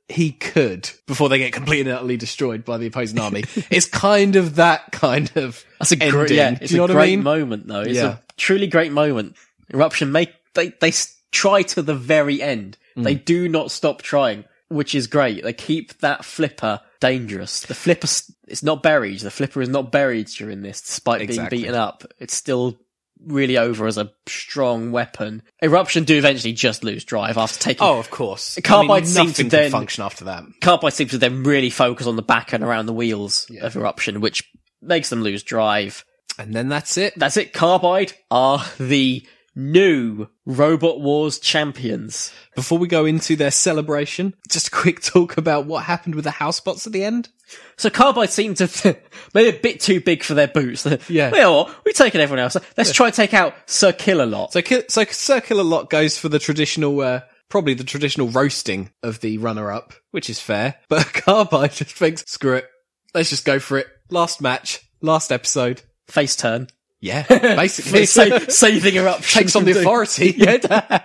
he 0.10 0.32
could 0.32 0.90
before 1.06 1.28
they 1.30 1.38
get 1.38 1.52
completely 1.54 1.90
and 1.92 1.98
utterly 1.98 2.18
destroyed 2.18 2.64
by 2.64 2.78
the 2.78 2.88
opposing 2.88 3.20
army. 3.20 3.44
it's 3.70 3.88
kind 3.88 4.36
of 4.36 4.56
that 4.56 4.92
kind 4.92 5.30
of 5.36 5.64
That's 5.80 5.92
a 5.92 5.96
ending. 5.96 6.12
great, 6.12 6.32
yeah, 6.32 6.52
Do 6.52 6.58
it's 6.62 6.72
you 6.72 6.78
know 6.78 6.84
a 6.86 6.88
what 6.88 6.94
great 6.94 7.04
I 7.14 7.16
mean? 7.18 7.24
moment 7.24 7.68
though. 7.68 7.82
It's 7.82 7.96
Yeah. 7.96 8.14
a 8.14 8.18
truly 8.38 8.68
great 8.68 8.92
moment. 8.92 9.36
Eruption 9.74 10.12
make 10.12 10.32
they 10.54 10.70
they 10.80 10.90
s- 10.90 11.16
try 11.32 11.62
to 11.62 11.82
the 11.82 11.94
very 11.96 12.42
end. 12.42 12.78
Mm. 12.96 13.04
They 13.04 13.16
do 13.16 13.50
not 13.50 13.70
stop 13.70 14.02
trying, 14.02 14.46
which 14.70 14.96
is 14.96 15.08
great. 15.08 15.44
They 15.44 15.54
keep 15.54 15.98
that 16.00 16.24
flipper 16.26 16.80
dangerous. 17.02 17.62
The 17.62 17.76
flipper 17.76 18.06
s- 18.08 18.32
it's 18.48 18.64
not 18.64 18.82
buried. 18.82 19.20
The 19.20 19.30
flipper 19.30 19.62
is 19.62 19.68
not 19.70 19.92
buried 19.92 20.28
during 20.28 20.62
this, 20.62 20.82
despite 20.82 21.22
Exactly. 21.22 21.58
being 21.58 21.64
beaten 21.66 21.76
up. 21.80 22.06
It's 22.18 22.34
still 22.36 22.80
really 23.26 23.58
over 23.58 23.88
as 23.88 23.98
a 23.98 24.12
strong 24.28 24.92
weapon. 24.92 25.42
Eruption 25.62 26.04
do 26.04 26.18
eventually 26.18 26.54
just 26.54 26.84
lose 26.84 27.04
drive 27.04 27.38
after 27.38 27.60
taking. 27.60 27.84
Oh, 27.84 28.00
of 28.00 28.10
course. 28.10 28.58
Carbide 28.64 29.04
I 29.04 29.06
mean, 29.06 29.14
nothing 29.14 29.34
to 29.50 29.50
then- 29.50 29.72
function 29.72 30.04
after 30.04 30.26
that. 30.26 30.44
Carbide 30.62 30.94
seems 30.94 31.12
to 31.12 31.18
then 31.18 31.44
really 31.44 31.70
focus 31.70 32.08
on 32.08 32.16
the 32.16 32.22
back 32.22 32.54
and 32.54 32.64
around 32.64 32.86
the 32.86 32.94
wheels 32.94 33.48
of 33.62 33.76
Eruption, 33.76 34.22
which 34.22 34.50
makes 34.82 35.10
them 35.10 35.24
lose 35.24 35.44
drive. 35.44 36.06
And 36.40 36.54
then 36.54 36.70
that's 36.70 36.98
it. 36.98 37.14
That's 37.18 37.38
it. 37.38 37.52
Carbide 37.54 38.14
are 38.30 38.64
the 38.80 39.26
new 39.58 40.28
Robot 40.46 41.02
Wars 41.02 41.40
champions. 41.40 42.32
Before 42.56 42.78
we 42.78 42.88
go 42.88 43.06
into 43.06 43.36
their 43.36 43.52
celebration, 43.52 44.36
just 44.48 44.68
a 44.68 44.72
quick 44.72 45.02
talk 45.02 45.36
about 45.38 45.66
what 45.66 45.84
happened 45.84 46.16
with 46.16 46.24
the 46.24 46.32
house 46.32 46.60
bots 46.60 46.88
at 46.88 46.94
the 46.94 47.04
end. 47.04 47.30
So 47.78 47.90
Carbide 47.90 48.30
seemed 48.30 48.58
to 48.58 48.98
maybe 49.34 49.58
a 49.58 49.60
bit 49.60 49.80
too 49.80 50.00
big 50.00 50.24
for 50.24 50.34
their 50.36 50.48
boots. 50.48 50.88
Yeah. 51.10 51.30
Know? 51.30 51.74
We've 51.86 51.96
taken 51.96 52.22
everyone 52.22 52.44
else. 52.44 52.58
Let's 52.76 52.92
try 52.92 53.08
and 53.08 53.16
take 53.16 53.34
out 53.34 53.56
Sir 53.66 53.92
Killalot. 53.92 54.52
So, 54.52 54.62
so 54.88 55.04
Sir 55.12 55.42
Killalot 55.42 55.90
goes 55.90 56.18
for 56.18 56.30
the 56.30 56.38
traditional, 56.38 57.00
uh, 57.00 57.22
probably 57.50 57.74
the 57.74 57.84
traditional 57.84 58.28
roasting 58.28 58.92
of 59.02 59.22
the 59.22 59.38
runner-up, 59.38 59.94
which 60.12 60.30
is 60.30 60.40
fair. 60.40 60.76
But 60.90 61.14
Carbide 61.14 61.72
just 61.72 61.96
thinks, 61.96 62.24
screw 62.28 62.56
it, 62.56 62.68
let's 63.14 63.30
just 63.30 63.46
go 63.46 63.60
for 63.60 63.78
it. 63.78 63.88
Last 64.10 64.42
match, 64.42 64.82
last 65.02 65.32
episode. 65.32 65.82
Face 66.08 66.36
turn. 66.36 66.68
Yeah, 67.00 67.24
basically 67.30 68.06
Sa- 68.06 68.40
saving 68.50 68.98
up 68.98 69.22
takes 69.22 69.56
on 69.56 69.66
the 69.66 69.80
authority. 69.80 70.32
Yeah, 70.38 71.00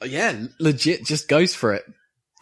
oh, 0.00 0.06
yeah, 0.06 0.44
legit, 0.60 1.04
just 1.04 1.28
goes 1.28 1.54
for 1.54 1.74
it. 1.74 1.84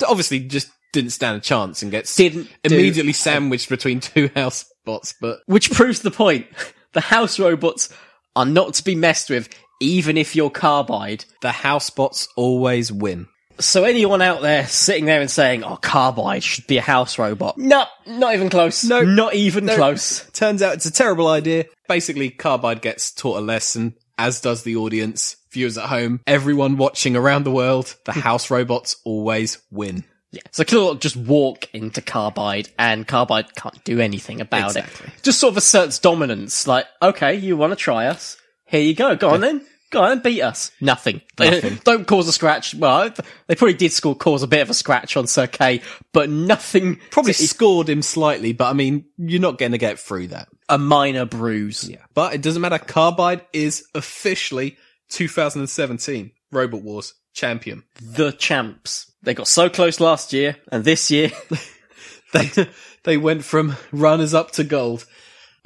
Obviously, 0.07 0.41
just 0.41 0.71
didn't 0.93 1.11
stand 1.11 1.37
a 1.37 1.41
chance 1.41 1.83
and 1.83 1.91
gets 1.91 2.15
Didn't 2.17 2.45
do- 2.65 2.75
immediately 2.75 3.13
sandwiched 3.13 3.69
between 3.69 4.01
two 4.01 4.31
house 4.35 4.65
bots. 4.85 5.15
But 5.21 5.41
Which 5.47 5.71
proves 5.71 6.01
the 6.01 6.11
point. 6.11 6.47
The 6.93 7.01
house 7.01 7.39
robots 7.39 7.93
are 8.35 8.45
not 8.47 8.75
to 8.75 8.85
be 8.85 8.95
messed 8.95 9.31
with, 9.31 9.49
even 9.81 10.17
if 10.17 10.35
you're 10.37 10.51
Carbide. 10.51 11.25
the 11.43 11.53
house 11.53 11.91
bots 11.91 12.29
always 12.37 12.91
win. 12.93 13.27
So 13.59 13.85
anyone 13.85 14.23
out 14.23 14.43
there 14.43 14.67
sitting 14.67 15.05
there 15.07 15.21
and 15.21 15.31
saying, 15.31 15.65
"Oh, 15.65 15.77
Carbide 15.77 16.43
should 16.43 16.67
be 16.67 16.79
a 16.79 16.83
house 16.83 17.19
robot," 17.19 17.57
no, 17.59 17.85
not 18.07 18.35
even 18.35 18.51
close. 18.51 18.85
No. 18.85 19.03
not 19.03 19.35
even 19.35 19.67
No. 19.67 19.77
close. 19.77 20.25
Turns 20.33 20.63
out 20.63 20.75
it's 20.75 20.87
a 20.87 20.93
terrible 20.93 21.29
idea. 21.29 21.65
Basically, 21.89 22.31
Carbide 22.31 22.83
gets 22.83 23.11
taught 23.13 23.39
a 23.39 23.41
lesson, 23.41 23.95
as 24.19 24.41
does 24.41 24.63
the 24.63 24.77
audience, 24.77 25.37
viewers 25.53 25.79
at 25.79 25.87
home, 25.89 26.21
everyone 26.27 26.77
watching 26.77 27.17
around 27.17 27.45
the 27.45 27.51
world. 27.51 27.95
The 28.05 28.13
house 28.29 28.51
robots 28.51 28.97
always 29.05 29.59
win. 29.71 30.05
Yeah. 30.33 30.43
Sir 30.51 30.65
Killalot 30.65 31.01
just 31.01 31.17
walk 31.17 31.69
into 31.73 32.03
Carbide, 32.03 32.69
and 32.79 33.07
Carbide 33.07 33.55
can't 33.55 33.83
do 33.85 34.01
anything 34.01 34.41
about 34.41 34.77
Exactly. 34.77 35.07
it. 35.17 35.23
Just 35.23 35.41
sort 35.41 35.53
of 35.53 35.57
asserts 35.57 35.99
dominance. 35.99 36.67
Like, 36.67 36.87
okay, 37.01 37.35
you 37.37 37.57
want 37.57 37.71
to 37.73 37.77
try 37.77 38.07
us? 38.07 38.37
Here 38.67 38.81
you 38.83 38.95
go. 38.95 39.15
Go 39.17 39.31
on 39.31 39.41
then. 39.41 39.65
Go 39.91 40.03
on 40.03 40.13
and 40.13 40.23
beat 40.23 40.43
us. 40.43 40.73
Nothing. 40.81 41.21
Nothing. 41.39 41.79
don't 41.85 42.07
cause 42.07 42.27
a 42.29 42.33
scratch. 42.33 42.75
Well, 42.75 43.11
they 43.47 43.55
probably 43.55 43.75
did 43.75 43.93
score 43.93 44.15
cause 44.17 44.43
a 44.43 44.47
bit 44.49 44.61
of 44.63 44.71
a 44.71 44.75
scratch 44.75 45.17
on 45.17 45.27
Sir 45.27 45.47
K, 45.47 45.81
but 46.13 46.29
nothing. 46.29 46.99
Probably 47.11 47.33
to- 47.35 47.47
scored 47.47 47.89
him 47.89 48.03
slightly, 48.03 48.53
but 48.53 48.69
I 48.69 48.73
mean, 48.73 49.05
you're 49.17 49.41
not 49.41 49.59
going 49.59 49.73
to 49.73 49.79
get 49.79 49.99
through 49.99 50.29
that. 50.29 50.49
a 50.69 50.77
minor 50.79 51.25
bruise. 51.25 51.89
Yeah. 51.89 51.99
But 52.15 52.35
it 52.35 52.43
doesn't 52.43 52.61
matter. 52.63 52.79
Carbide 52.79 53.43
is 53.53 53.85
officially 53.95 54.77
2017 55.11 56.33
Robot 56.51 56.83
Wars 56.83 57.15
champion. 57.33 57.85
The 58.01 58.33
champs. 58.33 59.13
They 59.23 59.35
got 59.35 59.47
so 59.49 59.69
close 59.69 60.01
last 60.01 60.33
year, 60.33 60.57
and 60.73 60.85
this 60.85 61.11
year, 61.11 61.31
They, 62.33 62.51
they 63.05 63.17
went 63.17 63.45
from 63.45 63.77
runners 63.93 64.35
up 64.35 64.51
to 64.53 64.65
gold, 64.65 65.07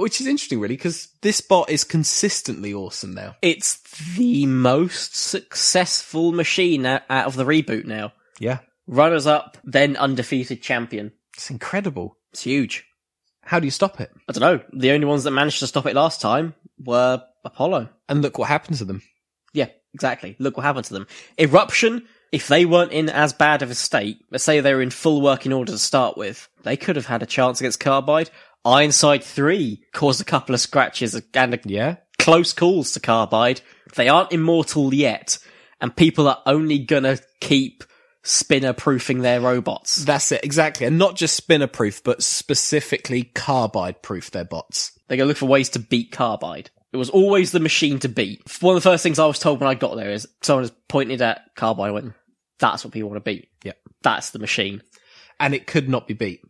which 0.00 0.20
is 0.20 0.26
interesting 0.26 0.60
really, 0.60 0.76
because 0.76 1.08
this 1.22 1.40
bot 1.40 1.70
is 1.70 1.84
consistently 1.84 2.72
awesome 2.72 3.14
now. 3.14 3.36
it's 3.42 3.80
the 4.16 4.46
most 4.46 5.16
successful 5.16 6.32
machine 6.32 6.86
out 6.86 7.02
out 7.10 7.26
of 7.26 7.36
the 7.36 7.44
reboot 7.44 7.84
now. 7.84 8.12
Yeah. 8.38 8.58
Runners 8.86 9.26
up, 9.26 9.56
then 9.62 9.96
undefeated 9.96 10.62
champion. 10.62 11.12
It's 11.36 11.50
incredible. 11.50 12.16
It's 12.32 12.42
huge. 12.42 12.86
How 13.42 13.60
do 13.60 13.66
you 13.66 13.70
stop 13.70 14.00
it? 14.00 14.10
I 14.28 14.32
don't 14.32 14.40
know. 14.40 14.64
The 14.72 14.92
only 14.92 15.06
ones 15.06 15.24
that 15.24 15.30
managed 15.30 15.60
to 15.60 15.66
stop 15.66 15.86
it 15.86 15.94
last 15.94 16.20
time 16.20 16.54
were 16.78 17.22
Apollo. 17.44 17.88
And 18.08 18.22
look 18.22 18.38
what 18.38 18.48
happened 18.48 18.78
to 18.78 18.84
them. 18.84 19.02
Yeah, 19.52 19.68
exactly. 19.94 20.36
Look 20.38 20.56
what 20.56 20.64
happened 20.64 20.84
to 20.86 20.92
them. 20.94 21.06
Eruption, 21.38 22.06
if 22.32 22.48
they 22.48 22.64
weren't 22.64 22.92
in 22.92 23.08
as 23.08 23.32
bad 23.32 23.62
of 23.62 23.70
a 23.70 23.74
state, 23.74 24.18
let's 24.30 24.44
say 24.44 24.60
they 24.60 24.74
were 24.74 24.82
in 24.82 24.90
full 24.90 25.20
working 25.20 25.52
order 25.52 25.72
to 25.72 25.78
start 25.78 26.16
with, 26.16 26.48
they 26.62 26.76
could 26.76 26.96
have 26.96 27.06
had 27.06 27.22
a 27.22 27.26
chance 27.26 27.60
against 27.60 27.80
Carbide. 27.80 28.30
Ironside 28.64 29.24
3 29.24 29.82
caused 29.92 30.20
a 30.20 30.24
couple 30.24 30.54
of 30.54 30.60
scratches 30.60 31.14
and 31.34 31.54
a 31.54 31.60
Yeah. 31.64 31.96
close 32.18 32.52
calls 32.52 32.92
to 32.92 33.00
Carbide. 33.00 33.62
They 33.96 34.08
aren't 34.08 34.32
immortal 34.32 34.92
yet, 34.94 35.38
and 35.80 35.96
people 35.96 36.28
are 36.28 36.42
only 36.46 36.78
gonna 36.78 37.18
keep 37.40 37.84
spinner 38.22 38.72
proofing 38.74 39.20
their 39.20 39.40
robots. 39.40 39.96
That's 40.04 40.30
it, 40.30 40.44
exactly. 40.44 40.86
And 40.86 40.98
not 40.98 41.16
just 41.16 41.34
spinner 41.34 41.66
proof, 41.66 42.02
but 42.04 42.22
specifically 42.22 43.24
carbide 43.34 44.02
proof 44.02 44.30
their 44.30 44.44
bots. 44.44 44.92
They're 45.08 45.16
gonna 45.16 45.28
look 45.28 45.38
for 45.38 45.46
ways 45.46 45.70
to 45.70 45.78
beat 45.78 46.12
Carbide. 46.12 46.70
It 46.92 46.96
was 46.98 47.10
always 47.10 47.52
the 47.52 47.60
machine 47.60 47.98
to 48.00 48.08
beat. 48.08 48.42
One 48.60 48.76
of 48.76 48.82
the 48.82 48.90
first 48.90 49.02
things 49.02 49.18
I 49.18 49.26
was 49.26 49.38
told 49.38 49.60
when 49.60 49.68
I 49.70 49.74
got 49.74 49.96
there 49.96 50.10
is 50.10 50.26
someone 50.42 50.64
has 50.64 50.72
pointed 50.88 51.22
at 51.22 51.42
Carbide 51.56 51.86
and 51.86 51.94
went, 51.94 52.12
That's 52.58 52.84
what 52.84 52.92
people 52.92 53.08
want 53.10 53.24
to 53.24 53.30
beat. 53.30 53.48
Yep. 53.64 53.78
That's 54.02 54.30
the 54.30 54.38
machine. 54.38 54.82
And 55.38 55.54
it 55.54 55.66
could 55.66 55.88
not 55.88 56.06
be 56.06 56.14
beat. 56.14 56.40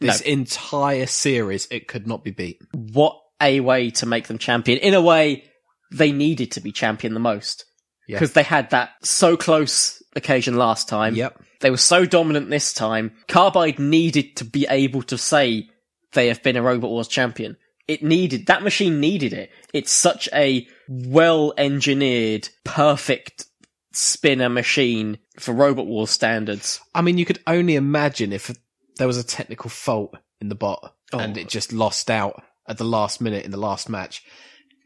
This 0.00 0.24
No. 0.24 0.32
entire 0.32 1.06
series, 1.06 1.66
it 1.70 1.88
could 1.88 2.06
not 2.06 2.22
be 2.22 2.30
beat. 2.30 2.60
What 2.72 3.18
a 3.40 3.60
way 3.60 3.90
to 3.90 4.06
make 4.06 4.28
them 4.28 4.38
champion. 4.38 4.78
In 4.78 4.94
a 4.94 5.02
way, 5.02 5.44
they 5.92 6.12
needed 6.12 6.52
to 6.52 6.60
be 6.60 6.72
champion 6.72 7.14
the 7.14 7.20
most. 7.20 7.64
Yeah. 8.06 8.16
Because 8.16 8.32
they 8.32 8.42
had 8.42 8.70
that 8.70 8.90
so 9.02 9.36
close 9.36 10.02
occasion 10.16 10.56
last 10.56 10.88
time. 10.88 11.14
Yep. 11.14 11.42
They 11.60 11.70
were 11.70 11.76
so 11.76 12.04
dominant 12.04 12.50
this 12.50 12.72
time. 12.72 13.12
Carbide 13.28 13.78
needed 13.78 14.36
to 14.36 14.44
be 14.44 14.66
able 14.70 15.02
to 15.02 15.18
say 15.18 15.68
they 16.12 16.28
have 16.28 16.42
been 16.42 16.56
a 16.56 16.62
Robot 16.62 16.90
Wars 16.90 17.08
champion. 17.08 17.56
It 17.86 18.02
needed, 18.02 18.46
that 18.46 18.62
machine 18.62 19.00
needed 19.00 19.32
it. 19.32 19.50
It's 19.72 19.90
such 19.92 20.28
a 20.32 20.66
well 20.88 21.54
engineered, 21.56 22.48
perfect 22.64 23.46
spinner 23.92 24.48
machine 24.48 25.18
for 25.38 25.52
Robot 25.52 25.86
Wars 25.86 26.10
standards. 26.10 26.80
I 26.94 27.02
mean, 27.02 27.18
you 27.18 27.24
could 27.24 27.40
only 27.46 27.76
imagine 27.76 28.32
if 28.32 28.54
there 28.98 29.06
was 29.06 29.16
a 29.16 29.24
technical 29.24 29.70
fault 29.70 30.14
in 30.40 30.48
the 30.48 30.54
bot 30.54 30.94
oh. 31.12 31.18
and 31.18 31.36
Oh. 31.36 31.40
it 31.40 31.48
just 31.48 31.72
lost 31.72 32.10
out 32.10 32.42
at 32.68 32.78
the 32.78 32.84
last 32.84 33.20
minute 33.20 33.44
in 33.44 33.50
the 33.50 33.56
last 33.56 33.88
match. 33.88 34.22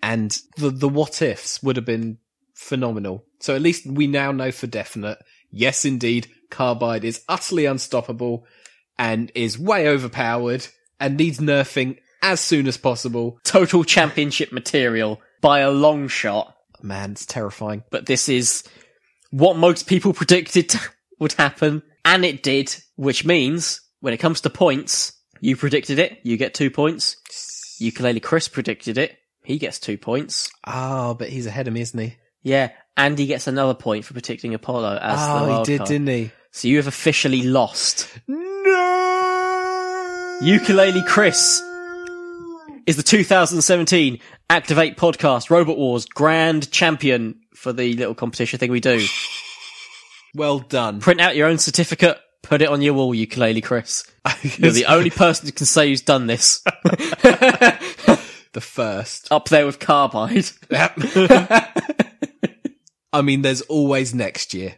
And 0.02 0.36
the, 0.56 0.70
the 0.70 0.88
what 0.88 1.20
ifs 1.22 1.62
would 1.62 1.76
have 1.76 1.84
been 1.84 2.18
phenomenal. 2.54 3.24
So 3.40 3.54
at 3.54 3.62
least 3.62 3.86
we 3.86 4.06
now 4.06 4.32
know 4.32 4.52
for 4.52 4.66
definite. 4.66 5.18
Yes, 5.50 5.84
indeed, 5.84 6.28
Carbide 6.50 7.04
is 7.04 7.24
utterly 7.28 7.66
unstoppable 7.66 8.46
and 8.98 9.32
is 9.34 9.58
way 9.58 9.88
overpowered 9.88 10.66
and 11.00 11.16
needs 11.16 11.38
nerfing 11.38 11.98
as 12.22 12.40
soon 12.40 12.68
as 12.68 12.76
possible. 12.76 13.38
Total 13.44 13.84
championship 13.84 14.52
material 14.52 15.20
by 15.40 15.60
a 15.60 15.70
long 15.70 16.08
shot. 16.08 16.56
Man, 16.82 17.12
it's 17.12 17.26
terrifying. 17.26 17.84
But 17.90 18.06
this 18.06 18.28
is 18.28 18.64
what 19.30 19.56
most 19.56 19.86
people 19.86 20.12
predicted 20.12 20.74
would 21.18 21.32
happen. 21.32 21.82
And 22.04 22.24
it 22.24 22.42
did, 22.42 22.74
which 22.96 23.24
means 23.24 23.80
when 24.03 24.12
it 24.12 24.18
comes 24.18 24.42
to 24.42 24.50
points, 24.50 25.12
you 25.40 25.57
predicted 25.57 25.98
it, 25.98 26.18
you 26.24 26.36
get 26.36 26.53
two 26.55 26.70
points. 26.70 27.16
Ukulele 27.80 28.20
Chris 28.20 28.48
predicted 28.48 28.98
it, 28.98 29.16
he 29.42 29.57
gets 29.59 29.78
two 29.78 29.96
points. 29.96 30.50
Ah, 30.64 31.14
but 31.14 31.30
he's 31.30 31.46
ahead 31.46 31.68
of 31.68 31.74
me, 31.74 31.80
isn't 31.80 31.98
he? 31.98 32.16
Yeah, 32.42 32.70
and 32.96 33.18
he 33.18 33.26
gets 33.26 33.46
another 33.46 33.74
point 33.74 34.05
for 34.05 34.12
predicting 34.12 34.53
Apollo 34.55 34.98
as 35.00 35.18
the 35.18 35.32
Oh, 35.32 35.59
he 35.61 35.64
did, 35.64 35.78
card. 35.78 35.88
didn't 35.88 36.09
he? 36.09 36.30
So 36.50 36.68
you 36.68 36.76
have 36.76 36.86
officially 36.88 37.42
lost. 37.44 38.09
No! 38.28 40.38
Ukulele 40.42 41.03
Chris 41.07 41.62
is 42.86 42.96
the 42.96 43.03
2017 43.05 44.18
Activate 44.50 44.96
Podcast 44.96 45.48
Robot 45.50 45.78
Wars 45.78 46.05
Grand 46.07 46.70
Champion 46.72 47.40
for 47.55 47.72
the 47.72 47.94
little 47.94 48.14
competition 48.14 48.59
thing 48.59 48.70
we 48.72 48.80
do. 48.80 49.05
Well 50.34 50.59
done. 50.59 50.98
Print 51.00 51.20
out 51.20 51.36
your 51.36 51.46
own 51.48 51.59
certificate, 51.59 52.18
put 52.43 52.62
it 52.62 52.68
on 52.68 52.82
your 52.82 52.95
wall, 52.95 53.14
Ukulele 53.14 53.61
Chris. 53.61 54.05
You're 54.59 54.70
the 54.72 54.86
only 54.86 55.11
person 55.11 55.47
who 55.47 55.53
can 55.53 55.66
say 55.66 55.88
who's 55.88 56.01
done 56.03 56.26
this. 56.26 56.61
the 56.84 58.61
first. 58.61 59.30
Up 59.32 59.49
there 59.49 59.66
with 59.66 59.78
Carbide. 59.78 60.45
I 63.12 63.20
mean, 63.22 63.43
there's 63.43 63.61
always 63.62 64.14
next 64.14 64.55
year. 64.55 64.76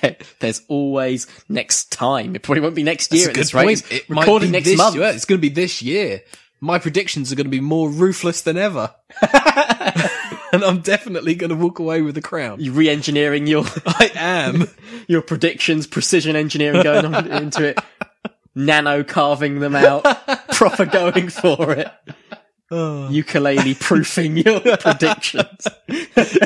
There- 0.00 0.16
There's 0.40 0.62
always 0.68 1.26
next 1.48 1.90
time. 1.90 2.36
It 2.36 2.42
probably 2.42 2.60
won't 2.60 2.74
be 2.74 2.82
next 2.82 3.12
year 3.12 3.28
at 3.30 3.34
this 3.34 3.54
rate. 3.54 3.82
It 3.90 4.08
might 4.10 4.22
Recording 4.22 4.48
be 4.48 4.52
next 4.52 4.66
this 4.66 4.76
month. 4.78 4.94
year. 4.96 5.04
It's 5.06 5.24
going 5.24 5.38
to 5.40 5.42
be 5.48 5.48
this 5.54 5.80
year. 5.82 6.20
My 6.60 6.78
predictions 6.78 7.32
are 7.32 7.34
going 7.34 7.46
to 7.46 7.50
be 7.50 7.60
more 7.60 7.88
ruthless 7.90 8.42
than 8.42 8.56
ever. 8.58 8.94
and 10.52 10.62
I'm 10.64 10.80
definitely 10.82 11.34
going 11.34 11.50
to 11.50 11.56
walk 11.56 11.78
away 11.78 12.00
with 12.02 12.14
the 12.14 12.20
crown. 12.22 12.60
You 12.60 12.72
re-engineering 12.72 13.46
your 13.46 13.64
I 13.86 14.10
am. 14.14 14.68
Your 15.06 15.22
predictions, 15.22 15.86
precision 15.86 16.36
engineering 16.36 16.82
going 16.82 17.14
on 17.14 17.26
into 17.30 17.64
it, 17.64 17.78
nano 18.54 19.04
carving 19.04 19.60
them 19.60 19.76
out, 19.76 20.04
proper 20.52 20.86
going 20.86 21.28
for 21.28 21.72
it. 21.72 21.90
Oh. 22.70 23.08
Ukulele 23.10 23.74
proofing 23.74 24.38
your 24.38 24.60
predictions. 24.78 25.68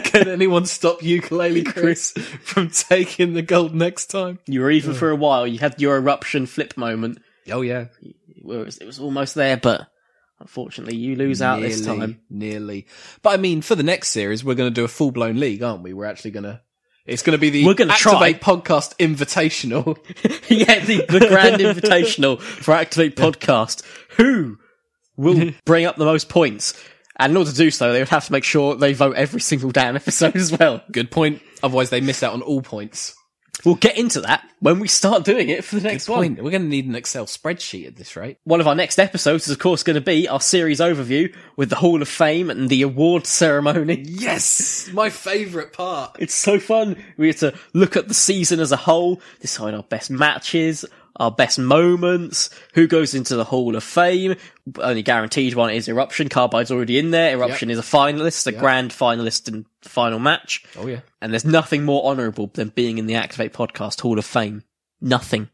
Can 0.04 0.28
anyone 0.28 0.66
stop 0.66 1.02
ukulele 1.02 1.62
Chris 1.62 2.12
from 2.42 2.70
taking 2.70 3.34
the 3.34 3.42
gold 3.42 3.74
next 3.74 4.06
time? 4.06 4.38
You 4.46 4.60
were 4.60 4.70
even 4.70 4.90
oh. 4.90 4.94
for 4.94 5.10
a 5.10 5.16
while. 5.16 5.46
You 5.46 5.58
had 5.58 5.80
your 5.80 5.96
eruption 5.96 6.46
flip 6.46 6.76
moment. 6.76 7.22
Oh 7.50 7.62
yeah, 7.62 7.86
Where 8.42 8.60
it 8.60 8.64
was, 8.66 8.78
it 8.78 8.84
was 8.84 8.98
almost 8.98 9.36
there, 9.36 9.56
but 9.56 9.88
unfortunately, 10.40 10.96
you 10.96 11.16
lose 11.16 11.40
out 11.40 11.60
this 11.60 11.84
time. 11.84 12.20
Nearly. 12.28 12.86
But 13.22 13.30
I 13.30 13.36
mean, 13.36 13.62
for 13.62 13.74
the 13.74 13.82
next 13.82 14.08
series, 14.08 14.44
we're 14.44 14.54
going 14.54 14.70
to 14.70 14.74
do 14.74 14.84
a 14.84 14.88
full 14.88 15.12
blown 15.12 15.38
league, 15.38 15.62
aren't 15.62 15.82
we? 15.82 15.92
We're 15.92 16.06
actually 16.06 16.32
going 16.32 16.44
to. 16.44 16.60
It's 17.08 17.22
going 17.22 17.36
to 17.36 17.40
be 17.40 17.48
the 17.48 17.64
We're 17.64 17.74
gonna 17.74 17.94
try. 17.94 18.12
Activate 18.12 18.42
Podcast 18.42 18.94
Invitational. 18.98 19.96
yeah, 20.48 20.84
the, 20.84 21.06
the 21.08 21.26
grand 21.26 21.56
invitational 21.62 22.38
for 22.40 22.74
Activate 22.74 23.16
Podcast. 23.16 23.82
Who 24.16 24.58
will 25.16 25.52
bring 25.64 25.86
up 25.86 25.96
the 25.96 26.04
most 26.04 26.28
points? 26.28 26.74
And 27.16 27.32
in 27.32 27.36
order 27.38 27.50
to 27.50 27.56
do 27.56 27.70
so, 27.70 27.92
they 27.92 27.98
would 28.00 28.10
have 28.10 28.26
to 28.26 28.32
make 28.32 28.44
sure 28.44 28.76
they 28.76 28.92
vote 28.92 29.16
every 29.16 29.40
single 29.40 29.70
damn 29.70 29.96
episode 29.96 30.36
as 30.36 30.56
well. 30.56 30.82
Good 30.92 31.10
point. 31.10 31.40
Otherwise, 31.62 31.90
they 31.90 32.00
miss 32.00 32.22
out 32.22 32.34
on 32.34 32.42
all 32.42 32.62
points. 32.62 33.14
We'll 33.64 33.74
get 33.74 33.98
into 33.98 34.20
that 34.22 34.48
when 34.60 34.78
we 34.78 34.88
start 34.88 35.24
doing 35.24 35.48
it 35.48 35.64
for 35.64 35.76
the 35.76 35.82
next 35.82 36.08
one. 36.08 36.36
We're 36.36 36.50
going 36.50 36.62
to 36.62 36.68
need 36.68 36.86
an 36.86 36.94
Excel 36.94 37.26
spreadsheet 37.26 37.86
at 37.86 37.96
this 37.96 38.16
rate. 38.16 38.38
One 38.44 38.60
of 38.60 38.66
our 38.66 38.74
next 38.74 38.98
episodes 38.98 39.46
is, 39.46 39.52
of 39.52 39.58
course, 39.58 39.82
going 39.82 39.94
to 39.94 40.00
be 40.00 40.28
our 40.28 40.40
series 40.40 40.80
overview 40.80 41.34
with 41.56 41.70
the 41.70 41.76
Hall 41.76 42.00
of 42.00 42.08
Fame 42.08 42.50
and 42.50 42.68
the 42.68 42.82
award 42.82 43.26
ceremony. 43.26 44.04
Yes, 44.06 44.88
my 44.92 45.10
favourite 45.10 45.72
part. 45.72 46.16
It's 46.18 46.34
so 46.34 46.58
fun. 46.58 47.02
We 47.16 47.28
have 47.28 47.38
to 47.38 47.54
look 47.72 47.96
at 47.96 48.08
the 48.08 48.14
season 48.14 48.60
as 48.60 48.72
a 48.72 48.76
whole, 48.76 49.20
decide 49.40 49.74
our 49.74 49.82
best 49.82 50.10
matches, 50.10 50.84
our 51.18 51.30
best 51.30 51.58
moments, 51.58 52.50
who 52.74 52.86
goes 52.86 53.14
into 53.14 53.36
the 53.36 53.44
Hall 53.44 53.74
of 53.76 53.82
Fame. 53.84 54.36
Only 54.78 55.02
guaranteed 55.02 55.54
one 55.54 55.70
is 55.70 55.88
Eruption. 55.88 56.28
Carbide's 56.28 56.70
already 56.70 56.98
in 56.98 57.10
there. 57.10 57.32
Eruption 57.32 57.70
is 57.70 57.78
a 57.78 57.82
finalist, 57.82 58.46
a 58.46 58.52
grand 58.52 58.90
finalist 58.92 59.48
in 59.48 59.64
the 59.82 59.88
final 59.88 60.18
match. 60.18 60.64
Oh 60.76 60.86
yeah. 60.86 61.00
And 61.20 61.32
there's 61.32 61.44
nothing 61.44 61.84
more 61.84 62.04
honourable 62.10 62.48
than 62.54 62.68
being 62.68 62.98
in 62.98 63.06
the 63.06 63.16
Activate 63.16 63.52
Podcast 63.52 64.00
Hall 64.00 64.18
of 64.18 64.24
Fame. 64.24 64.62
Nothing. 65.00 65.48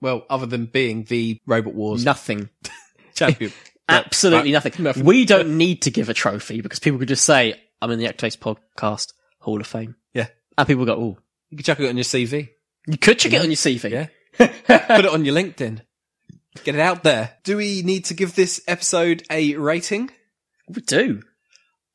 Well, 0.00 0.26
other 0.28 0.46
than 0.46 0.66
being 0.66 1.04
the 1.04 1.40
Robot 1.46 1.74
Wars 1.74 2.04
Nothing. 2.04 2.48
champion. 3.14 3.52
Absolutely 3.88 4.52
nothing. 4.52 4.72
nothing. 4.82 5.04
We 5.04 5.24
don't 5.24 5.56
need 5.58 5.82
to 5.82 5.90
give 5.90 6.08
a 6.08 6.14
trophy 6.14 6.60
because 6.60 6.78
people 6.78 6.98
could 6.98 7.08
just 7.08 7.24
say, 7.24 7.60
I'm 7.80 7.90
in 7.90 7.98
the 7.98 8.06
Activate 8.06 8.38
Podcast 8.40 9.12
Hall 9.40 9.60
of 9.60 9.66
Fame. 9.66 9.96
Yeah. 10.14 10.28
And 10.56 10.66
people 10.66 10.84
go, 10.86 10.94
oh, 10.94 11.18
You 11.50 11.56
could 11.56 11.66
chuck 11.66 11.80
it 11.80 11.88
on 11.88 11.96
your 11.96 12.04
CV. 12.04 12.50
you 12.86 12.98
could 12.98 13.18
check 13.18 13.32
it 13.32 13.40
on 13.40 13.46
your 13.46 13.56
CV. 13.56 13.90
Yeah. 13.90 14.06
Put 14.38 14.50
it 14.68 15.06
on 15.06 15.24
your 15.24 15.34
LinkedIn. 15.34 15.80
Get 16.64 16.74
it 16.74 16.80
out 16.80 17.02
there. 17.02 17.36
Do 17.44 17.56
we 17.56 17.82
need 17.82 18.04
to 18.06 18.14
give 18.14 18.34
this 18.34 18.62
episode 18.66 19.22
a 19.30 19.54
rating? 19.56 20.10
We 20.68 20.82
do. 20.82 21.22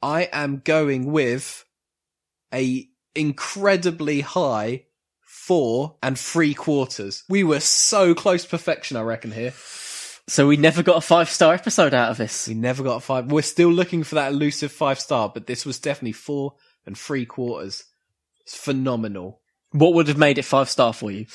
I 0.01 0.29
am 0.31 0.61
going 0.63 1.11
with 1.11 1.65
a 2.53 2.87
incredibly 3.15 4.21
high 4.21 4.85
four 5.21 5.95
and 6.03 6.19
three 6.19 6.53
quarters. 6.53 7.23
We 7.29 7.43
were 7.43 7.59
so 7.59 8.13
close 8.13 8.43
to 8.43 8.49
perfection, 8.49 8.97
I 8.97 9.01
reckon, 9.01 9.31
here. 9.31 9.53
So 10.27 10.45
we 10.45 10.57
never 10.57 10.83
got 10.83 10.97
a 10.97 11.01
five 11.01 11.29
star 11.29 11.53
episode 11.53 11.93
out 11.93 12.11
of 12.11 12.17
this. 12.17 12.47
We 12.47 12.53
never 12.53 12.83
got 12.83 12.97
a 12.97 12.99
five. 12.99 13.31
We're 13.31 13.41
still 13.43 13.71
looking 13.71 14.03
for 14.03 14.15
that 14.15 14.33
elusive 14.33 14.71
five 14.71 14.99
star, 14.99 15.31
but 15.33 15.47
this 15.47 15.65
was 15.65 15.79
definitely 15.79 16.13
four 16.13 16.55
and 16.85 16.97
three 16.97 17.25
quarters. 17.25 17.85
It's 18.41 18.57
phenomenal. 18.57 19.41
What 19.71 19.93
would 19.93 20.09
have 20.09 20.17
made 20.17 20.37
it 20.37 20.43
five 20.43 20.69
star 20.69 20.91
for 20.93 21.11
you? 21.11 21.27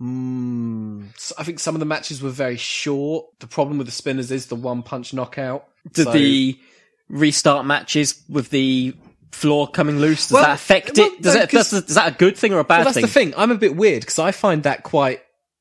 Mm, 0.00 1.08
so 1.18 1.34
I 1.38 1.44
think 1.44 1.58
some 1.58 1.74
of 1.74 1.80
the 1.80 1.86
matches 1.86 2.22
were 2.22 2.30
very 2.30 2.56
short. 2.56 3.26
The 3.40 3.46
problem 3.46 3.78
with 3.78 3.86
the 3.86 3.92
spinners 3.92 4.30
is 4.30 4.46
the 4.46 4.54
one 4.54 4.82
punch 4.82 5.14
knockout. 5.14 5.66
Did 5.92 6.04
So- 6.04 6.12
the 6.12 6.58
restart 7.08 7.66
matches 7.66 8.22
with 8.28 8.50
the 8.50 8.94
floor 9.32 9.68
coming 9.68 9.98
loose, 9.98 10.28
does 10.28 10.32
Well, 10.34 10.44
that 10.44 10.54
affect 10.54 10.96
well, 10.98 11.06
it? 11.08 11.22
Does, 11.22 11.34
no, 11.34 11.40
it 11.42 11.50
that's, 11.50 11.72
is 11.72 11.94
that 11.94 12.12
a 12.12 12.16
good 12.16 12.36
thing 12.36 12.52
or 12.52 12.58
a 12.58 12.64
bad 12.64 12.78
Well, 12.78 12.84
that's 12.86 12.94
thing? 12.94 13.02
the 13.02 13.08
thing. 13.08 13.34
I'm 13.36 13.50
a 13.50 13.54
bit 13.56 13.76
weird 13.76 14.00
because 14.00 14.18
I 14.18 14.32
find 14.32 14.62
that 14.64 14.82
quite 14.82 15.20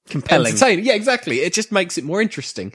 Compelling. 0.10 0.48
entertaining. 0.48 0.86
Yeah, 0.86 0.94
exactly. 0.94 1.42
It 1.42 1.54
just 1.54 1.72
makes 1.72 1.98
it 1.98 2.04
more 2.04 2.22
interesting. 2.22 2.74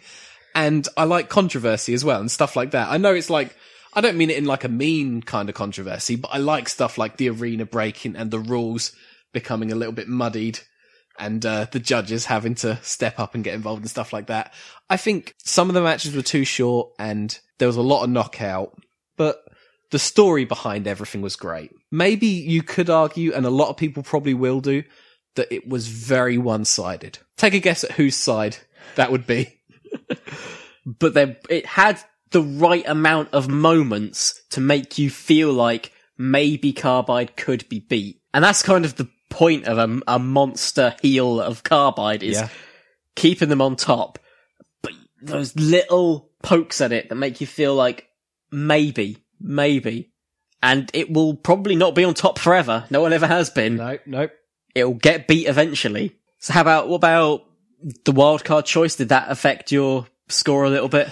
And 0.54 0.86
I 0.96 1.04
like 1.04 1.28
controversy 1.28 1.94
as 1.94 2.04
well 2.04 2.20
and 2.20 2.30
stuff 2.30 2.56
like 2.56 2.72
that. 2.72 2.88
I 2.90 2.96
know 2.96 3.14
it's 3.14 3.30
like, 3.30 3.54
I 3.94 4.00
don't 4.00 4.16
mean 4.16 4.30
it 4.30 4.36
in 4.36 4.44
like 4.46 4.64
a 4.64 4.68
mean 4.68 5.22
kind 5.22 5.48
of 5.48 5.54
controversy, 5.54 6.16
but 6.16 6.28
I 6.32 6.38
like 6.38 6.68
stuff 6.68 6.98
like 6.98 7.16
the 7.16 7.28
arena 7.30 7.64
breaking 7.64 8.16
and 8.16 8.30
the 8.30 8.38
rules 8.40 8.92
becoming 9.32 9.70
a 9.72 9.76
little 9.76 9.92
bit 9.92 10.08
muddied 10.08 10.60
and 11.20 11.44
uh, 11.44 11.66
the 11.70 11.78
judges 11.78 12.24
having 12.24 12.54
to 12.56 12.78
step 12.82 13.20
up 13.20 13.34
and 13.34 13.44
get 13.44 13.54
involved 13.54 13.82
and 13.82 13.90
stuff 13.90 14.12
like 14.12 14.26
that. 14.26 14.52
I 14.88 14.96
think 14.96 15.34
some 15.38 15.68
of 15.68 15.74
the 15.74 15.82
matches 15.82 16.16
were 16.16 16.22
too 16.22 16.44
short 16.44 16.92
and 16.98 17.38
there 17.58 17.68
was 17.68 17.76
a 17.76 17.82
lot 17.82 18.02
of 18.02 18.10
knockout, 18.10 18.76
but 19.16 19.44
the 19.90 19.98
story 19.98 20.44
behind 20.44 20.86
everything 20.86 21.20
was 21.20 21.36
great. 21.36 21.70
Maybe 21.90 22.26
you 22.26 22.62
could 22.62 22.88
argue, 22.88 23.32
and 23.34 23.44
a 23.44 23.50
lot 23.50 23.68
of 23.68 23.76
people 23.76 24.02
probably 24.02 24.34
will 24.34 24.60
do, 24.60 24.84
that 25.36 25.52
it 25.52 25.68
was 25.68 25.88
very 25.88 26.38
one 26.38 26.64
sided. 26.64 27.18
Take 27.36 27.54
a 27.54 27.60
guess 27.60 27.84
at 27.84 27.92
whose 27.92 28.16
side 28.16 28.56
that 28.96 29.12
would 29.12 29.26
be. 29.26 29.60
but 30.86 31.14
then 31.14 31.36
it 31.48 31.66
had 31.66 32.00
the 32.30 32.42
right 32.42 32.86
amount 32.86 33.30
of 33.32 33.48
moments 33.48 34.40
to 34.50 34.60
make 34.60 34.98
you 34.98 35.10
feel 35.10 35.52
like 35.52 35.92
maybe 36.16 36.72
Carbide 36.72 37.36
could 37.36 37.68
be 37.68 37.80
beat. 37.80 38.20
And 38.32 38.44
that's 38.44 38.62
kind 38.62 38.84
of 38.84 38.96
the 38.96 39.08
point 39.30 39.64
of 39.66 39.78
a, 39.78 40.00
a 40.06 40.18
monster 40.18 40.94
heel 41.00 41.40
of 41.40 41.62
Carbide 41.62 42.22
is 42.22 42.36
Yeah. 42.36 42.48
keeping 43.16 43.48
them 43.48 43.62
on 43.62 43.76
top. 43.76 44.18
But 44.82 44.92
those 45.22 45.56
little 45.56 46.30
pokes 46.42 46.80
at 46.80 46.92
it 46.92 47.08
that 47.08 47.14
make 47.14 47.40
you 47.40 47.46
feel 47.46 47.74
like 47.74 48.06
maybe, 48.50 49.16
maybe. 49.40 50.12
And 50.62 50.90
it 50.92 51.10
will 51.10 51.34
probably 51.34 51.74
not 51.76 51.94
be 51.94 52.04
on 52.04 52.12
top 52.14 52.38
forever. 52.38 52.84
No 52.90 53.00
one 53.00 53.12
ever 53.14 53.26
has 53.26 53.48
been. 53.48 53.76
No, 53.76 53.98
nope. 54.04 54.32
It'll 54.74 54.94
get 54.94 55.26
beat 55.26 55.48
eventually. 55.48 56.16
So 56.38 56.52
how 56.52 56.60
about, 56.60 56.88
what 56.88 56.96
about 56.96 57.44
the 58.04 58.12
wild 58.12 58.44
card 58.44 58.66
choice? 58.66 58.96
Did 58.96 59.08
that 59.08 59.30
affect 59.30 59.72
your 59.72 60.06
score 60.28 60.64
a 60.64 60.70
little 60.70 60.88
bit? 60.88 61.08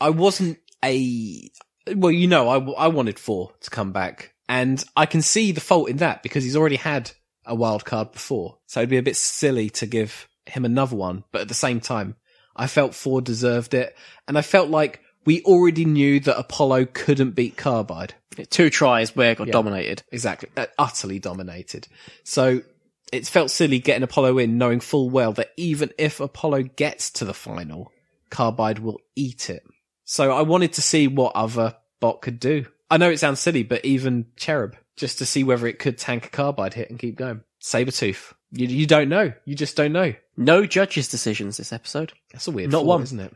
I 0.00 0.10
wasn't 0.10 0.58
a 0.84 1.50
well, 1.94 2.12
you 2.12 2.26
know, 2.28 2.48
I 2.48 2.84
I 2.84 2.88
wanted 2.88 3.18
Thor 3.18 3.52
to 3.60 3.70
come 3.70 3.92
back, 3.92 4.32
and 4.48 4.82
I 4.96 5.06
can 5.06 5.22
see 5.22 5.52
the 5.52 5.60
fault 5.60 5.88
in 5.90 5.98
that 5.98 6.22
because 6.22 6.42
he's 6.44 6.56
already 6.56 6.76
had 6.76 7.10
a 7.46 7.54
wild 7.54 7.84
card 7.84 8.12
before, 8.12 8.58
so 8.66 8.80
it'd 8.80 8.90
be 8.90 8.96
a 8.96 9.02
bit 9.02 9.16
silly 9.16 9.70
to 9.70 9.86
give 9.86 10.28
him 10.46 10.64
another 10.64 10.96
one. 10.96 11.24
But 11.32 11.42
at 11.42 11.48
the 11.48 11.54
same 11.54 11.80
time, 11.80 12.16
I 12.56 12.66
felt 12.66 12.94
Thor 12.94 13.20
deserved 13.20 13.74
it, 13.74 13.96
and 14.28 14.36
I 14.38 14.42
felt 14.42 14.70
like 14.70 15.00
we 15.24 15.42
already 15.42 15.84
knew 15.84 16.20
that 16.20 16.38
Apollo 16.38 16.86
couldn't 16.92 17.30
beat 17.32 17.56
Carbide. 17.56 18.14
Two 18.50 18.68
tries 18.68 19.14
where 19.16 19.32
it 19.32 19.38
got 19.38 19.46
Yeah. 19.46 19.52
dominated. 19.52 20.02
Exactly, 20.12 20.50
uh, 20.56 20.66
utterly 20.78 21.18
dominated. 21.18 21.88
So 22.24 22.60
it 23.12 23.26
felt 23.26 23.50
silly 23.50 23.78
getting 23.78 24.02
Apollo 24.02 24.38
in, 24.38 24.58
knowing 24.58 24.80
full 24.80 25.08
well 25.08 25.32
that 25.34 25.50
even 25.56 25.92
if 25.98 26.20
Apollo 26.20 26.64
gets 26.76 27.10
to 27.12 27.24
the 27.24 27.34
final, 27.34 27.90
Carbide 28.30 28.80
will 28.80 28.98
eat 29.14 29.48
it. 29.50 29.62
So 30.04 30.32
I 30.32 30.42
wanted 30.42 30.72
to 30.74 30.82
see 30.82 31.06
what 31.08 31.34
other 31.34 31.76
bot 32.00 32.20
could 32.20 32.38
do. 32.40 32.66
I 32.90 32.96
know 32.98 33.10
it 33.10 33.18
sounds 33.18 33.40
silly, 33.40 33.62
but 33.62 33.84
even 33.84 34.26
Cherub, 34.36 34.76
just 34.96 35.18
to 35.18 35.26
see 35.26 35.44
whether 35.44 35.66
it 35.66 35.78
could 35.78 35.98
tank 35.98 36.26
a 36.26 36.30
Carbide 36.30 36.74
hit 36.74 36.90
and 36.90 36.98
keep 36.98 37.16
going. 37.16 37.42
Sabretooth. 37.62 38.32
You, 38.52 38.66
you 38.66 38.86
don't 38.86 39.08
know. 39.08 39.32
You 39.44 39.54
just 39.54 39.76
don't 39.76 39.92
know. 39.92 40.14
No 40.36 40.66
judges' 40.66 41.08
decisions 41.08 41.56
this 41.56 41.72
episode. 41.72 42.12
That's 42.32 42.46
a 42.46 42.50
weird 42.50 42.70
Not 42.70 42.80
thought, 42.80 42.86
one. 42.86 43.02
isn't 43.02 43.20
it? 43.20 43.34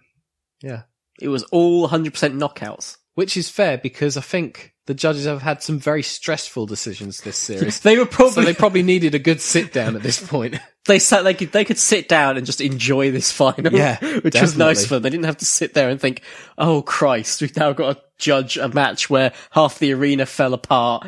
Yeah. 0.62 0.82
It 1.20 1.28
was 1.28 1.42
all 1.44 1.88
100% 1.88 2.12
knockouts. 2.38 2.96
Which 3.14 3.36
is 3.36 3.48
fair 3.48 3.78
because 3.78 4.16
I 4.16 4.20
think 4.20 4.74
the 4.86 4.94
judges 4.94 5.26
have 5.26 5.42
had 5.42 5.60
some 5.60 5.80
very 5.80 6.04
stressful 6.04 6.66
decisions 6.66 7.20
this 7.20 7.36
series. 7.36 7.80
They 7.82 7.98
were 7.98 8.06
probably 8.06 8.32
so 8.32 8.42
they 8.42 8.54
probably 8.54 8.84
needed 8.84 9.14
a 9.14 9.18
good 9.18 9.40
sit 9.40 9.72
down 9.72 9.96
at 9.96 10.02
this 10.02 10.24
point. 10.24 10.56
they 10.86 11.00
sat 11.00 11.24
they 11.24 11.34
could 11.34 11.50
they 11.50 11.64
could 11.64 11.78
sit 11.78 12.08
down 12.08 12.36
and 12.36 12.46
just 12.46 12.60
enjoy 12.60 13.10
this 13.10 13.32
final. 13.32 13.72
Yeah, 13.72 13.98
which 14.20 14.40
was 14.40 14.56
nice 14.56 14.86
for 14.86 14.94
them. 14.94 15.02
They 15.02 15.10
didn't 15.10 15.24
have 15.26 15.38
to 15.38 15.44
sit 15.44 15.74
there 15.74 15.88
and 15.88 16.00
think, 16.00 16.22
"Oh 16.56 16.80
Christ, 16.82 17.40
we've 17.40 17.56
now 17.56 17.72
got 17.72 17.96
to 17.96 18.02
judge 18.18 18.56
a 18.56 18.68
match 18.68 19.10
where 19.10 19.32
half 19.50 19.80
the 19.80 19.92
arena 19.92 20.24
fell 20.24 20.54
apart, 20.54 21.06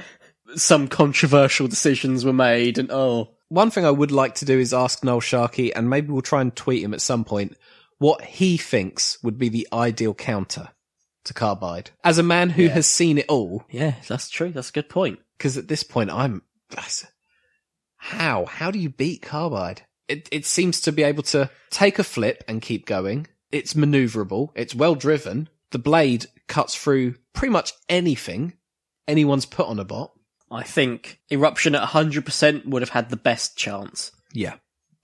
some 0.57 0.89
controversial 0.89 1.69
decisions 1.69 2.25
were 2.25 2.33
made, 2.33 2.79
and 2.79 2.91
oh, 2.91 3.31
One 3.49 3.71
thing 3.71 3.85
I 3.85 3.91
would 3.91 4.13
like 4.13 4.37
to 4.37 4.45
do 4.45 4.59
is 4.59 4.73
ask 4.73 5.03
Noel 5.03 5.21
Sharkey, 5.21 5.75
and 5.75 5.91
maybe 5.91 6.13
we'll 6.13 6.23
try 6.23 6.41
and 6.41 6.55
tweet 6.55 6.83
him 6.83 6.95
at 6.95 7.01
some 7.01 7.25
point, 7.25 7.57
what 7.99 8.23
he 8.23 8.57
thinks 8.57 9.23
would 9.23 9.39
be 9.39 9.49
the 9.49 9.67
ideal 9.73 10.15
counter 10.15 10.69
to 11.25 11.35
Carbide. 11.35 11.91
As 12.05 12.19
a 12.19 12.23
man 12.23 12.51
who 12.51 12.69
has 12.69 12.87
seen 12.87 13.19
it 13.19 13.27
all, 13.29 13.65
yeah, 13.71 13.95
that's 14.09 14.31
true. 14.31 14.51
That's 14.53 14.71
a 14.71 14.73
good 14.73 14.89
point. 14.89 15.19
because 15.37 15.59
at 15.59 15.69
this 15.69 15.83
point 15.83 16.11
I'm. 16.11 16.43
How? 17.97 18.47
How 18.47 18.71
do 18.71 18.79
you 18.79 18.89
beat 18.89 19.23
Carbide? 19.23 19.83
It, 20.09 20.29
it 20.33 20.47
seems 20.47 20.81
to 20.83 20.93
be 20.93 21.03
able 21.03 21.23
to 21.25 21.51
take 21.71 21.99
a 21.99 22.05
flip 22.05 22.43
and 22.49 22.63
keep 22.63 22.87
going. 22.87 23.27
It's 23.53 23.75
maneuverable. 23.75 24.51
It's 24.55 24.75
well 24.75 24.95
driven. 24.95 25.49
The 25.71 25.79
blade 25.79 26.27
cuts 26.49 26.75
through 26.75 27.17
pretty 27.33 27.53
much 27.53 27.73
anything 27.89 28.55
anyone's 29.07 29.47
put 29.47 29.67
on 29.67 29.79
a 29.79 29.85
bot. 29.85 30.13
I 30.51 30.63
think 30.65 31.21
eruption 31.31 31.75
at 31.75 31.89
100% 31.89 32.67
would 32.67 32.83
have 32.83 32.89
had 32.91 33.09
the 33.11 33.17
best 33.17 33.57
chance 33.57 34.11
Yeah. 34.33 34.55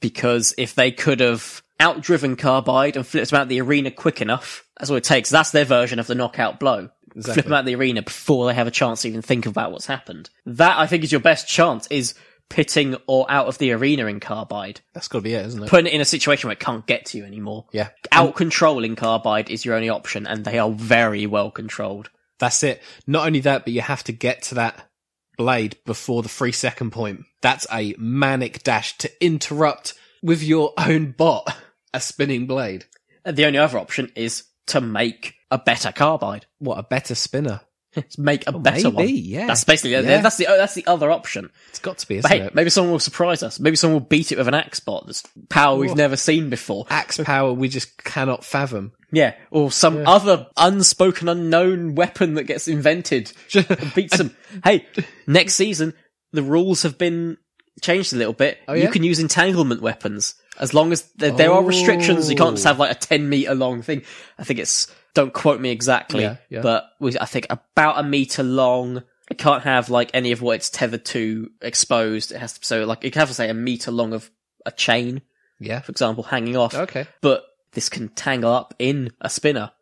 because 0.01 0.55
if 0.59 0.75
they 0.75 0.91
could 0.91 1.21
have 1.21 1.63
outdriven 1.81 2.37
Carbide 2.39 2.97
and 2.97 3.07
flipped 3.07 3.31
them 3.31 3.41
out 3.41 3.49
the 3.49 3.61
arena 3.61 3.91
quick 3.91 4.21
enough, 4.21 4.65
that's 4.79 4.91
what 4.91 4.97
it 4.97 5.05
takes. 5.05 5.31
That's 5.31 5.51
their 5.53 5.65
version 5.65 5.99
of 5.99 6.07
the 6.07 6.15
knockout 6.15 6.59
blow. 6.59 6.89
Exactly. 7.15 7.35
Flip 7.35 7.45
them 7.47 7.53
out 7.55 7.65
the 7.65 7.75
arena 7.77 8.03
before 8.03 8.47
they 8.47 8.55
have 8.55 8.67
a 8.67 8.71
chance 8.73 9.03
to 9.03 9.09
even 9.09 9.23
think 9.23 9.47
about 9.47 9.73
what's 9.73 9.87
happened. 9.87 10.29
That 10.45 10.79
I 10.79 10.87
think 10.87 11.03
is 11.05 11.13
your 11.13 11.21
best 11.21 11.49
chance 11.49 11.87
is 11.89 12.15
pitting 12.49 12.97
or 13.07 13.25
out 13.31 13.47
of 13.47 13.59
the 13.59 13.73
arena 13.73 14.07
in 14.07 14.21
Carbide. 14.21 14.81
That's 14.95 15.09
got 15.09 15.19
to 15.19 15.23
be 15.23 15.35
it, 15.35 15.47
isn't 15.47 15.63
it? 15.65 15.69
Putting 15.69 15.87
it 15.87 15.95
in 15.95 16.01
a 16.01 16.05
situation 16.05 16.49
where 16.49 16.53
it 16.53 16.61
can't 16.61 16.87
get 16.87 17.07
to 17.07 17.19
you 17.19 17.25
anymore. 17.25 17.67
yeah. 17.73 17.89
Out 18.13 18.37
controlling 18.37 18.97
Carbide 18.97 19.51
is 19.51 19.65
your 19.65 19.75
only 19.75 19.89
option 19.89 20.27
and 20.27 20.45
they 20.45 20.59
are 20.59 20.71
very 20.71 21.27
well 21.27 21.51
controlled. 21.51 22.11
That's 22.39 22.63
it. 22.63 22.83
Not 23.07 23.27
only 23.27 23.41
that, 23.41 23.65
but 23.65 23.73
you 23.73 23.81
have 23.81 24.05
to 24.05 24.13
get 24.13 24.43
to 24.45 24.57
that 24.57 24.89
blade 25.37 25.77
before 25.85 26.23
the 26.23 26.29
three 26.29 26.53
second 26.53 26.91
point. 26.91 27.25
That's 27.43 27.67
a 27.73 27.95
manic 27.99 28.63
dash 28.63 28.97
to 28.99 29.25
interrupt 29.25 29.95
with 30.23 30.43
your 30.43 30.73
own 30.79 31.13
bot 31.13 31.55
a 31.97 32.01
spinning 32.01 32.47
blade. 32.47 32.85
The 33.25 33.47
only 33.47 33.59
other 33.59 33.79
option 33.79 34.13
is 34.15 34.45
to 34.67 34.81
make 34.81 35.35
a 35.51 35.59
better 35.59 35.93
Carbide. 35.93 36.47
What 36.59 36.79
a 36.79 36.83
better 36.83 37.15
spinner. 37.15 37.63
Make 38.19 38.47
a 38.47 38.53
better 38.53 38.91
maybe, 38.91 38.95
one. 38.95 39.09
yeah. 39.09 39.47
That's 39.47 39.65
basically 39.65 39.93
Yeah. 39.93 40.21
that's 40.21 40.37
the 40.37 40.47
oh, 40.49 40.57
that's 40.57 40.75
the 40.75 40.87
other 40.87 41.11
option. 41.11 41.51
It's 41.71 41.79
got 41.79 41.99
to 41.99 42.09
be, 42.09 42.21
hey, 42.21 42.43
it? 42.43 42.55
maybe 42.55 42.71
someone 42.71 42.93
will 42.93 42.99
surprise 42.99 43.43
us. 43.43 43.59
Maybe 43.61 43.77
someone 43.77 44.01
will 44.01 44.09
beat 44.09 44.33
it 44.33 44.39
with 44.39 44.49
an 44.49 44.55
axe 44.55 44.81
bot. 44.81 45.07
That's 45.07 45.23
power 45.49 45.77
we've 45.77 45.97
never 45.97 46.17
seen 46.17 46.51
before. 46.51 46.87
Axe 46.91 47.19
power 47.19 47.53
we 47.53 47.69
just 47.69 48.03
cannot 48.03 48.45
fathom. 48.45 48.93
Yeah, 49.13 49.35
or 49.51 49.71
some 49.71 50.07
other 50.07 50.49
unspoken, 50.57 51.29
unknown 51.29 51.95
weapon 51.95 52.35
that 52.35 52.45
gets 52.45 52.67
invented 52.69 53.33
and 53.55 53.93
beats 53.95 54.17
them. 54.19 54.37
hey, 54.65 54.87
next 55.27 55.55
season 55.55 55.95
the 56.33 56.43
rules 56.43 56.83
have 56.83 56.99
been 56.99 57.37
changed 57.81 58.13
a 58.13 58.17
little 58.17 58.33
bit. 58.33 58.59
Oh, 58.69 58.75
You 58.75 58.89
can 58.89 59.05
use 59.05 59.19
entanglement 59.21 59.81
weapons 59.81 60.35
as 60.59 60.73
long 60.75 60.91
as 60.93 61.03
there, 61.17 61.31
there 61.31 61.53
are 61.53 61.63
restrictions. 61.63 62.31
You 62.31 62.37
can't 62.37 62.57
just 62.57 62.67
Oh. 62.67 62.71
have 62.71 62.79
like 62.79 62.91
a 62.91 62.95
ten 62.99 63.29
meter 63.29 63.55
long 63.55 63.83
thing. 63.83 64.03
I 64.39 64.45
think 64.45 64.59
it's 64.59 64.93
don't 65.17 65.33
quote 65.33 65.61
me 65.61 65.71
exactly, 65.71 66.23
Yeah, 66.23 66.37
yeah. 66.51 66.61
but 66.61 66.85
we, 67.01 67.19
I 67.19 67.25
think 67.25 67.47
about 67.51 67.99
a 67.99 68.03
meter 68.03 68.43
long. 68.43 69.03
It 69.31 69.39
can't 69.39 69.63
have 69.65 69.89
like 69.91 70.11
any 70.15 70.31
of 70.31 70.43
what 70.43 70.57
it's 70.57 70.71
tethered 70.71 71.05
to 71.07 71.51
exposed. 71.63 72.31
It 72.33 72.39
has 72.39 72.53
to 72.59 72.65
so 72.65 72.85
like 72.85 73.03
it 73.05 73.13
can 73.13 73.21
have 73.21 73.29
to 73.29 73.35
say 73.35 73.49
a 73.49 73.55
meter 73.55 73.91
long 73.91 74.13
of 74.13 74.31
a 74.65 74.71
chain, 74.71 75.23
Yeah. 75.59 75.81
for 75.81 75.91
example, 75.91 76.23
hanging 76.23 76.57
off. 76.57 76.75
Okay. 76.75 77.07
But 77.23 77.45
this 77.73 77.89
can 77.89 78.09
tangle 78.11 78.53
up 78.53 78.75
in 78.79 79.11
a 79.21 79.29
spinner. 79.31 79.73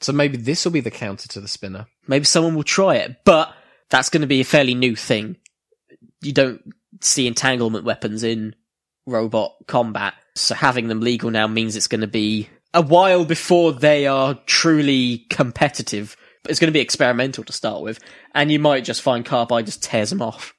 So 0.00 0.12
maybe 0.12 0.36
this 0.36 0.64
will 0.64 0.72
be 0.72 0.80
the 0.80 0.90
counter 0.90 1.28
to 1.28 1.40
the 1.40 1.48
spinner. 1.48 1.86
Maybe 2.08 2.24
someone 2.24 2.54
will 2.56 2.62
try 2.64 2.96
it, 2.96 3.24
but 3.24 3.54
that's 3.90 4.10
going 4.10 4.20
to 4.22 4.26
be 4.26 4.40
a 4.40 4.44
fairly 4.44 4.74
new 4.74 4.96
thing. 4.96 5.36
You 6.20 6.32
don't 6.32 6.60
see 7.00 7.26
entanglement 7.26 7.84
weapons 7.84 8.22
in 8.24 8.54
robot 9.06 9.54
combat, 9.66 10.14
so 10.34 10.54
having 10.54 10.88
them 10.88 11.00
legal 11.00 11.30
now 11.30 11.46
means 11.46 11.76
it's 11.76 11.86
going 11.86 12.00
to 12.02 12.06
be 12.06 12.48
a 12.74 12.82
while 12.82 13.24
before 13.24 13.72
they 13.72 14.06
are 14.06 14.34
truly 14.46 15.24
competitive. 15.30 16.16
But 16.42 16.50
it's 16.50 16.60
going 16.60 16.68
to 16.68 16.76
be 16.76 16.80
experimental 16.80 17.44
to 17.44 17.52
start 17.52 17.82
with, 17.82 18.00
and 18.34 18.52
you 18.52 18.58
might 18.58 18.84
just 18.84 19.00
find 19.00 19.24
Carbide 19.24 19.64
just 19.64 19.82
tears 19.82 20.10
them 20.10 20.20
off. 20.20 20.54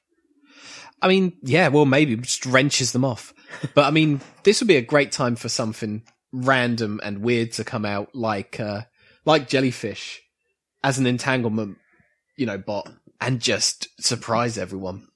I 1.00 1.06
mean, 1.08 1.34
yeah, 1.42 1.68
well, 1.68 1.84
maybe 1.84 2.16
just 2.16 2.44
wrenches 2.44 2.90
them 2.90 3.04
off. 3.04 3.32
But 3.74 3.84
I 3.84 3.90
mean, 3.90 4.20
this 4.42 4.60
would 4.60 4.66
be 4.66 4.76
a 4.76 4.82
great 4.82 5.12
time 5.12 5.36
for 5.36 5.48
something 5.48 6.02
random 6.32 7.00
and 7.04 7.22
weird 7.22 7.52
to 7.52 7.64
come 7.64 7.84
out, 7.84 8.14
like 8.14 8.58
uh, 8.58 8.82
like 9.24 9.48
jellyfish 9.48 10.22
as 10.82 10.98
an 10.98 11.06
entanglement, 11.06 11.78
you 12.36 12.46
know, 12.46 12.58
bot, 12.58 12.90
and 13.20 13.40
just 13.40 13.88
surprise 14.00 14.58
everyone. 14.58 15.06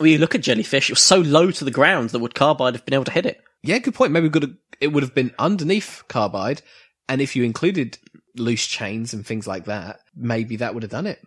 Well, 0.00 0.06
you 0.06 0.18
look 0.18 0.34
at 0.34 0.42
Jellyfish; 0.42 0.88
it 0.88 0.92
was 0.92 1.02
so 1.02 1.18
low 1.18 1.50
to 1.50 1.64
the 1.64 1.70
ground 1.70 2.10
that 2.10 2.20
would 2.20 2.34
Carbide 2.34 2.74
have 2.74 2.84
been 2.86 2.94
able 2.94 3.04
to 3.04 3.10
hit 3.10 3.26
it? 3.26 3.42
Yeah, 3.62 3.78
good 3.78 3.94
point. 3.94 4.12
Maybe 4.12 4.28
we 4.28 4.40
have, 4.40 4.50
it 4.80 4.88
would 4.88 5.02
have 5.02 5.14
been 5.14 5.34
underneath 5.38 6.04
carbide, 6.08 6.62
and 7.08 7.20
if 7.20 7.34
you 7.36 7.44
included 7.44 7.98
loose 8.36 8.66
chains 8.66 9.12
and 9.12 9.26
things 9.26 9.46
like 9.46 9.64
that, 9.64 10.00
maybe 10.14 10.56
that 10.56 10.74
would 10.74 10.82
have 10.84 10.92
done 10.92 11.06
it. 11.06 11.20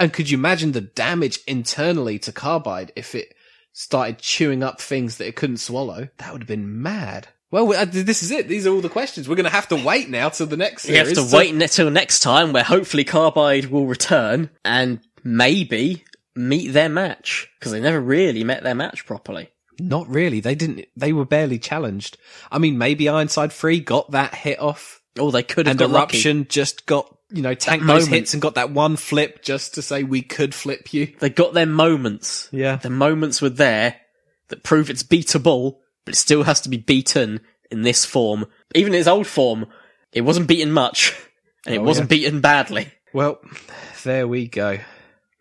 And 0.00 0.12
could 0.12 0.30
you 0.30 0.38
imagine 0.38 0.72
the 0.72 0.80
damage 0.80 1.40
internally 1.46 2.18
to 2.20 2.32
carbide 2.32 2.92
if 2.96 3.14
it 3.14 3.34
started 3.72 4.18
chewing 4.18 4.62
up 4.62 4.80
things 4.80 5.18
that 5.18 5.28
it 5.28 5.36
couldn't 5.36 5.58
swallow? 5.58 6.08
That 6.18 6.32
would 6.32 6.42
have 6.42 6.48
been 6.48 6.82
mad. 6.82 7.28
Well, 7.50 7.68
we- 7.68 7.76
uh, 7.76 7.84
this 7.84 8.22
is 8.24 8.32
it. 8.32 8.48
These 8.48 8.66
are 8.66 8.70
all 8.70 8.80
the 8.80 8.88
questions. 8.88 9.28
We're 9.28 9.36
going 9.36 9.44
to 9.44 9.50
have 9.50 9.68
to 9.68 9.76
wait 9.76 10.08
now 10.10 10.28
till 10.30 10.46
the 10.46 10.56
next 10.56 10.88
You 10.88 10.96
have 10.96 11.12
to 11.12 11.28
wait 11.36 11.54
until 11.54 11.90
next 11.90 12.20
time, 12.20 12.52
where 12.52 12.64
hopefully 12.64 13.04
Carbide 13.04 13.66
will 13.66 13.86
return 13.86 14.50
and 14.64 14.98
maybe 15.22 16.04
meet 16.34 16.72
their 16.72 16.88
match 16.88 17.48
because 17.58 17.70
they 17.70 17.80
never 17.80 18.00
really 18.00 18.42
met 18.42 18.64
their 18.64 18.74
match 18.74 19.06
properly. 19.06 19.50
Not 19.78 20.08
really. 20.08 20.40
They 20.40 20.54
didn't. 20.54 20.86
They 20.96 21.12
were 21.12 21.24
barely 21.24 21.58
challenged. 21.58 22.16
I 22.50 22.58
mean, 22.58 22.78
maybe 22.78 23.08
Ironside 23.08 23.52
Three 23.52 23.80
got 23.80 24.10
that 24.12 24.34
hit 24.34 24.60
off, 24.60 25.00
Oh, 25.18 25.30
they 25.30 25.42
could 25.42 25.66
have 25.66 25.72
and 25.72 25.78
got 25.78 25.90
lucky. 25.90 26.16
Eruption 26.18 26.46
just 26.48 26.86
got 26.86 27.10
you 27.30 27.42
know 27.42 27.54
tanked 27.54 27.86
those 27.86 28.06
hits 28.06 28.32
and 28.34 28.42
got 28.42 28.54
that 28.56 28.70
one 28.70 28.96
flip 28.96 29.42
just 29.42 29.74
to 29.74 29.82
say 29.82 30.02
we 30.02 30.22
could 30.22 30.54
flip 30.54 30.92
you. 30.92 31.12
They 31.18 31.30
got 31.30 31.54
their 31.54 31.66
moments. 31.66 32.48
Yeah. 32.52 32.76
The 32.76 32.90
moments 32.90 33.40
were 33.42 33.48
there 33.50 33.96
that 34.48 34.62
prove 34.62 34.90
it's 34.90 35.02
beatable, 35.02 35.78
but 36.04 36.14
it 36.14 36.18
still 36.18 36.42
has 36.44 36.60
to 36.62 36.68
be 36.68 36.76
beaten 36.76 37.40
in 37.70 37.82
this 37.82 38.04
form. 38.04 38.46
Even 38.74 38.92
in 38.94 39.00
its 39.00 39.08
old 39.08 39.26
form, 39.26 39.66
it 40.12 40.20
wasn't 40.20 40.48
beaten 40.48 40.70
much, 40.72 41.14
and 41.66 41.74
it 41.74 41.78
Oh, 41.78 41.82
wasn't 41.84 42.10
beaten 42.10 42.40
badly. 42.40 42.92
Well, 43.12 43.40
there 44.04 44.28
we 44.28 44.46
go. 44.48 44.78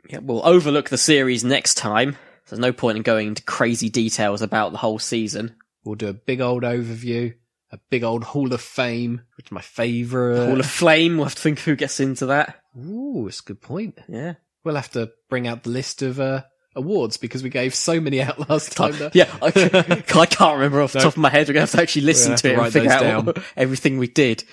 Yeah, 0.10 0.20
we'll 0.22 0.46
overlook 0.46 0.90
the 0.90 0.98
series 0.98 1.44
next 1.44 1.76
time. 1.76 2.18
There's 2.50 2.60
no 2.60 2.74
point 2.74 2.98
in 2.98 3.04
going 3.04 3.30
into 3.30 3.44
crazy 3.44 3.90
details 3.90 4.42
about 4.42 4.72
the 4.72 4.78
whole 4.78 5.00
season. 5.00 5.56
We'll 5.84 5.96
do 5.96 6.08
a 6.08 6.14
big 6.14 6.42
old 6.42 6.64
overview, 6.64 7.34
a 7.72 7.80
big 7.90 8.04
old 8.04 8.24
Hall 8.24 8.54
of 8.54 8.62
Fame, 8.62 9.22
which 9.38 9.48
is 9.48 9.52
my 9.52 9.62
favourite. 9.62 10.48
Hall 10.48 10.60
of 10.60 10.66
Flame, 10.66 11.18
we'll 11.18 11.26
have 11.26 11.36
to 11.36 11.42
think 11.42 11.60
who 11.60 11.76
gets 11.76 12.00
into 12.00 12.26
that. 12.28 12.62
Ooh, 12.78 13.28
it's 13.28 13.40
a 13.42 13.44
good 13.44 13.62
point. 13.62 14.00
Yeah. 14.08 14.36
We'll 14.64 14.76
have 14.76 14.92
to 14.92 15.12
bring 15.30 15.48
out 15.48 15.64
the 15.64 15.70
list 15.72 16.02
of 16.02 16.20
uh, 16.20 16.44
awards 16.76 17.18
because 17.18 17.44
we 17.44 17.50
gave 17.50 17.76
so 17.76 18.00
many 18.00 18.22
out 18.22 18.50
last 18.50 18.76
time. 18.78 18.94
that- 19.00 19.16
Yeah, 19.16 19.30
I, 19.42 19.48
I 20.22 20.26
can't 20.26 20.54
remember 20.56 20.82
off 20.82 20.94
the 20.94 21.00
top 21.00 21.14
of 21.14 21.18
my 21.18 21.30
head. 21.30 21.48
We're 21.48 21.54
going 21.56 21.68
to 21.68 21.72
have 21.72 21.80
to 21.80 21.82
actually 21.82 22.04
listen 22.04 22.36
to 22.38 22.42
to 22.44 22.54
it 22.54 22.60
and 22.60 22.74
figure 22.74 22.92
out 22.92 23.02
down. 23.26 23.34
everything 23.58 23.98
we 23.98 24.08
did. 24.08 24.44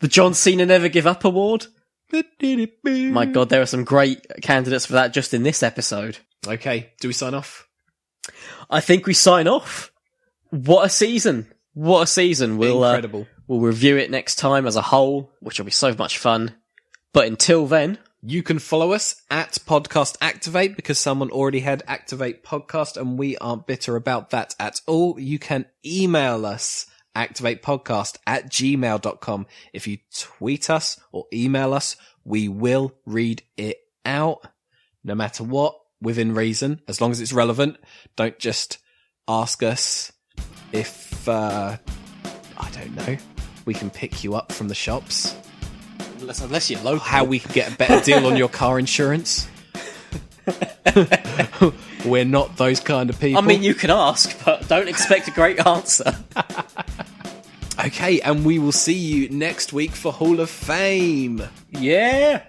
the 0.00 0.08
John 0.08 0.34
Cena 0.34 0.66
Never 0.66 0.88
Give 0.88 1.06
Up 1.06 1.24
Award. 1.24 1.66
My 3.12 3.26
God, 3.26 3.48
there 3.48 3.62
are 3.62 3.66
some 3.66 3.84
great 3.84 4.26
candidates 4.42 4.86
for 4.86 4.94
that 4.94 5.12
just 5.12 5.34
in 5.34 5.42
this 5.42 5.62
episode. 5.62 6.18
Okay, 6.46 6.92
do 7.00 7.08
we 7.08 7.14
sign 7.14 7.34
off? 7.34 7.66
I 8.68 8.80
think 8.80 9.06
we 9.06 9.14
sign 9.14 9.46
off. 9.48 9.92
What 10.50 10.84
a 10.86 10.88
season! 10.88 11.46
What 11.74 12.02
a 12.02 12.06
season! 12.06 12.58
We'll 12.58 12.82
uh, 12.82 12.90
Incredible. 12.94 13.26
we'll 13.46 13.60
review 13.60 13.96
it 13.96 14.10
next 14.10 14.36
time 14.36 14.66
as 14.66 14.76
a 14.76 14.82
whole, 14.82 15.32
which 15.40 15.58
will 15.58 15.66
be 15.66 15.70
so 15.70 15.94
much 15.96 16.18
fun. 16.18 16.54
But 17.12 17.26
until 17.26 17.66
then, 17.66 17.98
You 18.22 18.42
can 18.42 18.58
follow 18.58 18.92
us 18.92 19.22
at 19.30 19.52
Podcast 19.66 20.18
Activate 20.20 20.76
because 20.76 20.98
someone 20.98 21.30
already 21.30 21.60
had 21.60 21.82
Activate 21.86 22.44
Podcast 22.44 22.98
and 23.00 23.18
we 23.18 23.38
aren't 23.38 23.66
bitter 23.66 23.96
about 23.96 24.28
that 24.30 24.54
at 24.60 24.82
all. 24.86 25.18
You 25.18 25.38
can 25.38 25.64
email 25.86 26.44
us 26.44 26.84
activatepodcast 27.16 28.18
at 28.26 28.50
gmail.com. 28.50 29.46
If 29.72 29.86
you 29.86 29.98
tweet 30.16 30.70
us 30.70 31.00
or 31.12 31.26
email 31.32 31.74
us, 31.74 31.96
we 32.24 32.48
will 32.48 32.92
read 33.06 33.42
it 33.56 33.78
out 34.04 34.46
no 35.02 35.14
matter 35.14 35.44
what 35.44 35.76
within 36.00 36.34
reason, 36.34 36.80
as 36.88 37.00
long 37.00 37.10
as 37.10 37.20
it's 37.20 37.32
relevant. 37.32 37.76
Don't 38.16 38.38
just 38.38 38.78
ask 39.28 39.62
us 39.62 40.12
if, 40.72 41.28
uh, 41.28 41.76
I 42.56 42.70
don't 42.70 42.94
know, 42.94 43.16
we 43.64 43.74
can 43.74 43.90
pick 43.90 44.24
you 44.24 44.34
up 44.34 44.52
from 44.52 44.68
the 44.68 44.74
shops 44.74 45.34
unless, 46.20 46.40
unless 46.40 46.70
you're 46.70 46.80
local, 46.80 47.00
how 47.00 47.24
we 47.24 47.38
can 47.38 47.52
get 47.52 47.72
a 47.72 47.76
better 47.76 48.04
deal 48.04 48.26
on 48.26 48.36
your 48.36 48.48
car 48.48 48.78
insurance. 48.78 49.48
We're 52.04 52.24
not 52.24 52.56
those 52.56 52.80
kind 52.80 53.10
of 53.10 53.20
people. 53.20 53.42
I 53.42 53.46
mean, 53.46 53.62
you 53.62 53.74
can 53.74 53.90
ask, 53.90 54.44
but 54.44 54.66
don't 54.68 54.88
expect 54.88 55.28
a 55.28 55.30
great 55.30 55.64
answer. 55.66 56.16
okay, 57.84 58.20
and 58.20 58.44
we 58.44 58.58
will 58.58 58.72
see 58.72 58.94
you 58.94 59.28
next 59.28 59.72
week 59.72 59.92
for 59.92 60.12
Hall 60.12 60.40
of 60.40 60.50
Fame. 60.50 61.42
yeah. 61.70 62.42